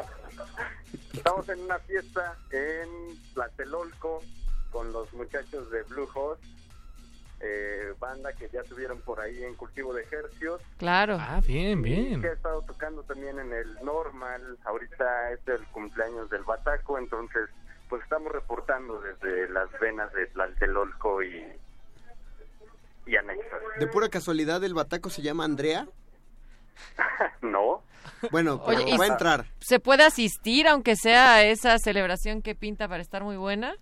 Estamos 1.13 1.47
en 1.49 1.59
una 1.61 1.79
fiesta 1.79 2.37
en 2.51 3.19
Tlatelolco 3.33 4.23
con 4.71 4.91
los 4.93 5.11
muchachos 5.13 5.69
de 5.71 5.83
Blue 5.83 6.07
Host, 6.13 6.41
eh, 7.39 7.93
banda 7.99 8.33
que 8.33 8.49
ya 8.49 8.63
tuvieron 8.63 9.01
por 9.01 9.19
ahí 9.19 9.43
en 9.43 9.55
Cultivo 9.55 9.93
de 9.93 10.03
Ejercios. 10.03 10.61
Claro. 10.77 11.17
Ah, 11.19 11.41
bien, 11.45 11.81
bien. 11.81 12.21
Que 12.21 12.29
ha 12.29 12.33
estado 12.33 12.61
tocando 12.63 13.03
también 13.03 13.37
en 13.39 13.53
el 13.53 13.75
Normal. 13.83 14.57
Ahorita 14.65 15.31
es 15.31 15.39
el 15.47 15.65
cumpleaños 15.67 16.29
del 16.29 16.43
Bataco, 16.43 16.97
entonces 16.97 17.49
pues 17.89 18.03
estamos 18.03 18.31
reportando 18.31 18.99
desde 18.99 19.49
las 19.49 19.69
venas 19.79 20.11
de 20.13 20.27
Tlatelolco 20.27 21.23
y, 21.23 21.45
y 23.05 23.15
anexas. 23.15 23.61
De 23.79 23.87
pura 23.87 24.09
casualidad, 24.09 24.63
el 24.63 24.73
bataco 24.73 25.09
se 25.09 25.21
llama 25.21 25.45
Andrea. 25.45 25.87
No. 27.41 27.83
Bueno, 28.31 28.61
Oye, 28.65 28.77
pero 28.77 28.89
¿y 28.89 28.97
va 28.97 29.05
a 29.05 29.07
entrar. 29.07 29.45
¿Se 29.59 29.79
puede 29.79 30.03
asistir 30.03 30.67
aunque 30.67 30.95
sea 30.95 31.35
a 31.35 31.43
esa 31.43 31.77
celebración 31.79 32.41
que 32.41 32.55
pinta 32.55 32.87
para 32.87 33.01
estar 33.01 33.23
muy 33.23 33.37
buena? 33.37 33.75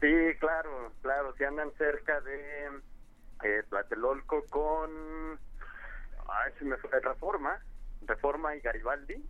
Sí, 0.00 0.34
claro, 0.38 0.92
claro, 1.02 1.34
si 1.36 1.44
andan 1.44 1.70
cerca 1.76 2.20
de 2.20 2.68
eh, 3.46 3.62
Tlatelolco 3.68 4.44
con 4.50 5.38
ay, 6.28 6.52
se 6.58 6.64
me 6.64 6.76
fue, 6.78 6.90
Reforma, 7.00 7.58
Reforma 8.06 8.54
y 8.56 8.60
Garibaldi, 8.60 9.24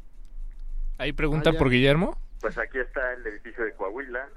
Ahí 0.99 1.13
pregunta 1.13 1.51
Ah, 1.51 1.59
por 1.59 1.69
Guillermo. 1.69 2.19
pues 2.41 2.57
aquí 2.57 2.79
está 2.79 3.13
el 3.13 3.27
edificio 3.27 3.65
de 3.65 3.75
Coahuila. 3.75 4.29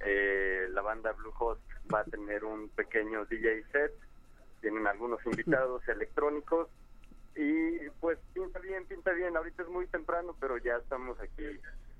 Eh, 0.00 0.66
la 0.70 0.80
banda 0.82 1.12
Blue 1.12 1.32
Host 1.38 1.60
va 1.92 2.00
a 2.00 2.04
tener 2.04 2.44
un 2.44 2.70
pequeño 2.70 3.24
DJ 3.26 3.62
set, 3.70 3.92
tienen 4.62 4.86
algunos 4.86 5.24
invitados 5.26 5.86
electrónicos 5.88 6.68
y 7.36 7.88
pues 8.00 8.18
pinta 8.34 8.58
bien, 8.60 8.86
pinta 8.86 9.12
bien. 9.12 9.36
Ahorita 9.36 9.62
es 9.64 9.68
muy 9.68 9.86
temprano, 9.88 10.34
pero 10.40 10.56
ya 10.58 10.76
estamos 10.76 11.20
aquí 11.20 11.44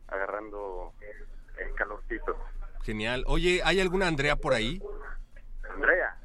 agarrando 0.08 0.92
el 1.58 1.74
calorcito. 1.74 2.36
Genial. 2.82 3.24
Oye, 3.26 3.60
¿hay 3.64 3.78
alguna 3.80 4.08
Andrea 4.08 4.36
por 4.36 4.54
ahí? 4.54 4.82
Andrea. 5.70 6.16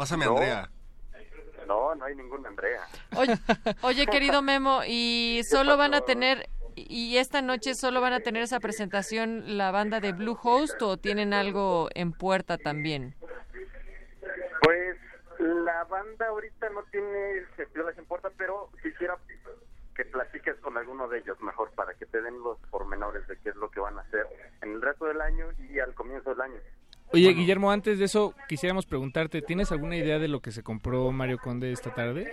Pásame 0.00 0.24
No. 0.24 0.30
Andrea. 0.30 0.70
No, 1.66 1.94
no 1.94 2.06
hay 2.06 2.16
ninguna 2.16 2.48
Andrea. 2.48 2.80
Oye, 3.16 3.34
oye, 3.82 4.06
querido 4.06 4.40
Memo, 4.40 4.80
¿y 4.86 5.42
solo 5.44 5.76
van 5.76 5.92
a 5.92 6.00
tener, 6.00 6.48
y 6.74 7.18
esta 7.18 7.42
noche 7.42 7.74
solo 7.74 8.00
van 8.00 8.14
a 8.14 8.20
tener 8.20 8.42
esa 8.42 8.60
presentación 8.60 9.58
la 9.58 9.70
banda 9.72 10.00
de 10.00 10.12
Blue 10.12 10.38
Host 10.42 10.80
o 10.80 10.96
tienen 10.96 11.34
algo 11.34 11.90
en 11.94 12.12
puerta 12.12 12.56
también? 12.56 13.14
Pues 14.62 14.96
la 15.38 15.84
banda 15.84 16.28
ahorita 16.28 16.70
no 16.70 16.82
tiene 16.84 17.44
certidumbre 17.54 17.94
en 17.98 18.06
puerta, 18.06 18.30
pero 18.38 18.70
quisiera 18.82 19.18
que 19.94 20.06
platiques 20.06 20.56
con 20.60 20.78
alguno 20.78 21.08
de 21.08 21.18
ellos 21.18 21.38
mejor 21.42 21.72
para 21.72 21.92
que 21.92 22.06
te 22.06 22.22
den 22.22 22.38
los 22.42 22.58
pormenores 22.70 23.28
de 23.28 23.36
qué 23.40 23.50
es 23.50 23.56
lo 23.56 23.70
que 23.70 23.80
van 23.80 23.98
a 23.98 24.00
hacer 24.00 24.26
en 24.62 24.72
el 24.72 24.80
resto 24.80 25.04
del 25.04 25.20
año 25.20 25.48
y 25.58 25.78
al 25.78 25.92
comienzo 25.92 26.30
del 26.30 26.40
año. 26.40 26.60
Oye, 27.12 27.32
Guillermo, 27.32 27.70
antes 27.72 27.98
de 27.98 28.04
eso, 28.04 28.34
quisiéramos 28.48 28.86
preguntarte, 28.86 29.42
¿tienes 29.42 29.72
alguna 29.72 29.96
idea 29.96 30.18
de 30.18 30.28
lo 30.28 30.40
que 30.40 30.52
se 30.52 30.62
compró 30.62 31.10
Mario 31.10 31.38
Conde 31.38 31.72
esta 31.72 31.92
tarde? 31.92 32.32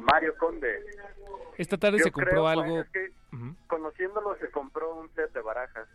Mario 0.00 0.34
Conde. 0.38 0.84
Esta 1.58 1.76
tarde 1.76 1.98
Yo 1.98 2.04
se 2.04 2.12
compró 2.12 2.30
creo, 2.30 2.48
algo... 2.48 2.74
pues, 2.76 2.86
es 2.86 2.92
que 2.92 3.12
conociéndolo 3.66 4.36
se 4.40 4.48
compró 4.50 4.94
un 4.94 5.10
set 5.14 5.32
de 5.34 5.40
barajas. 5.42 5.86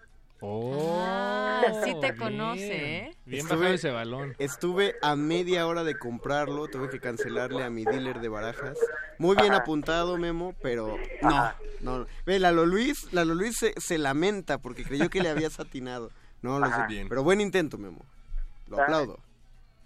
Ah, 0.45 1.61
sí 1.85 1.93
te 2.01 2.11
bien. 2.11 2.17
conoce, 2.17 2.97
¿eh? 2.97 3.15
Bien 3.25 3.39
Estuve- 3.45 3.55
bajado 3.59 3.73
ese 3.75 3.91
balón. 3.91 4.35
Estuve 4.39 4.95
a 5.01 5.15
media 5.15 5.65
hora 5.67 5.85
de 5.85 5.97
comprarlo, 5.97 6.67
tuve 6.67 6.89
que 6.89 6.99
cancelarle 6.99 7.63
a 7.63 7.69
mi 7.69 7.85
dealer 7.85 8.19
de 8.19 8.27
barajas. 8.27 8.77
Muy 9.17 9.37
bien 9.37 9.53
apuntado, 9.53 10.17
Memo, 10.17 10.53
pero 10.61 10.97
no, 11.21 11.53
no. 11.79 12.05
Ve, 12.25 12.39
Lalo 12.39 12.65
Luis, 12.65 13.11
Lalo 13.13 13.35
Luis 13.35 13.57
se, 13.57 13.73
se 13.79 13.97
lamenta 13.97 14.57
porque 14.57 14.83
creyó 14.83 15.09
que 15.09 15.21
le 15.21 15.29
habías 15.29 15.59
atinado. 15.61 16.11
No 16.43 16.59
lo 16.59 16.67
sé 16.67 16.73
Ajá. 16.73 16.87
bien. 16.87 17.09
Pero 17.09 17.23
buen 17.23 17.41
intento, 17.41 17.77
Memo. 17.77 18.05
Lo 18.67 18.79
Ah, 18.79 18.83
aplaudo. 18.83 19.19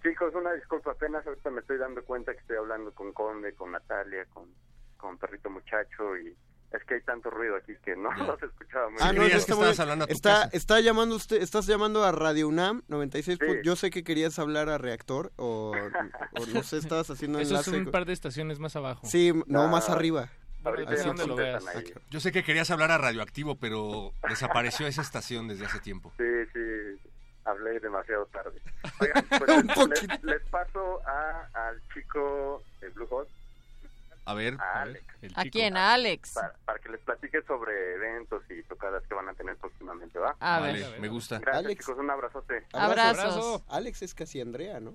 Chicos, 0.04 0.34
una 0.36 0.54
disculpa, 0.54 0.92
apenas 0.92 1.26
ahorita 1.26 1.50
me 1.50 1.62
estoy 1.62 1.78
dando 1.78 2.04
cuenta 2.04 2.34
que 2.34 2.40
estoy 2.40 2.58
hablando 2.58 2.92
con 2.94 3.14
Conde, 3.14 3.54
con 3.54 3.72
Natalia, 3.72 4.26
con, 4.34 4.46
con 4.98 5.18
Perrito 5.18 5.50
Muchacho 5.50 6.18
y 6.18 6.36
es 6.72 6.84
que 6.84 6.96
hay 6.96 7.02
tanto 7.02 7.30
ruido 7.30 7.56
aquí 7.56 7.74
que 7.84 7.96
no 7.96 8.12
los 8.28 8.42
escuchaba 8.44 8.90
muy 8.90 9.00
Ah, 9.02 9.08
no, 9.14 9.22
bien. 9.22 9.28
eso 9.28 9.38
está 9.38 9.56
muy 9.56 9.66
bien. 9.66 10.06
está, 10.10 10.44
está 10.52 10.80
llamando 10.82 11.16
usted, 11.16 11.42
estás 11.42 11.66
llamando 11.66 12.04
a 12.04 12.12
Radio 12.12 12.48
UNAM 12.48 12.84
96. 12.88 13.38
Sí. 13.42 13.48
Yo 13.64 13.76
sé 13.76 13.90
que 13.90 14.04
querías 14.04 14.38
hablar 14.40 14.70
a 14.70 14.78
Reactor 14.78 15.32
o, 15.38 15.74
o 16.40 16.46
no 16.54 16.64
sé, 16.64 16.78
estabas 16.78 17.10
haciendo 17.10 17.40
Eso 17.40 17.56
es 17.60 17.68
enlace. 17.68 17.86
un 17.86 17.92
par 17.92 18.06
de 18.06 18.14
estaciones 18.14 18.60
más 18.60 18.76
abajo. 18.76 19.06
Sí, 19.08 19.34
no, 19.48 19.68
más 19.68 19.90
arriba. 19.90 20.30
Ahorita 20.68 20.92
Así 20.92 21.02
ya 21.02 21.08
donde 21.08 21.28
lo 21.28 21.36
veas. 21.36 21.64
Claro. 21.64 22.02
Yo 22.10 22.20
sé 22.20 22.32
que 22.32 22.44
querías 22.44 22.70
hablar 22.72 22.92
a 22.92 22.98
Radioactivo, 22.98 23.56
pero 23.56 24.14
desapareció 24.30 24.88
esa 24.88 25.02
estación 25.02 25.48
desde 25.48 25.66
hace 25.66 25.80
tiempo. 25.80 26.12
Sí, 26.18 26.24
sí, 26.54 27.10
hablé 27.46 27.80
demasiado 27.80 28.26
tarde. 28.28 28.62
Oigan, 29.00 29.68
pues 29.76 29.90
les, 29.90 30.24
les 30.24 30.42
paso 30.50 31.00
a, 31.08 31.48
al 31.68 31.82
chico 31.94 32.64
de 32.82 32.90
Blue 32.90 33.08
Hot, 33.08 33.28
A 34.26 34.34
ver, 34.34 34.56
a 34.60 34.82
Alex. 34.82 35.06
¿A 35.36 35.44
quién? 35.46 35.78
¿A 35.78 35.94
Alex? 35.94 36.34
Para, 36.34 36.54
para 36.66 36.80
que 36.80 36.90
les 36.90 37.00
platique 37.02 37.42
sobre 37.44 37.96
eventos 37.96 38.44
y 38.50 38.62
tocadas 38.64 39.02
que 39.08 39.14
van 39.14 39.30
a 39.30 39.34
tener 39.34 39.56
próximamente, 39.58 40.20
¿va? 40.20 40.36
A 40.40 40.60
Vale, 40.60 40.80
ver. 40.80 41.00
me 41.00 41.08
gusta. 41.08 41.40
Gracias, 41.40 41.66
Alex. 41.66 41.80
chicos, 41.86 41.98
un 42.00 42.10
abrazote. 42.12 42.66
Abrazos. 42.74 43.64
Alex 43.70 44.02
es 44.02 44.14
casi 44.14 44.42
Andrea, 44.42 44.80
¿no? 44.80 44.94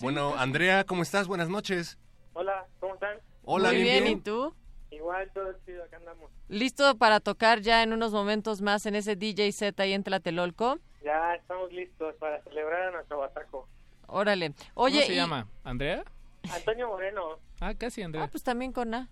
Bueno, 0.00 0.34
Andrea, 0.36 0.84
¿cómo 0.84 1.02
estás? 1.02 1.26
Buenas 1.28 1.48
noches. 1.48 1.98
Hola, 2.34 2.66
¿cómo 2.80 2.94
están? 2.94 3.16
Hola, 3.44 3.68
Muy 3.68 3.76
bien, 3.82 3.86
bien, 3.92 4.04
bien. 4.04 4.18
¿y 4.18 4.20
tú? 4.22 4.54
Igual, 4.94 5.30
todo 5.32 5.52
chido, 5.64 5.82
acá 5.84 5.96
andamos. 5.96 6.30
¿Listo 6.48 6.96
para 6.96 7.20
tocar 7.20 7.60
ya 7.60 7.82
en 7.82 7.92
unos 7.92 8.12
momentos 8.12 8.60
más 8.62 8.86
en 8.86 8.94
ese 8.94 9.16
DJ 9.16 9.50
set 9.52 9.78
ahí 9.80 9.92
en 9.92 10.04
Tlatelolco? 10.04 10.78
Ya 11.02 11.34
estamos 11.34 11.72
listos 11.72 12.14
para 12.16 12.42
celebrar 12.44 12.82
a 12.88 12.90
nuestro 12.92 13.18
bataco. 13.18 13.68
Órale. 14.06 14.52
Oye, 14.74 14.94
¿Cómo 14.96 15.06
se 15.06 15.12
y- 15.12 15.16
llama? 15.16 15.48
¿Andrea? 15.64 16.04
Antonio 16.52 16.88
Moreno. 16.88 17.38
Ah, 17.60 17.74
casi 17.74 18.02
Andrea. 18.02 18.24
Ah, 18.24 18.28
pues 18.30 18.42
también 18.42 18.72
con 18.72 18.92
A. 18.94 19.08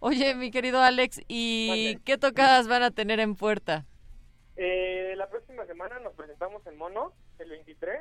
Oye, 0.00 0.34
mi 0.34 0.50
querido 0.50 0.80
Alex, 0.82 1.20
¿y 1.28 1.96
qué 2.04 2.18
tocadas 2.18 2.66
van 2.68 2.82
a 2.82 2.90
tener 2.90 3.20
en 3.20 3.36
puerta? 3.36 3.86
Eh, 4.56 5.14
la 5.16 5.28
próxima 5.30 5.64
semana 5.66 6.00
nos 6.00 6.14
presentamos 6.14 6.66
en 6.66 6.76
Mono, 6.76 7.12
el 7.38 7.48
23. 7.50 8.00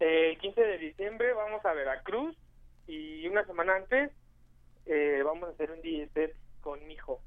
Eh, 0.00 0.30
el 0.32 0.38
15 0.38 0.60
de 0.60 0.78
diciembre 0.78 1.32
vamos 1.32 1.64
a 1.64 1.72
Veracruz 1.72 2.36
y 2.86 3.26
una 3.28 3.44
semana 3.46 3.76
antes 3.76 4.10
eh, 4.86 5.22
vamos 5.24 5.48
a 5.48 5.52
hacer 5.52 5.70
un 5.70 5.80
DJ 5.82 6.08
set 6.14 6.36
con 6.60 6.84
mi 6.86 6.94
hijo. 6.94 7.20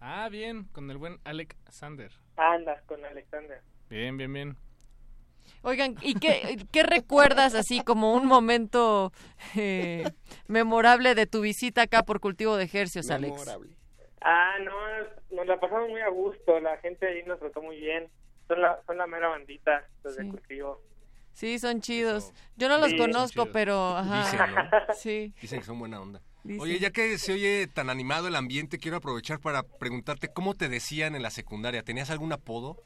Ah, 0.00 0.28
bien, 0.28 0.64
con 0.72 0.90
el 0.90 0.98
buen 0.98 1.18
Alec 1.24 1.56
Sander. 1.70 2.12
Andas 2.36 2.82
con 2.84 3.04
Alexander. 3.04 3.60
Bien, 3.88 4.16
bien, 4.16 4.32
bien. 4.32 4.56
Oigan, 5.62 5.94
¿y 6.02 6.14
qué, 6.14 6.58
qué 6.72 6.82
recuerdas 6.82 7.54
así 7.54 7.82
como 7.82 8.14
un 8.14 8.26
momento 8.26 9.12
eh, 9.56 10.04
memorable 10.48 11.14
de 11.14 11.26
tu 11.26 11.40
visita 11.40 11.82
acá 11.82 12.02
por 12.02 12.20
cultivo 12.20 12.56
de 12.56 12.64
ejercicios, 12.64 13.10
Alex? 13.10 13.56
Ah, 14.20 14.54
no, 14.64 14.72
nos 15.36 15.46
la 15.46 15.58
pasamos 15.60 15.88
muy 15.88 16.00
a 16.00 16.08
gusto. 16.08 16.58
La 16.60 16.76
gente 16.78 17.06
ahí 17.06 17.22
nos 17.24 17.38
trató 17.38 17.62
muy 17.62 17.78
bien. 17.78 18.08
Son 18.48 18.60
la, 18.60 18.80
son 18.86 18.98
la 18.98 19.06
mera 19.06 19.28
bandita, 19.28 19.88
los 20.04 20.16
de 20.16 20.28
cultivo. 20.28 20.82
Sí, 21.32 21.58
son 21.58 21.80
chidos. 21.80 22.32
Yo 22.56 22.68
no 22.68 22.78
los 22.78 22.90
Sí. 22.90 22.96
conozco, 22.98 23.46
pero... 23.52 23.96
Ajá. 23.96 24.22
Dicen, 24.24 24.54
¿no? 24.54 24.94
Sí. 24.94 25.34
Dicen 25.40 25.60
que 25.60 25.66
son 25.66 25.78
buena 25.78 26.00
onda. 26.00 26.20
Oye, 26.58 26.78
ya 26.78 26.90
que 26.90 27.18
se 27.18 27.32
oye 27.32 27.66
tan 27.66 27.90
animado 27.90 28.28
el 28.28 28.36
ambiente, 28.36 28.78
quiero 28.78 28.98
aprovechar 28.98 29.40
para 29.40 29.62
preguntarte 29.62 30.28
cómo 30.32 30.54
te 30.54 30.68
decían 30.68 31.14
en 31.14 31.22
la 31.22 31.30
secundaria. 31.30 31.82
¿Tenías 31.82 32.10
algún 32.10 32.32
apodo? 32.32 32.82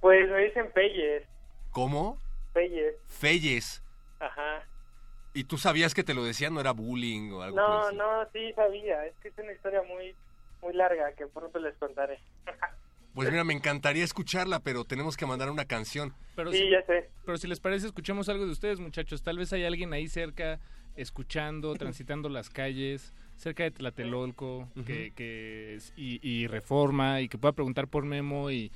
Pues 0.00 0.28
me 0.30 0.44
dicen 0.44 0.70
Peyes. 0.72 1.24
¿Cómo? 1.70 2.20
Peyes. 2.52 2.94
Feyes. 3.06 3.82
Ajá. 4.20 4.66
¿Y 5.34 5.44
tú 5.44 5.58
sabías 5.58 5.92
que 5.92 6.04
te 6.04 6.14
lo 6.14 6.24
decían? 6.24 6.54
¿No 6.54 6.60
era 6.60 6.72
bullying 6.72 7.32
o 7.32 7.42
algo 7.42 7.56
por 7.56 7.66
No, 7.66 7.92
no, 7.92 8.30
sí 8.32 8.52
sabía. 8.54 9.04
Es 9.04 9.14
que 9.18 9.28
es 9.28 9.38
una 9.38 9.52
historia 9.52 9.82
muy 9.82 10.14
muy 10.62 10.72
larga 10.72 11.12
que 11.12 11.26
pronto 11.26 11.58
les 11.58 11.76
contaré. 11.76 12.18
Pues 13.14 13.30
mira, 13.30 13.44
me 13.44 13.52
encantaría 13.52 14.04
escucharla, 14.04 14.60
pero 14.60 14.84
tenemos 14.84 15.16
que 15.16 15.26
mandar 15.26 15.50
una 15.50 15.66
canción. 15.66 16.14
Pero 16.34 16.52
Sí, 16.52 16.58
si, 16.58 16.70
ya 16.70 16.82
sé. 16.86 17.10
Pero 17.24 17.38
si 17.38 17.46
les 17.46 17.60
parece, 17.60 17.86
escuchemos 17.86 18.28
algo 18.28 18.46
de 18.46 18.52
ustedes, 18.52 18.80
muchachos. 18.80 19.22
Tal 19.22 19.38
vez 19.38 19.52
hay 19.52 19.64
alguien 19.64 19.92
ahí 19.92 20.08
cerca, 20.08 20.58
escuchando, 20.96 21.74
transitando 21.78 22.28
las 22.28 22.50
calles, 22.50 23.12
cerca 23.36 23.62
de 23.64 23.70
Tlatelolco, 23.70 24.68
que, 24.86 25.12
que 25.14 25.74
es- 25.76 25.92
y, 25.96 26.18
y 26.26 26.46
Reforma, 26.46 27.20
y 27.20 27.28
que 27.28 27.38
pueda 27.38 27.52
preguntar 27.52 27.88
por 27.88 28.04
Memo. 28.04 28.50
Y, 28.50 28.72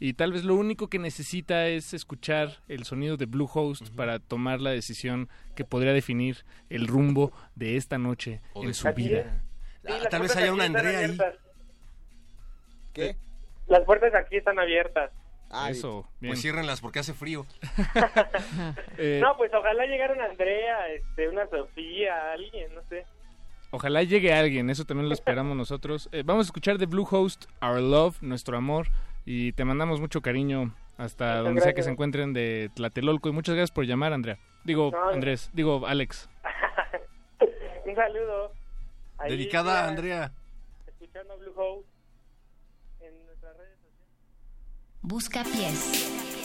y 0.00 0.12
tal 0.14 0.32
vez 0.32 0.44
lo 0.44 0.54
único 0.54 0.88
que 0.88 0.98
necesita 0.98 1.66
es 1.68 1.94
escuchar 1.94 2.60
el 2.68 2.84
sonido 2.84 3.16
de 3.16 3.26
Bluehost 3.26 3.90
para 3.94 4.18
tomar 4.18 4.60
la 4.60 4.70
decisión 4.70 5.28
que 5.56 5.64
podría 5.64 5.92
definir 5.92 6.44
el 6.68 6.86
rumbo 6.86 7.32
de 7.54 7.76
esta 7.76 7.96
noche 7.98 8.40
O 8.54 8.62
en 8.62 8.68
de 8.68 8.74
su 8.74 8.92
vida. 8.92 9.42
Sí, 9.84 9.92
Ah, 9.92 10.08
tal 10.10 10.22
vez 10.22 10.34
haya 10.36 10.52
una 10.52 10.64
Andrea 10.64 10.98
ahí. 11.00 11.18
¿Qué? 12.92 13.16
Las 13.66 13.82
puertas 13.84 14.14
aquí 14.14 14.36
están 14.36 14.58
abiertas. 14.58 15.10
Ah, 15.54 15.70
Eso, 15.70 16.06
bien. 16.20 16.32
Pues 16.32 16.40
ciérrenlas 16.42 16.80
porque 16.80 16.98
hace 16.98 17.14
frío. 17.14 17.46
Eh, 18.98 19.20
No, 19.22 19.36
pues 19.36 19.52
ojalá 19.54 19.86
llegara 19.86 20.14
una 20.14 20.24
Andrea, 20.26 20.88
este, 20.88 21.28
una 21.28 21.46
Sofía, 21.48 22.32
alguien, 22.32 22.74
no 22.74 22.82
sé. 22.88 23.04
Ojalá 23.70 24.02
llegue 24.02 24.32
alguien, 24.32 24.70
eso 24.70 24.84
también 24.84 25.08
lo 25.08 25.14
esperamos 25.14 25.56
nosotros. 25.56 26.08
Eh, 26.12 26.22
vamos 26.24 26.46
a 26.46 26.48
escuchar 26.48 26.78
de 26.78 26.86
Bluehost, 26.86 27.46
Our 27.60 27.80
Love, 27.80 28.22
nuestro 28.22 28.56
amor, 28.56 28.86
y 29.24 29.52
te 29.52 29.64
mandamos 29.64 30.00
mucho 30.00 30.20
cariño 30.22 30.74
hasta 30.96 31.24
Muchas 31.26 31.44
donde 31.44 31.60
sea 31.62 31.72
que 31.72 31.82
se 31.82 31.90
encuentren 31.90 32.32
de 32.32 32.70
Tlatelolco. 32.74 33.28
Y 33.28 33.32
muchas 33.32 33.54
gracias 33.56 33.72
por 33.72 33.84
llamar, 33.84 34.12
Andrea. 34.12 34.38
Digo, 34.64 34.90
No, 34.92 35.08
Andrés, 35.08 35.50
digo, 35.52 35.86
Alex. 35.86 36.28
Un 37.84 37.94
saludo. 37.96 38.52
Ahí 39.18 39.30
Dedicada 39.32 39.84
a 39.84 39.88
Andrea. 39.88 40.32
Escuchando 40.86 41.36
Blue 41.38 41.54
House 41.54 41.84
en 43.00 43.26
nuestras 43.26 43.56
redes 43.56 43.76
sociales. 43.78 44.14
Busca 45.06 45.44
pies. 45.44 46.43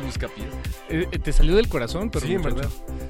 genial 0.00 0.14
que 0.14 0.28
es 0.28 0.34
el 0.42 0.46
buscapiés. 0.46 0.48
Eh, 0.88 1.08
eh, 1.12 1.18
te 1.18 1.32
salió 1.32 1.56
del 1.56 1.68
corazón, 1.68 2.10
pero 2.10 2.26
Sí, 2.26 2.34
en 2.34 2.42
verdad. 2.42 2.68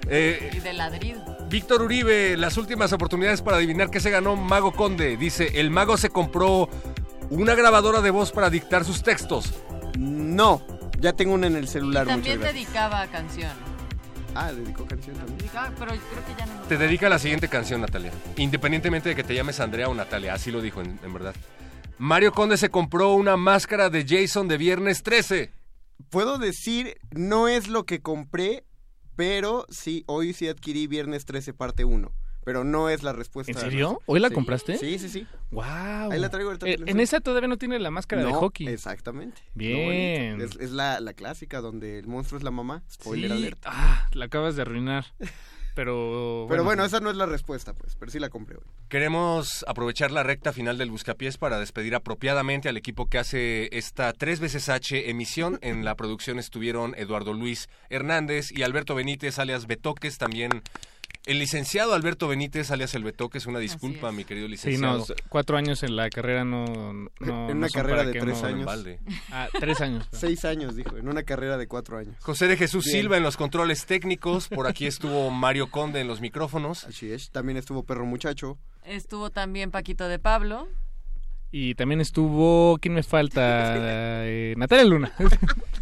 Eh, 0.09 0.51
Y 0.55 0.61
de 0.61 0.73
ladrido. 0.73 1.23
Víctor 1.49 1.83
Uribe, 1.83 2.37
las 2.37 2.57
últimas 2.57 2.93
oportunidades 2.93 3.43
para 3.43 3.57
adivinar 3.59 3.91
qué 3.91 4.01
se 4.01 4.11
ganó 4.11 4.37
Mago 4.37 4.73
Conde. 4.73 5.17
Dice, 5.17 5.61
el 5.61 5.71
mago 5.71 5.97
se 5.97 6.11
compró 6.11 6.69
una 7.31 7.55
grabadora 7.55 8.01
de 8.01 8.11
voz 8.11 8.33
para 8.33 8.51
dictar 8.51 8.85
sus 8.85 9.03
textos. 9.03 9.53
No, 9.99 10.63
ya 10.99 11.13
tengo 11.13 11.35
una 11.35 11.47
en 11.47 11.57
el 11.57 11.69
celular. 11.69 12.07
También 12.07 12.39
muchas 12.39 12.53
gracias. 12.53 12.67
dedicaba 12.67 13.07
canción. 13.09 13.51
Ah, 14.35 14.51
dedicó 14.51 14.87
canción 14.87 15.15
también. 15.17 15.37
Dedicaba, 15.39 15.71
pero 15.79 15.91
creo 15.91 15.99
que 16.27 16.35
ya 16.39 16.47
no. 16.47 16.63
Te 16.63 16.79
dedica 16.79 17.09
la 17.11 17.19
siguiente 17.19 17.49
canción, 17.49 17.83
Natalia. 17.83 18.13
Independientemente 18.37 19.11
de 19.11 19.15
que 19.15 19.23
te 19.25 19.35
llames 19.35 19.61
Andrea 19.61 19.89
o 19.89 19.95
Natalia, 19.95 20.33
así 20.33 20.51
lo 20.51 20.63
dijo 20.63 20.81
en, 20.81 20.99
en 21.05 21.13
verdad. 21.13 21.35
Mario 21.99 22.33
Conde 22.33 22.57
se 22.57 22.71
compró 22.71 23.13
una 23.13 23.37
máscara 23.37 23.91
de 23.91 24.07
Jason 24.09 24.49
de 24.49 24.57
viernes 24.57 25.03
13. 25.03 25.53
Puedo 26.11 26.39
decir, 26.39 26.97
no 27.11 27.49
es 27.49 27.69
lo 27.69 27.85
que 27.85 28.01
compré, 28.01 28.65
pero 29.17 29.67
sí, 29.71 30.05
hoy 30.07 30.33
sí 30.33 30.49
adquirí 30.49 30.87
Viernes 30.87 31.25
13 31.25 31.53
parte 31.55 31.85
1. 31.85 32.13
Pero 32.45 32.65
no 32.65 32.89
es 32.89 33.05
la 33.05 33.13
respuesta. 33.13 33.53
¿En 33.53 33.59
serio? 33.59 34.01
¿Hoy 34.07 34.19
la 34.19 34.29
Sí. 34.29 34.35
compraste? 34.35 34.77
Sí, 34.77 34.99
sí, 34.99 35.09
sí. 35.09 35.27
Wow. 35.53 36.11
Ahí 36.11 36.19
la 36.19 36.29
traigo 36.29 36.51
ahorita. 36.51 36.67
Eh, 36.69 36.77
en 36.87 36.99
esa 36.99 37.21
todavía 37.21 37.47
no 37.49 37.57
tiene 37.57 37.79
la 37.79 37.93
máscara 37.93 38.25
de 38.25 38.33
hockey. 38.33 38.67
Exactamente. 38.67 39.41
Bien. 39.55 40.41
Es 40.41 40.73
la, 40.73 40.99
la 40.99 41.13
clásica 41.13 41.61
donde 41.61 42.01
el 42.01 42.09
monstruo 42.09 42.39
es 42.39 42.43
la 42.43 42.51
mamá. 42.51 42.83
Spoiler 42.91 43.31
Sí. 43.31 43.37
alert. 43.37 43.61
Ah, 43.65 44.09
la 44.13 44.25
acabas 44.25 44.57
de 44.57 44.63
arruinar. 44.63 45.07
Pero. 45.75 46.47
Pero 46.49 46.65
bueno, 46.65 46.85
esa 46.85 47.01
no 47.01 47.11
es 47.11 47.17
la 47.17 47.27
respuesta, 47.27 47.73
pues. 47.75 47.97
Pero 47.97 48.11
sí 48.11 48.19
la 48.19 48.29
compré 48.29 48.57
hoy. 48.57 48.65
Queremos 48.89 49.65
aprovechar 49.67 50.11
la 50.11 50.23
recta 50.23 50.53
final 50.53 50.79
del 50.79 50.91
Buscapiés 50.91 51.39
para 51.39 51.59
despedir 51.59 51.95
apropiadamente 51.95 52.69
al 52.69 52.77
equipo 52.77 53.07
que 53.07 53.19
hace 53.19 53.69
esta 53.77 54.13
tres 54.13 54.41
veces 54.41 54.69
H 54.69 55.11
emisión. 55.11 55.59
En 55.63 55.85
la 55.85 55.95
producción 55.95 56.39
estuvieron 56.39 56.95
Eduardo 56.97 57.33
Luis 57.33 57.69
Hernández 57.91 58.51
y 58.53 58.63
Alberto 58.63 58.95
Benítez, 58.95 59.39
alias 59.39 59.67
Betoques, 59.67 60.19
también 60.19 60.63
el 61.27 61.39
licenciado 61.39 61.95
Alberto 61.95 62.27
Benítez, 62.29 62.71
alias 62.71 62.95
el 62.95 63.05
Betoques. 63.05 63.47
Una 63.47 63.59
disculpa, 63.59 64.11
mi 64.13 64.25
querido 64.25 64.47
Sí, 64.47 64.53
licenciado. 64.53 64.99
no, 64.99 65.05
cuatro 65.29 65.57
años 65.57 65.83
en 65.83 65.95
la 65.97 66.11
carrera 66.11 66.45
no. 66.45 66.65
no 67.21 67.51
en 67.51 67.57
una 67.59 67.69
carrera 67.69 68.05
de 68.05 68.13
tres 68.19 68.43
años. 68.43 68.65
balde. 68.65 68.99
Ah, 69.31 69.49
tres 69.59 69.81
años. 69.81 70.07
Seis 70.13 70.45
años, 70.45 70.75
dijo. 70.77 70.97
En 70.97 71.09
una 71.09 71.23
carrera 71.23 71.57
de 71.57 71.67
cuatro 71.69 71.99
años. 71.99 72.17
José 72.21 72.49
de 72.49 72.57
Jesús 72.57 72.85
Bien. 72.85 73.03
Silva 73.03 73.17
en 73.17 73.23
los 73.23 73.37
controles 73.37 73.87
técnicos. 73.87 74.49
Por 74.49 74.67
aquí 74.67 74.87
estuvo 74.87 75.31
Mario 75.31 75.71
Conde 75.71 76.01
en 76.01 76.09
los 76.09 76.21
micrófonos. 76.21 76.85
Así 76.85 77.11
es. 77.13 77.31
También 77.31 77.57
estuvo 77.57 77.85
Perro 77.85 78.05
Muchacho. 78.07 78.59
Estuvo 78.85 79.31
también 79.31 79.71
Paquito 79.71 80.09
de 80.09 80.19
Pablo. 80.19 80.67
Y 81.55 81.75
también 81.75 82.01
estuvo. 82.01 82.79
¿Quién 82.81 82.95
me 82.95 83.03
falta? 83.03 83.43
Eh, 84.25 84.55
Natalia 84.57 84.85
Luna. 84.85 85.13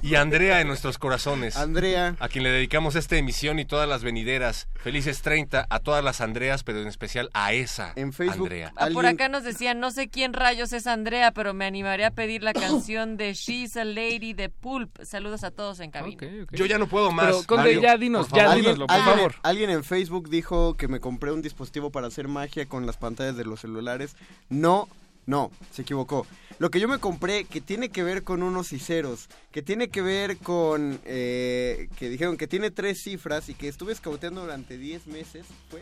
Y 0.03 0.15
Andrea 0.15 0.63
en 0.63 0.67
nuestros 0.67 0.97
corazones. 0.97 1.57
Andrea. 1.59 2.17
A 2.21 2.29
quien 2.29 2.43
le 2.43 2.51
dedicamos 2.51 2.97
esta 2.97 3.17
emisión 3.17 3.59
y 3.59 3.67
todas 3.67 3.87
las 3.87 4.03
venideras. 4.03 4.67
Felices 4.77 5.21
30 5.21 5.67
a 5.69 5.79
todas 5.81 6.03
las 6.03 6.23
Andreas, 6.23 6.65
pero 6.65 6.81
en 6.81 6.89
especial 6.89 7.29
a 7.35 7.53
esa 7.53 7.93
En 7.97 8.15
Facebook, 8.15 8.47
Andrea. 8.47 8.73
Ah, 8.77 8.89
Por 8.95 9.05
acá 9.05 9.29
nos 9.29 9.45
decían, 9.45 9.79
no 9.79 9.91
sé 9.91 10.09
quién 10.09 10.33
rayos 10.33 10.73
es 10.73 10.87
Andrea, 10.87 11.33
pero 11.33 11.53
me 11.53 11.67
animaré 11.67 12.07
a 12.07 12.13
pedir 12.13 12.43
la 12.43 12.53
canción 12.55 13.19
de 13.19 13.35
She's 13.35 13.77
a 13.77 13.85
Lady 13.85 14.33
de 14.33 14.49
Pulp. 14.49 14.91
Saludos 15.03 15.45
a 15.45 15.51
todos 15.51 15.81
en 15.81 15.91
cabina. 15.91 16.27
Yo 16.51 16.65
ya 16.65 16.79
no 16.79 16.87
puedo 16.87 17.13
más. 17.13 17.27
Pero, 17.27 17.47
Conde, 17.47 17.65
Mario, 17.65 17.83
ya 17.83 17.97
dinos, 17.99 18.29
por 18.29 18.39
ya 18.39 18.45
por 18.47 18.53
alguien, 18.55 18.77
favor. 18.89 19.35
alguien 19.43 19.69
en 19.69 19.85
Facebook 19.85 20.31
dijo 20.31 20.79
que 20.79 20.89
me 20.89 21.01
compré 21.01 21.31
un 21.31 21.43
dispositivo 21.43 21.91
para 21.91 22.07
hacer 22.07 22.27
magia 22.27 22.65
con 22.65 22.87
las 22.87 22.97
pantallas 22.97 23.37
de 23.37 23.45
los 23.45 23.61
celulares. 23.61 24.17
No, 24.49 24.89
no, 25.27 25.51
se 25.71 25.83
equivocó. 25.83 26.27
Lo 26.59 26.71
que 26.71 26.79
yo 26.81 26.89
me 26.89 26.99
compré, 26.99 27.45
que 27.45 27.61
tiene 27.61 27.89
que 27.89 28.03
ver 28.03 28.23
con 28.23 28.43
unos 28.43 28.73
y 28.73 28.79
ceros, 28.79 29.29
que 29.51 29.63
tiene 29.63 29.89
que 29.89 30.03
ver 30.03 30.37
con, 30.37 31.01
eh, 31.05 31.89
que 31.97 32.11
dijeron 32.11 32.37
que 32.37 32.47
tiene 32.47 32.71
tres 32.71 33.03
cifras 33.03 33.49
y 33.49 33.55
que 33.55 33.69
estuve 33.69 33.93
escauteando 33.93 34.43
durante 34.43 34.77
10 34.77 35.07
meses, 35.07 35.47
fue... 35.71 35.81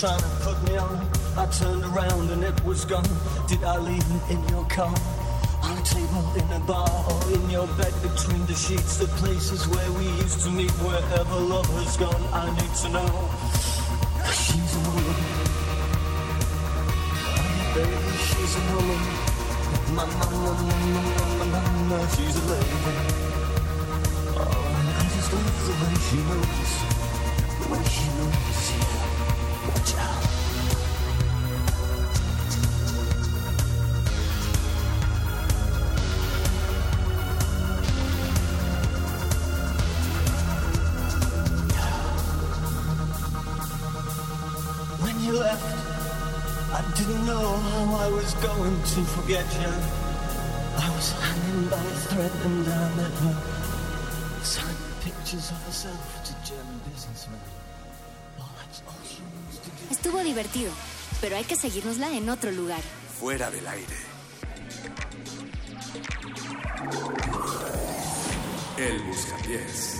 trying 0.00 0.18
to 0.18 0.28
put 0.40 0.62
me 0.64 0.78
on? 0.78 0.96
I 1.36 1.44
turned 1.52 1.84
around 1.84 2.30
and 2.30 2.42
it 2.42 2.64
was 2.64 2.86
gone. 2.86 3.04
Did 3.46 3.62
I 3.62 3.76
leave 3.76 4.00
it 4.00 4.30
in 4.32 4.48
your 4.48 4.64
car? 4.64 4.94
On 5.62 5.76
a 5.76 5.82
table 5.82 6.24
in 6.40 6.48
a 6.56 6.60
bar 6.60 6.88
or 6.88 7.20
in 7.34 7.50
your 7.50 7.66
bed 7.76 7.92
between 8.00 8.46
the 8.46 8.54
sheets? 8.54 8.96
The 8.96 9.08
places 9.20 9.68
where 9.68 9.92
we 9.92 10.04
used 10.24 10.40
to 10.44 10.50
meet, 10.50 10.70
wherever 10.80 11.36
love 11.36 11.68
has 11.76 11.98
gone, 11.98 12.24
I 12.32 12.48
need 12.48 12.74
to 12.80 12.88
know. 12.96 13.12
She's 14.32 14.72
a 14.72 14.80
woman. 14.88 15.16
Oh, 17.28 17.72
baby, 17.76 18.16
she's 18.24 18.56
a 18.56 18.62
woman. 18.72 19.00
My 19.96 20.06
mama, 20.16 20.52
mama, 20.64 21.02
mama, 21.28 21.60
mama, 21.88 22.08
she's 22.16 22.36
a 22.36 22.44
lady. 22.48 22.78
Oh, 24.32 24.48
I 24.96 25.04
just 25.12 25.30
love 25.30 25.60
the 25.66 25.72
way 25.84 25.94
she 26.08 26.16
moves. 26.24 26.79
Going 48.40 48.76
to 48.82 49.00
forget 49.16 49.44
you. 49.60 49.72
I 50.76 50.88
was 50.96 51.12
hanging 51.12 51.68
by 51.68 51.76
a 51.76 51.96
thread 52.08 52.32
and 52.44 52.66
I 52.66 52.94
met 52.96 53.14
her. 53.24 53.36
Signed 54.42 54.76
pictures 55.04 55.50
of 55.50 55.58
herself 55.66 56.00
to 56.24 56.32
German 56.48 56.80
businessmen. 56.90 57.40
Oh, 58.38 58.48
that's 58.58 58.82
all 58.88 58.94
she 59.04 59.22
wants 59.22 59.58
to 59.58 59.70
do. 59.70 59.82
Estuvo 59.90 60.22
divertido, 60.22 60.72
pero 61.20 61.36
hay 61.36 61.44
que 61.44 61.56
seguirnosla 61.56 62.12
en 62.16 62.28
otro 62.30 62.50
lugar. 62.50 62.80
Fuera 63.18 63.50
del 63.50 63.66
aire. 63.66 63.96
El 68.78 69.02
Buscapiés. 69.02 69.99